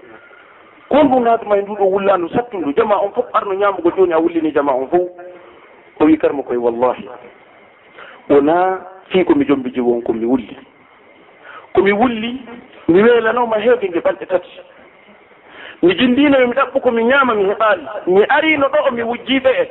kon 0.88 1.08
ɗum 1.08 1.22
naatuma 1.24 1.56
e 1.58 1.62
nduɗo 1.62 1.84
wullandu 1.84 2.28
sattundu 2.28 2.72
jama 2.76 2.96
on 3.00 3.12
fof 3.12 3.24
arno 3.32 3.54
ñamugo 3.54 3.90
joni 3.96 4.12
a 4.12 4.18
wullini 4.18 4.52
jama 4.52 4.72
on 4.72 4.88
fof. 4.88 5.08
O 6.00 6.04
wi 6.04 6.16
karma 6.18 6.42
koye 6.42 6.58
wallahi. 6.58 7.08
Wona 8.28 8.80
fii 9.08 9.24
komi 9.24 9.44
jombi 9.46 9.70
jiwo 9.70 9.94
on 9.94 10.02
komi 10.02 10.26
wulli. 10.26 10.56
Komi 11.74 11.92
wulli 11.92 12.42
mi 12.88 13.02
weelanoma 13.02 13.56
heewde 13.58 13.88
nge 13.88 14.00
balɗe 14.00 14.26
tati. 14.26 14.60
Mi 15.82 15.94
jindino 15.94 16.38
yomi 16.40 16.54
ɗaɓɓu 16.54 16.80
komi 16.80 17.04
ñaama 17.04 17.34
mi 17.34 17.44
heɓaali. 17.44 17.86
Mi 18.06 18.24
arino 18.28 18.66
ɗo 18.68 18.90
mi 18.92 19.02
wujjiɓe 19.02 19.48
e. 19.50 19.68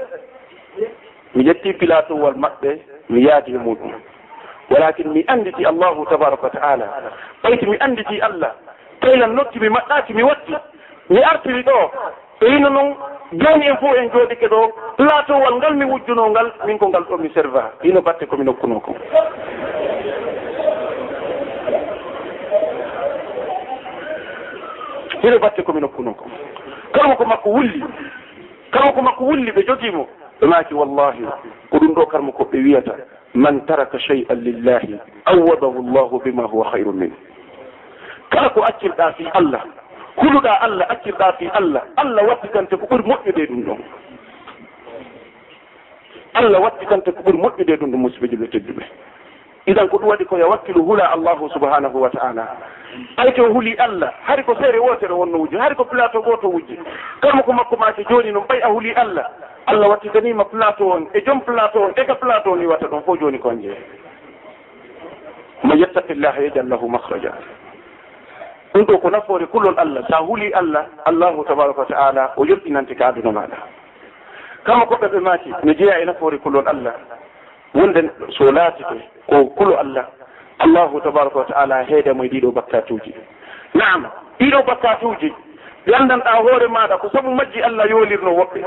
mi 1.36 1.44
yetti 1.46 1.74
pilatowol 1.74 2.36
maɓɓe 2.36 2.78
mi 3.10 3.22
yaadi 3.26 3.52
e 3.56 3.58
muɗum. 3.58 3.92
Walakin 4.70 5.12
mi 5.14 5.24
anditi 5.28 5.66
allahu 5.66 6.06
tabaraka 6.06 6.44
wa 6.44 6.50
taala 6.50 6.86
ɓayti 7.44 7.66
mi 7.68 7.78
anditi 7.80 8.22
allah. 8.22 8.52
Taylan 9.02 9.34
nokkimi 9.36 9.70
maɗɗaki 9.70 10.14
mi 10.14 10.24
watti. 10.24 10.56
Mi 11.10 11.24
artiri 11.24 11.64
ɗo. 11.64 11.92
E 12.42 12.46
yino 12.46 12.70
noon 12.70 12.96
joni 13.34 13.68
en 13.68 13.78
fof 13.78 13.96
en 13.98 14.10
jooɗike 14.12 14.48
ɗo 14.48 14.72
platowal 14.98 15.56
ngal 15.56 15.74
mi 15.76 15.86
wujjuno 15.86 16.30
ngal 16.30 16.52
min 16.66 16.78
ko 16.78 16.88
ngal 16.88 17.04
ɗo 17.04 17.18
mi 17.18 17.30
serva. 17.34 17.72
Hino 17.84 18.02
batte 18.02 18.26
komi 18.26 18.44
nokkuno 18.46 18.80
ko. 18.80 18.96
Hino 25.24 25.40
batte 25.40 25.62
komi 25.64 25.82
nokkuno 25.82 26.14
ko. 26.14 26.26
Kalmo 26.94 27.16
ko 27.16 27.26
makko 27.26 27.50
wulli. 27.50 27.84
Kalmo 28.72 28.94
ko 28.94 29.02
makko 29.02 29.24
wulli 29.24 29.52
ɓe 29.52 29.66
jogimo 29.68 30.08
ɓe 30.42 30.48
maaki 30.48 30.74
wallahi 30.74 31.24
ko 31.70 31.78
ɗum 31.78 31.94
ɗo 31.96 32.06
karma 32.08 32.32
koɓe 32.32 32.58
wiyata 32.64 32.94
man 33.34 33.62
taraka 33.66 33.98
cheyan 34.00 34.42
lillahi 34.44 35.00
awadahu 35.26 35.82
llahu 35.94 36.20
bima 36.24 36.44
huwa 36.44 36.72
hayru 36.72 36.94
min. 36.94 37.12
Kala 38.30 38.50
ko 38.50 38.62
accirɗa 38.64 39.14
fi 39.18 39.26
allah 39.34 39.62
huluɗa 40.18 40.52
allah 40.62 40.88
accirɗa 40.90 41.34
fi 41.38 41.48
allah 41.54 41.84
allah 41.98 42.24
wattitante 42.28 42.76
ko 42.78 42.86
ɓuri 42.90 43.04
moƴƴude 43.04 43.46
ɗum 43.48 43.64
ɗon. 43.66 43.80
Allah 46.34 46.60
wattitante 46.62 47.12
ko 47.12 47.22
ɓuri 47.24 47.38
moƴƴude 47.38 47.78
ɗum 47.78 47.92
ɗum 47.92 48.02
musibeji 48.02 48.36
ɓe 48.36 48.46
e 48.46 48.48
tedduɓe. 48.50 48.84
Idan 49.68 49.88
ko 49.90 49.98
ɗum 49.98 50.08
waɗi 50.10 50.26
koye 50.26 50.44
wakkilu 50.44 50.84
hula 50.84 51.12
allahu 51.14 51.50
subhanahu 51.54 52.02
wa 52.02 52.10
taala. 52.10 52.48
Ay 53.18 53.32
to 53.34 53.44
huuli 53.46 53.76
allah 53.78 54.10
hari 54.24 54.44
ko 54.44 54.56
feere 54.56 54.80
wotere 54.80 55.14
wonno 55.14 55.38
wujji 55.38 55.58
hari 55.58 55.76
ko 55.76 55.86
plateau 55.86 56.24
goto 56.24 56.50
wujji. 56.50 56.80
Kala 57.22 57.44
ko 57.44 57.52
makko 57.54 57.78
maake 57.78 58.04
joni 58.10 58.32
noon 58.32 58.46
ɓay 58.50 58.60
a 58.64 58.68
huuli 58.70 58.92
allah. 58.96 59.28
allah 59.68 59.90
wattitanima 59.90 60.46
plateau 60.46 60.90
on 60.92 61.08
e 61.14 61.22
joom 61.26 61.42
plateau 61.42 61.84
on 61.84 61.94
ega 61.96 62.16
plateau 62.16 62.56
ni 62.56 62.66
watta 62.66 62.88
ɗon 62.88 63.04
fof 63.04 63.20
joni 63.20 63.40
kon 63.40 63.62
jeeya 63.62 63.76
man 65.64 65.78
yettaqillaha 65.80 66.42
yajal 66.42 66.68
lahu 66.68 66.90
mahraja 66.90 67.34
ɗum 68.74 68.86
ɗo 68.86 68.98
ko 69.02 69.10
nafoore 69.10 69.46
kullon 69.46 69.76
allah 69.78 70.04
sa 70.10 70.18
huuli 70.22 70.52
allah 70.54 70.86
allahu 71.06 71.44
tabaraka 71.46 71.80
wa 71.80 71.86
taala 71.86 72.34
o 72.38 72.46
yonɗinante 72.46 72.96
ka 72.96 73.08
aduna 73.08 73.32
maɗa. 73.32 73.58
Kama 74.64 74.86
koɓɓe 74.86 75.08
ɓe 75.12 75.20
maaki 75.20 75.54
no 75.64 75.74
jeeya 75.74 76.00
e 76.02 76.06
nafoore 76.06 76.38
kullon 76.38 76.68
allah. 76.68 76.94
Wonde 77.74 78.10
so 78.38 78.52
laatike 78.52 79.02
ko 79.30 79.46
kulo 79.58 79.76
allah 79.80 80.06
allahu 80.60 81.02
tabaraka 81.02 81.38
wa 81.40 81.46
taala 81.46 81.84
heedamo 81.84 82.24
e 82.24 82.28
ɗiɗo 82.30 82.52
bakkatuji 82.54 83.14
naam 83.74 84.08
ɗiɗo 84.40 84.64
bakkatuji 84.66 85.34
ɓe 85.86 85.94
anndanɗa 85.96 86.32
hoore 86.42 86.68
maɗa 86.68 86.98
ko 86.98 87.10
sabu 87.10 87.30
majji 87.36 87.62
allah 87.62 87.90
yolirno 87.90 88.32
woɓɓe. 88.32 88.64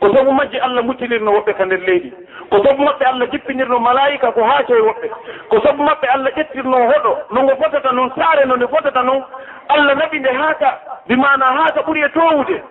ko 0.00 0.12
sabu 0.14 0.32
majji 0.32 0.58
allah 0.60 0.82
muccilirno 0.84 1.30
woɓɓe 1.32 1.52
ka 1.56 1.64
nder 1.64 1.78
leydi. 1.80 2.12
Ko 2.50 2.56
sabu 2.64 2.82
maɓɓe 2.84 3.04
allah 3.06 3.28
jippinirno 3.32 3.78
malayika 3.78 4.32
ko 4.32 4.44
haaco 4.44 4.74
e 4.76 4.80
woɓɓe. 4.80 5.08
Ko 5.48 5.60
sabu 5.64 5.82
maɓɓe 5.82 6.06
allah 6.14 6.30
ƴettirno 6.36 6.76
hoɗo 6.76 7.12
no 7.32 7.42
ngo 7.42 7.56
fotata 7.62 7.92
noon 7.92 8.10
saare 8.16 8.44
no 8.46 8.56
nde 8.56 8.66
fotata 8.68 9.02
noon 9.02 9.22
allah 9.68 9.94
naɓi 9.96 10.18
nde 10.20 10.28
haaka 10.32 10.78
bimana 11.08 11.44
haaka 11.46 11.80
ɓuri 11.82 12.02
e 12.04 12.08
towude 12.08 12.62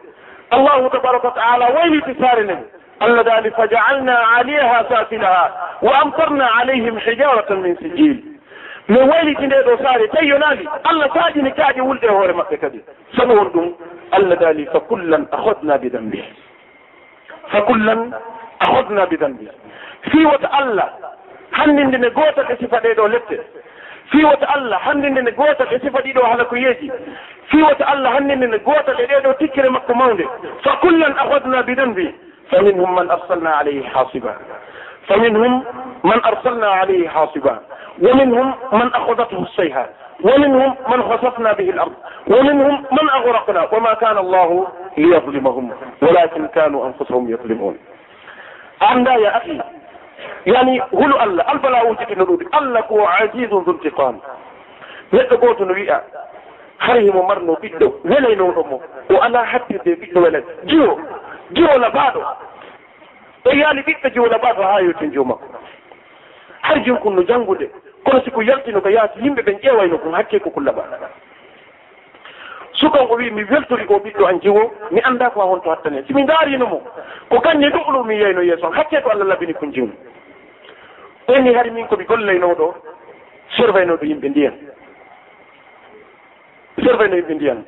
allahu 0.52 0.90
tabaraka 0.90 1.28
wa 1.28 1.34
taala 1.34 1.66
wayliti 1.76 2.14
saare 2.22 2.44
nden. 2.44 2.64
Allah 3.00 3.24
daali 3.24 3.52
fajaalna 3.52 4.16
aliyaha 4.38 4.86
safilaha 4.90 5.52
wa 5.82 5.92
amtarna 6.02 6.46
alayhim 6.62 6.98
hijaratan 7.00 7.62
min 7.62 7.76
sijil 7.78 8.18
min 8.88 9.10
wayliti 9.10 9.46
nde 9.48 9.56
ɗo 9.66 9.78
saare 9.84 10.08
tawi 10.08 10.28
yonaali 10.28 10.68
allah 10.84 11.10
saadini 11.14 11.50
kaaƴe 11.52 11.82
wulɗe 11.82 12.06
e 12.06 12.10
hoore 12.12 12.34
maɓɓe 12.34 12.58
kadi. 12.60 12.82
Sabu 13.18 13.34
won 13.34 13.50
ɗum 13.50 13.74
allah 14.12 14.38
daali 14.40 14.66
fa 14.72 14.80
kullan 14.80 15.26
ahodna 15.32 15.78
bi 15.78 15.90
dambihi 15.90 16.45
fa 17.52 17.62
kullan 17.62 18.14
ahodna 18.60 19.06
bi 19.06 19.18
dambi 19.18 19.50
fiwata 20.12 20.52
allah 20.52 20.90
hanndinde 21.52 21.98
nde 21.98 22.10
gootal 22.10 22.46
e 22.52 22.56
sifa 22.60 22.78
ɗeɗo 22.80 23.08
lette. 23.08 23.40
Fiwata 24.12 24.48
allah 24.56 24.80
hanndinde 24.86 25.22
nde 25.22 25.32
gootal 25.32 25.68
e 25.74 25.80
sifa 25.80 26.00
ɗiɗo 26.02 26.56
yeeji 26.58 26.92
fiwata 27.50 27.88
allah 27.88 28.14
hanndinde 28.14 28.48
nde 28.48 28.60
gootal 28.60 29.00
e 29.00 29.06
ɗeɗo 29.06 29.34
tikkire 29.40 29.70
makko 29.70 29.94
mawnde. 29.94 30.26
Fa 30.64 30.76
kullan 30.82 31.14
ahodna 31.18 31.64
bi 31.64 31.76
dambi 31.76 32.14
fa 32.50 32.62
minhum 32.62 32.94
man 32.96 33.10
arsalna 33.12 33.58
alayhi 33.60 33.84
hasiba. 33.94 34.36
Fa 35.08 35.18
minhum 35.18 35.64
man 36.04 36.20
arsalna 36.24 36.72
alayhi 36.82 37.06
hasiba. 37.08 37.60
Wa 38.02 38.14
minhum 38.16 38.54
man 38.72 38.90
ahadathu 38.94 39.48
sayha. 39.56 39.88
wa 40.24 40.38
minhum 40.38 40.76
man 40.90 41.02
hasafna 41.10 41.54
bihi 41.54 41.72
lard 41.72 41.92
wa 42.28 42.44
minhum 42.44 42.86
man 42.92 43.10
agraqna 43.18 43.68
wa 43.72 43.80
ma 43.80 43.96
kana 43.96 44.20
allahu 44.20 44.68
liyadlimahum 44.98 45.72
walakin 46.02 46.48
kanu 46.48 46.84
anfusahum 46.86 47.30
yadlimun 47.30 47.78
anda 48.80 49.14
ya 49.14 49.42
يظلمون 49.46 49.64
yani 50.46 50.80
hulu 50.92 51.16
allah 51.20 51.44
albala 51.48 51.80
قولوا 51.80 51.96
الله 51.96 52.06
البلا 52.06 52.06
وجد 52.08 52.18
نرود 52.18 52.42
الله 52.56 52.80
هو 52.92 53.06
عزيز 53.06 53.50
ذو 53.50 53.72
انتقام. 53.72 54.20
يتقوت 55.14 55.62
نبيئة 55.62 56.04
harihimo 56.78 57.24
marno 57.24 57.54
ɓiɗɗo 57.62 57.88
welaynoɗo 58.10 58.62
mo 58.70 58.82
o 59.14 59.22
ala 59.22 59.44
hattirde 59.46 59.96
ɓiɗɗo 60.02 60.20
welay 60.24 60.44
jiwo 60.66 61.00
jiwo 61.52 61.78
labaɗo 61.80 62.22
ɗo 63.44 63.50
yaali 63.60 63.82
ɓiɗɗo 63.82 64.10
jiwo 64.14 64.28
labaɗo 64.28 64.62
ha 64.64 64.82
yewten 64.82 65.12
jow 65.14 65.24
makko 65.26 65.48
har 66.62 66.80
jiw 66.84 66.98
no 67.10 67.24
janngude 67.24 67.70
kono 68.06 68.22
siko 68.24 68.42
yaltino 68.42 68.82
ko 68.82 68.90
yaati 68.90 69.20
yimɓe 69.20 69.42
ɓen 69.42 69.60
ƴeewayno 69.62 69.98
kon 69.98 70.14
hakke 70.14 70.40
ko 70.40 70.50
kulla 70.50 70.72
baɗaɗa 70.72 71.10
sukan 72.74 73.08
o 73.10 73.16
wi 73.16 73.32
mi 73.32 73.44
weltori 73.44 73.86
ko 73.86 74.00
ɓiɗɗo 74.00 74.26
an 74.28 74.40
jiwo 74.42 74.72
mi 74.92 75.02
annda 75.02 75.30
ko 75.30 75.42
a 75.42 75.46
honto 75.46 75.70
hattane. 75.70 76.04
Simi 76.08 76.24
ndaarino 76.24 76.66
mo 76.68 76.82
ko 77.30 77.40
kanne 77.40 77.70
ɗo'lo 77.70 78.04
mi 78.06 78.16
yeyno 78.16 78.42
yeeso 78.42 78.70
hakke 78.70 79.02
ko 79.02 79.10
allah 79.10 79.26
labini 79.28 79.54
kon 79.54 79.72
jiwmi 79.74 79.94
ɓenni 81.28 81.54
hari 81.56 81.72
min 81.72 81.88
komi 81.88 82.06
gollaynoɗo 82.06 82.76
servaynoɗo 83.58 84.06
yimɓe 84.06 84.30
ndiyan. 84.30 84.54
Servayno 86.84 87.16
yimɓe 87.16 87.34
ndiyan. 87.36 87.64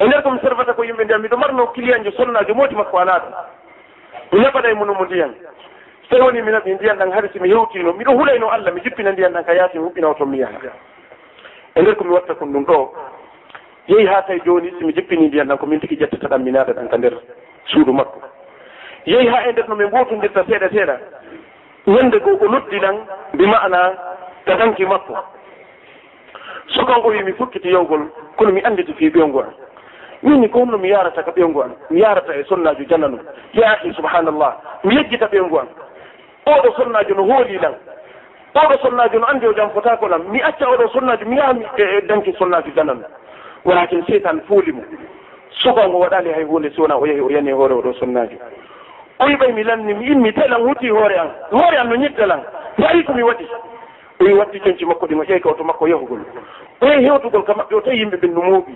E 0.00 0.06
nder 0.06 0.22
komi 0.22 0.40
servata 0.40 0.72
ko 0.72 0.82
yimɓe 0.84 1.04
ndiyan 1.04 1.20
miɗo 1.22 1.36
marno 1.36 1.66
client 1.72 2.04
jo 2.04 2.10
sonnajo 2.12 2.54
mooti 2.54 2.74
makko 2.74 2.98
alaaɗo 2.98 3.28
mi 4.32 4.40
naɓaɗa 4.40 4.70
e 4.70 4.74
munomo 4.74 5.04
ndiyan. 5.04 5.34
sey 6.10 6.20
woni 6.20 6.42
mino 6.42 6.58
ɗi 6.60 6.74
ndiyan 6.74 6.96
ɗan 6.98 7.12
haari 7.12 7.28
somi 7.32 7.48
hewtino 7.48 7.92
miɗo 7.92 8.12
hulayno 8.12 8.48
allah 8.50 8.72
mi 8.72 8.80
jippina 8.80 9.12
ndiyan 9.12 9.32
ɗan 9.32 9.44
ka 9.44 9.52
yaasi 9.54 9.78
mi 9.78 9.84
huɓɓinaw 9.84 10.14
toon 10.16 10.30
mi 10.30 10.38
yaha. 10.38 10.58
E 11.74 11.82
nder 11.82 11.94
komi 11.96 12.10
watta 12.10 12.34
kon 12.34 12.46
ɗum 12.52 12.64
ɗo 12.64 12.92
yehi 13.88 14.06
ha 14.06 14.22
tawi 14.22 14.40
joni 14.44 14.72
somi 14.80 14.92
jippini 14.94 15.28
ndiyan 15.28 15.48
ɗan 15.48 15.58
komin 15.58 15.80
tigui 15.80 15.96
ƴettata 15.96 16.28
ɗan 16.28 16.42
mi 16.42 16.50
naata 16.50 16.72
ɗan 16.72 16.88
ka 16.88 16.96
nder 16.96 17.12
suudu 17.66 17.92
makko. 17.92 18.20
Yehi 19.04 19.28
ha 19.28 19.48
e 19.48 19.52
nder 19.52 19.68
no 19.68 19.74
min 19.74 19.86
mbotondirta 19.88 20.44
seeɗa 20.44 20.68
seeɗa 20.70 20.96
ñande 21.86 22.18
goo 22.20 22.38
o 22.40 22.48
noddi 22.48 22.78
ɗan 22.78 22.96
mbi 23.34 23.46
mana 23.46 23.92
ta 24.44 24.56
tatanki 24.56 24.86
makko 24.86 25.14
sukanko 26.68 27.08
wi 27.08 27.22
mi 27.22 27.32
fukkiti 27.32 27.68
yewgol 27.68 28.08
kono 28.36 28.52
mi 28.52 28.60
annditi 28.64 28.94
fi 28.94 29.10
ɓeyongo 29.10 29.40
an. 29.40 29.52
Minni 30.22 30.48
ko 30.48 30.60
honno 30.60 30.78
mi 30.78 30.88
yarata 30.88 31.22
ka 31.22 31.30
ɓeyongo 31.32 31.62
an 31.62 31.76
mi 31.90 32.00
yarata 32.00 32.34
e 32.34 32.44
sonnajo 32.44 32.84
jannano 32.88 33.18
yaahi 33.52 33.92
subhanallah 33.92 34.56
mi 34.84 34.94
yejjita 34.96 35.26
ɓeyongo 35.26 35.58
an. 35.60 35.68
oɗo 36.56 36.72
sonnajo 36.76 37.14
no 37.14 37.22
hooli 37.24 37.58
nan 37.58 37.74
oɗo 38.54 38.78
sonnajo 38.82 39.18
no 39.18 39.26
andi 39.26 39.46
o 39.46 39.50
e 39.50 39.54
jam 39.54 39.70
fotako 39.70 40.08
nan 40.08 40.22
mi 40.30 40.40
acca 40.42 40.66
oɗo 40.70 40.88
sonnajo 40.92 41.24
mi 41.26 41.36
yaha 41.36 41.52
e, 41.76 41.82
e 41.82 42.00
danki 42.06 42.32
sonnajo 42.38 42.70
janan. 42.76 43.04
Walakin 43.64 44.04
seytan 44.06 44.40
fooli 44.48 44.72
mo. 44.72 44.82
Sukango 45.62 45.98
waɗali 45.98 46.32
hay 46.32 46.44
hunde 46.44 46.70
sowona 46.70 46.96
o 46.96 47.06
yehi 47.06 47.20
o 47.20 47.30
yani 47.30 47.52
hoore 47.52 47.74
oɗo 47.74 47.92
sonnajo 47.98 48.36
o 49.18 49.24
yiɓay 49.28 49.52
mi 49.52 49.64
lanni 49.64 49.94
mi 49.94 50.06
immi 50.06 50.32
telan 50.32 50.62
hutti 50.62 50.88
hoore 50.90 51.18
an 51.18 51.30
hoore 51.52 51.76
an 51.78 51.88
no 51.88 51.96
ñiddalan 51.96 52.40
tawi 52.80 53.04
komi 53.04 53.22
waɗi. 53.22 53.46
O 54.20 54.24
wi 54.24 54.32
watti 54.32 54.60
coñci 54.60 54.84
makko 54.84 55.06
ɗin 55.06 55.20
o 55.20 55.24
ƴeewi 55.24 55.40
kawto 55.40 55.64
makko 55.64 55.86
yahugol. 55.88 56.20
O 56.80 56.86
yehi 56.86 57.04
hewtugol 57.04 57.44
ka 57.44 57.52
maɓɓe 57.52 57.74
o 57.74 57.80
tawi 57.80 57.98
yimɓe 57.98 58.16
ɓen 58.16 58.32
no 58.34 58.42
mooɓi 58.42 58.74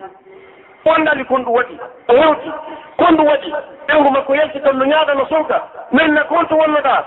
on 0.85 1.05
dali 1.05 1.25
kon 1.25 1.43
ɗum 1.45 1.55
waɗi. 1.55 1.79
O 2.09 2.13
hewti. 2.15 2.51
Kon 2.99 3.17
ɗum 3.17 3.27
waɗi. 3.27 3.53
Ɓengu 3.89 4.11
makko 4.13 4.35
yalti 4.35 4.61
tan 4.61 4.79
no 4.79 4.85
ñaaɗa 4.85 5.15
no 5.15 5.27
sowka 5.27 5.63
min 5.93 6.15
na 6.15 6.25
kon 6.25 6.47
to 6.49 6.55
wonnoɗa 6.57 7.05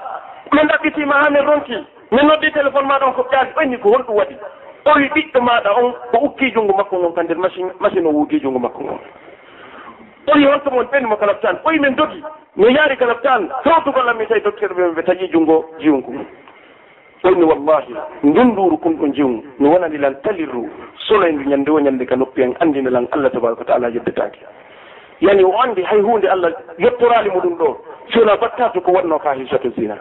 min 0.54 0.68
ɗaɓɓitima 0.68 1.14
ha 1.22 1.30
min 1.30 1.46
ronki. 1.46 1.78
Min 2.12 2.28
noddi 2.28 2.52
téléphone 2.52 2.88
maɗa 2.88 3.06
on 3.08 3.14
ko 3.14 3.26
ƴaali 3.32 3.52
ɓanni 3.56 3.78
ko 3.80 3.90
honɗum 3.90 4.16
waɗi. 4.16 4.36
O 4.86 4.92
wi 5.00 5.08
ɓiɗɗo 5.10 5.42
maɗa 5.42 5.70
on 5.82 5.92
ko 6.12 6.18
ukki 6.26 6.52
junngo 6.54 6.74
makko 6.78 6.98
ngon 6.98 7.14
ka 7.14 7.24
nder 7.24 7.38
machine 7.38 7.72
machine 7.80 8.06
o 8.08 8.12
wuugi 8.12 8.40
junngo 8.42 8.60
makko 8.60 8.84
ngon. 8.84 9.00
O 10.28 10.38
wi 10.38 10.46
honto 10.46 10.72
mon 10.72 10.84
ɓennimo 10.86 11.18
kalaptan 11.18 11.58
o 11.64 11.70
wi 11.70 11.80
min 11.80 11.96
dogi 11.96 12.24
mi 12.56 12.74
yaari 12.74 12.98
kalaptan 12.98 13.50
sowtugol 13.64 14.10
am 14.10 14.18
mi 14.18 14.26
tawi 14.28 14.42
docteur 14.42 14.70
ɓe 14.74 14.94
ɓe 14.96 15.02
taƴi 15.04 15.30
junngo 15.32 15.66
jiwngu 15.80 16.14
o 17.24 17.30
wi 17.30 17.44
wallahi 17.44 17.96
ndunduru 18.24 18.78
kon 18.78 18.92
ɗo 18.98 19.08
jiwngu 19.14 19.44
mi 19.60 19.68
wonani 19.70 19.98
lan 19.98 20.16
talirru 20.24 20.70
solo 21.08 21.26
en 21.28 21.34
ndu 21.40 21.50
ñannde 21.50 21.70
o 21.72 21.80
ñannde 21.80 22.06
ka 22.06 22.16
noppi 22.16 22.42
en 22.44 22.54
anndina 22.60 22.90
lan 22.90 23.08
allah 23.12 23.32
tabaraka 23.32 23.60
wa 23.62 23.66
taala 23.66 23.90
yeddetaake 23.90 24.40
yani 25.22 25.44
o 25.44 25.54
anndi 25.62 25.84
hay 25.84 26.00
huunde 26.02 26.26
allah 26.30 26.52
yettoraali 26.78 27.30
muɗum 27.30 27.58
ɗo 27.58 27.78
sona 28.14 28.38
battatu 28.38 28.82
ko 28.82 28.92
waɗno 28.92 29.20
ka 29.20 29.34
hisato 29.34 29.70
zina. 29.78 29.98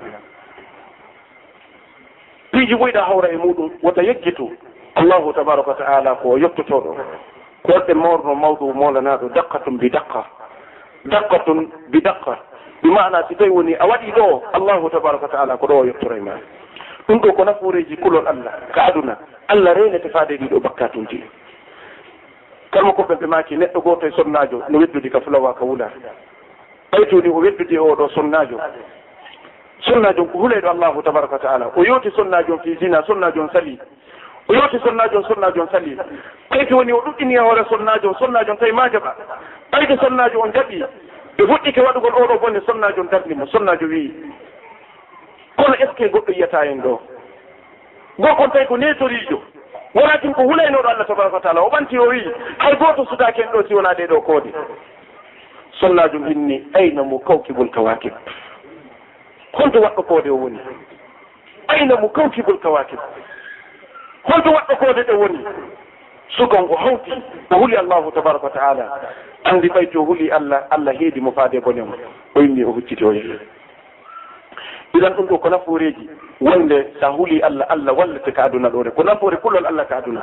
piiji 2.54 2.74
ɓoyɗa 2.74 3.02
hawra 3.04 3.28
e 3.32 3.36
muɗum 3.36 3.70
wota 3.82 4.02
yeggitu 4.02 4.50
allahu 4.94 5.32
tabaraka 5.32 5.70
wa 5.70 5.74
taala 5.76 6.14
ko 6.14 6.36
yettotoɗo 6.38 6.96
koɗɗe 7.66 7.94
mawrno 7.94 8.34
mawɗo 8.34 8.72
molanaɗo 8.72 9.28
dakkatum 9.34 9.78
bi 9.78 9.90
daqqa 9.90 10.24
dakkatum 11.04 11.68
bi 11.90 12.00
daqqa. 12.00 12.38
Ɗi 12.82 12.90
mana 12.90 13.24
si 13.28 13.34
tawi 13.36 13.50
woni 13.50 13.74
a 13.74 13.86
waɗi 13.86 14.12
ɗo 14.12 14.42
allahu 14.52 14.90
tabaraka 14.90 15.22
wa 15.22 15.28
taala 15.28 15.56
ko 15.56 15.66
ɗo 15.66 15.74
o 15.80 15.84
yettora 15.84 16.16
e 16.16 16.20
ma. 16.20 16.32
Ɗum 17.08 17.18
ɗo 17.20 17.32
ko 17.32 17.44
nafuureji 17.44 17.96
kulol 17.96 18.26
allah 18.26 18.52
ka 18.72 18.82
aduna. 18.84 19.18
Allah 19.48 19.74
renete 19.74 20.08
faade 20.10 20.38
ɗiɗo 20.38 20.60
bakkatuji 20.60 21.22
kalma 22.70 22.92
koɓɓen 22.92 23.18
ɓe 23.18 23.26
maki 23.26 23.56
neɗɗo 23.56 23.80
goto 23.82 24.06
e 24.06 24.10
sonnajo 24.10 24.62
no 24.68 24.78
weddudi 24.78 25.10
ka 25.10 25.20
fulawa 25.20 25.54
ka 25.54 25.64
wula. 25.64 25.90
Ɓaytuni 26.92 27.28
o 27.28 27.40
weddudi 27.40 27.74
e 27.74 27.78
oɗo 27.78 28.08
sonnajo. 28.14 28.60
sonnajon 29.86 30.26
ko 30.28 30.38
huuleyɗo 30.38 30.70
allahu 30.70 31.02
tabaraka 31.02 31.32
wa 31.32 31.38
taala. 31.38 31.66
O 31.76 31.84
yewti 31.84 32.10
sonnajon 32.10 32.58
fi 32.62 32.76
zina 32.80 33.02
sonnajon 33.06 33.48
sali 33.52 33.78
o 34.48 34.54
yewti 34.54 34.78
sonnajon 34.78 35.24
sonnajon 35.24 35.68
sali 35.70 35.96
salli 35.96 36.18
kayfi 36.50 36.74
woni 36.74 36.92
o 36.92 37.00
ɗuɗɗini 37.00 37.36
hoore 37.38 37.64
sonnajon 37.68 38.14
sonnajon 38.18 38.56
tawi 38.56 38.72
ma 38.72 38.88
jaɓa 38.88 39.14
ɓayde 39.72 39.96
sonnajo 40.00 40.40
on 40.40 40.52
jaɓi 40.52 40.84
ɓe 41.38 41.46
fuɗɗike 41.46 41.80
waɗugol 41.80 42.14
oɗo 42.22 42.38
bonde 42.40 42.60
sonnajon 42.66 43.08
darnimo 43.10 43.46
sonnajo 43.46 43.86
mo 43.86 43.92
wii. 43.92 44.12
Kono 45.56 45.74
est 45.74 45.86
ce 45.86 45.94
que 45.96 46.08
goɗɗo 46.08 46.32
yiyata 46.32 46.66
en 46.66 46.80
ɗo? 46.82 47.00
Gokon 48.18 48.50
tawi 48.50 48.66
ko 48.66 48.76
netorijo 48.76 49.42
wonakin 49.94 50.32
ko 50.34 50.42
hulaynoɗo 50.42 50.88
allah 50.88 51.06
tabaraka 51.06 51.34
wa 51.34 51.40
taala 51.40 51.62
o 51.62 51.68
ɓanti 51.70 51.98
o 51.98 52.08
wii 52.08 52.30
hay 52.58 52.76
goto 52.76 53.04
sudaki 53.06 53.42
en 53.42 53.52
ɗo 53.52 53.66
si 53.68 53.74
wona 53.74 53.92
ɗeɗo 53.94 54.20
koode 54.24 54.50
sunnajo 55.80 56.18
inni 56.28 56.64
ayna 56.74 57.02
mo 57.02 57.18
kawkibol 57.18 57.68
kawakib. 57.70 58.12
holdo 59.56 59.80
waɗɗo 59.80 60.02
koode 60.02 60.28
o 60.30 60.36
woni. 60.36 60.58
Ayna 61.68 61.96
mo 62.00 62.08
kawtibol 62.08 62.58
kawakib. 62.58 62.98
Holdo 64.24 64.50
waɗɗo 64.50 64.76
koode 64.78 65.02
ɗe 65.06 65.12
woni. 65.14 65.38
Sugon 66.36 66.66
o 66.70 66.76
hawti 66.76 67.12
o 67.50 67.54
huli 67.56 67.76
allahu 67.76 68.10
tabaraka 68.12 68.44
wa 68.44 68.50
taala. 68.50 69.00
Andi 69.44 69.68
ɓay 69.68 69.86
to 69.92 70.04
huli 70.04 70.30
allah 70.30 70.66
allah 70.70 70.92
heedi 70.94 71.20
mo 71.20 71.32
faade 71.32 71.60
bone 71.60 71.82
mo. 71.82 71.94
O 72.34 72.40
yimni 72.40 72.64
o 72.64 72.72
hucciti 72.72 73.04
o 73.04 73.12
yehi 73.12 73.38
ilan 74.94 75.12
ɗum 75.14 75.26
ɗo 75.26 75.38
ko 75.38 75.48
naforeji 75.50 76.08
wonde 76.40 76.86
sa 77.00 77.08
huli 77.10 77.40
allah 77.42 77.66
allah 77.68 77.92
wallete 77.98 78.32
ka 78.32 78.42
aduna 78.44 78.68
ɗore 78.70 78.90
ko 78.94 79.02
nafoore 79.02 79.36
kullol 79.42 79.66
allah 79.66 79.86
ka 79.88 79.96
aduna. 79.98 80.22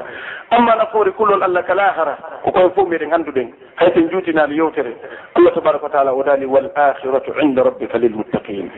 Amma 0.52 0.76
nafoore 0.76 1.12
kullol 1.12 1.44
allah 1.44 1.64
ka 1.66 1.74
lahara 1.76 2.18
ko 2.44 2.52
koye 2.52 2.70
fof 2.76 2.88
meɗen 2.88 3.12
annduɗen 3.14 3.52
hayten 3.76 4.10
juutinaali 4.10 4.56
yewtere 4.58 4.96
allah 5.36 5.52
tabaraka 5.54 5.84
wa 5.84 5.90
taala 5.90 6.14
o 6.14 6.24
daali 6.24 6.46
wal 6.46 6.72
akhiratu 6.76 7.34
inda 7.42 7.64
rabbika 7.64 7.98
lilmuttaqin 7.98 8.72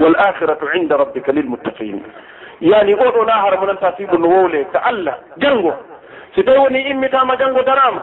wal 0.00 0.16
akhiratu 0.18 0.66
inda 0.74 0.96
rabbika 0.96 1.32
lilmuttaqin 1.32 2.02
yani 2.60 2.94
oɗo 2.94 3.24
lahara 3.24 3.56
mo 3.60 3.66
nanta 3.66 3.92
fiɓu 3.92 4.18
no 4.18 4.28
wowle 4.28 4.64
ka 4.72 4.78
allah 4.84 5.14
janngo 5.38 5.72
si 6.34 6.42
tawi 6.44 6.58
woni 6.58 6.80
immitama 6.90 7.36
janngo 7.36 7.62
darama 7.62 8.00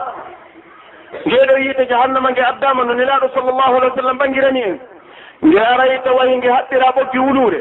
ngeɗo 1.28 1.57
yiite 1.57 1.86
jahannama 1.90 2.32
nge 2.32 2.41
addama 2.41 2.84
no 2.84 2.94
nelaɗo 2.94 3.28
sallllahu 3.34 3.76
alih 3.78 3.90
wa 3.90 3.95
sallam 3.95 4.18
ɓangirani 4.18 4.61
en. 4.61 4.80
Nge 5.45 5.60
aray 5.60 5.99
tawayi 6.03 6.38
nge 6.38 6.49
haɓɓira 6.49 6.91
ɓoggi 6.95 7.19
wuluure. 7.19 7.60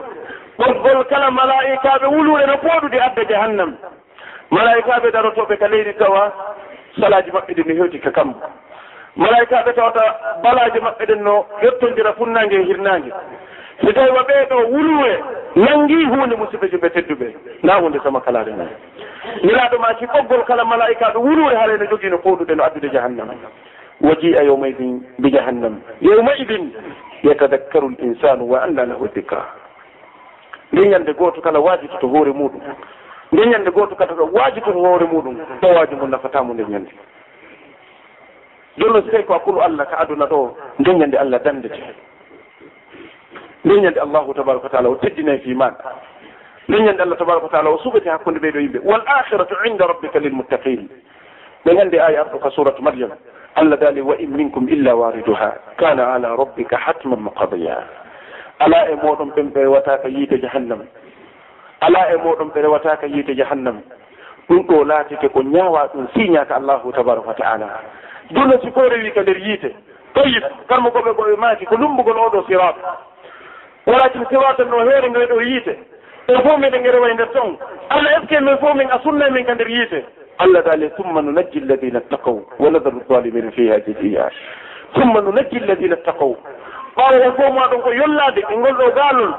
Ɓoggol 0.59 1.05
kala 1.09 1.31
malaikaɓe 1.31 2.07
wuluure 2.07 2.47
no 2.47 2.57
pooɗude 2.59 2.99
adda 3.01 3.25
jahannam. 3.29 3.77
Malaikaɓe 4.51 5.11
darotoɓe 5.13 5.57
ka 5.59 5.69
leydi 5.69 5.95
tawa 5.95 6.33
salaji 7.01 7.31
maɓɓe 7.31 7.55
ɗi 7.55 7.63
no 7.67 7.75
hewti 7.75 7.99
ka 8.01 8.11
kambo 8.11 8.41
malaikaɓe 9.17 9.73
tawata 9.75 10.03
balaji 10.43 10.79
maɓɓe 10.81 11.07
ɗen 11.07 11.23
no 11.23 11.47
yettodira 11.63 12.13
funnague 12.15 12.53
e 12.61 12.65
hirnague 12.65 13.13
so 13.85 13.93
tawi 13.93 14.11
ma 14.13 14.23
ɓeeɗo 14.23 14.57
wuluwe 14.73 15.11
nangi 15.57 16.05
hunde 16.05 16.37
musidɓeji 16.37 16.77
ɓe 16.77 16.89
tedduɓe. 16.91 17.35
Nda 17.63 17.75
hunde 17.81 17.99
sama 18.03 18.21
kalade 18.21 18.51
mum 18.51 18.69
niraaɗo 19.43 19.79
ma 19.79 19.95
si 19.99 20.07
ɓoggol 20.07 20.45
kala 20.45 20.65
malaika 20.65 21.13
ɗo 21.15 21.21
wuluwe 21.21 21.55
haara 21.55 21.77
no 21.77 21.85
jogui 21.87 22.11
no 22.11 22.17
fowɗuɗe 22.19 22.55
no 22.57 22.65
addude 22.65 22.89
jahannama 22.93 23.35
waji 24.01 24.35
a 24.37 24.43
yawma 24.45 24.69
idin 24.69 25.01
bi 25.19 25.31
jahannam. 25.31 25.81
Yawma 26.01 26.37
idin 26.39 26.73
yetadakkaru 27.23 27.89
l 27.91 27.97
insanu 28.05 28.45
wa 28.49 28.63
anna 28.63 28.87
lahu 28.87 29.09
dicra 29.15 29.45
nde 30.73 30.89
ñande 30.89 31.13
goto 31.15 31.41
kala 31.41 31.61
waajitoto 31.61 32.09
hoore 32.09 32.33
muɗum. 32.33 32.61
Nde 33.33 33.47
ñande 33.47 33.71
goto 33.73 33.95
kala 33.95 34.13
ɗo 34.13 34.31
waajitoto 34.33 34.79
hoore 34.79 35.05
muɗum 35.07 35.37
ɗowaaji 35.63 35.95
mum 35.97 36.11
nafatamo 36.11 36.55
nde 36.55 36.65
ñande 36.65 36.91
jonnon 38.79 39.03
so 39.05 39.11
tawi 39.11 39.25
ko 39.25 39.35
akkulu 39.35 39.61
allah 39.61 39.87
ka 39.89 39.99
aduna 39.99 40.27
ɗo 40.27 40.55
nde 40.79 40.91
ñande 40.95 41.17
allah 41.19 41.41
dandete 41.43 41.81
leñande 43.67 43.99
allahu 44.01 44.33
tabaraka 44.35 44.65
wa 44.65 44.71
taala 44.71 44.89
o 44.91 44.95
teddinayi 44.97 45.39
e 45.39 45.43
fi 45.43 45.55
maɗa 45.55 45.91
leñande 46.69 47.03
allah 47.03 47.17
tabaraka 47.19 47.45
wa 47.47 47.51
taala 47.51 47.71
o 47.71 47.79
suɓete 47.79 48.07
hakkunde 48.11 48.39
ɓeeɗo 48.39 48.59
yimɓe. 48.61 48.79
Wal 48.85 49.03
akhiratu 49.07 49.55
inda 49.67 49.87
rabbika 49.87 50.19
lilmuttaqin 50.19 50.89
ɓe 51.65 51.75
gandi 51.77 51.99
aya 51.99 52.21
arɗo 52.23 52.39
ka 52.39 52.51
suratu 52.51 52.83
maryam. 52.83 53.11
Allah 53.57 53.77
dali 53.79 54.01
wa 54.01 54.15
in 54.19 54.31
minkum 54.37 54.69
illa 54.69 54.95
wariduha. 54.95 55.51
Kana 55.77 56.15
ala 56.15 56.37
rabbika 56.37 56.77
hatman 56.79 57.21
maqadiya 57.27 57.77
ala 58.61 58.91
e 58.91 58.95
moɗon 59.03 59.35
ɓen 59.35 59.51
ɓe 59.53 59.61
rewataka 59.63 60.09
yiide 60.09 60.39
jahannam. 60.41 60.87
Ala 61.81 62.13
e 62.15 62.17
moɗon 62.17 62.51
ɓe 62.55 62.63
rewataka 62.63 63.07
yiide 63.07 63.35
jahannam. 63.35 63.83
Ɗum 64.49 64.63
ɗo 64.67 64.85
laatete 64.85 65.29
ko 65.29 65.43
ñawa 65.43 65.91
ɗum 65.95 66.07
siñaka 66.15 66.55
allahu 66.57 66.93
tabaraka 66.93 67.27
wa 67.29 67.35
taala. 67.35 67.81
Dunno 68.31 68.61
si 68.63 68.71
ko 68.71 68.81
rewi 68.89 69.11
ka 69.13 69.23
nder 69.23 69.39
yiite. 69.39 69.75
Tayib 70.15 70.45
karmo 70.69 70.91
koɓe 70.91 71.15
koɓe 71.19 71.37
maaki 71.37 71.67
ko 71.67 71.77
lumbugol 71.77 72.17
oɗo 72.17 72.45
sirat 72.47 72.77
wona 73.87 74.09
caka 74.09 74.27
siwatan 74.31 74.69
no 74.69 74.79
heere 74.91 75.09
nde 75.09 75.27
ɗo 75.27 75.41
yiite. 75.43 75.75
Ɗen 76.29 76.43
fof 76.43 76.59
miɗen 76.59 76.81
ngere 76.81 76.99
way 77.01 77.15
nder 77.15 77.29
ton 77.33 77.57
allah 77.91 78.11
est 78.19 78.21
ce 78.23 78.27
que 78.35 78.41
min 78.41 78.57
fof 78.59 78.75
min 78.75 78.91
a 78.91 78.99
sunna 79.03 79.27
e 79.29 79.31
min 79.31 79.45
ka 79.45 79.55
nder 79.55 79.69
yiite? 79.69 80.05
Allah 80.39 80.63
daali 80.63 80.91
summa 80.97 81.23
nu 81.23 81.33
najji 81.33 81.59
alladina 81.63 82.01
ttaqaw 82.01 82.39
wa 82.59 82.71
nadaru 82.71 83.01
zalimina 83.09 83.51
fiha 83.53 83.79
jadiya 83.87 84.29
summa 84.95 85.21
nu 85.21 85.33
najji 85.33 85.57
alladina 85.59 85.97
ttaqaw 85.97 86.35
ɓawo 86.97 87.13
won 87.13 87.23
e 87.23 87.31
fof 87.37 87.53
maɗon 87.55 87.81
ko 87.83 87.91
yollade 87.93 88.43
e 88.51 88.57
ngol 88.57 88.73
ɗo 88.75 88.91
gaalol. 88.95 89.33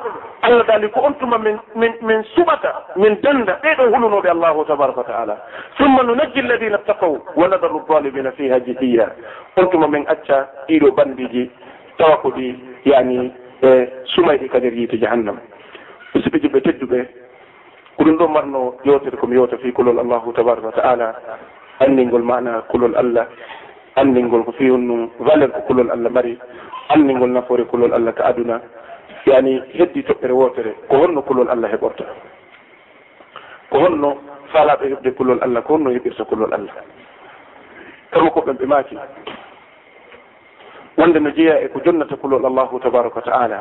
Allah 0.43 0.63
daali 0.67 0.89
ko 0.91 0.99
on 1.01 1.13
tuma 1.19 1.37
min 1.37 1.57
min 1.75 1.91
min 2.01 2.21
suɓata 2.35 2.71
min 2.95 3.17
danda 3.21 3.59
ɓeeɗo 3.63 3.83
hulunoɓe 3.93 4.29
allahu 4.29 4.63
tabaraka 4.65 4.97
wa 4.99 5.03
taala. 5.03 5.37
Summa 5.77 6.03
nu 6.03 6.15
najji 6.15 6.39
alladina 6.39 6.77
ttaqaw 6.77 7.17
wa 7.35 7.47
nadaru 7.47 7.81
zalimina 7.87 8.31
fiha 8.31 8.59
jadiya 8.59 9.09
on 9.57 9.67
tuma 9.71 9.87
min 9.87 10.05
acca 10.07 10.47
ɗiɗo 10.69 10.91
bandiji 10.95 11.49
tawa 11.97 12.17
ko 12.17 12.29
ɗi 12.29 12.55
yani 12.85 13.31
e 13.61 13.89
sumayɗi 14.05 14.45
e 14.45 14.49
kadir 14.49 14.73
yiite 14.73 14.97
jahannam 14.99 15.37
musidɓe 16.13 16.39
juɓɓe 16.41 16.61
tedduɓe 16.61 16.99
ko 17.97 18.03
ɗum 18.03 18.17
ɗo 18.17 18.27
marno 18.27 18.75
yewtere 18.85 19.17
komi 19.17 19.35
yewta 19.35 19.57
fi 19.57 19.71
kulol 19.73 19.99
allahu 19.99 20.33
tabaraka 20.33 20.67
wa 20.67 20.71
taala 20.73 21.15
anndingol 21.79 22.23
mana 22.23 22.61
kulol 22.69 22.95
allah 22.95 23.27
anndingol 23.95 24.43
ko 24.45 24.51
fi 24.51 24.69
honno 24.69 25.09
valeur 25.19 25.51
ko 25.51 25.61
kulol 25.67 25.89
allah 25.91 26.09
mari 26.09 26.37
anndingol 26.89 27.29
nafoore 27.31 27.61
e 27.63 27.65
kulol 27.65 27.93
allah 27.93 28.13
ka 28.13 28.25
aduna. 28.25 28.61
Yani 29.25 29.61
heddi 29.73 30.03
toɓɓere 30.03 30.31
wotere 30.33 30.71
ko 30.89 30.95
honno 30.97 31.21
kulol 31.21 31.49
allah 31.49 31.69
heɓorta. 31.71 32.03
Ko 33.69 33.77
honno 33.79 34.17
faalaɓe 34.53 34.87
heɓde 34.89 35.11
kulol 35.17 35.39
allah 35.41 35.61
ko 35.63 35.73
honno 35.73 35.89
heɓirta 35.91 36.23
kulol 36.25 36.53
allah. 36.53 36.73
Kamo 38.11 38.29
koɓɓen 38.31 38.57
ɓe 38.57 38.65
maaki 38.65 38.95
wonde 40.97 41.19
no 41.19 41.29
jeeya 41.31 41.61
e 41.61 41.67
ko 41.69 41.79
jonnata 41.85 42.15
kulol 42.17 42.45
allahu 42.45 42.79
tabaraka 42.79 43.15
wa 43.15 43.21
taala. 43.25 43.59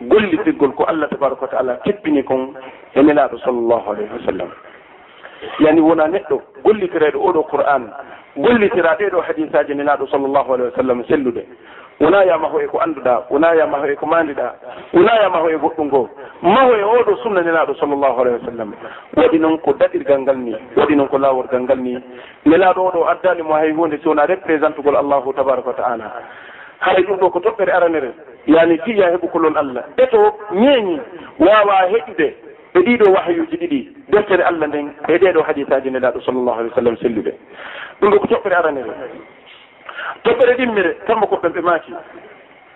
Gollitirgol 0.00 0.72
ko 0.74 0.84
allah 0.84 1.08
tabaraka 1.08 1.42
wa 1.42 1.48
taala 1.48 1.72
teppini 1.84 2.22
kon 2.24 2.54
e 2.94 3.02
nelaaɗo 3.02 3.38
sallllahu 3.44 3.90
alayhi 3.92 4.12
wa 4.12 4.24
sallam. 4.26 4.50
yani 5.60 5.80
wona 5.80 6.06
neɗɗo 6.08 6.40
gollitireɗo 6.64 7.18
oɗo 7.18 7.42
qur'an 7.50 7.90
gollitira 8.36 8.96
ɗeɗo 8.98 9.20
hadisaji 9.20 9.74
nenaɗo 9.74 10.06
sallllahu 10.06 10.54
alahi 10.54 10.70
wa 10.70 10.76
sallam 10.76 11.04
sellude. 11.04 11.44
Wona 12.00 12.24
yamaho 12.24 12.60
e 12.60 12.66
ko 12.66 12.78
annduɗa 12.80 13.26
wona 13.30 13.54
yamaho 13.54 13.86
e 13.86 13.94
ko 13.96 14.06
mandiɗa 14.06 14.54
wona 14.94 15.22
yamaho 15.22 15.50
e 15.50 15.56
goɗɗum 15.56 15.86
ngo 15.86 16.08
maho 16.42 16.74
e 16.74 16.82
oɗo 16.82 17.16
sunna 17.22 17.42
nelaɗo 17.42 17.74
sallllahu 17.74 18.20
alahi 18.20 18.36
wa 18.40 18.46
sallam. 18.50 18.72
Waɗi 19.16 19.38
noon 19.38 19.58
ko 19.58 19.72
daɗirgal 19.72 20.20
ngal 20.20 20.36
ni 20.38 20.54
waɗi 20.76 20.96
noon 20.96 21.08
ko 21.08 21.18
laworgal 21.18 21.62
ngal 21.62 21.78
ni. 21.78 21.98
Nelaɗo 22.46 22.80
oɗo 22.88 23.08
addani 23.08 23.42
mo 23.42 23.54
hay 23.54 23.72
hunde 23.72 23.98
sowona 24.02 24.26
représente 24.26 24.82
gol 24.82 24.96
allahu 24.96 25.32
tabaraka 25.32 25.68
wa 25.68 25.74
taala. 25.74 26.12
Hay 26.80 27.02
ɗum 27.04 27.18
ɗo 27.18 27.30
ko 27.30 27.38
toɓɓere 27.40 27.70
aranere. 27.72 28.10
Yani 28.46 28.78
tiya 28.78 29.10
heɓu 29.12 29.28
kolol 29.30 29.56
allah. 29.56 29.84
Eto 29.96 30.34
ñeeñi 30.52 31.00
wawa 31.38 31.86
heƴude. 31.92 32.34
ɓe 32.74 32.80
ɗiɗo 32.80 33.12
wahayuji 33.12 33.56
ɗiɗi 33.56 33.88
deftere 34.08 34.42
allah 34.42 34.66
nden 34.68 34.92
e 35.08 35.18
ɗeɗo 35.18 35.42
hadisaji 35.42 35.90
nelaɗo 35.90 36.20
sallllahu 36.20 36.58
alih 36.60 36.70
w 36.70 36.74
sallam 36.74 36.96
sellude. 36.96 37.32
Ɗum 38.00 38.10
ɗo 38.10 38.18
ko 38.18 38.26
toɓɓere 38.26 38.54
aranere. 38.56 38.92
Toɓɓere 40.24 40.56
ɗimmire 40.56 40.96
tamma 41.06 41.26
goɗɗon 41.26 41.52
ɓe 41.52 41.60
maaki. 41.60 41.92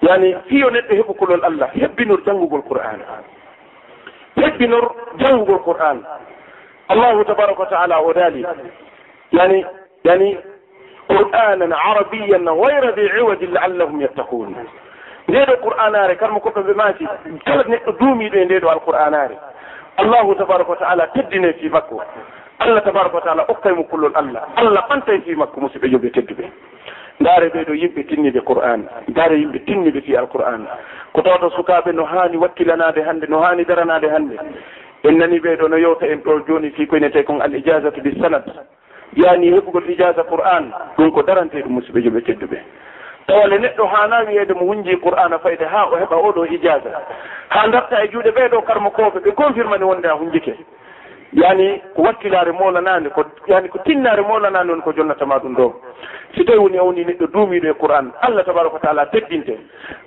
Yani 0.03 0.37
fiyo 0.49 0.71
neɗɗo 0.71 0.95
heɓu 0.95 1.03
heɓukolol 1.03 1.45
allah 1.45 1.69
hebbinor 1.75 2.21
janngugol 2.27 2.63
qur'an 2.63 3.01
hebbinor 4.37 4.95
janngugol 5.19 5.63
qur'an 5.65 6.05
allahu 6.89 7.25
tabaraka 7.25 7.61
wa 7.61 7.67
taala 7.67 8.01
o 8.03 8.13
daali. 8.13 8.45
Yani 9.33 9.65
yani 10.05 10.37
qur'anan 11.09 11.73
arabiyan 11.73 12.45
wayra 12.45 12.93
di 12.93 13.09
iwadin 13.19 13.53
laallahum 13.53 14.01
yattaqun. 14.01 14.55
Ndeɗo 15.29 15.57
qur'anare 15.63 16.17
karma 16.17 16.39
koɓɓe 16.41 16.61
ɓe 16.63 16.75
maaki 16.75 17.07
kala 17.47 17.65
neɗɗo 17.65 17.93
duumiɗo 17.99 18.37
e 18.37 18.45
ndeɗo 18.45 18.69
alqur'anare 18.69 19.37
allahu 19.97 20.35
tabaraka 20.35 20.71
wa 20.71 20.77
taala 20.77 21.07
teddine 21.15 21.53
fi 21.61 21.69
makko. 21.69 22.03
Allah 22.59 22.83
tabaraka 22.83 23.15
wa 23.17 23.23
taala 23.23 23.45
okkay 23.49 23.73
mo 23.73 23.85
kullol 23.85 24.13
allah. 24.15 24.49
Allah 24.57 24.87
ɓantay 24.89 25.21
fi 25.25 25.35
makko 25.35 25.61
musidɓe 25.61 25.89
yomɓe 25.89 26.11
tedduɓe. 26.11 26.45
Ndaare 27.21 27.49
ɓeeɗo 27.49 27.73
yimɓe 27.75 28.03
tinniɓe 28.07 28.41
qur'an. 28.45 28.89
Ndaare 29.09 29.37
yimɓe 29.39 29.59
tinniɓe 29.67 30.01
fi 30.01 30.17
alqur'an. 30.17 30.67
Ko 31.13 31.23
tawta 31.23 31.51
sukaɓe 31.57 31.93
no 31.93 32.05
hani 32.05 32.37
wakkilanade 32.37 33.01
hannde 33.03 33.27
no 33.29 33.41
hani 33.41 33.65
daranade 33.65 34.09
hannde. 34.09 34.37
En 35.05 35.19
nani 35.19 35.39
ɓeeɗo 35.41 35.69
no 35.69 35.77
yewta 35.77 36.07
en 36.07 36.21
ɗo 36.23 36.41
joni 36.47 36.71
fi 36.71 36.87
koynete 36.87 37.25
kon 37.25 37.41
al 37.41 37.55
ijasatu 37.55 38.01
bi 38.03 38.13
sanad 38.21 38.45
yani 39.17 39.51
heɓugol 39.53 39.89
ijasa 39.91 40.25
qur'an 40.25 40.73
ɗum 40.99 41.11
ko 41.13 41.23
darante 41.23 41.55
ɗum 41.63 41.73
musidɓe 41.81 42.03
joɓe 42.03 42.21
tedduɓe. 42.23 42.59
tawale 43.27 43.59
neɗɗo 43.59 43.87
hana 43.87 44.21
wiyeede 44.27 44.55
mo 44.55 44.65
wunji 44.67 44.97
qur'ana 44.97 45.39
fayde 45.39 45.65
ha 45.65 45.85
o 45.93 45.97
heɓa 45.97 46.17
oɗo 46.17 46.47
ijaga 46.47 46.91
ha 47.49 47.69
darta 47.69 48.05
e 48.05 48.09
juuɗe 48.09 48.31
ɓeeɗo 48.31 48.63
karma 48.67 48.91
koɓe 48.91 49.21
ɓe 49.21 49.31
confirmani 49.35 49.85
wonde 49.85 50.07
a 50.09 50.15
hunjike. 50.15 50.55
Yani 51.33 51.83
ko 51.95 52.03
wakkilare 52.03 52.53
molanade 52.53 53.11
ko 53.11 53.25
yani 53.47 53.69
ko 53.69 53.79
tinnare 53.85 54.23
molanade 54.23 54.71
woni 54.71 54.83
ko 54.83 54.93
jonnatama 54.93 55.39
ɗum 55.39 55.55
ɗo. 55.57 55.73
Si 56.37 56.45
tawi 56.45 56.59
woni 56.59 56.79
awni 56.79 57.05
neɗɗo 57.05 57.27
duumiɗo 57.33 57.67
e 57.71 57.75
qur'an 57.75 58.13
allah 58.23 58.45
tabaraka 58.45 58.75
wa 58.75 58.81
taala 58.81 59.07
teddinte. 59.07 59.59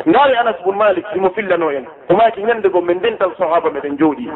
Ndaari 0.05 0.35
anas 0.37 0.55
bun 0.63 0.75
malik 0.77 1.05
himo 1.13 1.29
fillano 1.31 1.69
en 1.71 1.85
o 2.09 2.15
maki 2.15 2.41
ñande 2.41 2.69
go 2.71 2.81
min 2.81 2.99
dental 3.01 3.31
sahaba 3.37 3.69
meɗen 3.69 3.97
jooɗi 3.97 4.29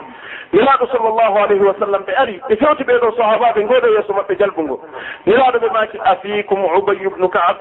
nelaɗo 0.54 0.88
sallllahu 0.92 1.38
alayhi 1.38 1.64
wa 1.64 1.74
sallam 1.80 2.04
ɓe 2.04 2.14
ari 2.18 2.42
ɓe 2.50 2.56
fewti 2.58 2.84
ɓeɗo 2.84 3.16
sahabaɓe 3.18 3.64
ngoɗo 3.64 3.88
yeeso 3.88 4.14
maɓɓe 4.14 4.36
jalbugo 4.40 4.80
nelaɗo 5.26 5.60
ɓe 5.60 5.70
maki 5.74 5.98
afikum 6.04 6.66
ubayu 6.78 7.10
bnu 7.10 7.30
kaab? 7.30 7.58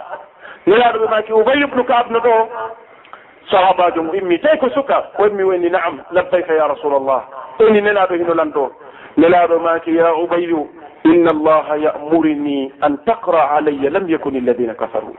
nelaɗo 0.67 0.99
ɓe 0.99 1.09
maki 1.11 1.33
ubay 1.33 1.61
ibnu 1.63 1.85
kaab 1.85 2.11
no 2.11 2.19
ɗo. 2.19 2.49
Sahabajo 3.51 4.03
mo 4.03 4.15
immi 4.15 4.39
tawi 4.39 4.59
ko 4.59 4.69
suka? 4.71 5.11
O 5.19 5.27
immi 5.27 5.43
woni 5.43 5.71
naam 5.71 6.01
labbayka 6.13 6.55
ya 6.55 6.69
rasulallah 6.69 7.23
oni 7.61 7.81
nelaɗo 7.81 8.15
hino 8.15 8.35
lanto. 8.35 8.71
Nelaɗo 9.17 9.59
maki 9.61 9.97
ya 9.97 10.15
ubayu 10.15 10.69
inna 11.05 11.31
allaha 11.31 11.77
yamurini 11.77 12.73
an 12.81 12.97
taqra 13.07 13.51
alayya 13.59 13.91
lam 13.91 14.07
yakun 14.09 14.37
alladina 14.39 14.75
kafaru 14.75 15.15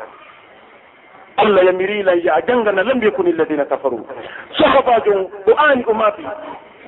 allah 1.38 1.64
yamirilan 1.65 2.24
ya 2.24 2.36
a 2.40 2.41
lam 2.84 3.02
yakun 3.02 3.28
alladina 3.28 3.65
kafaru 3.65 3.99
sahabajo 4.57 5.30
o 5.48 5.52
aani 5.57 5.84
o 5.88 5.94
maafi. 5.94 6.24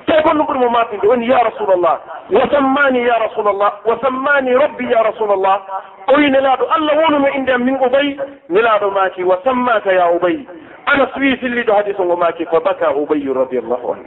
tawi 0.06 0.22
gonno 0.22 0.44
ɗum 0.44 0.46
ɓuuri 0.46 0.58
mo 0.58 0.70
mafinde 0.70 1.06
woni 1.08 1.28
ya 1.28 1.38
rasulllah 1.44 1.98
wa 2.30 2.48
sammani 2.50 3.02
ya 3.06 3.18
rasulllah 3.18 3.72
wa 3.84 3.98
sammani 4.00 4.54
rabbi 4.54 4.90
ya 4.90 5.02
rasulllah 5.02 5.60
o 6.08 6.16
wi 6.16 6.30
nelaɗo 6.30 6.64
allah 6.76 6.94
wonuno 6.96 7.28
inde 7.34 7.50
am 7.52 7.64
min 7.64 7.76
ubay 7.76 8.16
nelaɗo 8.48 8.90
maki 8.90 9.22
wa 9.24 9.38
sammaka 9.44 9.92
ya 9.92 10.10
ubay. 10.10 10.46
Anas 10.86 11.10
wi 11.16 11.36
filliɗo 11.36 11.72
hadis 11.74 11.98
ngo 11.98 12.16
maki 12.16 12.44
fa 12.46 12.60
baka 12.60 12.94
ubayu 12.94 13.34
radiallahu 13.34 13.92
anhu. 13.92 14.06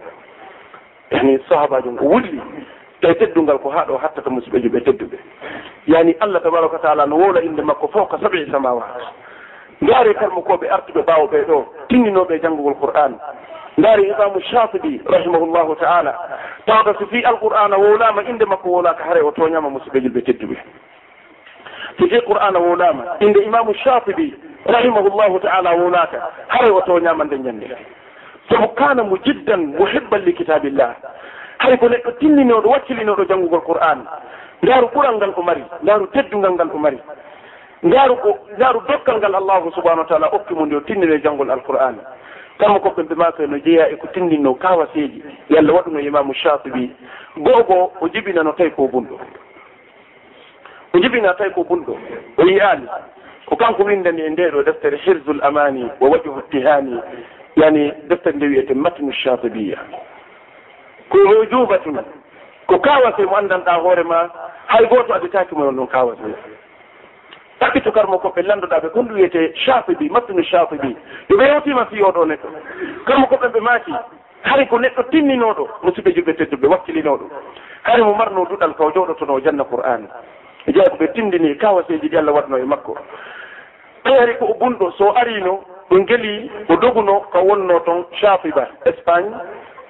Yani 1.12 1.40
sahabajo 1.50 1.92
ngo 1.92 2.06
wulli 2.06 2.42
tawi 3.02 3.16
teddungal 3.16 3.60
ko 3.60 3.70
haɗo 3.70 3.98
hattata 3.98 4.30
musidɓejo 4.30 4.70
ɓe 4.70 4.80
tedduɓe 4.84 5.18
yani 5.88 6.16
allah 6.20 6.42
tabaraka 6.44 6.74
wa 6.76 6.80
taala 6.80 7.06
no 7.06 7.16
wowla 7.18 7.42
inde 7.42 7.62
makko 7.62 7.88
fof 7.88 8.10
ka 8.10 8.18
sabi 8.22 8.46
samawat 8.52 8.84
ndaari 9.82 10.14
karmo 10.16 10.42
koɓe 10.42 10.68
artuɓe 10.70 11.02
ɓawo 11.08 11.28
ɓe 11.32 11.46
ɗo 11.48 11.66
tinninoɓe 11.90 12.40
janngugol 12.42 12.76
qur'an 12.76 13.16
ndaari 13.80 14.04
imamu 14.10 14.42
shafiɗi 14.42 15.02
rahimahullahu 15.06 15.76
taala. 15.76 16.14
Tawda 16.66 16.94
so 17.00 17.06
fi 17.08 17.22
alqur'ana 17.24 17.78
wowlama 17.78 18.24
inde 18.24 18.46
makko 18.46 18.70
wolaka 18.72 19.04
haare 19.04 19.22
o 19.22 19.32
toñama 19.32 19.70
musidɓeji 19.70 20.10
ɓe 20.10 20.22
tedduɓe. 20.22 20.56
So 22.00 22.08
fi 22.08 22.20
qur'ana 22.28 22.60
wowlama 22.60 23.04
inde 23.20 23.40
imamu 23.44 23.74
shafiɗi 23.74 24.34
rahimahullahu 24.66 25.40
taala 25.40 25.72
wowlaka 25.76 26.20
haare 26.48 26.70
o 26.72 26.82
toñama 26.82 27.24
nde 27.24 27.38
ñande. 27.38 27.68
Sabu 28.50 28.68
kana 28.76 29.04
mo 29.04 29.18
jiddan 29.24 29.74
mo 29.78 29.86
hebban 29.86 30.22
li 30.26 30.34
kitabillah. 30.34 30.96
Hay 31.60 31.78
ko 31.78 31.88
neɗɗo 31.90 32.12
tinninoɗo 32.20 32.70
waccilinoɗo 32.70 33.24
janngugol 33.30 33.62
qur'an. 33.62 34.04
Ndaaru 34.62 34.88
ɓural 34.94 35.16
ngal 35.16 35.34
o 35.38 35.42
mari 35.42 35.64
ndaaru 35.84 36.08
teddungal 36.08 36.52
ngal 36.54 36.70
o 36.74 36.78
mari. 36.78 37.00
Ndaaru 37.84 38.16
ko 38.18 38.38
ndaaru 38.58 38.80
dokkal 38.88 39.18
ngal 39.20 39.36
allahu 39.36 39.72
subahanau 39.72 40.04
wa 40.04 40.10
taala 40.10 40.28
okki 40.36 40.54
mo 40.54 40.66
nde 40.66 40.76
o 40.76 40.82
tinnine 40.82 41.22
janngol 41.24 41.52
alqur'an. 41.52 41.96
kamma 42.60 42.80
ko 42.80 42.90
ɓe 42.90 43.16
maka 43.16 43.48
no 43.48 43.58
jeeya 43.58 43.90
eko 43.90 44.08
tindinno 44.08 44.54
kawaseji 44.54 45.24
yo 45.50 45.58
allah 45.58 45.76
waɗuno 45.76 46.00
imamu 46.00 46.34
chafibi 46.34 46.92
goo 47.38 47.64
goo 47.64 47.92
o 48.02 48.08
jibinano 48.10 48.52
tawi 48.52 48.72
ko 48.72 48.88
bunɗo. 48.88 49.20
O 50.94 51.00
jibina 51.00 51.34
tawi 51.34 51.52
ko 51.52 51.64
bunɗo. 51.64 51.98
O 52.38 52.44
yiyaani 52.44 52.88
ko 53.46 53.56
kanko 53.56 53.84
windani 53.84 54.22
e 54.22 54.30
ndeɗo 54.30 54.64
deftere 54.64 54.98
hirzul 54.98 55.40
amani 55.44 55.90
wa 56.00 56.10
wajuhu 56.10 56.42
tihani 56.52 57.00
yani 57.56 57.92
deftere 58.08 58.36
nde 58.36 58.46
wiyete 58.48 58.74
matnu 58.74 59.14
chafibiya 59.14 59.78
ko 61.10 61.18
o 61.18 61.68
ko 62.68 62.80
kawase 62.80 63.26
mo 63.26 63.36
anndanɗa 63.38 63.74
hoore 63.82 64.04
ma 64.04 64.30
hay 64.68 64.86
gooto 64.86 65.14
adetaki 65.14 65.56
mo 65.56 65.72
non 65.72 65.88
kawase 65.88 66.22
ɗaɓɓito 67.60 67.92
karmo 67.92 68.18
koɓe 68.20 68.42
landuɗa 68.42 68.80
ɓe 68.80 68.90
kon 68.90 69.04
ɗum 69.08 69.16
wiyete 69.16 69.54
chafibi 69.66 70.10
mattunu 70.10 70.44
chafibi 70.44 70.96
yoɓe 71.30 71.44
yewtima 71.48 71.86
fi 71.86 72.02
oɗo 72.02 72.26
neɗɗo. 72.26 72.48
Karmo 73.06 73.26
koɓe 73.28 73.48
ɓe 73.54 73.60
maaki 73.60 73.94
hari 74.44 74.66
ko 74.68 74.80
neɗɗo 74.80 75.04
tinninoɗo 75.12 75.68
musidɓe 75.84 76.12
juɓɓe 76.16 76.34
tedduɓe 76.38 76.68
wakkilinoɗo 76.68 77.26
hari 77.84 78.04
mo 78.04 78.14
marno 78.14 78.46
duɗal 78.46 78.74
ka 78.76 78.84
o 78.86 79.38
e 79.38 79.42
janna 79.44 79.64
qur'an 79.64 80.08
e 80.68 80.72
jeeya 80.72 80.90
ko 80.90 80.98
ɓe 80.98 81.08
tindini 81.14 81.56
kawaseji 81.58 82.10
ɗi 82.10 82.18
allah 82.18 82.34
waɗno 82.36 82.58
e 82.58 82.64
makko. 82.64 82.96
Ɓeyari 84.06 84.38
ko 84.40 84.46
o 84.46 84.54
bunɗo 84.54 84.92
so 84.98 85.12
arino 85.16 85.60
ɗo 85.90 86.06
geeli 86.08 86.52
o 86.70 86.76
doguno 86.76 87.20
ka 87.32 87.40
wonno 87.40 87.80
toon 87.80 88.06
chafiba 88.22 88.68
espagne. 88.86 89.36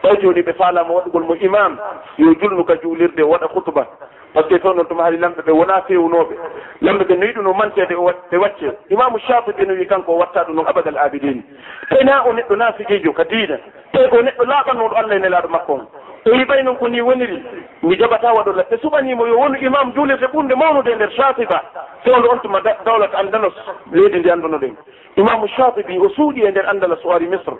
Ɓay 0.04 0.22
joni 0.22 0.42
ɓe 0.42 0.54
faalama 0.54 0.94
waɗugol 0.94 1.24
mo 1.24 1.36
imam 1.36 1.78
yo 2.18 2.34
julnu 2.42 2.64
ka 2.66 2.76
juulirde 2.82 3.22
waɗa 3.22 3.48
hutuba 3.54 3.86
par 4.34 4.44
ce 4.44 4.50
que 4.50 4.56
toon 4.62 4.76
noon 4.76 4.86
tuma 4.86 5.04
haali 5.04 5.18
lamɓe 5.18 5.42
ɓe 5.42 5.52
wona 5.52 5.82
fewnoɓe 5.88 6.36
lamɓe 6.82 7.04
ɓe 7.06 7.16
noyi 7.18 7.34
ɗuno 7.34 7.54
mantede 7.54 7.96
ɓe 7.96 8.38
wacce. 8.38 8.78
Imamu 8.90 9.20
chatibi 9.20 9.66
no 9.66 9.74
wi 9.74 9.86
kanko 9.88 10.14
o 10.14 10.18
watta 10.18 10.44
ɗum 10.44 10.56
noon 10.56 10.68
abadal 10.68 10.98
abidine 10.98 11.44
tena 11.90 12.24
o 12.26 12.34
neɗɗo 12.34 12.56
nafijijo 12.56 13.14
ka 13.14 13.24
diina 13.24 13.58
tawi 13.94 14.10
ko 14.10 14.22
neɗɗo 14.22 14.44
laaɓannoɗo 14.46 14.96
allah 14.96 15.16
e 15.16 15.20
nelaɗo 15.20 15.48
makko 15.50 15.74
on 15.74 15.88
o 16.26 16.30
wi 16.32 16.44
ɓay 16.46 16.64
noon 16.64 16.78
ko 16.78 16.88
ni 16.90 17.02
woniri 17.02 17.44
mi 17.84 17.96
jaɓata 17.98 18.34
waɗo 18.34 18.52
latte 18.54 18.78
suɓanimo 18.82 19.28
yo 19.28 19.38
wonu 19.40 19.58
imam 19.62 19.94
juulirde 19.94 20.28
ɓurde 20.28 20.56
mawnude 20.56 20.92
e 20.92 20.96
nder 20.96 21.10
chatiba 21.16 21.64
sewndo 22.04 22.30
on 22.32 22.40
tuma 22.40 22.62
dawlat 22.62 23.16
andalos 23.16 23.54
leydi 23.92 24.20
ndi 24.20 24.32
anduno 24.32 24.58
ɗen 24.58 24.76
imamu 25.16 25.48
chatibi 25.48 25.98
o 25.98 26.10
suuɗi 26.10 26.46
e 26.46 26.52
nder 26.52 26.70
andalas 26.70 27.00
o 27.06 27.12
ari 27.12 27.28
misre 27.28 27.56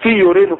fi 0.00 0.18
yo 0.18 0.32
reenu 0.32 0.54